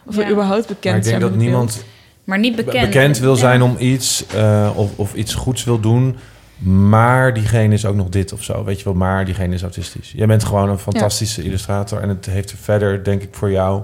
of 0.05 0.15
Ja. 0.15 0.23
er 0.23 0.31
überhaupt 0.31 0.67
bekend 0.67 0.83
Maar 0.83 0.95
ik 0.95 1.03
denk 1.03 1.19
zijn. 1.19 1.31
dat 1.31 1.39
niemand 1.41 1.83
Maar 2.23 2.39
niet 2.39 2.55
be- 2.55 2.63
bekend. 2.63 2.85
bekend, 2.85 3.17
wil 3.19 3.33
Ja. 3.33 3.39
zijn 3.39 3.61
om 3.61 3.75
iets 3.79 4.25
eh, 4.27 4.71
of, 4.75 4.91
of 4.95 5.13
iets 5.13 5.33
goeds 5.33 5.63
wil 5.63 5.79
doen. 5.79 6.17
Maar 6.63 7.33
diegene 7.33 7.73
is 7.73 7.85
ook 7.85 7.95
nog 7.95 8.09
dit 8.09 8.33
of 8.33 8.43
zo. 8.43 8.63
Weet 8.63 8.77
je 8.77 8.83
wel, 8.83 8.93
maar 8.93 9.25
diegene 9.25 9.53
is 9.53 9.61
autistisch. 9.61 10.11
Jij 10.15 10.27
bent 10.27 10.43
gewoon 10.43 10.69
een 10.69 10.77
fantastische 10.79 11.43
illustrator. 11.43 11.99
En 12.01 12.09
het 12.09 12.25
heeft 12.25 12.53
verder, 12.61 13.03
denk 13.03 13.21
ik, 13.21 13.29
voor 13.31 13.51
jou... 13.51 13.81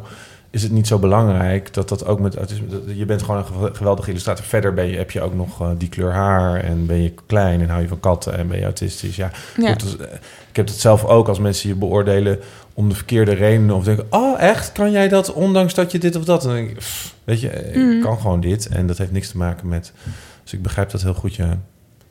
is 0.50 0.64
het 0.64 0.72
niet 0.72 0.88
zo 0.88 1.00
belangrijk 1.00 1.74
dat 1.74 1.90
dat 1.90 2.06
ook 2.06 2.20
met 2.20 2.36
autisme... 2.36 2.66
Je 2.96 3.06
bent 3.06 3.22
gewoon 3.22 3.38
een 3.38 3.46
gew- 3.46 3.76
geweldige 3.76 4.10
illustrator. 4.10 4.46
Verder 4.46 4.74
ben 4.74 4.86
je, 4.86 4.98
heb 4.98 5.12
je 5.12 5.22
ook 5.22 5.34
nog 5.36 5.62
eh, 5.62 5.68
die 5.78 5.90
kleur 5.90 6.12
haar... 6.12 6.64
en 6.64 6.86
ben 6.86 7.02
je 7.04 7.14
klein 7.26 7.62
en 7.62 7.70
hou 7.70 7.82
je 7.82 7.88
van 7.88 8.00
katten 8.00 8.38
en 8.38 8.48
ben 8.48 8.58
je 8.58 8.64
autistisch. 8.64 9.16
Ja, 9.16 9.32
beeld. 9.56 9.68
Ja. 9.82 9.88
Goed, 9.88 9.98
dus, 10.00 10.08
eh, 10.08 10.14
ik 10.50 10.56
heb 10.56 10.68
het 10.68 10.80
zelf 10.80 11.06
ook 11.06 11.28
als 11.28 11.40
mensen 11.40 11.70
je 11.70 11.76
beoordelen 11.76 12.40
om 12.74 12.90
de 12.90 12.96
verkeerde 12.96 13.32
redenen. 13.34 13.76
Of 13.76 13.84
denken, 13.84 14.06
oh 14.10 14.42
echt, 14.42 14.72
kan 14.72 14.92
jij 14.92 15.08
dat 15.08 15.34
ondanks 15.34 15.74
dat 15.74 15.92
je 15.92 15.98
dit 16.00 16.16
of 16.16 16.24
dat? 16.26 16.46
En 16.46 16.52
denk 16.52 16.70
ik, 16.70 16.78
pff, 16.78 17.16
weet 17.24 17.42
je, 17.42 17.50
ik 17.50 17.76
Mhm. 17.76 18.02
kan 18.02 18.20
gewoon 18.20 18.42
dit. 18.42 18.68
En 18.68 18.88
dat 18.88 18.98
heeft 18.98 19.12
niks 19.12 19.30
te 19.30 19.38
maken 19.38 19.68
met... 19.68 19.92
Dus 20.44 20.54
ik 20.54 20.62
begrijp 20.62 20.90
dat 20.90 21.02
heel 21.02 21.14
goed, 21.14 21.36
ja. 21.36 21.58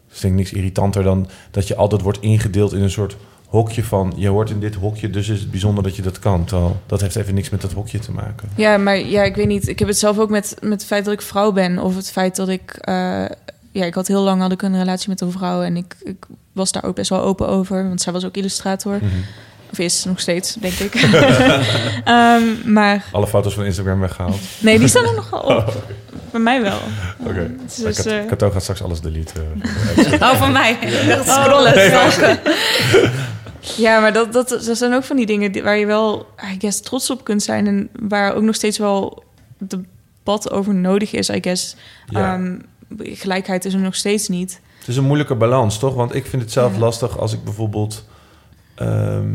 Dus 0.08 0.16
ik 0.16 0.22
denk 0.22 0.34
niks 0.34 0.52
irritanter 0.52 1.02
dan 1.02 1.28
dat 1.50 1.68
je 1.68 1.76
altijd 1.76 2.02
wordt 2.02 2.20
ingedeeld 2.20 2.72
in 2.72 2.82
een 2.82 2.90
soort 2.90 3.16
hokje 3.46 3.84
van... 3.84 4.12
je 4.16 4.28
hoort 4.28 4.50
in 4.50 4.60
dit 4.60 4.74
hokje, 4.74 5.10
dus 5.10 5.28
is 5.28 5.40
het 5.40 5.50
bijzonder 5.50 5.82
dat 5.84 5.96
je 5.96 6.02
dat 6.02 6.18
kan. 6.18 6.44
Terwijl 6.44 6.76
dat 6.86 7.00
heeft 7.00 7.16
even 7.16 7.34
niks 7.34 7.50
met 7.50 7.60
dat 7.60 7.72
hokje 7.72 7.98
te 7.98 8.12
maken. 8.12 8.48
ja, 8.56 8.76
maar 8.78 8.98
ja, 8.98 9.22
ik 9.22 9.36
weet 9.36 9.46
niet. 9.46 9.68
Ik 9.68 9.78
heb 9.78 9.88
het 9.88 9.98
zelf 9.98 10.18
ook 10.18 10.30
met, 10.30 10.56
met 10.60 10.72
het 10.72 10.84
feit 10.84 11.04
dat 11.04 11.14
ik 11.14 11.22
vrouw 11.22 11.52
ben. 11.52 11.78
Of 11.78 11.96
het 11.96 12.10
feit 12.10 12.36
dat 12.36 12.48
ik... 12.48 12.70
eh, 12.80 12.94
ja, 13.72 13.84
ik 13.84 13.94
had 13.94 14.06
heel 14.06 14.22
lang 14.22 14.40
had 14.40 14.52
ik 14.52 14.62
een 14.62 14.78
relatie 14.78 15.08
met 15.08 15.20
een 15.20 15.32
vrouw. 15.32 15.62
En 15.62 15.76
ik, 15.76 15.96
ik 16.04 16.26
was 16.52 16.72
daar 16.72 16.84
ook 16.84 16.94
best 16.94 17.10
wel 17.10 17.20
open 17.20 17.48
over. 17.48 17.88
Want 17.88 18.00
zij 18.00 18.12
was 18.12 18.24
ook 18.24 18.36
illustrator. 18.36 18.94
Mhm. 18.96 19.06
Of 19.72 19.78
is 19.78 20.04
nog 20.04 20.20
steeds, 20.20 20.54
denk 20.54 20.72
ik. 20.74 20.94
Ehm, 22.04 22.42
maar 22.64 23.04
Alle 23.12 23.26
foto's 23.26 23.54
van 23.54 23.64
Instagram 23.64 24.00
weggehaald. 24.00 24.38
nee, 24.60 24.78
die 24.78 24.88
staan 24.88 25.04
er 25.04 25.14
nogal 25.14 25.40
op. 25.40 25.48
Oh, 25.50 25.68
Bij 26.44 26.60
mij 26.60 26.62
wel. 26.70 26.78
Oké. 27.30 27.50
Dus, 27.66 27.78
ik, 27.78 27.96
had, 27.96 28.06
eh, 28.06 28.22
ik 28.22 28.28
had 28.28 28.42
ook 28.42 28.52
gaat 28.52 28.62
straks 28.62 28.82
alles 28.82 29.00
deleten. 29.00 29.62
Oh, 30.20 30.34
van 30.34 30.52
mij. 30.52 30.78
Dat 31.16 31.28
scrollen. 31.28 31.72
stalken. 31.90 32.38
Ja, 33.76 34.00
maar 34.00 34.12
dat, 34.12 34.32
dat, 34.32 34.48
dat 34.48 34.76
zijn 34.78 34.94
ook 34.94 35.04
van 35.04 35.16
die 35.16 35.26
dingen 35.26 35.62
waar 35.62 35.76
je 35.76 35.86
wel, 35.86 36.26
I 36.52 36.56
guess, 36.58 36.80
trots 36.80 37.10
op 37.10 37.24
kunt 37.24 37.42
zijn. 37.42 37.66
En 37.66 37.88
waar 38.08 38.34
ook 38.34 38.42
nog 38.42 38.54
steeds 38.54 38.78
wel 38.78 39.24
debat 39.58 40.50
over 40.50 40.74
nodig 40.74 41.12
is, 41.12 41.28
I 41.28 41.38
guess. 41.40 41.76
Ja. 42.06 42.34
Ehm, 42.34 42.58
gelijkheid 42.98 43.64
is 43.64 43.74
er 43.74 43.80
nog 43.80 43.94
steeds 43.94 44.28
niet. 44.28 44.60
Het 44.78 44.88
is 44.88 44.96
een 44.96 45.04
moeilijke 45.04 45.34
balans, 45.34 45.78
toch? 45.78 45.94
Want 45.94 46.14
ik 46.14 46.26
vind 46.26 46.42
het 46.42 46.52
zelf 46.52 46.72
Ja. 46.72 46.78
lastig 46.78 47.18
als 47.18 47.32
ik 47.32 47.44
bijvoorbeeld... 47.44 48.04
ehm, 48.74 49.34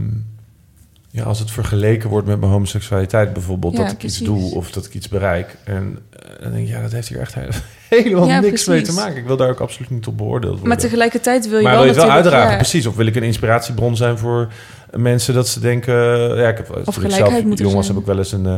ja, 1.16 1.24
als 1.24 1.40
het 1.40 1.52
vergeleken 1.52 2.10
wordt 2.10 2.28
met 2.28 2.40
mijn 2.40 2.52
homoseksualiteit 2.52 3.34
bijvoorbeeld... 3.34 3.78
Ja, 3.78 3.84
dat 3.84 3.92
ik 3.92 4.04
iets 4.04 4.18
doe 4.18 4.56
of 4.56 4.72
dat 4.72 4.86
ik 4.86 4.94
iets 4.94 5.08
bereik. 5.10 5.58
En 5.64 6.00
eh, 6.10 6.42
dan 6.42 6.52
denk 6.52 6.64
ik, 6.68 6.74
ja, 6.74 6.82
dat 6.82 6.92
heeft 6.92 7.08
hier 7.08 7.20
echt 7.20 7.34
he- 7.34 7.48
helemaal 7.98 8.28
Ja, 8.28 8.40
niks 8.40 8.66
mee 8.68 8.82
te 8.82 8.94
maken. 8.94 9.18
Ik 9.18 9.26
wil 9.26 9.38
daar 9.38 9.50
ook 9.50 9.60
absoluut 9.60 9.90
niet 9.90 10.08
op 10.08 10.18
beoordeeld 10.18 10.52
worden. 10.52 10.68
Maar 10.68 10.78
tegelijkertijd 10.78 11.50
wil 11.50 11.58
je 11.58 11.64
maar 11.64 11.74
wel 11.74 11.84
wil 11.84 11.94
je 11.94 11.98
het 12.00 12.08
wel 12.08 12.16
uitdragen, 12.16 12.50
ja, 12.52 12.56
precies. 12.56 12.86
Of 12.86 12.96
wil 12.96 13.06
ik 13.06 13.16
een 13.16 13.24
inspiratiebron 13.24 13.96
zijn 13.98 14.18
voor 14.18 14.52
mensen 14.92 15.34
dat 15.34 15.48
ze 15.48 15.60
denken... 15.60 15.94
Ja, 16.38 16.48
ik 16.50 16.58
heb, 16.58 16.68
gelijkheid 16.86 17.14
zelf 17.32 17.44
moet 17.44 17.60
jong 17.60 17.74
was, 17.74 17.86
zijn. 17.86 17.98
heb 17.98 18.06
ik 18.08 18.12
wel 18.14 18.18
eens 18.18 18.32
een, 18.32 18.46
eh, 18.46 18.58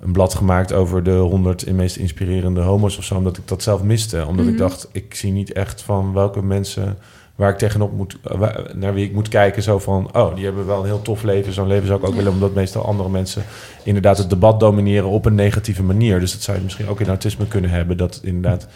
een 0.00 0.12
blad 0.12 0.34
gemaakt... 0.34 0.72
over 0.72 1.02
de 1.02 1.10
100 1.10 1.70
meest 1.72 1.96
inspirerende 1.96 2.60
homo's 2.60 2.98
of 2.98 3.04
zo. 3.04 3.14
Omdat 3.14 3.36
ik 3.36 3.48
dat 3.48 3.62
zelf 3.62 3.82
miste. 3.82 4.26
Omdat 4.26 4.44
ik 4.46 4.50
Mhm. 4.50 4.60
dacht, 4.60 4.88
ik 4.92 5.14
zie 5.14 5.32
niet 5.32 5.52
echt 5.52 5.82
van 5.82 6.12
welke 6.12 6.42
mensen... 6.42 6.98
waar 7.38 7.50
ik 7.50 7.58
tegenop 7.58 7.92
moet... 7.92 8.16
eh, 8.22 8.40
naar 8.74 8.94
wie 8.94 9.04
ik 9.04 9.12
moet 9.12 9.28
kijken. 9.28 9.62
Zo 9.62 9.78
van, 9.78 10.08
oh, 10.14 10.34
die 10.34 10.44
hebben 10.44 10.66
wel 10.66 10.80
een 10.80 10.86
heel 10.86 11.02
tof 11.02 11.22
leven. 11.22 11.52
Zo'n 11.52 11.66
leven 11.66 11.86
zou 11.86 11.98
ik 11.98 12.06
ook 12.06 12.14
willen. 12.14 12.32
Omdat 12.32 12.54
meestal 12.54 12.84
andere 12.84 13.08
mensen 13.08 13.42
inderdaad 13.84 14.18
het 14.18 14.30
debat 14.30 14.60
domineren... 14.60 15.08
op 15.08 15.24
een 15.24 15.34
negatieve 15.34 15.82
manier. 15.82 16.20
Dus 16.20 16.32
dat 16.32 16.42
zou 16.42 16.56
je 16.56 16.62
misschien 16.62 16.88
ook 16.88 17.00
in 17.00 17.08
autisme 17.08 17.46
kunnen 17.46 17.70
hebben. 17.70 17.96
Dat 17.96 18.20
inderdaad 18.22 18.66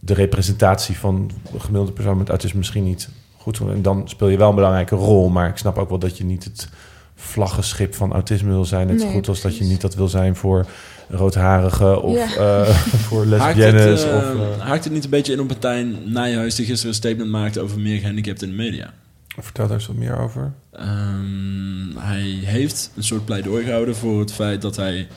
de 0.00 0.14
representatie 0.14 0.98
van 0.98 1.30
een 1.52 1.60
gemiddelde 1.60 1.92
persoon 1.92 2.18
met 2.18 2.28
autisme 2.28 2.58
misschien 2.58 2.84
niet 2.84 3.08
goed 3.36 3.60
is. 3.60 3.66
En 3.66 3.82
dan 3.82 4.02
speel 4.08 4.28
je 4.28 4.36
wel 4.36 4.48
een 4.48 4.54
belangrijke 4.54 4.96
rol. 4.96 5.28
Maar 5.28 5.48
ik 5.48 5.56
snap 5.56 5.78
ook 5.78 5.88
wel 5.88 5.98
dat 5.98 6.18
je 6.18 6.24
niet 6.24 6.44
het 6.44 6.68
vlaggenschip 7.14 7.94
van 7.94 8.12
autisme 8.12 8.50
wil 8.50 8.64
zijn. 8.64 8.86
Net 8.86 9.00
zo 9.00 9.06
Nee, 9.06 9.14
goed 9.14 9.28
als 9.28 9.40
dat 9.40 9.56
je 9.56 9.64
niet 9.64 9.80
dat 9.80 9.94
wil 9.94 10.08
zijn 10.08 10.36
voor 10.36 10.66
roodharigen 11.08 12.02
of 12.02 12.16
Ja. 12.36 12.62
eh, 12.64 12.68
voor 13.08 13.26
Haakt 13.26 13.56
het, 13.56 13.72
lesbiennes. 13.74 14.04
eh, 14.04 14.16
of, 14.16 14.22
eh, 14.22 14.60
haakt 14.66 14.84
het 14.84 14.92
niet 14.92 15.04
een 15.04 15.10
beetje 15.10 15.32
in 15.32 15.40
op 15.40 15.48
Martijn 15.48 15.96
Nijhuis... 16.12 16.54
die 16.54 16.66
gisteren 16.66 16.90
een 16.90 16.96
statement 16.98 17.30
maakte 17.30 17.60
over 17.60 17.80
meer 17.80 17.98
gehandicapten 17.98 18.48
in 18.50 18.56
de 18.56 18.62
media? 18.62 18.92
vertel 19.40 19.66
daar 19.66 19.76
eens 19.76 19.86
wat 19.86 19.96
meer 19.96 20.18
over. 20.18 20.52
Ehm, 20.72 21.96
hij 21.98 22.20
heeft 22.44 22.90
een 22.96 23.02
soort 23.04 23.24
pleidooi 23.24 23.64
gehouden 23.64 23.96
voor 23.96 24.20
het 24.20 24.32
feit 24.32 24.62
dat 24.62 24.76
hij 24.76 25.08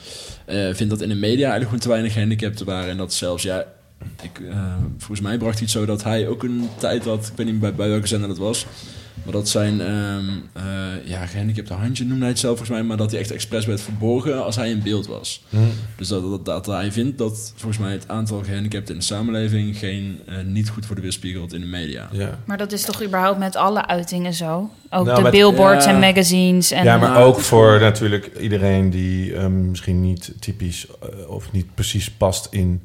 eh, 0.44 0.56
vindt 0.74 0.90
dat 0.92 1.00
in 1.00 1.08
de 1.08 1.14
media 1.14 1.50
eigenlijk 1.50 1.64
gewoon 1.64 1.80
te 1.80 1.88
weinig 1.88 2.12
gehandicapten 2.12 2.66
waren. 2.66 2.90
En 2.90 2.96
dat 2.96 3.12
zelfs, 3.12 3.42
ja, 3.42 3.64
ik, 4.22 4.40
volgens 4.98 5.20
mij 5.20 5.36
bracht 5.38 5.54
hij 5.54 5.62
het 5.62 5.70
zo 5.70 5.84
dat 5.86 6.02
hij 6.04 6.28
ook 6.28 6.42
een 6.42 6.68
tijd 6.78 7.04
had, 7.04 7.26
ik 7.26 7.32
weet 7.36 7.46
niet 7.46 7.60
bij, 7.60 7.74
bij 7.74 7.88
welke 7.88 8.06
zender 8.06 8.28
dat 8.28 8.38
was, 8.38 8.66
maar 9.22 9.32
dat 9.32 9.48
zijn 9.48 9.80
ehm, 9.80 10.24
eh, 10.52 10.62
ja, 11.04 11.26
gehandicapte 11.26 11.72
handje 11.74 12.04
noemde 12.04 12.20
hij 12.20 12.28
het 12.28 12.38
zelf 12.38 12.56
volgens 12.56 12.78
mij, 12.78 12.86
maar 12.86 12.96
dat 12.96 13.10
hij 13.10 13.20
echt 13.20 13.30
expres 13.30 13.66
werd 13.66 13.80
verborgen 13.80 14.44
als 14.44 14.56
hij 14.56 14.70
in 14.70 14.82
beeld 14.82 15.06
was. 15.06 15.42
Dus 15.96 16.08
dat, 16.08 16.22
dat, 16.30 16.44
dat 16.44 16.66
hij 16.66 16.92
vindt 16.92 17.18
dat 17.18 17.52
volgens 17.56 17.78
mij 17.82 17.92
het 17.92 18.08
aantal 18.08 18.42
gehandicapten 18.44 18.94
in 18.94 19.00
de 19.00 19.06
samenleving 19.06 19.78
geen, 19.78 20.20
eh, 20.26 20.34
niet 20.44 20.68
goed 20.68 20.86
voor 20.86 20.96
de 20.96 21.02
weerspiegelt 21.02 21.52
in 21.52 21.60
de 21.60 21.66
media. 21.66 22.08
Ja. 22.12 22.38
Maar 22.44 22.58
dat 22.58 22.72
is 22.72 22.82
toch 22.82 23.02
überhaupt 23.02 23.38
met 23.38 23.56
alle 23.56 23.86
uitingen 23.86 24.34
zo? 24.34 24.70
Ook 24.90 25.04
Nou, 25.04 25.16
de 25.16 25.22
met- 25.22 25.32
billboards 25.32 25.84
ja. 25.84 25.90
en 25.92 25.98
magazines. 26.00 26.70
En, 26.70 26.84
ja, 26.84 26.96
maar 26.98 27.10
Nou, 27.10 27.24
ook 27.24 27.40
voor 27.40 27.80
natuurlijk 27.80 28.30
iedereen 28.40 28.90
die 28.90 29.34
ehm, 29.34 29.68
misschien 29.70 30.00
niet 30.00 30.32
typisch 30.38 30.86
eh, 31.02 31.28
of 31.30 31.52
niet 31.52 31.74
precies 31.74 32.10
past 32.10 32.46
in. 32.50 32.82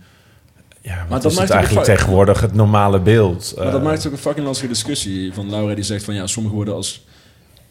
Ja, 0.88 1.06
wat 1.10 1.22
dat 1.22 1.32
is 1.32 1.38
maakt 1.38 1.50
eigenlijk 1.50 1.86
tegenwoordig 1.86 2.42
het 2.42 2.54
normale 2.54 3.00
beeld? 3.00 3.54
Maar 3.58 3.66
Eh, 3.66 3.72
dat 3.72 3.84
maakt 3.84 3.98
het 3.98 4.08
ook 4.08 4.14
een 4.14 4.18
fucking 4.20 4.46
lastige 4.46 4.68
discussie. 4.68 5.34
Van 5.34 5.50
Laura 5.50 5.76
die 5.76 5.84
zegt 5.84 6.04
van 6.04 6.14
ja, 6.14 6.28
sommige 6.28 6.56
worden 6.56 6.74
als 6.74 7.06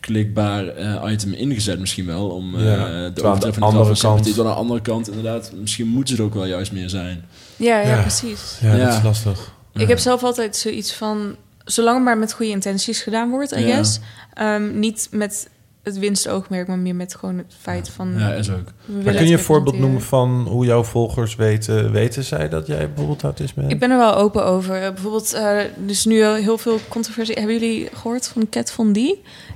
klikbaar 0.01 0.69
eh, 0.69 1.12
item 1.12 1.33
ingezet 1.33 1.79
misschien 1.79 2.07
wel. 2.07 2.29
Om 2.29 2.55
eh 2.55 2.64
Ja, 2.64 3.09
de 3.09 3.23
overtreffende 3.23 3.67
andere 3.67 3.85
graf 3.85 3.87
van 3.87 3.97
sympathie. 3.97 4.35
kant- 4.35 4.47
aan 4.47 4.53
de 4.53 4.59
andere 4.61 4.81
kant 4.81 5.09
inderdaad, 5.09 5.53
misschien 5.61 5.87
moeten 5.87 6.17
ze 6.17 6.21
er 6.23 6.29
ook 6.29 6.35
wel 6.35 6.47
juist 6.47 6.73
meer 6.73 6.89
zijn. 6.89 7.25
Ja, 7.57 7.81
ja, 7.81 7.89
Ja. 7.89 8.01
precies. 8.01 8.59
ja, 8.61 8.77
dat 8.77 8.93
is 8.95 9.03
lastig. 9.03 9.53
Ik 9.75 9.89
heb 9.89 9.99
zelf 9.99 10.23
altijd 10.23 10.57
zoiets 10.57 10.93
van... 10.93 11.37
Zolang 11.64 11.97
het 11.97 12.05
maar 12.05 12.19
met 12.19 12.33
goede 12.33 12.53
intenties 12.53 13.03
gedaan 13.03 13.31
wordt, 13.31 13.53
I 13.57 13.61
Ja. 13.67 13.75
guess. 13.75 14.01
Ehm, 14.35 14.79
niet 14.79 15.09
met 15.11 15.49
het 15.87 15.99
winstoogmerk, 15.99 16.68
maar 16.68 16.78
meer 16.78 16.95
met 16.95 17.14
gewoon 17.14 17.39
het 17.39 17.55
feit 17.61 17.89
van... 17.89 18.14
Ja, 18.18 18.32
is 18.32 18.51
ook. 18.51 18.72
Maar 19.05 19.14
kun 19.14 19.26
je 19.26 19.32
een 19.32 19.39
voorbeeld 19.39 19.78
noemen 19.78 20.03
van 20.03 20.47
hoe 20.49 20.64
jouw 20.64 20.82
volgers 20.82 21.34
weten, 21.34 21.93
weten 21.93 22.24
zij 22.24 22.49
dat 22.49 22.66
jij 22.66 22.87
bijvoorbeeld 22.87 23.22
autisme 23.22 23.62
hebt? 23.62 23.74
Ik 23.74 23.80
ben 23.80 23.91
er 23.91 23.99
wel 23.99 24.14
open 24.14 24.45
over. 24.45 24.82
Eh, 24.82 24.89
Bijvoorbeeld, 24.89 25.32
eh 25.32 25.59
dus 25.87 26.05
nu 26.05 26.24
al 26.24 26.34
heel 26.34 26.59
veel 26.59 26.78
controversie. 26.89 27.34
Hebben 27.34 27.59
jullie 27.59 27.89
gehoord 27.93 28.28
van 28.28 28.49
Kat 28.49 28.70
Von 28.70 28.93
D? 28.93 28.99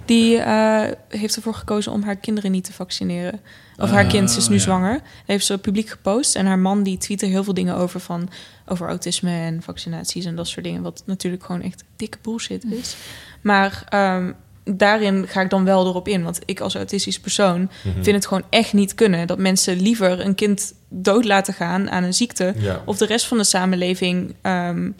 Die 0.05 0.39
eh, 0.39 0.83
heeft 1.09 1.37
ervoor 1.37 1.55
gekozen 1.55 1.93
om 1.93 2.03
haar 2.03 2.16
kinderen 2.16 2.51
niet 2.51 2.64
te 2.64 2.72
vaccineren. 2.72 3.41
Of 3.76 3.91
haar 3.91 4.07
kind 4.07 4.31
ze 4.31 4.39
is 4.39 4.49
nu 4.49 4.55
ja. 4.55 4.61
zwanger. 4.61 4.93
Dat 4.93 5.03
heeft 5.26 5.47
ze 5.47 5.59
publiek 5.59 5.89
gepost. 5.89 6.37
En 6.37 6.47
haar 6.47 6.59
man 6.59 6.83
die 6.83 6.99
tweette 6.99 7.26
heel 7.26 7.45
veel 7.45 7.55
dingen 7.55 7.76
over 7.76 8.01
van 8.01 8.28
over 8.66 8.89
autisme 8.89 9.31
en 9.31 9.62
vaccinaties 9.62 10.24
en 10.24 10.37
dat 10.37 10.49
soort 10.49 10.64
dingen. 10.64 10.83
Wat 10.83 11.03
natuurlijk 11.07 11.45
gewoon 11.45 11.62
echt 11.62 11.85
dikke 11.97 12.18
bullshit 12.22 12.64
is. 12.64 12.97
Maar 13.41 13.85
ehm, 13.89 14.33
daarin 14.65 15.27
ga 15.29 15.41
ik 15.41 15.51
dan 15.51 15.65
wel 15.65 15.87
erop 15.87 16.09
in. 16.09 16.23
Want 16.23 16.39
ik 16.45 16.61
als 16.61 16.75
autistisch 16.75 17.21
persoon 17.21 17.61
Mhm. 17.85 18.03
vind 18.03 18.17
het 18.17 18.27
gewoon 18.27 18.45
echt 18.51 18.73
niet 18.73 18.95
kunnen. 18.95 19.27
Dat 19.27 19.39
mensen 19.39 19.81
liever 19.81 20.25
een 20.25 20.35
kind 20.35 20.75
dood 20.89 21.25
laten 21.25 21.55
gaan 21.55 21.91
aan 21.91 22.03
een 22.03 22.15
ziekte 22.15 22.55
Ja. 22.59 22.83
of 22.85 22.97
de 22.99 23.07
rest 23.07 23.27
van 23.27 23.39
de 23.39 23.45
samenleving 23.45 24.35
ehm 24.43 24.91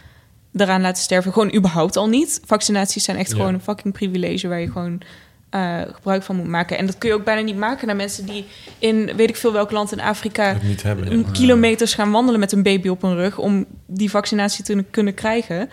eraan 0.55 0.81
laten 0.81 1.03
sterven. 1.03 1.33
Gewoon 1.33 1.55
überhaupt 1.55 1.97
al 1.97 2.09
niet. 2.09 2.41
Vaccinaties 2.45 3.05
zijn 3.05 3.17
echt 3.17 3.31
Ja. 3.31 3.37
gewoon 3.37 3.55
een 3.55 3.61
fucking 3.61 3.95
privilege 3.95 4.49
waar 4.49 4.61
je 4.61 4.71
gewoon 4.71 5.01
eh, 5.51 5.81
gebruik 5.93 6.23
van 6.23 6.37
moet 6.37 6.47
maken. 6.47 6.79
En 6.79 6.87
dat 6.87 6.99
kun 6.99 7.09
je 7.09 7.15
ook 7.15 7.25
bijna 7.25 7.41
niet 7.41 7.57
maken 7.57 7.87
naar 7.87 7.97
mensen 7.97 8.27
die 8.27 8.45
in 8.79 9.17
weet 9.17 9.29
ik 9.29 9.37
veel 9.37 9.53
welk 9.53 9.71
land 9.71 9.93
in 9.93 10.01
Afrika 10.01 10.57
niet 10.63 10.83
hebben. 10.83 11.19
ja. 11.19 11.25
kilometers 11.33 11.95
gaan 11.95 12.11
wandelen 12.11 12.41
met 12.41 12.53
een 12.53 12.63
baby 12.63 12.89
op 12.89 13.03
hun 13.03 13.15
rug 13.15 13.39
om 13.39 13.67
die 13.87 14.11
vaccinatie 14.11 14.65
te 14.65 14.85
kunnen 14.91 15.15
krijgen. 15.15 15.69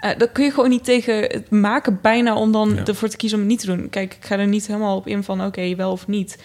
Eh, 0.00 0.10
dat 0.18 0.32
kun 0.32 0.44
je 0.44 0.50
gewoon 0.50 0.68
niet 0.70 0.84
tegen 0.84 1.14
het 1.22 1.50
maken 1.50 1.98
bijna 2.02 2.34
om 2.34 2.52
dan 2.52 2.74
Ja. 2.74 2.84
ervoor 2.84 3.08
te 3.08 3.16
kiezen 3.16 3.38
om 3.38 3.44
het 3.44 3.52
niet 3.52 3.60
te 3.60 3.76
doen. 3.76 3.88
Kijk, 3.90 4.14
ik 4.14 4.24
ga 4.24 4.38
er 4.38 4.46
niet 4.46 4.66
helemaal 4.66 4.96
op 4.96 5.06
in 5.06 5.22
van 5.22 5.44
oké, 5.44 5.74
wel 5.74 5.92
of 5.92 6.06
niet. 6.06 6.38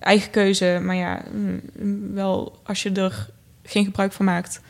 Eigen 0.00 0.30
keuze, 0.30 0.78
maar 0.82 0.96
ja, 0.96 1.22
mm, 1.32 2.14
wel 2.14 2.60
als 2.64 2.82
je 2.82 2.90
er 2.92 3.28
geen 3.62 3.84
gebruik 3.84 4.12
van 4.12 4.24
maakt, 4.24 4.60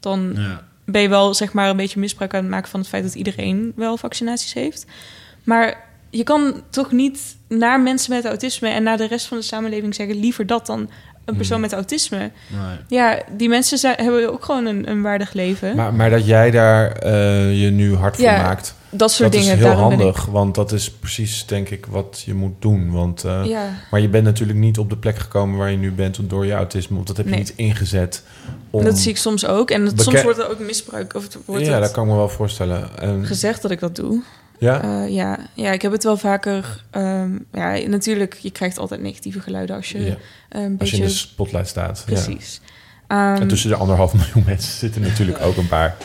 dan 0.00 0.32
Ja. 0.36 0.64
ben 0.84 1.02
je 1.02 1.08
wel 1.08 1.34
zeg 1.34 1.52
maar 1.52 1.68
een 1.68 1.76
beetje 1.76 2.00
misbruik 2.00 2.34
aan 2.34 2.40
het 2.42 2.50
maken 2.50 2.70
van 2.70 2.80
het 2.80 2.88
feit 2.88 3.02
dat 3.02 3.14
iedereen 3.14 3.72
wel 3.76 3.96
vaccinaties 3.96 4.52
heeft. 4.52 4.86
Maar 5.44 5.84
je 6.10 6.22
kan 6.22 6.62
toch 6.70 6.92
niet 6.92 7.36
naar 7.48 7.80
mensen 7.80 8.14
met 8.14 8.24
autisme 8.24 8.68
en 8.68 8.82
naar 8.82 8.96
de 8.96 9.06
rest 9.06 9.26
van 9.26 9.36
de 9.38 9.42
samenleving 9.44 9.94
zeggen 9.94 10.16
liever 10.20 10.46
dat 10.46 10.66
dan 10.66 10.90
een 11.24 11.36
persoon 11.36 11.52
Hmm. 11.52 11.62
met 11.66 11.72
autisme. 11.72 12.18
Nee. 12.18 12.76
Ja, 12.88 13.22
die 13.36 13.48
mensen 13.48 13.78
zijn, 13.78 13.94
hebben 13.96 14.32
ook 14.32 14.44
gewoon 14.44 14.66
een, 14.66 14.90
een 14.90 15.02
waardig 15.02 15.32
leven. 15.32 15.76
Maar, 15.76 15.94
maar 15.94 16.10
dat 16.10 16.26
jij 16.26 16.50
daar 16.50 16.92
eh, 16.92 17.60
je 17.62 17.70
nu 17.70 17.94
hard 17.94 18.16
voor 18.16 18.24
Ja, 18.24 18.42
maakt, 18.42 18.74
dat 18.90 19.10
soort 19.12 19.32
dat 19.32 19.40
dingen. 19.40 19.56
is 19.56 19.62
heel 19.64 19.72
handig. 19.72 20.24
Want 20.24 20.54
dat 20.54 20.72
is 20.72 20.90
precies, 20.90 21.46
denk 21.46 21.68
ik, 21.68 21.86
wat 21.86 22.22
je 22.26 22.34
moet 22.34 22.54
doen. 22.58 22.90
Want, 22.90 23.24
eh, 23.24 23.44
Ja, 23.44 23.68
Maar 23.90 24.00
je 24.00 24.08
bent 24.08 24.24
natuurlijk 24.24 24.58
niet 24.58 24.78
op 24.78 24.90
de 24.90 24.96
plek 24.96 25.16
gekomen 25.18 25.58
waar 25.58 25.70
je 25.70 25.76
nu 25.76 25.92
bent 25.92 26.18
door 26.30 26.46
je 26.46 26.52
autisme. 26.52 26.94
Want 26.94 27.06
dat 27.06 27.16
heb 27.16 27.26
je 27.26 27.32
Nee. 27.32 27.40
niet 27.40 27.52
ingezet. 27.56 28.22
Om... 28.70 28.84
dat 28.84 28.98
zie 28.98 29.10
ik 29.10 29.16
soms 29.16 29.46
ook. 29.46 29.70
En 29.70 29.92
soms 29.96 30.22
wordt 30.22 30.38
er 30.38 30.50
ook 30.50 30.58
misbruik 30.58 31.14
of 31.14 31.22
het 31.22 31.38
wordt 31.44 31.66
ja, 31.66 31.80
dat 31.80 31.90
kan 31.90 32.04
ik 32.04 32.10
me 32.10 32.16
wel 32.16 32.28
voorstellen. 32.28 32.98
En, 32.98 33.26
gezegd 33.26 33.62
dat 33.62 33.70
ik 33.70 33.80
dat 33.80 33.96
doe. 33.96 34.22
Ja? 34.62 34.82
Eh, 34.82 35.08
ja. 35.08 35.38
ja, 35.54 35.70
ik 35.72 35.82
heb 35.82 35.92
het 35.92 36.04
wel 36.04 36.16
vaker. 36.16 36.84
ehm, 36.90 37.38
ja, 37.52 37.88
natuurlijk, 37.88 38.38
je 38.40 38.50
krijgt 38.50 38.78
altijd 38.78 39.00
negatieve 39.00 39.40
geluiden 39.40 39.76
als 39.76 39.90
je 39.90 40.04
ja. 40.04 40.16
eh, 40.48 40.62
een 40.62 40.76
Als 40.78 40.90
je 40.90 40.96
in 40.96 41.02
de 41.02 41.08
spotlight 41.08 41.68
staat. 41.68 42.04
Ja. 42.06 42.12
precies. 42.12 42.60
Ehm, 43.06 43.40
En 43.40 43.48
tussen 43.48 43.70
de 43.70 43.76
anderhalf 43.76 44.14
miljoen 44.14 44.44
mensen 44.46 44.72
zitten 44.72 45.02
natuurlijk 45.02 45.40
ook 45.42 45.56
een 45.56 45.68
paar 45.68 45.96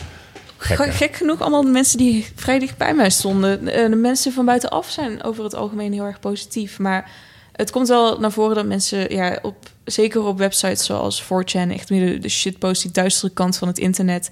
gekken. 0.56 0.92
Gek, 0.92 1.14
genoeg 1.16 1.40
allemaal 1.40 1.62
de 1.62 1.70
mensen 1.70 1.98
die 1.98 2.26
vrij 2.34 2.58
dicht 2.58 2.76
bij 2.76 2.94
mij 2.94 3.10
stonden. 3.10 3.68
Eh, 3.68 3.90
De 3.90 3.96
mensen 3.96 4.32
van 4.32 4.44
buitenaf 4.44 4.90
zijn 4.90 5.22
over 5.22 5.44
het 5.44 5.54
algemeen 5.54 5.92
heel 5.92 6.04
erg 6.04 6.20
positief. 6.20 6.78
Maar 6.78 7.10
het 7.52 7.70
komt 7.70 7.88
wel 7.88 8.18
naar 8.18 8.32
voren 8.32 8.54
dat 8.54 8.66
mensen, 8.66 9.14
ja, 9.14 9.38
op, 9.42 9.56
zeker 9.84 10.22
op 10.22 10.38
websites 10.38 10.84
zoals 10.84 11.22
4chan, 11.22 11.70
echt 11.72 11.90
meer 11.90 12.12
de, 12.12 12.18
de 12.18 12.28
shitpost, 12.28 12.82
die 12.82 12.90
duistere 12.90 13.32
kant 13.32 13.56
van 13.56 13.68
het 13.68 13.78
internet, 13.78 14.30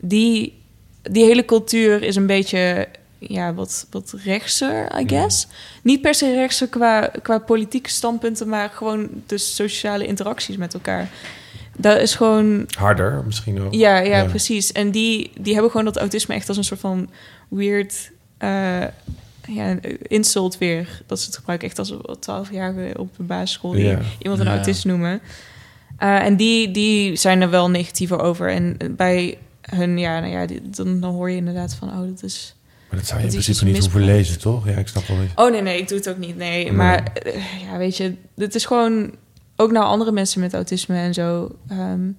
die, 0.00 0.62
die 1.02 1.24
hele 1.24 1.44
cultuur 1.44 2.02
is 2.02 2.16
een 2.16 2.26
beetje, 2.26 2.88
ja, 3.28 3.54
wat, 3.54 3.86
wat 3.90 4.14
rechtser, 4.24 5.00
I 5.00 5.08
guess. 5.08 5.46
Niet 5.82 6.00
per 6.00 6.14
se 6.14 6.34
rechtser 6.34 6.68
qua, 6.68 7.10
qua 7.22 7.38
politieke 7.38 7.90
standpunten, 7.90 8.48
maar 8.48 8.70
gewoon 8.70 9.08
de 9.26 9.38
sociale 9.38 10.06
interacties 10.06 10.56
met 10.56 10.74
elkaar. 10.74 11.08
Dat 11.76 12.00
is 12.00 12.14
gewoon 12.14 12.64
Harder 12.78 13.22
misschien 13.26 13.60
ook. 13.60 13.74
ja, 13.74 13.98
ja, 13.98 14.16
Ja. 14.16 14.24
precies. 14.24 14.72
En 14.72 14.90
die, 14.90 15.30
die 15.40 15.52
hebben 15.52 15.70
gewoon 15.70 15.86
dat 15.86 15.96
autisme 15.96 16.34
echt 16.34 16.48
als 16.48 16.56
een 16.56 16.64
soort 16.64 16.80
van 16.80 17.10
weird 17.48 18.10
eh, 18.38 18.84
ja, 19.48 19.76
insult 20.02 20.58
weer. 20.58 21.02
Dat 21.06 21.20
ze 21.20 21.26
het 21.26 21.36
gebruiken 21.36 21.68
echt 21.68 21.78
als 21.78 21.90
een 21.90 22.00
twaalfjarige 22.20 22.98
op 22.98 23.16
de 23.16 23.22
basisschool 23.22 23.70
die 23.70 23.84
Ja. 23.84 23.98
iemand 24.18 24.40
een 24.40 24.46
Ja. 24.46 24.54
autist 24.54 24.84
noemen. 24.84 25.20
Eh, 25.98 26.22
en 26.24 26.36
die, 26.36 26.70
die 26.70 27.16
zijn 27.16 27.40
er 27.40 27.50
wel 27.50 27.70
negatiever 27.70 28.20
over. 28.20 28.48
En 28.50 28.76
bij 28.96 29.38
hun, 29.60 29.98
ja, 29.98 30.20
nou 30.20 30.32
ja, 30.32 30.46
die- 30.46 30.70
dan, 30.70 31.00
dan 31.00 31.14
hoor 31.14 31.30
je 31.30 31.36
inderdaad 31.36 31.74
van, 31.74 31.88
oh, 31.88 32.08
dat 32.08 32.22
is... 32.22 32.54
Maar 32.94 33.02
dat 33.02 33.12
zou 33.12 33.20
je 33.20 33.26
in 33.26 33.32
Dat 33.34 33.44
principe 33.44 33.70
niet 33.70 33.78
hoeven 33.82 34.04
lezen, 34.04 34.38
toch? 34.38 34.68
Ja, 34.68 34.76
ik 34.76 34.88
snap 34.88 35.06
wel. 35.06 35.16
niet. 35.16 35.30
Oh 35.34 35.50
nee, 35.50 35.60
nee, 35.62 35.78
ik 35.78 35.88
doe 35.88 35.98
het 35.98 36.08
ook 36.08 36.18
niet. 36.18 36.36
Nee, 36.36 36.64
Nee. 36.64 36.72
maar 36.72 37.12
eh, 37.12 37.62
ja, 37.62 37.76
weet 37.78 37.96
je, 37.96 38.14
dit 38.34 38.54
is 38.54 38.64
gewoon 38.64 39.14
ook 39.56 39.70
naar 39.72 39.82
andere 39.82 40.12
mensen 40.12 40.40
met 40.40 40.54
autisme 40.54 40.96
en 40.96 41.14
zo 41.14 41.56
ehm, 41.68 42.10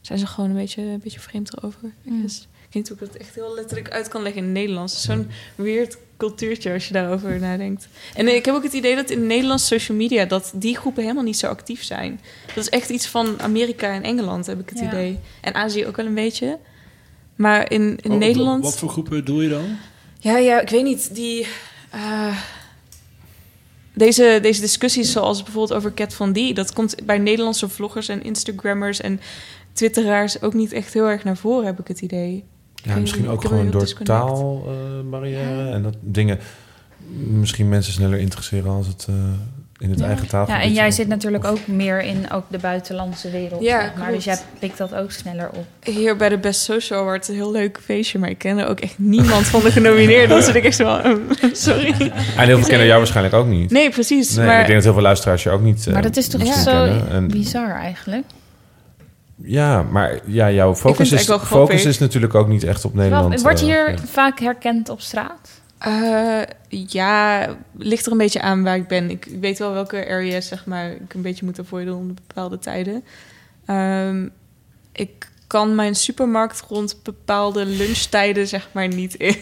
zijn 0.00 0.18
ze 0.18 0.26
gewoon 0.26 0.50
een 0.50 0.56
beetje, 0.56 0.82
een 0.82 1.00
beetje 1.02 1.20
vreemd 1.20 1.56
erover. 1.56 1.92
Mm. 2.02 2.22
Dus, 2.22 2.38
ik 2.40 2.72
weet 2.72 2.74
niet 2.74 2.88
hoe 2.88 3.06
ik 3.08 3.12
dat 3.12 3.22
echt 3.22 3.34
heel 3.34 3.54
letterlijk 3.54 3.90
uit 3.90 4.08
kan 4.08 4.22
leggen 4.22 4.40
in 4.40 4.48
het 4.48 4.56
Nederlands. 4.58 4.92
Het 4.92 5.02
zo'n 5.02 5.30
weird 5.56 5.96
cultuurtje 6.16 6.72
als 6.72 6.86
je 6.86 6.92
daarover 6.92 7.40
nadenkt. 7.40 7.88
En 8.14 8.26
eh, 8.26 8.34
ik 8.34 8.44
heb 8.44 8.54
ook 8.54 8.62
het 8.62 8.72
idee 8.72 8.94
dat 8.96 9.10
in 9.10 9.26
Nederlands 9.26 9.66
social 9.66 9.96
media 9.96 10.24
dat 10.24 10.52
die 10.54 10.76
groepen 10.76 11.02
helemaal 11.02 11.24
niet 11.24 11.38
zo 11.38 11.46
actief 11.46 11.82
zijn. 11.82 12.20
Dat 12.46 12.56
is 12.56 12.68
echt 12.68 12.88
iets 12.90 13.06
van 13.06 13.40
Amerika 13.40 13.92
en 13.94 14.02
Engeland, 14.02 14.46
heb 14.46 14.60
ik 14.60 14.68
het 14.68 14.78
Ja. 14.78 14.86
idee. 14.86 15.18
En 15.40 15.54
Azië 15.54 15.86
ook 15.86 15.96
wel 15.96 16.06
een 16.06 16.14
beetje. 16.14 16.58
Maar 17.36 17.70
in, 17.72 17.98
in 18.02 18.10
Oh, 18.12 18.18
Nederland. 18.18 18.64
Wat 18.64 18.78
voor 18.78 18.88
groepen 18.88 19.24
doe 19.24 19.42
je 19.42 19.48
dan? 19.48 19.76
Ja, 20.24 20.38
ja, 20.38 20.60
ik 20.60 20.68
weet 20.68 20.84
niet. 20.84 21.14
Die, 21.14 21.46
eh, 21.90 22.36
deze, 23.94 24.38
deze 24.42 24.60
discussies, 24.60 25.12
zoals 25.12 25.42
bijvoorbeeld 25.42 25.78
over 25.78 25.94
Cat 25.94 26.14
Van 26.14 26.32
D, 26.32 26.56
dat 26.56 26.72
komt 26.72 26.96
bij 27.06 27.18
Nederlandse 27.18 27.68
vloggers 27.68 28.08
en 28.08 28.22
Instagrammers 28.22 29.00
en 29.00 29.20
Twitteraars 29.72 30.42
ook 30.42 30.54
niet 30.54 30.72
echt 30.72 30.94
heel 30.94 31.06
erg 31.06 31.24
naar 31.24 31.36
voren, 31.36 31.66
heb 31.66 31.80
ik 31.80 31.88
het 31.88 32.00
idee. 32.00 32.44
Ja, 32.74 32.96
misschien 32.96 33.28
ook 33.28 33.44
gewoon 33.44 33.70
door 33.70 33.92
taalbarrière 34.02 35.70
en 35.70 35.82
dat 35.82 35.96
dingen 36.00 36.38
misschien 37.14 37.68
mensen 37.68 37.92
sneller 37.92 38.18
interesseren 38.18 38.70
als 38.70 38.86
het 38.86 39.06
eh, 39.08 39.14
in 39.84 39.90
het 39.90 39.98
Ja. 39.98 40.06
eigen 40.06 40.26
taal. 40.28 40.46
Ja, 40.48 40.60
en 40.62 40.72
jij 40.72 40.90
zit 40.90 41.08
natuurlijk 41.08 41.44
ook 41.44 41.66
meer 41.66 42.02
in 42.02 42.30
ook 42.32 42.44
de 42.48 42.58
buitenlandse 42.58 43.30
wereld. 43.30 43.62
Ja, 43.62 43.80
zeg 43.80 43.94
maar 43.94 44.12
dus 44.12 44.24
jij 44.24 44.38
pikt 44.58 44.78
dat 44.78 44.94
ook 44.94 45.10
sneller 45.12 45.48
op. 45.52 45.66
Hier 45.82 46.16
bij 46.16 46.28
de 46.28 46.38
Best 46.38 46.60
Social 46.60 47.00
Award 47.00 47.28
een 47.28 47.34
heel 47.34 47.50
leuk 47.52 47.78
feestje, 47.84 48.18
maar 48.18 48.28
ik 48.30 48.38
ken 48.38 48.58
er 48.58 48.66
ook 48.68 48.80
echt 48.80 48.94
niemand 48.98 49.46
van 49.46 49.60
de 49.60 49.70
genomineerden. 49.70 50.28
Dan 50.28 50.42
zit 50.42 50.54
ik 50.54 50.64
echt 50.64 50.76
zo 50.76 50.84
van, 50.84 51.02
ehm, 51.02 51.18
sorry. 51.66 51.94
En 52.36 52.46
heel 52.46 52.58
veel 52.58 52.66
kennen 52.68 52.86
jou 52.86 52.98
waarschijnlijk 52.98 53.34
ook 53.34 53.46
niet. 53.46 53.70
Nee, 53.70 53.90
precies. 53.90 54.34
Nee, 54.34 54.46
maar 54.46 54.54
ik 54.60 54.64
denk 54.66 54.74
dat 54.74 54.84
heel 54.84 54.92
veel 54.92 55.02
luisteraars 55.02 55.42
je 55.42 55.50
ook 55.50 55.62
niet. 55.62 55.86
eh, 55.86 55.92
Maar 55.92 56.02
dat 56.02 56.16
is 56.16 56.28
toch 56.28 56.46
zo. 56.54 56.84
En, 57.10 57.28
bizar 57.28 57.70
eigenlijk. 57.74 58.24
ja, 59.42 59.82
maar 59.82 60.18
ja, 60.26 60.50
jouw 60.50 60.74
focus, 60.74 61.12
is, 61.12 61.26
wel 61.26 61.38
focus 61.38 61.84
is 61.84 61.98
natuurlijk 61.98 62.34
ook 62.34 62.48
niet 62.48 62.64
echt 62.64 62.84
op 62.84 62.94
Nederland. 62.94 63.42
Word 63.42 63.60
je 63.60 63.66
eh, 63.66 63.86
hier 63.86 63.98
vaak 64.10 64.40
herkend 64.40 64.88
op 64.88 65.00
straat? 65.00 65.48
Eh, 65.84 66.42
ja, 66.68 67.48
ligt 67.76 68.06
er 68.06 68.12
een 68.12 68.18
beetje 68.18 68.40
aan 68.40 68.62
waar 68.62 68.76
ik 68.76 68.88
ben. 68.88 69.10
Ik 69.10 69.28
weet 69.40 69.58
wel 69.58 69.72
welke 69.72 70.06
areas 70.08 70.46
zeg 70.46 70.66
maar, 70.66 70.90
ik 70.90 71.14
een 71.14 71.22
beetje 71.22 71.44
moet 71.44 71.60
avoiden 71.60 71.94
om 71.94 72.14
bepaalde 72.14 72.58
tijden. 72.58 73.04
Ehm, 73.66 74.28
ik 74.92 75.28
kan 75.46 75.74
mijn 75.74 75.94
supermarkt 75.94 76.64
rond 76.68 76.96
bepaalde 77.02 77.66
lunchtijden 77.66 78.46
zeg 78.46 78.68
maar 78.72 78.88
niet 78.88 79.14
in. 79.14 79.36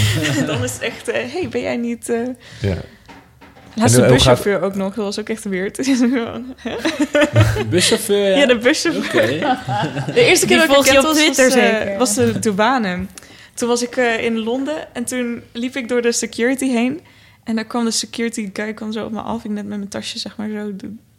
Dan 0.46 0.62
is 0.62 0.72
het 0.72 0.82
echt, 0.82 1.08
eh, 1.08 1.32
hey, 1.32 1.48
ben 1.50 1.60
jij 1.60 1.76
niet... 1.76 2.08
eh 2.08 2.28
Ja. 2.60 2.76
Laatste 3.74 4.06
buschauffeur 4.06 4.62
ook 4.62 4.74
nog, 4.74 4.94
dat 4.94 5.04
was 5.04 5.20
ook 5.20 5.28
echt 5.28 5.44
weird. 5.44 5.76
Buschauffeur, 7.70 8.30
ja? 8.30 8.36
ja, 8.36 8.46
de 8.46 8.58
buschauffeur. 8.58 9.22
Oké. 9.22 9.26
De 10.12 10.20
eerste 10.24 10.46
keer 10.46 10.58
Die 10.58 10.66
dat 10.66 10.86
ik 10.86 10.92
het 10.92 10.98
op 10.98 11.04
was, 11.04 11.36
was, 11.36 11.56
was 11.98 12.14
de 12.14 12.38
douane. 12.38 13.06
Toen 13.54 13.68
was 13.68 13.82
ik 13.82 13.96
eh, 13.96 14.24
in 14.24 14.38
Londen 14.38 14.94
en 14.94 15.04
toen 15.04 15.42
liep 15.52 15.76
ik 15.76 15.88
door 15.88 16.02
de 16.02 16.12
security 16.12 16.68
heen. 16.68 17.00
En 17.44 17.54
daar 17.54 17.64
kwam 17.64 17.84
de 17.84 17.90
security 17.90 18.50
guy 18.52 18.72
kwam 18.74 18.92
zo 18.92 19.04
op 19.04 19.12
me 19.12 19.20
af. 19.20 19.44
Ik 19.44 19.50
net 19.50 19.66
met 19.66 19.78
mijn 19.78 19.88
tasje 19.90 20.18
zeg 20.18 20.36
maar 20.36 20.48
zo 20.48 20.72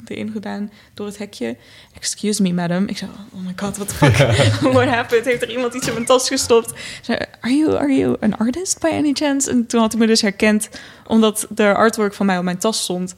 erin 0.06 0.32
gedaan 0.32 0.72
door 0.94 1.06
het 1.06 1.18
hekje. 1.18 1.56
Excuse 1.96 2.42
me, 2.42 2.54
madam. 2.54 2.88
Ik 2.88 2.98
zei, 2.98 3.12
oh 3.34 3.46
my 3.46 3.54
god, 3.56 3.78
what 3.78 3.88
the 3.88 3.96
fuck? 3.96 4.18
What 4.74 4.88
happened? 4.88 5.26
Heeft 5.26 5.42
er 5.42 5.50
iemand 5.52 5.74
iets 5.74 5.88
in 5.88 5.94
mijn 5.94 6.06
tas 6.06 6.28
gestopt? 6.28 6.74
Zei, 7.02 7.20
are 7.42 7.54
you, 7.56 7.76
are 7.76 7.94
you 7.94 8.16
an 8.20 8.38
artist 8.38 8.80
by 8.80 8.88
any 8.88 9.14
chance? 9.14 9.50
En 9.50 9.66
toen 9.68 9.82
had 9.82 9.92
hij 9.92 10.02
me 10.02 10.08
dus 10.08 10.22
herkend, 10.22 10.70
omdat 11.08 11.48
de 11.50 11.74
artwork 11.74 12.14
van 12.14 12.26
mij 12.26 12.38
op 12.38 12.44
mijn 12.44 12.58
tas 12.58 12.82
stond. 12.82 13.16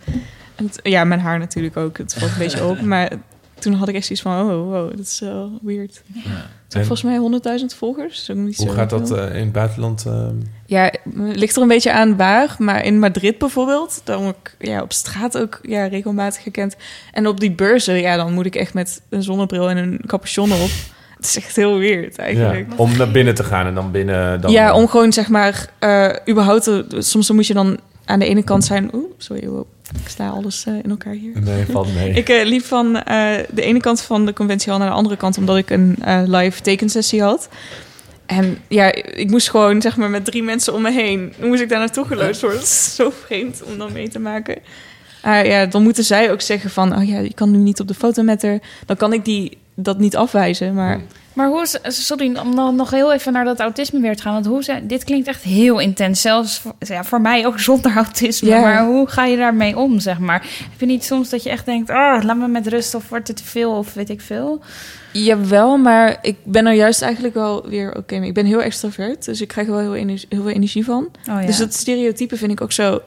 En 0.55 0.65
het- 0.65 0.79
ja, 0.83 1.03
mijn 1.03 1.19
haar 1.19 1.39
natuurlijk 1.39 1.77
ook. 1.77 1.97
Het 1.97 2.13
valt 2.13 2.31
een 2.31 2.37
beetje 2.37 2.65
op. 2.65 2.81
Maar 2.81 3.11
toen 3.59 3.73
had 3.73 3.87
ik 3.87 3.95
echt 3.95 4.05
zoiets 4.05 4.23
van, 4.23 4.39
oh, 4.49 4.69
wow, 4.71 4.89
dat 4.89 4.99
is 5.05 5.19
wel 5.19 5.59
weird. 5.61 6.01
Toen 6.67 6.81
En 6.81 6.87
volgens 6.87 7.01
mij 7.41 7.59
100.000 7.59 7.65
volgers. 7.77 8.29
Ook 8.31 8.37
niet 8.37 8.57
hoe 8.57 8.67
zo 8.67 8.73
gaat 8.73 8.89
dat 8.89 9.11
eh, 9.11 9.35
in 9.35 9.41
het 9.43 9.51
buitenland? 9.51 10.05
eh, 10.07 10.27
Ja, 10.65 10.83
het 10.83 11.35
ligt 11.35 11.55
er 11.55 11.61
een 11.61 11.67
beetje 11.67 11.91
aan 11.93 12.17
waar. 12.17 12.55
Maar 12.59 12.83
in 12.85 12.99
Madrid 12.99 13.37
bijvoorbeeld, 13.37 14.01
dan 14.03 14.21
word 14.23 14.35
ik 14.43 14.67
ja, 14.67 14.81
op 14.81 14.93
straat 14.93 15.37
ook 15.37 15.59
ja, 15.61 15.85
regelmatig 15.87 16.43
gekend. 16.43 16.75
En 17.13 17.27
op 17.27 17.39
die 17.39 17.51
beurzen, 17.51 17.95
ja, 17.95 18.15
dan 18.15 18.33
moet 18.33 18.45
ik 18.45 18.55
echt 18.55 18.73
met 18.73 19.01
een 19.09 19.23
zonnebril 19.23 19.69
en 19.69 19.77
een 19.77 20.01
capuchon 20.05 20.51
op. 20.51 20.69
Het 21.15 21.25
is 21.25 21.43
echt 21.43 21.55
heel 21.55 21.77
weird 21.77 22.15
ja, 22.15 22.23
eigenlijk. 22.23 22.73
om 22.75 22.97
naar 22.97 23.11
binnen 23.11 23.35
te 23.35 23.43
gaan 23.43 23.65
en 23.65 23.75
dan 23.75 23.91
binnen... 23.91 24.41
Dan, 24.41 24.51
ja, 24.51 24.73
om 24.73 24.87
gewoon 24.87 25.13
zeg 25.13 25.27
maar, 25.29 25.69
eh, 25.79 26.09
überhaupt, 26.29 26.63
te- 26.63 26.85
soms 26.97 27.27
dan 27.27 27.35
moet 27.35 27.47
je 27.47 27.53
dan 27.53 27.79
aan 28.05 28.19
de 28.19 28.25
ene 28.25 28.43
kant 28.43 28.65
zijn... 28.65 28.89
Oeh, 28.93 29.11
sorry, 29.17 29.47
wow, 29.47 29.65
ik 30.03 30.09
sla 30.09 30.29
alles 30.29 30.65
eh, 30.65 30.73
in 30.83 30.89
elkaar 30.89 31.13
hier. 31.13 31.41
Nee, 31.41 31.65
valt 31.65 31.93
mee. 31.93 32.13
Ik 32.21 32.29
eh, 32.29 32.45
liep 32.45 32.63
van 32.63 33.01
eh, 33.01 33.37
de 33.51 33.61
ene 33.61 33.79
kant 33.79 34.01
van 34.01 34.25
de 34.25 34.33
conventiehal 34.33 34.79
naar 34.79 34.89
de 34.89 34.95
andere 34.95 35.17
kant... 35.17 35.37
omdat 35.37 35.57
ik 35.57 35.69
een 35.69 35.97
live 36.25 36.61
tekensessie 36.61 37.21
had. 37.21 37.49
En 38.25 38.57
ja, 38.67 38.93
ik 38.93 39.29
moest 39.29 39.49
gewoon 39.49 39.81
zeg 39.81 39.97
maar 39.97 40.09
met 40.09 40.25
drie 40.25 40.43
mensen 40.43 40.73
om 40.73 40.81
me 40.81 40.91
heen... 40.91 41.33
Dan 41.39 41.47
moest 41.47 41.61
ik 41.61 41.69
daar 41.69 41.79
naartoe 41.79 42.05
geloosd 42.05 42.41
worden. 42.41 42.59
Dat 42.59 42.69
is 42.69 42.95
zo 42.95 43.13
vreemd 43.25 43.63
om 43.63 43.77
dan 43.77 43.91
mee 43.91 44.09
te 44.09 44.19
maken. 44.19 44.57
Ja, 45.21 45.65
dan 45.65 45.83
moeten 45.83 46.03
zij 46.03 46.31
ook 46.31 46.41
zeggen 46.41 46.69
van... 46.69 46.95
oh 46.95 47.07
ja, 47.07 47.19
je 47.19 47.33
kan 47.33 47.51
nu 47.51 47.57
niet 47.57 47.79
op 47.79 47.87
de 47.87 47.93
foto 47.93 48.23
met 48.23 48.41
haar. 48.41 48.59
Dan 48.85 48.95
kan 48.95 49.13
ik 49.13 49.25
die 49.25 49.57
dat 49.75 49.99
niet 49.99 50.15
afwijzen. 50.15 50.73
Maar 50.73 51.01
Maar 51.33 51.47
hoe 51.47 51.61
is, 51.61 52.05
sorry, 52.05 52.37
om 52.37 52.55
nog, 52.55 52.73
nog 52.73 52.91
heel 52.91 53.13
even 53.13 53.33
naar 53.33 53.45
dat 53.45 53.59
autisme 53.59 53.99
weer 53.99 54.15
te 54.15 54.21
gaan. 54.21 54.33
Want 54.33 54.45
hoe 54.45 54.63
zijn, 54.63 54.87
dit 54.87 55.03
klinkt 55.03 55.27
echt 55.27 55.43
heel 55.43 55.79
intens. 55.79 56.21
Zelfs 56.21 56.59
voor, 56.59 56.73
ja, 56.79 57.03
voor 57.03 57.21
mij 57.21 57.45
ook 57.45 57.59
zonder 57.69 57.95
autisme. 57.95 58.59
Maar 58.59 58.85
hoe 58.85 59.07
ga 59.07 59.25
je 59.25 59.37
daarmee 59.37 59.77
om, 59.77 59.99
zeg 59.99 60.19
maar? 60.19 60.41
Heb 60.71 60.79
je 60.79 60.85
niet 60.85 61.03
soms 61.03 61.29
dat 61.29 61.43
je 61.43 61.49
echt 61.49 61.65
denkt... 61.65 61.89
Oh, 61.89 62.19
laat 62.21 62.37
me 62.37 62.47
met 62.47 62.67
rust 62.67 62.95
of 62.95 63.09
wordt 63.09 63.27
het 63.27 63.37
te 63.37 63.43
veel 63.43 63.71
of 63.71 63.93
weet 63.93 64.09
ik 64.09 64.21
veel? 64.21 64.61
Jawel, 65.11 65.77
maar 65.77 66.17
ik 66.21 66.35
ben 66.43 66.65
er 66.65 66.73
juist 66.73 67.01
eigenlijk 67.01 67.33
wel 67.33 67.69
weer 67.69 67.97
oké 67.97 68.19
mee. 68.19 68.27
Ik 68.27 68.33
ben 68.33 68.45
heel 68.45 68.61
extrovert, 68.61 69.25
dus 69.25 69.41
ik 69.41 69.47
krijg 69.47 69.67
er 69.67 69.73
wel 69.73 69.81
heel, 69.81 69.95
energie, 69.95 70.27
heel 70.29 70.41
veel 70.41 70.51
energie 70.51 70.85
van. 70.85 71.03
Oh, 71.03 71.39
ja. 71.39 71.45
Dus 71.45 71.57
dat 71.57 71.73
stereotype 71.73 72.37
vind 72.37 72.51
ik 72.51 72.61
ook 72.61 72.71
zo... 72.71 73.01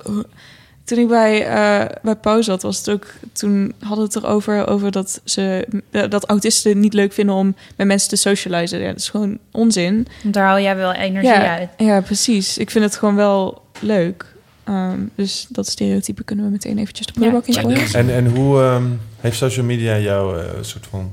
Toen 0.89 0.99
ik 0.99 1.09
bij, 1.09 1.47
eh 1.47 1.87
bij 2.03 2.17
Pauw 2.17 2.43
zat, 2.43 2.63
was 2.63 2.79
het 2.79 2.91
ook... 2.91 3.07
Toen 3.33 3.73
hadden 3.79 4.09
we 4.09 4.15
het 4.15 4.25
erover 4.25 4.67
over 4.67 4.91
dat, 4.91 5.21
ze, 5.25 5.69
eh, 5.91 6.03
dat 6.09 6.25
autisten 6.27 6.81
niet 6.81 6.95
leuk 6.95 7.13
vinden 7.13 7.35
om 7.35 7.55
met 7.77 7.87
mensen 7.87 8.09
te 8.09 8.17
socializen. 8.17 8.81
Ja, 8.81 8.87
dat 8.87 8.97
is 8.97 9.09
gewoon 9.09 9.39
onzin. 9.53 10.07
Want 10.23 10.35
daar 10.35 10.47
haal 10.47 10.61
jij 10.61 10.77
wel 10.77 10.93
energie 10.93 11.31
Ja, 11.31 11.59
uit. 11.59 11.69
ja, 11.77 12.01
precies. 12.01 12.59
Ik 12.59 12.71
vind 12.71 12.85
het 12.85 12.97
gewoon 12.97 13.15
wel 13.17 13.63
leuk. 13.81 14.25
Ehm, 14.65 14.99
dus 15.15 15.47
dat 15.49 15.67
stereotype 15.69 16.25
kunnen 16.25 16.45
we 16.45 16.51
meteen 16.51 16.79
eventjes 16.79 17.07
de 17.07 17.13
prullenbak 17.13 17.47
Ja, 17.47 17.61
in 17.61 17.61
gooien. 17.63 17.93
En, 17.93 18.11
en 18.15 18.27
hoe 18.27 18.61
ehm, 18.61 18.87
heeft 19.21 19.37
social 19.37 19.65
media 19.65 19.99
jou 19.99 20.41
eh, 20.41 20.57
een 20.57 20.65
soort 20.65 20.87
van 20.87 21.13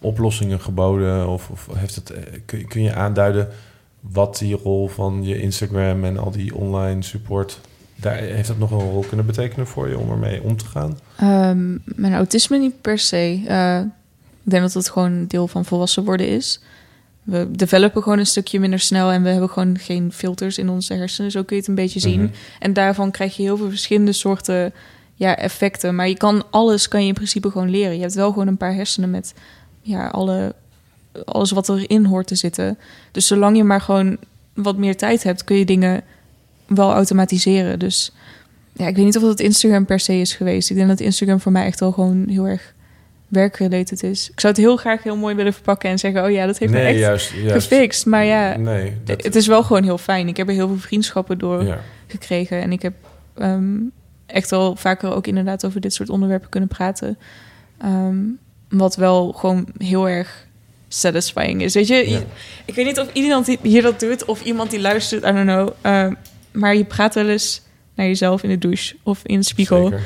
oplossingen 0.00 0.60
geboden? 0.60 1.28
Of, 1.28 1.48
of 1.50 1.68
heeft 1.74 1.94
het, 1.94 2.12
kun, 2.44 2.68
kun 2.68 2.82
je 2.82 2.94
aanduiden 2.94 3.48
wat 4.00 4.38
die 4.38 4.54
rol 4.56 4.88
van 4.88 5.24
je 5.24 5.40
Instagram 5.40 6.04
en 6.04 6.18
al 6.18 6.30
die 6.30 6.54
online 6.54 7.02
support... 7.02 7.60
Daar, 7.96 8.16
heeft 8.16 8.48
dat 8.48 8.58
nog 8.58 8.70
een 8.70 8.78
rol 8.78 9.04
kunnen 9.08 9.26
betekenen 9.26 9.66
voor 9.66 9.88
je 9.88 9.98
om 9.98 10.10
ermee 10.10 10.42
om 10.42 10.56
te 10.56 10.64
gaan? 10.64 10.98
Ehm, 11.16 11.78
mijn 11.84 12.14
autisme 12.14 12.58
niet 12.58 12.80
per 12.80 12.98
se. 12.98 13.42
Eh, 13.46 13.80
ik 14.44 14.50
denk 14.50 14.62
dat 14.62 14.74
het 14.74 14.90
gewoon 14.90 15.12
een 15.12 15.28
deel 15.28 15.48
van 15.48 15.64
volwassen 15.64 16.04
worden 16.04 16.28
is. 16.28 16.60
We 17.22 17.50
developen 17.50 18.02
gewoon 18.02 18.18
een 18.18 18.26
stukje 18.26 18.60
minder 18.60 18.78
snel 18.78 19.10
en 19.10 19.22
we 19.22 19.28
hebben 19.28 19.48
gewoon 19.48 19.78
geen 19.78 20.12
filters 20.12 20.58
in 20.58 20.68
onze 20.68 20.94
hersenen. 20.94 21.30
Zo 21.30 21.42
kun 21.42 21.56
je 21.56 21.60
het 21.62 21.70
een 21.70 21.76
beetje 21.76 22.00
zien. 22.00 22.22
Mhm. 22.22 22.32
En 22.58 22.72
daarvan 22.72 23.10
krijg 23.10 23.36
je 23.36 23.42
heel 23.42 23.56
veel 23.56 23.68
verschillende 23.68 24.12
soorten 24.12 24.72
ja, 25.14 25.36
effecten. 25.36 25.94
Maar 25.94 26.08
je 26.08 26.16
kan 26.16 26.44
alles 26.50 26.88
kan 26.88 27.00
je 27.00 27.08
in 27.08 27.14
principe 27.14 27.50
gewoon 27.50 27.70
leren. 27.70 27.94
Je 27.94 28.00
hebt 28.00 28.14
wel 28.14 28.32
gewoon 28.32 28.46
een 28.46 28.56
paar 28.56 28.74
hersenen 28.74 29.10
met 29.10 29.34
ja, 29.80 30.06
alle, 30.06 30.54
alles 31.24 31.50
wat 31.50 31.68
erin 31.68 32.04
hoort 32.04 32.26
te 32.26 32.34
zitten. 32.34 32.78
Dus 33.10 33.26
zolang 33.26 33.56
je 33.56 33.64
maar 33.64 33.80
gewoon 33.80 34.16
wat 34.54 34.76
meer 34.76 34.96
tijd 34.96 35.22
hebt, 35.22 35.44
kun 35.44 35.56
je 35.56 35.64
dingen 35.64 36.02
wel 36.66 36.92
automatiseren. 36.92 37.78
Dus 37.78 38.12
ja, 38.72 38.86
ik 38.86 38.96
weet 38.96 39.04
niet 39.04 39.16
of 39.16 39.22
dat 39.22 39.40
Instagram 39.40 39.84
per 39.84 40.00
se 40.00 40.14
is 40.14 40.34
geweest. 40.34 40.70
Ik 40.70 40.76
denk 40.76 40.88
dat 40.88 41.00
Instagram 41.00 41.40
voor 41.40 41.52
mij 41.52 41.66
echt 41.66 41.80
wel 41.80 41.92
gewoon 41.92 42.26
heel 42.28 42.46
erg 42.46 42.74
werkrelated 43.28 44.02
is. 44.02 44.30
Ik 44.30 44.40
zou 44.40 44.52
het 44.52 44.62
heel 44.62 44.76
graag 44.76 45.02
heel 45.02 45.16
mooi 45.16 45.34
willen 45.34 45.52
verpakken 45.52 45.90
en 45.90 45.98
zeggen... 45.98 46.24
oh 46.24 46.30
ja, 46.30 46.46
dat 46.46 46.58
heeft 46.58 46.72
me 46.72 46.80
echt 46.80 46.98
juist, 46.98 47.32
juist. 47.32 47.66
gefixt. 47.68 48.06
Maar 48.06 48.24
ja, 48.24 48.56
Nee, 48.56 48.96
dat, 49.04 49.24
het 49.24 49.34
is 49.34 49.46
wel 49.46 49.62
gewoon 49.62 49.82
heel 49.82 49.98
fijn. 49.98 50.28
Ik 50.28 50.36
heb 50.36 50.48
er 50.48 50.54
heel 50.54 50.68
veel 50.68 50.78
vriendschappen 50.78 51.38
door 51.38 51.64
ja. 51.64 51.80
gekregen. 52.06 52.62
En 52.62 52.72
ik 52.72 52.82
heb 52.82 52.94
ehm, 53.36 53.76
echt 54.26 54.50
wel 54.50 54.76
vaker 54.76 55.14
ook 55.14 55.26
inderdaad 55.26 55.66
over 55.66 55.80
dit 55.80 55.94
soort 55.94 56.08
onderwerpen 56.08 56.48
kunnen 56.48 56.68
praten. 56.68 57.18
Ehm, 57.78 58.16
wat 58.68 58.96
wel 58.96 59.32
gewoon 59.32 59.66
heel 59.78 60.08
erg 60.08 60.46
satisfying 60.88 61.62
is. 61.62 61.74
Weet 61.74 61.86
je, 61.86 62.10
Ja. 62.10 62.20
ik 62.64 62.74
weet 62.74 62.86
niet 62.86 63.00
of 63.00 63.12
iemand 63.12 63.56
hier 63.62 63.82
dat 63.82 64.00
doet 64.00 64.24
of 64.24 64.42
iemand 64.42 64.70
die 64.70 64.80
luistert, 64.80 65.24
I 65.24 65.32
don't 65.32 65.42
know. 65.42 65.68
Ehm, 65.80 66.14
maar 66.54 66.76
je 66.76 66.84
praat 66.84 67.14
wel 67.14 67.28
eens 67.28 67.62
naar 67.94 68.06
jezelf 68.06 68.42
in 68.42 68.48
de 68.48 68.58
douche 68.58 68.96
of 69.02 69.20
in 69.24 69.38
de 69.38 69.44
spiegel. 69.44 69.82
Zeker. 69.82 70.02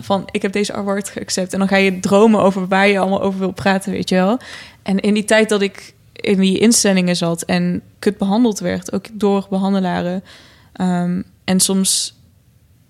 Van 0.00 0.28
ik 0.30 0.42
heb 0.42 0.52
deze 0.52 0.72
award 0.72 1.08
geaccept. 1.08 1.52
En 1.52 1.58
dan 1.58 1.68
ga 1.68 1.76
je 1.76 2.00
dromen 2.00 2.40
over 2.40 2.68
waar 2.68 2.88
je 2.88 2.98
allemaal 2.98 3.22
over 3.22 3.38
wil 3.38 3.52
praten, 3.52 3.92
weet 3.92 4.08
je 4.08 4.14
wel. 4.14 4.38
En 4.82 5.00
in 5.00 5.14
die 5.14 5.24
tijd 5.24 5.48
dat 5.48 5.62
ik 5.62 5.94
in 6.12 6.40
die 6.40 6.58
instellingen 6.58 7.16
zat 7.16 7.42
en 7.42 7.82
kut 7.98 8.18
behandeld 8.18 8.58
werd, 8.58 8.92
ook 8.92 9.06
door 9.12 9.46
behandelaren. 9.50 10.24
ehm, 10.72 11.22
en 11.44 11.60
soms 11.60 12.14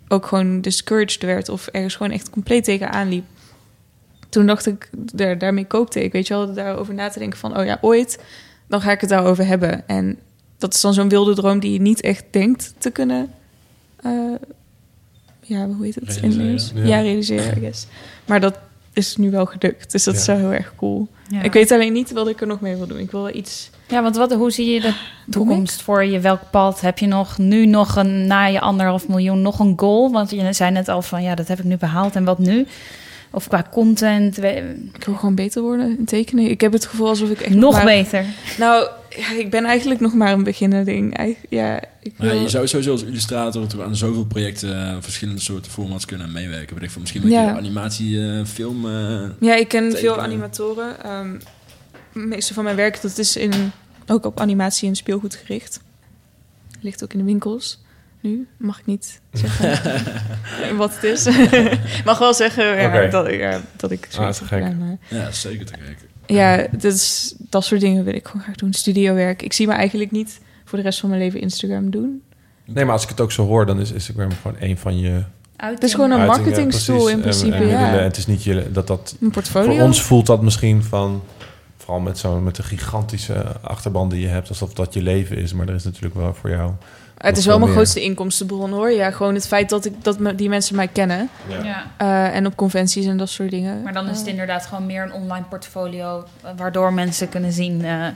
ook 0.09 0.27
gewoon 0.27 0.61
discouraged 0.61 1.23
werd 1.23 1.49
of 1.49 1.67
ergens 1.67 1.95
gewoon 1.95 2.13
echt 2.13 2.31
compleet 2.31 2.65
tegenaan 2.65 3.09
liep. 3.09 3.25
Toen 4.29 4.47
dacht 4.47 4.67
ik, 4.67 4.91
daar, 4.97 5.39
daarmee 5.39 5.67
koopte 5.67 6.05
ik, 6.05 6.13
weet 6.13 6.27
je 6.27 6.35
wel, 6.35 6.55
daarover 6.55 6.95
na 6.95 7.09
te 7.09 7.19
denken 7.19 7.39
van, 7.39 7.59
oh 7.59 7.65
ja, 7.65 7.79
ooit, 7.81 8.19
dan 8.69 8.81
ga 8.81 8.91
ik 8.91 9.01
het 9.01 9.11
daarover 9.11 9.47
hebben. 9.47 9.89
En 9.89 10.19
dat 10.63 10.75
is 10.75 10.81
dan 10.81 10.95
zo'n 10.95 11.09
wilde 11.09 11.35
droom 11.35 11.59
die 11.59 11.73
je 11.73 11.81
niet 11.81 12.01
echt 12.01 12.25
denkt 12.31 12.75
te 12.79 12.91
kunnen, 12.91 13.31
eh, 14.03 14.11
ja, 15.41 15.67
hoe 15.67 15.85
heet 15.85 15.95
het? 15.95 16.17
Realiseren. 16.17 16.87
Ja. 16.87 16.97
Ja, 16.97 17.01
realiseren, 17.03 17.57
I 17.57 17.61
guess. 17.61 17.87
Maar 18.25 18.41
dat 18.41 18.59
is 18.93 19.17
nu 19.17 19.31
wel 19.31 19.47
gelukt, 19.47 19.93
dus 19.93 20.05
dat 20.05 20.15
is 20.15 20.27
wel 20.27 20.37
heel 20.37 20.53
erg 20.53 20.73
cool. 20.77 21.09
Ja. 21.29 21.43
Ik 21.43 21.53
weet 21.53 21.71
alleen 21.73 21.93
niet 21.93 22.13
wat 22.13 22.29
ik 22.29 22.41
er 22.41 22.47
nog 22.47 22.61
mee 22.61 22.77
wil 22.77 22.87
doen. 22.87 22.99
Ik 22.99 23.11
wil 23.11 23.23
wel 23.23 23.35
iets... 23.35 23.71
Ja, 23.89 24.03
want 24.03 24.17
wat, 24.17 24.33
hoe 24.33 24.51
zie 24.51 24.71
je 24.71 24.81
de 24.81 24.95
toekomst 25.31 25.83
voor 25.83 26.05
je? 26.05 26.21
Welk 26.21 26.41
pad 26.51 26.81
heb 26.81 26.99
je 26.99 27.07
nog? 27.07 27.39
Nu 27.39 27.67
nog 27.67 27.97
een, 27.97 28.27
na 28.27 28.45
je 28.47 28.61
anderhalf 28.61 29.09
miljoen, 29.09 29.43
nog 29.43 29.59
een 29.59 29.73
goal? 29.77 30.11
Want 30.13 30.31
je 30.31 30.53
zei 30.53 30.71
net 30.71 30.89
al 30.89 31.03
van, 31.03 31.23
ja, 31.23 31.35
dat 31.35 31.49
heb 31.49 31.59
ik 31.59 31.65
nu 31.65 31.77
behaald 31.77 32.17
en 32.17 32.25
wat 32.25 32.39
nu? 32.39 32.67
Of 33.31 33.49
qua 33.49 33.67
content, 33.71 34.39
Ik 34.39 35.05
wil 35.05 35.15
gewoon 35.15 35.35
beter 35.35 35.63
worden 35.63 35.99
in 35.99 36.05
tekenen. 36.05 36.51
Ik 36.51 36.61
heb 36.61 36.73
het 36.73 36.87
gevoel 36.87 37.09
alsof 37.09 37.31
ik 37.31 37.41
echt 37.41 37.55
nog 37.55 37.73
maar- 37.73 37.85
beter. 37.85 38.25
Nou, 38.59 38.89
ja, 39.17 39.33
ik 39.39 39.51
ben 39.51 39.65
eigenlijk 39.65 40.01
nog 40.01 40.15
maar 40.15 40.33
een 40.33 40.43
beginnerding. 40.45 41.17
Eigen- 41.17 41.43
Ja, 41.49 41.83
ik 42.01 42.13
Maar 42.19 42.29
wil... 42.29 42.41
je 42.41 42.49
zou 42.49 42.67
sowieso 42.69 42.91
als 42.93 43.03
illustrator 43.03 43.67
toch 43.67 43.81
aan 43.81 43.97
zoveel 43.97 44.25
projecten, 44.27 44.89
eh, 44.89 44.97
verschillende 45.01 45.41
soorten 45.41 45.73
formats 45.73 46.05
kunnen 46.05 46.33
meewerken. 46.33 46.75
Weet 46.75 46.85
ik 46.85 46.91
veel, 46.91 47.01
misschien 47.01 47.23
met 47.23 47.31
Ja. 47.33 47.43
je 47.43 47.51
animatie, 47.57 48.29
eh, 48.31 48.45
film. 48.45 48.87
eh, 48.87 49.29
Ja, 49.41 49.55
ik 49.55 49.69
ken 49.69 49.93
veel 49.97 50.21
animatoren. 50.21 51.05
Ehm 51.05 51.39
de 52.13 52.19
meeste 52.21 52.55
van 52.55 52.65
mijn 52.65 52.77
werk 52.77 53.03
dat 53.03 53.19
is 53.19 53.37
in, 53.37 53.53
ook 54.07 54.25
op 54.27 54.41
animatie 54.41 54.89
en 54.89 54.95
speelgoed 54.97 55.35
gericht. 55.35 55.81
Ligt 56.81 57.05
ook 57.05 57.13
in 57.13 57.19
de 57.19 57.25
winkels. 57.25 57.81
Nu 58.21 58.47
mag 58.57 58.79
ik 58.79 58.87
niet 58.87 59.21
zeggen 59.33 59.81
wat 60.77 60.95
het 60.95 61.05
is. 61.05 61.27
Ik 61.27 62.03
mag 62.05 62.19
wel 62.19 62.35
zeggen 62.35 62.65
ja, 62.81 63.07
dat, 63.07 63.29
ik- 63.29 63.41
ja, 63.41 63.61
dat 63.77 63.91
ik 63.91 64.09
Ah, 64.19 64.31
te 64.31 64.45
gek. 64.45 64.61
maar- 64.61 64.99
ja, 65.09 65.31
zeker 65.31 65.67
te 65.67 65.73
kijken. 65.73 66.07
Ja, 66.33 66.67
dus, 66.79 67.35
dat 67.39 67.65
soort 67.65 67.81
dingen 67.81 68.05
wil 68.05 68.15
ik 68.15 68.27
gewoon 68.27 68.43
graag 68.43 68.57
doen. 68.57 68.73
Studiowerk. 68.73 69.43
Ik 69.43 69.53
zie 69.53 69.67
me 69.67 69.73
eigenlijk 69.73 70.11
niet 70.11 70.41
voor 70.65 70.79
de 70.79 70.85
rest 70.85 71.01
van 71.01 71.09
mijn 71.09 71.21
leven 71.21 71.41
Instagram 71.41 71.91
doen. 71.91 72.23
Nee, 72.65 72.85
maar 72.85 72.93
als 72.93 73.03
ik 73.03 73.09
het 73.09 73.21
ook 73.21 73.33
zo 73.33 73.47
hoor, 73.47 73.67
dan 73.67 73.81
is 73.81 73.93
Instagram 73.93 74.31
gewoon 74.43 74.57
een 74.61 74.79
van 74.79 74.99
je 74.99 75.23
Het 75.57 75.83
is 75.83 75.95
gewoon 75.95 76.11
een 76.11 76.27
marketingstoel 76.27 77.09
in 77.09 77.21
principe, 77.21 77.57
en 77.57 77.67
ja. 77.67 77.79
Het 77.79 78.17
is 78.17 78.27
niet 78.27 78.43
je, 78.43 78.73
dat 78.73 78.87
dat... 78.87 79.17
Een 79.21 79.31
portfolio. 79.31 79.75
Voor 79.75 79.83
ons 79.83 80.03
voelt 80.03 80.27
dat 80.27 80.43
misschien 80.43 80.83
van... 80.83 81.23
Vooral 81.77 82.01
met 82.01 82.19
zo'n 82.19 82.45
met 82.45 82.57
de 82.57 82.63
gigantische 82.63 83.45
achterban 83.61 84.09
die 84.09 84.21
je 84.21 84.27
hebt, 84.27 84.49
alsof 84.49 84.73
dat 84.75 84.95
je 84.95 85.03
leven 85.03 85.37
is. 85.37 85.53
Maar 85.53 85.69
er 85.69 85.75
is 85.75 85.85
natuurlijk 85.85 86.15
wel 86.15 86.35
voor 86.35 86.51
jou. 86.51 86.73
Het 87.29 87.37
is 87.37 87.45
wel 87.47 87.55
mijn 87.59 87.67
meer. 87.71 87.77
grootste 87.79 88.01
inkomstenbron 88.03 88.71
hoor. 88.73 88.91
Ja, 88.91 89.11
gewoon 89.11 89.35
het 89.35 89.47
feit 89.47 89.69
dat, 89.69 89.85
ik, 89.85 90.05
dat 90.05 90.19
me, 90.19 90.35
die 90.35 90.49
mensen 90.49 90.77
mij 90.77 90.89
kennen. 90.89 91.29
Ja. 91.63 91.87
eh, 91.97 92.37
en 92.37 92.47
op 92.47 92.57
conventies 92.57 93.07
en 93.07 93.17
dat 93.17 93.29
soort 93.29 93.51
dingen. 93.51 93.83
Maar 93.83 93.93
dan 93.93 94.09
is 94.09 94.17
het 94.17 94.27
Eh, 94.27 94.33
inderdaad 94.33 94.67
gewoon 94.67 94.87
meer 94.87 95.03
een 95.03 95.13
online 95.13 95.45
portfolio... 95.49 96.25
waardoor 96.57 96.93
mensen 96.93 97.29
kunnen 97.29 97.53
zien, 97.53 97.85
eh, 97.85 98.07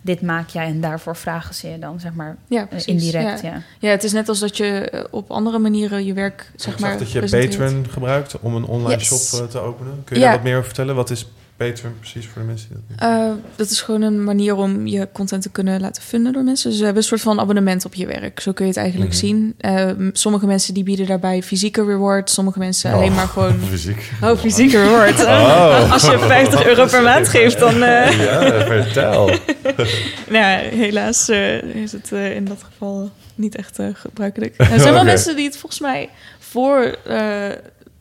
dit 0.00 0.22
maak 0.22 0.48
jij 0.48 0.66
en 0.66 0.80
daarvoor 0.80 1.16
vragen 1.16 1.54
ze 1.54 1.68
je 1.68 1.78
dan, 1.78 2.00
zeg 2.00 2.12
maar, 2.12 2.36
ja, 2.48 2.66
precies, 2.66 2.86
indirect. 2.86 3.40
Ja. 3.40 3.48
Ja. 3.52 3.62
ja, 3.78 3.88
het 3.90 4.04
is 4.04 4.12
net 4.12 4.28
als 4.28 4.38
dat 4.38 4.56
je 4.56 5.06
op 5.10 5.30
andere 5.30 5.58
manieren 5.58 6.04
je 6.04 6.12
werk, 6.12 6.50
zeg 6.56 6.74
ik 6.74 6.80
maar... 6.80 6.98
dat 6.98 7.12
je. 7.12 7.20
Patreon 7.20 7.86
gebruikt 7.90 8.40
om 8.40 8.54
een 8.54 8.64
online 8.64 8.98
Yes. 8.98 9.28
shop 9.28 9.50
te 9.50 9.58
openen. 9.58 10.02
Kun 10.04 10.16
je 10.16 10.22
Ja. 10.22 10.26
daar 10.28 10.36
wat 10.36 10.44
meer 10.44 10.54
over 10.54 10.66
vertellen? 10.66 10.94
Wat 10.94 11.10
is 11.10 11.26
Patreon 11.56 11.94
precies 11.98 12.26
voor 12.26 12.42
de 12.42 12.48
mensen 12.48 12.68
die 12.68 12.96
dat 12.96 13.08
Eh, 13.08 13.30
dat 13.56 13.70
is 13.70 13.80
gewoon 13.80 14.02
een 14.02 14.24
manier 14.24 14.54
om 14.56 14.86
je 14.86 15.08
content 15.12 15.42
te 15.42 15.50
kunnen 15.50 15.80
laten 15.80 16.02
vinden 16.02 16.32
door 16.32 16.42
mensen. 16.44 16.68
Dus 16.70 16.78
we 16.78 16.84
hebben 16.84 17.02
een 17.02 17.08
soort 17.08 17.20
van 17.20 17.40
abonnement 17.40 17.84
op 17.84 17.94
je 17.94 18.06
werk. 18.06 18.40
Zo 18.40 18.52
kun 18.52 18.64
je 18.64 18.70
het 18.70 18.80
eigenlijk 18.80 19.10
Mhm. 19.10 19.20
zien. 19.20 19.54
Eh, 19.58 19.90
sommige 20.12 20.46
mensen 20.46 20.74
die 20.74 20.82
bieden 20.84 21.06
daarbij 21.06 21.42
fysieke 21.42 21.84
rewards. 21.84 22.32
Sommige 22.34 22.58
mensen 22.58 22.90
Oh. 22.90 22.96
alleen 22.96 23.14
maar 23.14 23.26
gewoon... 23.28 23.58
Fysiek. 23.70 24.10
Oh, 24.22 24.38
fysieke 24.38 24.82
rewards. 24.82 25.22
Oh. 25.34 25.92
Als 25.92 26.02
je 26.02 26.18
50 26.18 26.66
euro 26.66 26.86
per 26.86 27.02
maand 27.02 27.28
geeft, 27.28 27.58
dan... 27.58 27.74
eh, 27.82 28.24
Ja, 28.24 28.64
vertel. 28.66 29.26
Nou 30.30 30.44
ja, 30.44 30.56
helaas 30.58 31.28
is 31.74 31.92
het 31.92 32.10
in 32.12 32.44
dat 32.44 32.62
geval 32.70 33.10
niet 33.34 33.56
echt 33.56 33.78
gebruikelijk. 33.92 34.54
Er 34.58 34.80
zijn 34.80 34.94
wel 34.94 35.04
mensen 35.04 35.36
die 35.36 35.44
het 35.44 35.56
volgens 35.56 35.80
mij 35.80 36.08
voor 36.38 36.96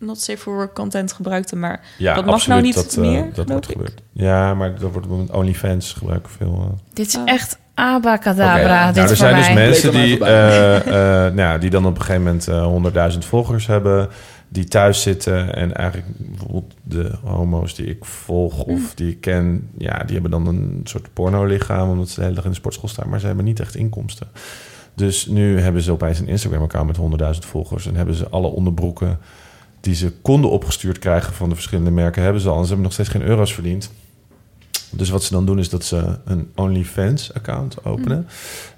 Not 0.06 0.22
Safe 0.22 0.38
for 0.38 0.54
Work 0.54 0.74
content 0.74 1.14
gebruikten, 1.14 1.60
maar 1.60 1.82
Ja, 1.98 2.14
Dat 2.16 2.26
mag 2.26 2.34
absoluut. 2.34 2.48
nou 2.48 2.62
niet 2.62 2.76
dat, 2.76 2.94
eh, 2.94 3.00
meer, 3.12 3.34
dat 3.34 3.50
wordt 3.50 3.66
gebeurd. 3.66 4.02
Ja, 4.12 4.54
maar 4.54 4.80
dat 4.80 4.92
wordt 4.92 5.08
met 5.10 5.32
OnlyFans 5.32 5.94
gebruiken 5.94 6.32
veel. 6.38 6.54
eh. 6.72 6.80
Dit 6.94 7.08
is 7.08 7.16
Ah. 7.18 7.22
echt 7.26 7.60
abacadabra, 7.74 8.86
dit 8.86 8.96
nou, 8.96 9.00
er 9.00 9.08
voor 9.08 9.16
zijn 9.16 9.36
dus 9.36 9.54
mensen 9.54 9.92
die, 9.92 10.26
eh, 10.26 10.76
eh, 10.78 11.34
nou, 11.34 11.50
ja, 11.50 11.58
die 11.58 11.70
dan 11.70 11.86
op 11.86 11.96
een 11.96 12.02
gegeven 12.02 12.24
moment 12.24 12.48
eh 12.48 12.64
100.000 12.66 13.26
volgers 13.26 13.68
hebben, 13.68 14.10
die 14.50 14.66
thuis 14.66 15.02
zitten 15.02 15.56
en 15.56 15.74
eigenlijk 15.76 16.08
bijvoorbeeld 16.18 16.74
de 16.84 17.12
homo's 17.24 17.76
die 17.76 17.86
ik 17.86 18.06
volg 18.06 18.64
of 18.64 18.94
die 18.96 19.10
ik 19.12 19.22
ken, 19.22 19.70
ja, 19.78 19.98
die 20.04 20.14
hebben 20.14 20.32
dan 20.32 20.48
een 20.48 20.82
soort 20.84 21.14
porno-lichaam 21.14 21.90
omdat 21.90 22.10
ze 22.10 22.16
de 22.16 22.22
hele 22.22 22.36
dag 22.36 22.44
in 22.44 22.50
de 22.50 22.56
sportschool 22.56 22.90
staan, 22.90 23.10
maar 23.10 23.20
ze 23.20 23.26
hebben 23.26 23.46
niet 23.46 23.60
echt 23.60 23.76
inkomsten. 23.76 24.28
Dus 24.96 25.26
nu 25.26 25.60
hebben 25.60 25.82
ze 25.82 25.92
opeens 25.92 26.20
een 26.20 26.28
Instagram-account 26.28 26.88
met 26.88 26.98
100.000 26.98 27.46
volgers 27.46 27.88
en 27.88 27.96
hebben 27.96 28.16
ze 28.16 28.30
alle 28.30 28.48
onderbroeken 28.48 29.20
die 29.84 29.96
ze 29.96 30.12
konden 30.22 30.50
opgestuurd 30.50 31.00
krijgen 31.00 31.34
van 31.34 31.50
de 31.50 31.56
verschillende 31.56 31.92
merken, 31.92 32.24
hebben 32.24 32.42
ze 32.42 32.50
al 32.50 32.62
ze 32.62 32.66
hebben 32.66 32.84
nog 32.84 32.94
steeds 32.94 33.10
geen 33.10 33.22
euro's 33.22 33.54
verdiend. 33.54 33.92
Dus 34.90 35.10
wat 35.10 35.24
ze 35.24 35.34
dan 35.34 35.46
doen 35.46 35.60
is 35.60 35.70
dat 35.70 35.84
ze 35.84 36.18
een 36.26 36.52
OnlyFans-account 36.56 37.86
openen. 37.86 38.28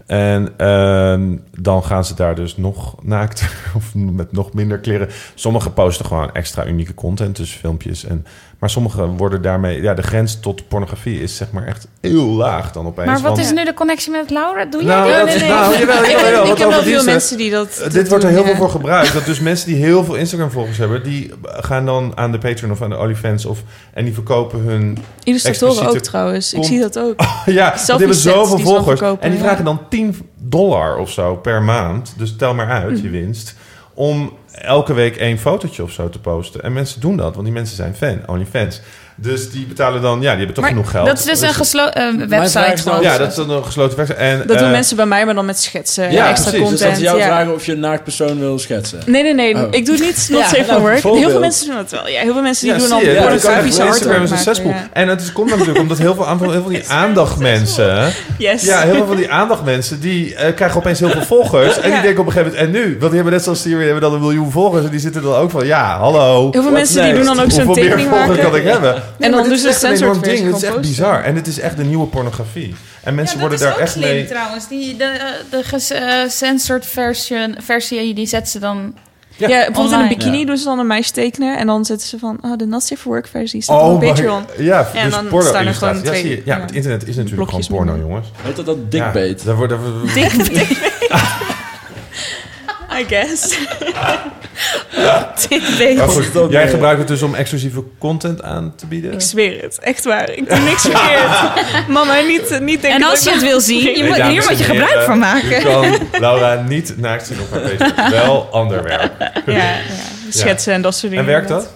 En 0.05 0.53
ehm, 0.57 1.37
dan 1.59 1.83
gaan 1.83 2.05
ze 2.05 2.15
daar 2.15 2.35
dus 2.35 2.57
nog 2.57 3.03
naakt 3.03 3.45
of 3.75 3.95
met 3.95 4.31
nog 4.31 4.53
minder 4.53 4.79
kleren. 4.79 5.09
Sommigen 5.35 5.73
posten 5.73 6.05
gewoon 6.05 6.33
extra 6.33 6.65
unieke 6.65 6.93
content, 6.93 7.35
dus 7.35 7.51
filmpjes. 7.51 8.05
En, 8.05 8.25
maar 8.65 8.73
sommigen 8.73 9.17
worden 9.17 9.41
daarmee... 9.41 9.81
Ja, 9.81 9.93
de 9.93 10.01
grens 10.01 10.39
tot 10.39 10.67
pornografie 10.67 11.21
is 11.21 11.35
zeg 11.35 11.51
maar 11.51 11.67
echt 11.67 11.87
heel 12.01 12.25
laag 12.25 12.71
dan 12.71 12.85
opeens. 12.85 13.07
Maar 13.07 13.21
wat 13.21 13.23
want- 13.23 13.37
is 13.37 13.51
nu 13.51 13.65
de 13.65 13.73
connectie 13.73 14.11
met 14.11 14.29
Laura? 14.29 14.65
Doe 14.65 14.83
Nou, 14.83 15.09
jij 15.09 15.17
dat 15.19 15.27
dit? 15.27 15.35
is- 15.41 15.47
nou, 15.47 15.77
jawel, 15.77 16.03
Ik, 16.03 16.09
jawel, 16.09 16.25
jawel, 16.25 16.41
ik 16.43 16.47
wat 16.49 16.57
heb 16.57 16.69
wel 16.69 16.77
veel 16.77 16.83
diensten. 16.83 17.11
mensen 17.11 17.37
die 17.37 17.51
dat. 17.51 17.77
Eh, 17.77 17.91
dit 17.91 18.07
wordt 18.09 18.23
er 18.23 18.29
heel 18.29 18.39
ja. 18.39 18.45
veel 18.45 18.55
voor 18.55 18.69
gebruikt. 18.69 19.13
Dat 19.13 19.25
dus 19.25 19.39
mensen 19.39 19.67
die 19.67 19.75
heel 19.75 20.03
veel 20.03 20.15
Instagram-volgers 20.15 20.77
hebben... 20.77 21.03
die 21.03 21.31
gaan 21.43 21.85
dan 21.85 22.11
aan 22.17 22.31
de 22.31 22.37
Patreon 22.37 22.71
of 22.71 22.81
aan 22.81 22.89
de 22.89 22.97
OnlyFans... 22.97 23.45
Of, 23.45 23.63
en 23.93 24.05
die 24.05 24.13
verkopen 24.13 24.59
hun... 24.59 24.97
Illustratoren 25.23 25.87
ook 25.89 25.97
trouwens. 25.97 26.53
Ik 26.53 26.63
zie 26.63 26.79
dat 26.79 26.99
ook. 26.99 27.19
ja, 27.45 27.71
die 27.85 27.95
hebben 27.95 28.15
zoveel 28.15 28.59
volgers. 28.59 29.01
en 29.01 29.17
die 29.19 29.31
ja. 29.39 29.45
vragen 29.45 29.65
dan 29.65 29.79
10 29.89 30.15
dollar 30.35 30.97
of 30.97 31.11
zo 31.11 31.35
per 31.35 31.61
maand. 31.63 32.13
Dus 32.17 32.35
tel 32.35 32.53
maar 32.53 32.69
uit, 32.69 33.01
je 33.01 33.09
winst. 33.09 33.55
Om 33.95 34.37
elke 34.51 34.93
week 34.93 35.15
één 35.15 35.37
fotootje 35.37 35.83
of 35.83 35.91
zo 35.91 36.09
te 36.09 36.19
posten. 36.19 36.63
En 36.63 36.73
mensen 36.73 37.01
doen 37.01 37.17
dat, 37.17 37.33
want 37.33 37.45
die 37.45 37.53
mensen 37.53 37.75
zijn 37.75 37.95
fan, 37.95 38.27
OnlyFans. 38.27 38.81
Dus 39.17 39.51
die 39.51 39.65
betalen 39.65 40.01
dan... 40.01 40.15
Ja, 40.21 40.29
die 40.29 40.37
hebben 40.37 40.53
toch 40.55 40.63
Maar 40.63 40.73
genoeg 40.73 40.91
geld. 40.91 41.05
dat 41.07 41.17
is 41.19 41.23
dus 41.25 41.41
een 41.41 41.53
gesloten 41.53 42.27
vraag 42.27 42.29
website. 42.29 42.77
gewoon. 42.77 43.01
Ja, 43.01 43.17
dat 43.17 43.27
is 43.29 43.35
dan 43.35 43.49
een 43.49 43.63
gesloten 43.65 43.97
website. 43.97 44.19
En, 44.19 44.37
Dat 44.37 44.47
doen 44.57 44.65
eh, 44.65 44.71
mensen 44.71 44.95
bij 44.95 45.05
mij, 45.05 45.25
maar 45.25 45.35
dan 45.35 45.45
met 45.45 45.59
schetsen. 45.59 46.11
ja, 46.11 46.29
extra 46.29 46.49
precies. 46.51 46.69
Dus 46.69 46.79
dat 46.79 46.87
content. 46.89 46.97
ze 46.97 47.03
jou 47.03 47.17
ja. 47.17 47.25
vragen 47.25 47.53
of 47.53 47.65
je 47.65 47.71
een 47.71 47.79
naakt 47.79 48.03
persoon 48.03 48.39
wil 48.39 48.59
schetsen. 48.59 48.99
Nee, 49.05 49.23
nee, 49.23 49.33
nee. 49.33 49.55
Oh. 49.55 49.61
Ik 49.71 49.85
doe 49.85 49.97
niet 49.97 50.27
not 50.31 50.39
Ja, 50.41 50.47
safe 50.47 50.63
for 50.63 50.79
work. 50.79 51.01
Heel 51.03 51.29
veel 51.29 51.39
mensen 51.39 51.67
doen 51.67 51.75
dat 51.75 51.91
wel. 51.91 52.07
Ja, 52.07 52.21
heel 52.21 52.33
veel 52.33 52.41
mensen 52.41 52.63
die 52.65 52.73
Ja, 52.73 52.79
doen 52.79 52.89
dan 52.89 53.13
Ja, 53.13 53.21
pornografische 53.21 53.81
artwork 53.81 53.87
Instagram 53.97 54.23
is 54.23 54.31
een 54.31 54.63
maken, 54.65 54.81
ja. 54.81 54.89
En 54.93 55.07
het 55.07 55.31
komt 55.33 55.49
natuurlijk 55.49 55.79
omdat 55.79 55.97
heel 55.97 56.15
veel, 56.15 56.25
heel 56.39 56.61
veel 56.61 56.69
die 56.69 56.89
aandachtmensen... 57.03 58.13
Yes. 58.37 58.61
Ja, 58.63 58.79
heel 58.81 58.93
veel 58.93 59.05
van 59.05 59.15
die 59.15 59.31
aandachtmensen... 59.31 59.99
die 59.99 60.35
eh, 60.35 60.55
krijgen 60.55 60.77
opeens 60.77 60.99
heel 60.99 61.09
veel 61.09 61.21
volgers. 61.21 61.75
En 61.75 61.81
die 61.83 61.91
Ja. 61.91 62.01
denken 62.01 62.19
op 62.21 62.25
een 62.27 62.31
gegeven 62.33 62.53
moment... 62.57 62.75
en 62.75 62.81
nu? 62.81 62.89
Want 62.89 63.01
die 63.01 63.13
hebben 63.15 63.31
net 63.33 63.43
zoals 63.43 63.61
Siri 63.61 63.83
hebben 63.83 64.01
dan 64.01 64.13
een 64.13 64.19
miljoen 64.19 64.51
volgers... 64.51 64.85
en 64.85 64.91
die 64.91 64.99
zitten 64.99 65.21
dan 65.21 65.33
ook 65.35 65.51
van... 65.51 65.65
ja, 65.65 65.97
hallo... 65.97 66.47
Heel 66.51 66.61
veel 66.61 66.71
mensen 66.71 67.03
die 67.03 67.13
doen 67.13 67.25
dan 67.25 67.39
ook 67.39 67.51
zo'n 67.51 67.63
Hoeveel 67.65 67.83
meer 67.83 67.91
tekening 67.91 68.09
volgers 68.09 68.37
maken. 68.37 68.51
kan 68.51 68.59
ik 68.59 68.67
hebben? 68.67 69.03
Nee, 69.17 69.29
dan 69.31 69.39
echt 69.51 69.61
de 69.63 69.73
censored 69.73 70.23
ding. 70.23 70.45
Het 70.45 70.55
is 70.55 70.63
echt 70.63 70.81
bizar. 70.81 71.23
En 71.23 71.35
het 71.35 71.47
is 71.47 71.59
echt 71.59 71.77
de 71.77 71.83
nieuwe 71.83 72.07
pornografie. 72.07 72.75
En 73.03 73.15
mensen 73.15 73.37
Ja, 73.39 73.41
dat 73.47 73.49
worden 73.49 73.57
is 73.57 73.63
daar 73.63 73.73
ook 73.73 73.79
echt 73.79 73.91
slim 73.91 74.09
mee... 74.15 74.25
trouwens. 74.25 74.67
Die, 74.67 74.95
de 74.97 75.03
eh, 75.03 75.25
de 75.49 75.63
gecensored 75.63 76.85
version, 76.85 77.55
versie, 77.59 78.13
die 78.13 78.27
zetten 78.27 78.51
ze 78.51 78.59
dan... 78.59 78.95
Ja, 79.37 79.47
bijvoorbeeld 79.47 79.91
in 79.91 79.99
een 79.99 80.07
bikini 80.07 80.39
Ja. 80.39 80.45
doen 80.45 80.57
ze 80.57 80.63
dan 80.63 80.79
een 80.79 80.87
meisje 80.87 81.11
tekenen. 81.11 81.57
En 81.57 81.67
dan 81.67 81.85
zetten 81.85 82.07
ze 82.07 82.19
van, 82.19 82.37
oh, 82.41 82.57
de 82.57 82.65
not 82.65 82.83
safe 82.83 83.01
for 83.01 83.11
work 83.11 83.27
versie 83.27 83.61
staat 83.61 83.81
Oh 83.81 83.93
op 83.93 83.99
my- 84.01 84.07
Patreon. 84.07 84.43
Ja, 84.57 84.87
Ja, 84.93 85.03
dus 85.03 85.13
dan 85.13 85.27
porno 85.27 85.49
staan 85.49 85.67
er 85.67 85.73
gewoon 85.73 86.01
Ja, 86.03 86.13
zie 86.13 86.13
je. 86.13 86.19
twee, 86.21 86.41
ja, 86.45 86.55
ja, 86.55 86.61
het 86.61 86.71
internet 86.71 87.07
is 87.07 87.15
natuurlijk 87.15 87.35
blokjes 87.47 87.65
gewoon 87.67 87.85
porno, 87.85 88.01
jongens. 88.01 88.27
Heet 88.41 88.55
dat 88.55 88.65
dat 88.65 88.77
Ja, 88.77 88.83
dickbait? 88.89 89.45
daar 89.45 89.55
wordt, 89.55 89.73
I 92.99 93.05
guess. 93.07 93.57
Dit 95.49 95.77
weet 95.77 95.97
maar 95.97 96.05
ik. 96.05 96.11
goed, 96.11 96.33
dat, 96.33 96.51
jij 96.51 96.63
eh, 96.63 96.69
gebruikt 96.69 96.99
het 96.99 97.07
dus 97.07 97.21
om 97.21 97.35
exclusieve 97.35 97.83
content 97.99 98.43
aan 98.43 98.73
te 98.75 98.85
bieden? 98.85 99.13
Ik 99.13 99.21
zweer 99.21 99.61
het. 99.61 99.79
Echt 99.79 100.05
waar. 100.05 100.29
Ik 100.29 100.49
doe 100.49 100.59
niks 100.59 100.81
verkeerd. 100.81 101.87
Mama, 101.87 102.19
niet, 102.19 102.59
niet 102.59 102.81
denken 102.81 103.01
En 103.01 103.09
als 103.09 103.23
je 103.23 103.31
het 103.31 103.41
wil 103.41 103.61
zien, 103.61 103.97
je 103.97 104.03
moet, 104.03 104.15
hier 104.15 104.43
moet 104.49 104.57
je 104.57 104.63
gebruik 104.63 105.01
van 105.01 105.19
maken. 105.19 105.49
Je 105.49 105.61
kan 105.61 106.19
Laura 106.21 106.63
niet 106.67 106.97
naakt 106.97 107.27
zien 107.27 107.37
op 107.39 107.51
haar 107.51 107.69
Patreon. 107.69 108.09
Wel 108.09 108.47
ander 108.51 108.83
werk. 108.83 109.11
Ja, 109.45 109.53
ja, 109.53 109.75
schetsen 110.29 110.73
en 110.73 110.81
dat 110.81 110.95
soort 110.95 111.11
dingen. 111.11 111.25
En 111.25 111.31
werkt 111.31 111.47
dat? 111.47 111.73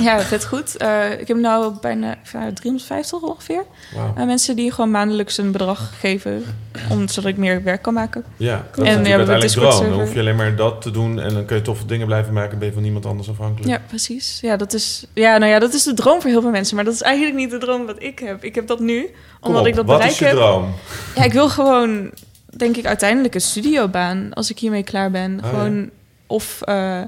Ja, 0.00 0.20
vet 0.20 0.44
goed. 0.44 0.76
Eh, 0.76 1.20
ik 1.20 1.28
heb 1.28 1.36
nu 1.36 1.48
bijna 1.80 2.16
ja, 2.32 2.52
350 2.52 3.20
ongeveer. 3.20 3.64
Wauw. 3.94 4.14
Eh, 4.16 4.26
mensen 4.26 4.56
die 4.56 4.72
gewoon 4.72 4.90
maandelijks 4.90 5.38
een 5.38 5.52
bedrag 5.52 5.98
geven, 6.00 6.44
om, 6.90 7.08
zodat 7.08 7.30
ik 7.30 7.36
meer 7.36 7.62
werk 7.62 7.82
kan 7.82 7.94
maken. 7.94 8.24
Ja, 8.36 8.66
dat 8.74 8.86
is 8.86 8.92
En 8.94 9.04
hebben 9.04 9.12
een 9.12 9.18
uiteindelijk 9.18 9.52
droom. 9.52 9.90
Dan 9.90 10.00
hoef 10.00 10.12
je 10.14 10.20
alleen 10.20 10.36
maar 10.36 10.56
dat 10.56 10.82
te 10.82 10.90
doen 10.90 11.20
en 11.20 11.34
dan 11.34 11.44
kun 11.44 11.56
je 11.56 11.62
toffe 11.62 11.86
dingen 11.86 12.06
blijven 12.06 12.32
maken. 12.32 12.58
Ben 12.58 12.66
je 12.66 12.72
van 12.72 12.82
niemand 12.82 13.06
anders 13.06 13.28
afhankelijk. 13.28 13.70
Ja, 13.70 13.80
precies. 13.86 14.38
Ja, 14.40 14.56
dat 14.56 14.72
is, 14.72 15.06
ja, 15.14 15.38
nou 15.38 15.50
ja, 15.52 15.58
dat 15.58 15.74
is 15.74 15.82
de 15.82 15.94
droom 15.94 16.20
voor 16.20 16.30
heel 16.30 16.40
veel 16.40 16.50
mensen. 16.50 16.76
Maar 16.76 16.84
dat 16.84 16.94
is 16.94 17.02
eigenlijk 17.02 17.36
niet 17.36 17.50
de 17.50 17.58
droom 17.58 17.86
wat 17.86 18.02
ik 18.02 18.18
heb. 18.18 18.44
Ik 18.44 18.54
heb 18.54 18.66
dat 18.66 18.80
nu, 18.80 19.10
omdat 19.40 19.60
op, 19.60 19.66
ik 19.66 19.74
dat 19.74 19.86
wat 19.86 19.96
bereik 19.96 20.12
is 20.12 20.18
je 20.18 20.24
heb. 20.24 20.34
droom? 20.34 20.74
Ja, 21.14 21.24
ik 21.24 21.32
wil 21.32 21.48
gewoon, 21.48 22.10
denk 22.56 22.76
ik, 22.76 22.86
uiteindelijk 22.86 23.34
een 23.34 23.40
studiobaan 23.40 24.32
als 24.32 24.50
ik 24.50 24.58
hiermee 24.58 24.82
klaar 24.82 25.10
ben. 25.10 25.40
Oh, 25.42 25.48
gewoon, 25.48 25.90
of... 26.26 26.62
eh, 26.62 27.00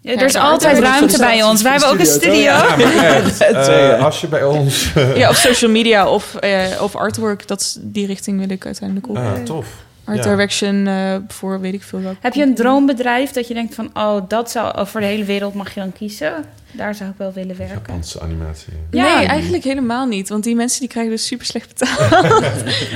Ja, 0.00 0.14
er 0.14 0.24
is 0.24 0.32
Ja, 0.32 0.40
altijd 0.40 0.78
ruimte 0.78 1.18
bij 1.18 1.42
ons. 1.42 1.62
Wij 1.62 1.70
hebben 1.70 1.90
ook 1.90 1.98
een 1.98 2.06
Studio, 2.06 2.52
eh, 2.52 3.94
eh, 3.94 4.04
als 4.04 4.20
je 4.20 4.26
bij 4.26 4.44
ons... 4.44 4.92
ja, 5.14 5.28
of 5.28 5.36
social 5.36 5.70
media 5.70 6.08
of, 6.08 6.34
eh, 6.34 6.82
of 6.82 6.96
artwork. 6.96 7.46
Dat 7.46 7.60
is, 7.60 7.76
die 7.80 8.06
richting 8.06 8.38
wil 8.38 8.50
ik 8.50 8.66
uiteindelijk 8.66 9.08
op. 9.08 9.16
Ah, 9.16 9.32
tof. 9.44 9.66
Art 10.08 10.24
ja. 10.24 10.30
direction 10.30 10.86
eh, 10.86 11.16
voor 11.28 11.60
weet 11.60 11.74
ik 11.74 11.82
veel 11.82 12.00
welke. 12.00 12.18
Heb 12.20 12.34
je 12.34 12.42
een 12.42 12.54
droombedrijf 12.54 13.30
dat 13.30 13.48
je 13.48 13.54
denkt 13.54 13.74
van... 13.74 13.90
oh, 13.94 14.22
dat 14.28 14.50
zou 14.50 14.78
oh, 14.78 14.86
voor 14.86 15.00
de 15.00 15.06
hele 15.06 15.24
wereld 15.24 15.54
mag 15.54 15.74
je 15.74 15.80
dan 15.80 15.92
kiezen? 15.92 16.44
Daar 16.72 16.94
zou 16.94 17.10
ik 17.10 17.16
wel 17.18 17.32
willen 17.32 17.56
werken. 17.56 17.76
Japanse 17.86 18.20
animatie. 18.20 18.72
Ja. 18.90 19.16
Nee, 19.16 19.26
eigenlijk 19.26 19.64
helemaal 19.64 20.06
niet. 20.06 20.28
Want 20.28 20.44
die 20.44 20.54
mensen 20.54 20.80
die 20.80 20.88
krijgen 20.88 21.12
dus 21.12 21.26
super 21.26 21.46
slecht 21.46 21.68
betaald. 21.68 22.12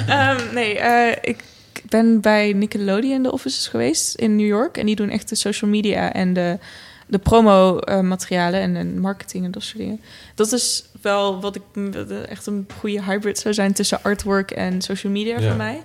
Ehm, 0.07 0.55
nee, 0.55 0.79
eh, 0.79 1.17
ik 1.21 1.45
ben 1.89 2.21
bij 2.21 2.53
Nickelodeon 2.53 3.23
de 3.23 3.33
offices 3.33 3.67
geweest 3.69 4.15
in 4.15 4.37
New 4.37 4.47
York. 4.47 4.77
En 4.77 4.87
die 4.87 4.97
doen 4.97 5.11
echt 5.11 5.29
de 5.29 5.35
social 5.35 5.71
media 5.71 6.13
en 6.13 6.33
de, 6.33 6.59
de 7.13 7.19
promo-materialen 7.19 8.61
en, 8.61 8.77
en 8.77 8.99
marketing 9.01 9.45
en 9.45 9.51
dat 9.51 9.63
soort 9.63 9.79
dingen. 9.79 10.01
Dat 10.35 10.53
is 10.53 10.85
wel 11.01 11.41
wat 11.41 11.57
ik 11.57 11.63
echt 12.29 12.47
een 12.47 12.67
goede 12.79 13.03
hybrid 13.03 13.39
zou 13.39 13.55
zijn 13.55 13.73
tussen 13.73 14.03
artwork 14.03 14.51
en 14.51 14.83
social 14.83 15.13
media 15.13 15.39
Ja. 15.41 15.49
voor 15.49 15.57
mij. 15.57 15.83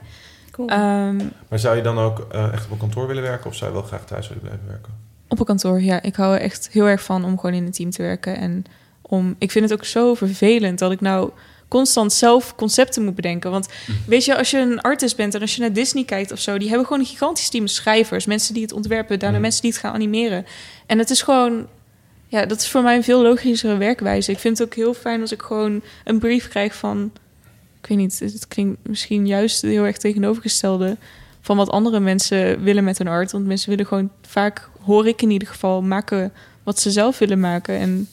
Cool. 0.51 0.69
Ehm, 0.69 1.17
Maar 1.49 1.59
zou 1.59 1.75
je 1.75 1.81
dan 1.81 1.97
ook 1.97 2.27
eh, 2.31 2.53
echt 2.53 2.65
op 2.65 2.71
een 2.71 2.77
kantoor 2.77 3.07
willen 3.07 3.23
werken? 3.23 3.49
Of 3.49 3.55
zou 3.55 3.71
je 3.71 3.77
wel 3.77 3.85
graag 3.87 4.05
thuis 4.05 4.27
willen 4.27 4.43
blijven 4.43 4.67
werken? 4.67 4.93
Op 5.27 5.39
een 5.39 5.45
kantoor, 5.45 5.81
ja. 5.81 6.01
Ik 6.01 6.15
hou 6.15 6.33
er 6.35 6.41
echt 6.41 6.69
heel 6.71 6.85
erg 6.87 7.03
van 7.03 7.25
om 7.25 7.39
gewoon 7.39 7.55
in 7.55 7.65
een 7.65 7.71
team 7.71 7.89
te 7.89 8.01
werken. 8.01 8.35
En 8.37 8.65
om, 9.01 9.35
ik 9.37 9.51
vind 9.51 9.69
het 9.69 9.79
ook 9.79 9.85
zo 9.85 10.13
vervelend 10.13 10.79
dat 10.79 10.91
ik 10.91 11.01
nou 11.01 11.31
constant 11.67 12.13
zelf 12.13 12.55
concepten 12.55 13.03
moet 13.03 13.15
bedenken. 13.15 13.51
Want 13.51 13.67
weet 14.07 14.25
je, 14.25 14.37
als 14.37 14.51
je 14.51 14.57
een 14.57 14.81
artist 14.81 15.15
bent 15.15 15.35
en 15.35 15.41
als 15.41 15.55
je 15.55 15.61
naar 15.61 15.73
Disney 15.73 16.03
kijkt 16.03 16.31
of 16.31 16.39
zo, 16.39 16.57
die 16.57 16.67
hebben 16.67 16.87
gewoon 16.87 17.01
een 17.01 17.07
gigantisch 17.09 17.49
team 17.49 17.67
schrijvers, 17.67 18.25
mensen 18.25 18.53
die 18.53 18.63
het 18.63 18.71
ontwerpen, 18.71 19.19
daarna 19.19 19.35
Mm. 19.35 19.41
mensen 19.41 19.61
die 19.61 19.71
het 19.71 19.79
gaan 19.79 19.93
animeren. 19.93 20.45
En 20.85 20.97
het 20.97 21.09
is 21.09 21.21
gewoon, 21.21 21.67
ja, 22.27 22.45
dat 22.45 22.59
is 22.61 22.69
voor 22.69 22.81
mij 22.81 22.95
een 22.95 23.03
veel 23.03 23.21
logischere 23.21 23.77
werkwijze. 23.77 24.31
Ik 24.31 24.39
vind 24.39 24.57
het 24.57 24.67
ook 24.67 24.75
heel 24.75 24.93
fijn 24.93 25.21
als 25.21 25.31
ik 25.31 25.41
gewoon 25.41 25.81
een 26.03 26.19
brief 26.19 26.47
krijg 26.47 26.75
van, 26.75 27.11
ik 27.81 27.87
weet 27.87 27.97
niet, 27.97 28.19
het 28.19 28.47
klinkt 28.47 28.77
misschien 28.87 29.27
juist 29.27 29.61
heel 29.61 29.85
erg 29.85 29.97
tegenovergestelde 29.97 30.97
van 31.41 31.57
wat 31.57 31.69
andere 31.69 31.99
mensen 31.99 32.63
willen 32.63 32.83
met 32.83 32.97
hun 32.97 33.07
art. 33.07 33.31
Want 33.31 33.45
mensen 33.45 33.69
willen 33.69 33.85
gewoon 33.85 34.11
vaak, 34.21 34.69
hoor 34.81 35.07
ik 35.07 35.21
in 35.21 35.29
ieder 35.29 35.47
geval, 35.47 35.81
maken 35.81 36.33
wat 36.63 36.79
ze 36.79 36.91
zelf 36.91 37.17
willen 37.17 37.39
maken. 37.39 37.77
En 37.77 38.07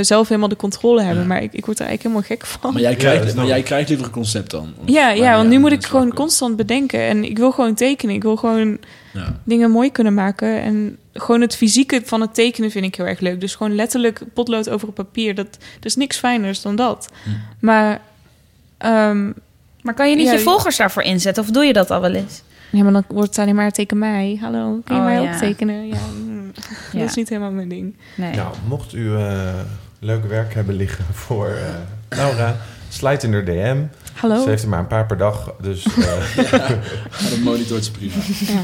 zelf 0.00 0.28
helemaal 0.28 0.48
de 0.48 0.56
controle 0.56 1.02
hebben. 1.02 1.22
Ja. 1.22 1.28
Maar 1.28 1.42
ik, 1.42 1.52
ik 1.52 1.66
word 1.66 1.80
er 1.80 1.86
eigenlijk 1.86 2.02
helemaal 2.16 2.38
gek 2.38 2.46
van. 2.60 2.72
Maar 2.72 2.82
jij 2.82 2.90
Ja, 2.90 2.96
krijgt, 2.96 3.24
maar 3.24 3.34
dan- 3.34 3.46
jij 3.46 3.62
krijgt 3.62 3.88
liever 3.88 4.06
een 4.06 4.12
concept 4.12 4.50
dan? 4.50 4.72
Of- 4.82 4.88
ja, 4.88 5.10
ja, 5.10 5.36
want 5.36 5.48
nu 5.48 5.58
moet 5.58 5.72
ik 5.72 5.84
gewoon 5.84 6.14
constant 6.14 6.56
bedenken. 6.56 7.00
En 7.00 7.24
ik 7.24 7.38
wil 7.38 7.50
gewoon 7.52 7.74
tekenen. 7.74 8.14
Ik 8.14 8.22
wil 8.22 8.36
gewoon 8.36 8.78
Ja. 9.12 9.40
dingen 9.44 9.70
mooi 9.70 9.92
kunnen 9.92 10.14
maken. 10.14 10.60
En 10.62 10.96
gewoon 11.12 11.40
het 11.40 11.56
fysieke 11.56 12.00
van 12.04 12.20
het 12.20 12.34
tekenen 12.34 12.70
vind 12.70 12.84
ik 12.84 12.94
heel 12.94 13.06
erg 13.06 13.20
leuk. 13.20 13.40
Dus 13.40 13.54
gewoon 13.54 13.74
letterlijk 13.74 14.20
potlood 14.34 14.68
over 14.70 14.86
het 14.86 14.96
papier. 14.96 15.34
Dat, 15.34 15.46
er 15.80 15.86
is 15.86 15.96
niks 15.96 16.18
fijners 16.18 16.62
dan 16.62 16.76
dat. 16.76 17.10
Hm. 17.22 17.30
Maar, 17.60 18.00
ehm, 18.78 19.30
maar 19.82 19.94
kan 19.94 20.10
je 20.10 20.16
niet 20.16 20.26
ja, 20.26 20.32
je 20.32 20.38
volgers 20.38 20.76
daarvoor 20.76 21.02
inzetten? 21.02 21.42
Of 21.42 21.50
doe 21.50 21.64
je 21.64 21.72
dat 21.72 21.90
al 21.90 22.00
wel 22.00 22.12
eens? 22.14 22.42
ja, 22.70 22.82
maar 22.82 22.92
dan 22.92 23.04
wordt 23.08 23.28
het 23.28 23.38
alleen 23.38 23.54
maar 23.54 23.70
teken 23.72 23.98
mij. 23.98 24.38
Hallo, 24.40 24.80
kun 24.84 24.94
je 24.94 25.00
Oh, 25.00 25.06
mij 25.06 25.22
ja. 25.22 25.32
ook 25.32 25.38
tekenen? 25.38 25.86
Ja, 25.88 25.96
mm, 26.26 26.52
Ja. 26.92 26.98
dat 27.00 27.08
is 27.08 27.14
niet 27.14 27.28
helemaal 27.28 27.50
mijn 27.50 27.68
ding. 27.68 27.96
Nee. 28.16 28.34
Nou, 28.34 28.54
mocht 28.68 28.94
u 28.94 29.14
eh, 29.16 29.50
leuk 30.02 30.24
werk 30.24 30.54
hebben 30.54 30.74
liggen 30.74 31.04
voor 31.24 31.46
eh, 31.48 31.74
Laura, 32.08 32.56
slijt 32.88 33.22
in 33.22 33.32
haar 33.32 33.44
DM. 33.44 33.82
Hallo? 34.14 34.42
Ze 34.42 34.48
heeft 34.48 34.62
er 34.62 34.68
maar 34.68 34.78
een 34.78 34.86
paar 34.86 35.06
per 35.06 35.16
dag, 35.16 35.54
dus... 35.60 35.84
eh, 35.84 36.36
Ja, 36.50 36.58
dat 37.30 37.38
monitort 37.42 37.84
ze 37.84 37.90
prima. 37.90 38.14
Ja. 38.46 38.60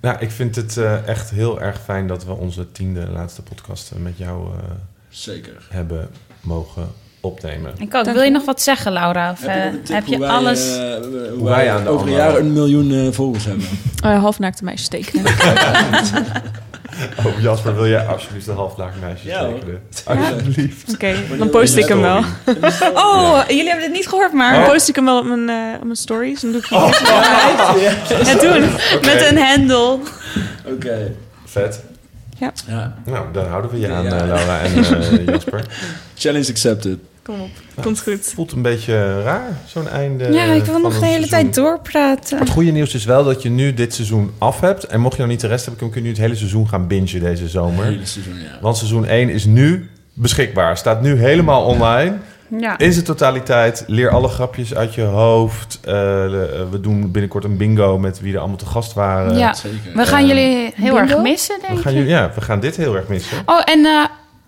nou, 0.08 0.16
ik 0.18 0.30
vind 0.30 0.56
het 0.56 0.76
eh, 0.76 1.08
echt 1.08 1.30
heel 1.30 1.60
erg 1.60 1.80
fijn 1.84 2.06
dat 2.06 2.24
we 2.24 2.32
onze 2.32 2.72
tiende 2.72 3.06
laatste 3.08 3.42
podcast 3.42 3.92
met 3.96 4.18
jou 4.18 4.46
eh, 4.46 4.58
Zeker. 5.08 5.66
hebben 5.70 6.08
mogen 6.40 6.88
opnemen. 7.20 7.72
Ik 7.78 7.94
ook. 7.94 8.04
Wil 8.04 8.22
je 8.22 8.30
nog 8.30 8.44
wat 8.44 8.62
zeggen, 8.62 8.92
Laura? 8.92 9.30
Of 9.30 9.40
Heb 9.40 9.54
je 9.54 9.64
nog 9.64 9.72
een 9.72 9.82
tip 9.82 9.94
heb 9.94 10.04
hoe 10.04 10.14
je 10.14 10.20
wij, 10.20 10.28
alles... 10.28 10.76
hoe 10.76 11.44
wij 11.44 11.54
wij 11.54 11.72
aan 11.72 11.82
de 11.84 11.88
over 11.88 12.06
een 12.06 12.12
jaar 12.12 12.36
een 12.36 12.52
miljoen 12.52 12.92
eh, 12.92 13.12
volgers 13.12 13.44
hebben? 13.44 13.66
Uh, 14.04 14.20
halfnaakte 14.20 14.64
meisjes 14.64 14.88
tekenen. 14.88 15.24
Oh, 17.26 17.40
Jasper, 17.40 17.74
wil 17.74 17.86
jij 17.88 18.06
alsjeblieft 18.06 18.46
de 18.46 18.52
halflaag 18.52 18.92
meisjes 19.00 19.30
Ja, 19.32 19.40
tekenen? 19.48 19.82
Alsjeblieft. 20.04 20.92
Oké, 20.94 21.14
dan 21.38 21.50
post 21.50 21.76
ik 21.76 21.88
hem 21.88 22.00
wel. 22.00 22.16
Oh, 22.94 23.40
jullie 23.48 23.68
hebben 23.68 23.84
dit 23.84 23.92
niet 23.96 24.08
gehoord, 24.08 24.32
maar... 24.32 24.52
Dan 24.52 24.62
Oh. 24.62 24.68
post 24.70 24.88
ik 24.88 24.94
hem 24.94 25.04
wel 25.04 25.18
op 25.18 25.24
mijn, 25.26 25.48
eh, 25.48 25.74
op 25.78 25.84
mijn 25.84 25.96
stories. 25.96 26.40
Dan 26.40 26.52
doe 26.52 26.60
ik 26.60 26.70
Oh. 26.70 26.92
doen. 28.40 28.64
Oké, 28.64 29.04
Met 29.06 29.26
een 29.30 29.36
hendel. 29.38 30.00
Oké. 30.64 31.12
Vet. 31.44 31.82
Ja. 32.38 32.52
Nou, 33.04 33.24
daar 33.32 33.46
houden 33.46 33.70
we 33.70 33.78
je 33.78 33.92
aan, 33.92 34.04
Ja. 34.04 34.18
eh, 34.20 34.26
Laura 34.26 34.60
en 34.60 34.74
eh, 34.84 35.26
Jasper. 35.26 35.64
Challenge 36.16 36.48
accepted. 36.50 36.98
Kom 37.26 37.40
op, 37.40 37.50
komt 37.82 38.00
goed. 38.02 38.32
Voelt 38.34 38.52
een 38.52 38.62
beetje 38.62 39.22
raar, 39.22 39.48
zo'n 39.66 39.88
einde. 39.88 40.32
ja, 40.32 40.42
ik 40.44 40.64
wil 40.64 40.78
nog 40.78 40.94
een 40.94 41.00
de 41.00 41.06
hele 41.06 41.26
seizoen. 41.26 41.28
tijd 41.50 41.54
doorpraten. 41.54 42.36
Maar 42.36 42.44
het 42.46 42.54
goede 42.54 42.70
nieuws 42.70 42.94
is 42.94 43.04
wel 43.04 43.24
dat 43.24 43.42
je 43.42 43.48
nu 43.50 43.74
dit 43.74 43.94
seizoen 43.94 44.30
af 44.38 44.60
hebt. 44.60 44.84
En 44.84 45.00
mocht 45.00 45.14
je 45.16 45.20
nog 45.22 45.30
niet 45.30 45.40
de 45.40 45.46
rest 45.46 45.64
hebben, 45.66 45.90
kun 45.90 46.00
je 46.00 46.06
nu 46.06 46.12
het 46.12 46.22
hele 46.22 46.34
seizoen 46.36 46.68
gaan 46.68 46.86
bingen 46.86 47.20
deze 47.20 47.48
zomer. 47.48 47.84
Het 47.84 47.92
hele 47.94 48.06
seizoen, 48.06 48.34
ja. 48.34 48.58
Want 48.60 48.76
seizoen 48.76 49.06
1 49.06 49.28
is 49.28 49.44
nu 49.44 49.90
beschikbaar. 50.14 50.76
Staat 50.76 51.02
nu 51.02 51.18
helemaal 51.18 51.64
online. 51.64 52.16
Ja. 52.58 52.78
In 52.78 52.92
zijn 52.92 53.04
totaliteit. 53.04 53.84
Leer 53.86 54.10
alle 54.10 54.28
grapjes 54.28 54.74
uit 54.74 54.94
je 54.94 55.02
hoofd. 55.02 55.78
Eh, 55.84 55.92
we 56.70 56.78
doen 56.80 57.10
binnenkort 57.10 57.44
een 57.44 57.56
bingo 57.56 57.98
met 57.98 58.20
wie 58.20 58.32
er 58.32 58.38
allemaal 58.38 58.56
te 58.56 58.66
gast 58.66 58.92
waren. 58.92 59.38
Ja. 59.38 59.54
Zeker. 59.54 59.78
We 59.94 60.06
gaan 60.06 60.20
Eh, 60.22 60.26
jullie 60.28 60.72
heel 60.74 60.94
bingo? 60.94 60.96
erg 61.14 61.22
missen, 61.22 61.56
We 61.60 61.66
denk 61.66 61.80
gaan, 61.80 61.92
ik. 61.92 61.98
jullie- 61.98 62.12
ja, 62.12 62.30
we 62.34 62.40
gaan 62.40 62.60
dit 62.60 62.76
heel 62.76 62.96
erg 62.96 63.08
missen. 63.08 63.38
Oh, 63.46 63.60
en 63.64 63.84
eh, 63.84 64.04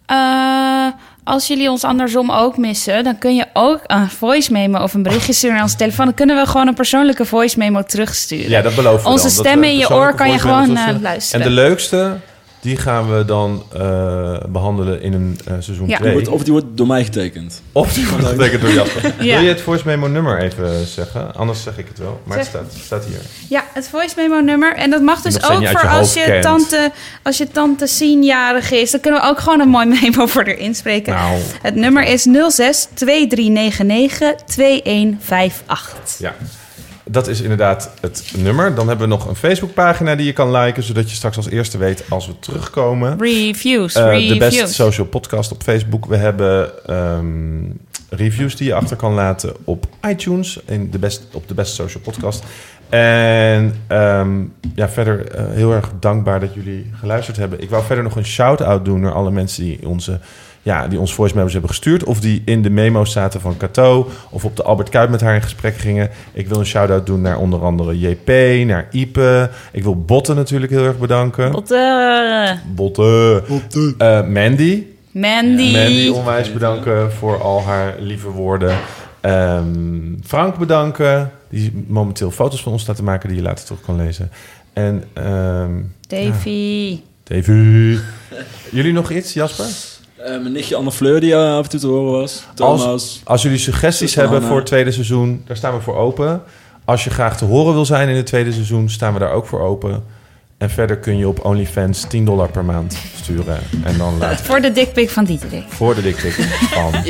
eh, 0.06 0.92
als 1.28 1.46
jullie 1.46 1.70
ons 1.70 1.84
andersom 1.84 2.30
ook 2.30 2.56
missen, 2.56 3.04
dan 3.04 3.18
kun 3.18 3.34
je 3.34 3.44
ook 3.52 3.80
een 3.86 4.10
voice 4.10 4.52
memo 4.52 4.82
of 4.82 4.94
een 4.94 5.02
berichtje 5.02 5.32
sturen 5.32 5.54
naar 5.54 5.64
onze 5.64 5.76
telefoon. 5.76 6.04
Dan 6.04 6.14
kunnen 6.14 6.36
we 6.36 6.46
gewoon 6.46 6.68
een 6.68 6.74
persoonlijke 6.74 7.24
voice 7.24 7.58
memo 7.58 7.82
terugsturen. 7.82 8.50
Ja, 8.50 8.62
dat 8.62 8.74
beloven 8.74 9.02
we 9.02 9.08
Onze 9.08 9.42
dan. 9.42 9.44
Dat 9.44 9.64
in 9.64 9.78
je 9.78 9.90
oor 9.90 10.14
kan 10.14 10.30
je 10.30 10.38
gewoon, 10.38 10.76
eh, 10.76 10.94
luisteren. 11.00 11.44
En 11.44 11.48
de 11.48 11.54
leukste, 11.54 12.16
die 12.60 12.76
gaan 12.76 13.16
we 13.16 13.24
dan 13.24 13.62
eh, 13.72 14.36
behandelen 14.48 15.02
in 15.02 15.12
een 15.12 15.38
eh, 15.46 15.54
seizoen 15.58 15.88
Ja. 15.88 15.96
2. 15.96 16.08
Die 16.12 16.12
wordt- 16.22 16.28
of 16.36 16.42
die 16.42 16.52
wordt 16.52 16.66
door 16.74 16.86
mij 16.86 17.04
getekend. 17.04 17.62
Of 17.72 17.92
die 17.94 18.08
wordt 18.08 18.26
getekend 18.26 18.60
door 18.60 18.72
Jasper. 18.72 19.14
Ja. 19.18 19.34
Wil 19.34 19.42
je 19.42 19.48
het 19.48 19.60
voice 19.60 19.82
memo 19.86 20.06
nummer 20.06 20.38
even 20.42 20.86
zeggen? 20.86 21.34
Anders 21.34 21.62
zeg 21.62 21.78
ik 21.78 21.88
het 21.88 21.98
wel. 21.98 22.20
Maar 22.24 22.38
het 22.38 22.46
staat, 22.46 22.72
staat 22.84 23.04
hier. 23.04 23.20
Ja, 23.48 23.64
het 23.72 23.88
voice 23.88 24.14
memo 24.16 24.40
nummer. 24.40 24.76
En 24.76 24.90
dat 24.90 25.02
mag 25.02 25.20
dus 25.22 25.32
Dat 25.34 25.42
ook 25.44 25.52
voor 25.52 25.62
je 25.80 25.88
als 25.88 26.14
je, 26.14 26.22
kent. 26.24 26.42
tante, 26.42 26.90
als 27.22 27.38
je 27.38 27.48
tante 27.48 27.86
Sienjarig 27.86 28.70
is. 28.70 28.90
Dan 28.90 29.00
kunnen 29.00 29.20
we 29.20 29.26
ook 29.26 29.38
gewoon 29.40 29.60
een 29.60 29.68
mooi 29.68 29.86
memo 30.00 30.26
voor 30.26 30.44
haar 30.44 30.58
inspreken. 30.58 31.12
Nou, 31.14 31.38
Het 31.62 31.74
nummer 31.74 32.04
is 32.04 32.22
06 32.48 32.88
2399 32.94 34.34
2158. 34.46 36.18
ja. 36.18 36.34
Dat 37.10 37.28
is 37.28 37.40
inderdaad 37.40 37.90
het 38.00 38.32
nummer. 38.36 38.74
Dan 38.74 38.88
hebben 38.88 39.08
we 39.08 39.14
nog 39.14 39.28
een 39.28 39.34
Facebookpagina 39.36 40.14
die 40.14 40.26
je 40.26 40.32
kan 40.32 40.50
liken... 40.50 40.82
zodat 40.82 41.10
je 41.10 41.16
straks 41.16 41.36
als 41.36 41.48
eerste 41.48 41.78
weet 41.78 42.04
als 42.08 42.26
we 42.26 42.38
terugkomen. 42.38 43.18
Reviews, 43.20 43.94
Eh, 43.94 44.04
de 44.04 44.10
reviews. 44.10 44.38
Best 44.38 44.74
Social 44.74 45.06
Podcast 45.06 45.52
op 45.52 45.62
Facebook. 45.62 46.06
We 46.06 46.16
hebben 46.16 46.86
ehm, 46.86 47.26
reviews 48.10 48.56
die 48.56 48.66
je 48.66 48.74
achter 48.74 48.96
kan 48.96 49.12
laten 49.14 49.52
op 49.64 49.86
iTunes. 50.08 50.60
In 50.66 50.90
de 50.90 50.98
best, 50.98 51.22
op 51.32 51.48
de 51.48 51.54
Best 51.54 51.74
Social 51.74 52.02
Podcast. 52.02 52.42
En 52.88 53.74
ehm, 53.86 54.40
ja, 54.74 54.88
verder 54.88 55.30
eh, 55.30 55.44
heel 55.48 55.72
erg 55.72 55.90
dankbaar 56.00 56.40
dat 56.40 56.54
jullie 56.54 56.90
geluisterd 56.94 57.36
hebben. 57.36 57.60
Ik 57.60 57.70
wou 57.70 57.84
verder 57.84 58.04
nog 58.04 58.16
een 58.16 58.24
shout-out 58.24 58.84
doen 58.84 59.00
naar 59.00 59.12
alle 59.12 59.30
mensen 59.30 59.64
die 59.64 59.88
onze... 59.88 60.20
Ja, 60.68 60.88
die 60.88 61.00
ons 61.00 61.14
voice 61.14 61.34
memos 61.34 61.52
hebben 61.52 61.70
gestuurd. 61.70 62.04
Of 62.04 62.20
die 62.20 62.42
in 62.44 62.62
de 62.62 62.70
memo's 62.70 63.12
zaten 63.12 63.40
van 63.40 63.56
Cato. 63.56 64.10
Of 64.30 64.44
op 64.44 64.56
de 64.56 64.62
Albert 64.62 64.88
Kuip 64.88 65.10
met 65.10 65.20
haar 65.20 65.34
in 65.34 65.42
gesprek 65.42 65.76
gingen. 65.76 66.10
Ik 66.32 66.48
wil 66.48 66.58
een 66.58 66.66
shout-out 66.66 67.06
doen 67.06 67.20
naar 67.20 67.38
onder 67.38 67.62
andere 67.62 67.98
JP, 67.98 68.28
naar 68.66 68.88
Ipe. 68.90 69.50
Ik 69.72 69.82
wil 69.82 70.04
Botten 70.04 70.36
natuurlijk 70.36 70.72
heel 70.72 70.84
erg 70.84 70.98
bedanken. 70.98 71.52
Botte. 71.52 72.60
Botte. 72.74 73.94
Eh, 73.98 74.26
Mandy. 74.26 74.84
Mandy. 75.10 75.72
Mandy 75.72 76.08
onwijs 76.08 76.52
bedanken 76.52 77.12
voor 77.12 77.42
al 77.42 77.62
haar 77.62 77.94
lieve 77.98 78.28
woorden. 78.28 78.76
Ehm, 79.20 79.64
Frank 80.24 80.58
bedanken, 80.58 81.30
die 81.50 81.84
momenteel 81.86 82.30
foto's 82.30 82.62
van 82.62 82.72
ons 82.72 82.82
staat 82.82 82.96
te 82.96 83.02
maken 83.02 83.28
die 83.28 83.38
je 83.38 83.44
later 83.44 83.64
terug 83.64 83.80
kan 83.80 83.96
lezen. 83.96 84.30
En 84.72 85.04
ehm 85.12 85.72
Davy. 86.08 87.00
Davy. 87.22 87.98
Jullie 88.70 88.92
nog 88.92 89.10
iets, 89.10 89.32
Jasper? 89.32 89.96
Eh, 90.18 90.30
mijn 90.30 90.52
nichtje 90.52 90.76
Anne 90.76 90.92
Fleur 90.92 91.20
die 91.20 91.36
af 91.36 91.64
en 91.64 91.70
toe 91.70 91.80
te 91.80 91.86
horen 91.86 92.20
was. 92.20 92.42
Thomas. 92.54 93.20
Als 93.24 93.42
jullie 93.42 93.58
suggesties 93.58 94.14
hebben 94.14 94.42
voor 94.42 94.56
het 94.56 94.66
tweede 94.66 94.92
seizoen, 94.92 95.42
daar 95.46 95.56
staan 95.56 95.74
we 95.74 95.80
voor 95.80 95.96
open. 95.96 96.42
Als 96.84 97.04
je 97.04 97.10
graag 97.10 97.36
te 97.36 97.44
horen 97.44 97.74
wil 97.74 97.84
zijn 97.84 98.08
in 98.08 98.16
het 98.16 98.26
tweede 98.26 98.52
seizoen, 98.52 98.90
staan 98.90 99.12
we 99.12 99.18
daar 99.18 99.32
ook 99.32 99.46
voor 99.46 99.60
open. 99.60 100.04
En 100.58 100.70
verder 100.70 100.96
kun 100.96 101.16
je 101.18 101.28
op 101.28 101.44
OnlyFans 101.44 102.04
10 102.08 102.24
dollar 102.24 102.50
per 102.50 102.64
maand 102.64 102.98
sturen. 103.16 103.58
En 103.84 103.98
dan 103.98 104.18
later 104.18 104.44
Voor 104.44 104.60
de 104.60 104.72
dickpic 104.72 105.10
van 105.10 105.24
Dieterik. 105.24 105.64
voor 105.68 105.94
de 105.94 106.02
dikpik 106.02 106.32
van 106.70 106.94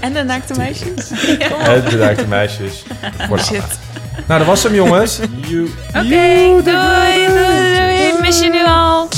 En 0.00 0.12
de 0.12 0.22
naakte 0.22 0.54
meisjes. 0.56 1.10
het 1.48 1.84
bedaakte 1.84 2.26
meisjes. 2.26 2.82
Voor 3.28 3.36
de 3.36 3.42
Shit. 3.42 3.78
Nou, 4.26 4.38
dat 4.38 4.46
was 4.48 4.62
hem, 4.62 4.74
jongens. 4.74 5.18
You. 5.46 5.70
Oké, 5.88 6.02
doei, 6.02 6.62
doei, 6.62 7.26
doei. 7.74 8.20
Mis 8.20 8.40
je 8.40 8.48
nu 8.52 8.64
al? 8.66 9.08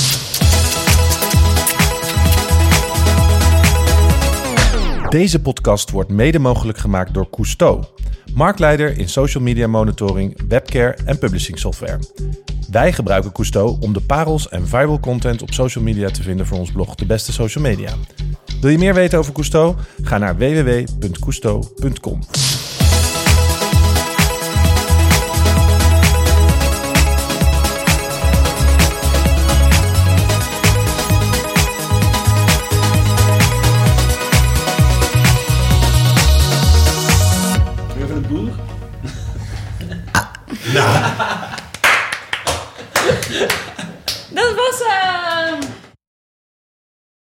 Deze 5.15 5.41
podcast 5.41 5.91
wordt 5.91 6.09
mede 6.09 6.39
mogelijk 6.39 6.77
gemaakt 6.77 7.13
door 7.13 7.29
Cousteau, 7.29 7.83
marktleider 8.33 8.97
in 8.97 9.09
social 9.09 9.43
media 9.43 9.67
monitoring, 9.67 10.39
webcare 10.47 10.97
en 11.05 11.17
publishing 11.17 11.59
software. 11.59 11.99
Wij 12.71 12.93
gebruiken 12.93 13.31
Cousteau 13.31 13.77
om 13.79 13.93
de 13.93 14.01
parels 14.01 14.49
en 14.49 14.67
viral 14.67 14.99
content 14.99 15.41
op 15.41 15.53
social 15.53 15.83
media 15.83 16.09
te 16.09 16.23
vinden 16.23 16.45
voor 16.45 16.57
ons 16.57 16.71
blog 16.71 16.95
De 16.95 17.05
Beste 17.05 17.31
Social 17.31 17.63
Media. 17.63 17.93
Wil 18.61 18.69
je 18.69 18.77
meer 18.77 18.93
weten 18.93 19.19
over 19.19 19.33
Cousteau? 19.33 19.75
Ga 20.01 20.17
naar 20.17 20.37
www.cousteau.com. 20.37 22.19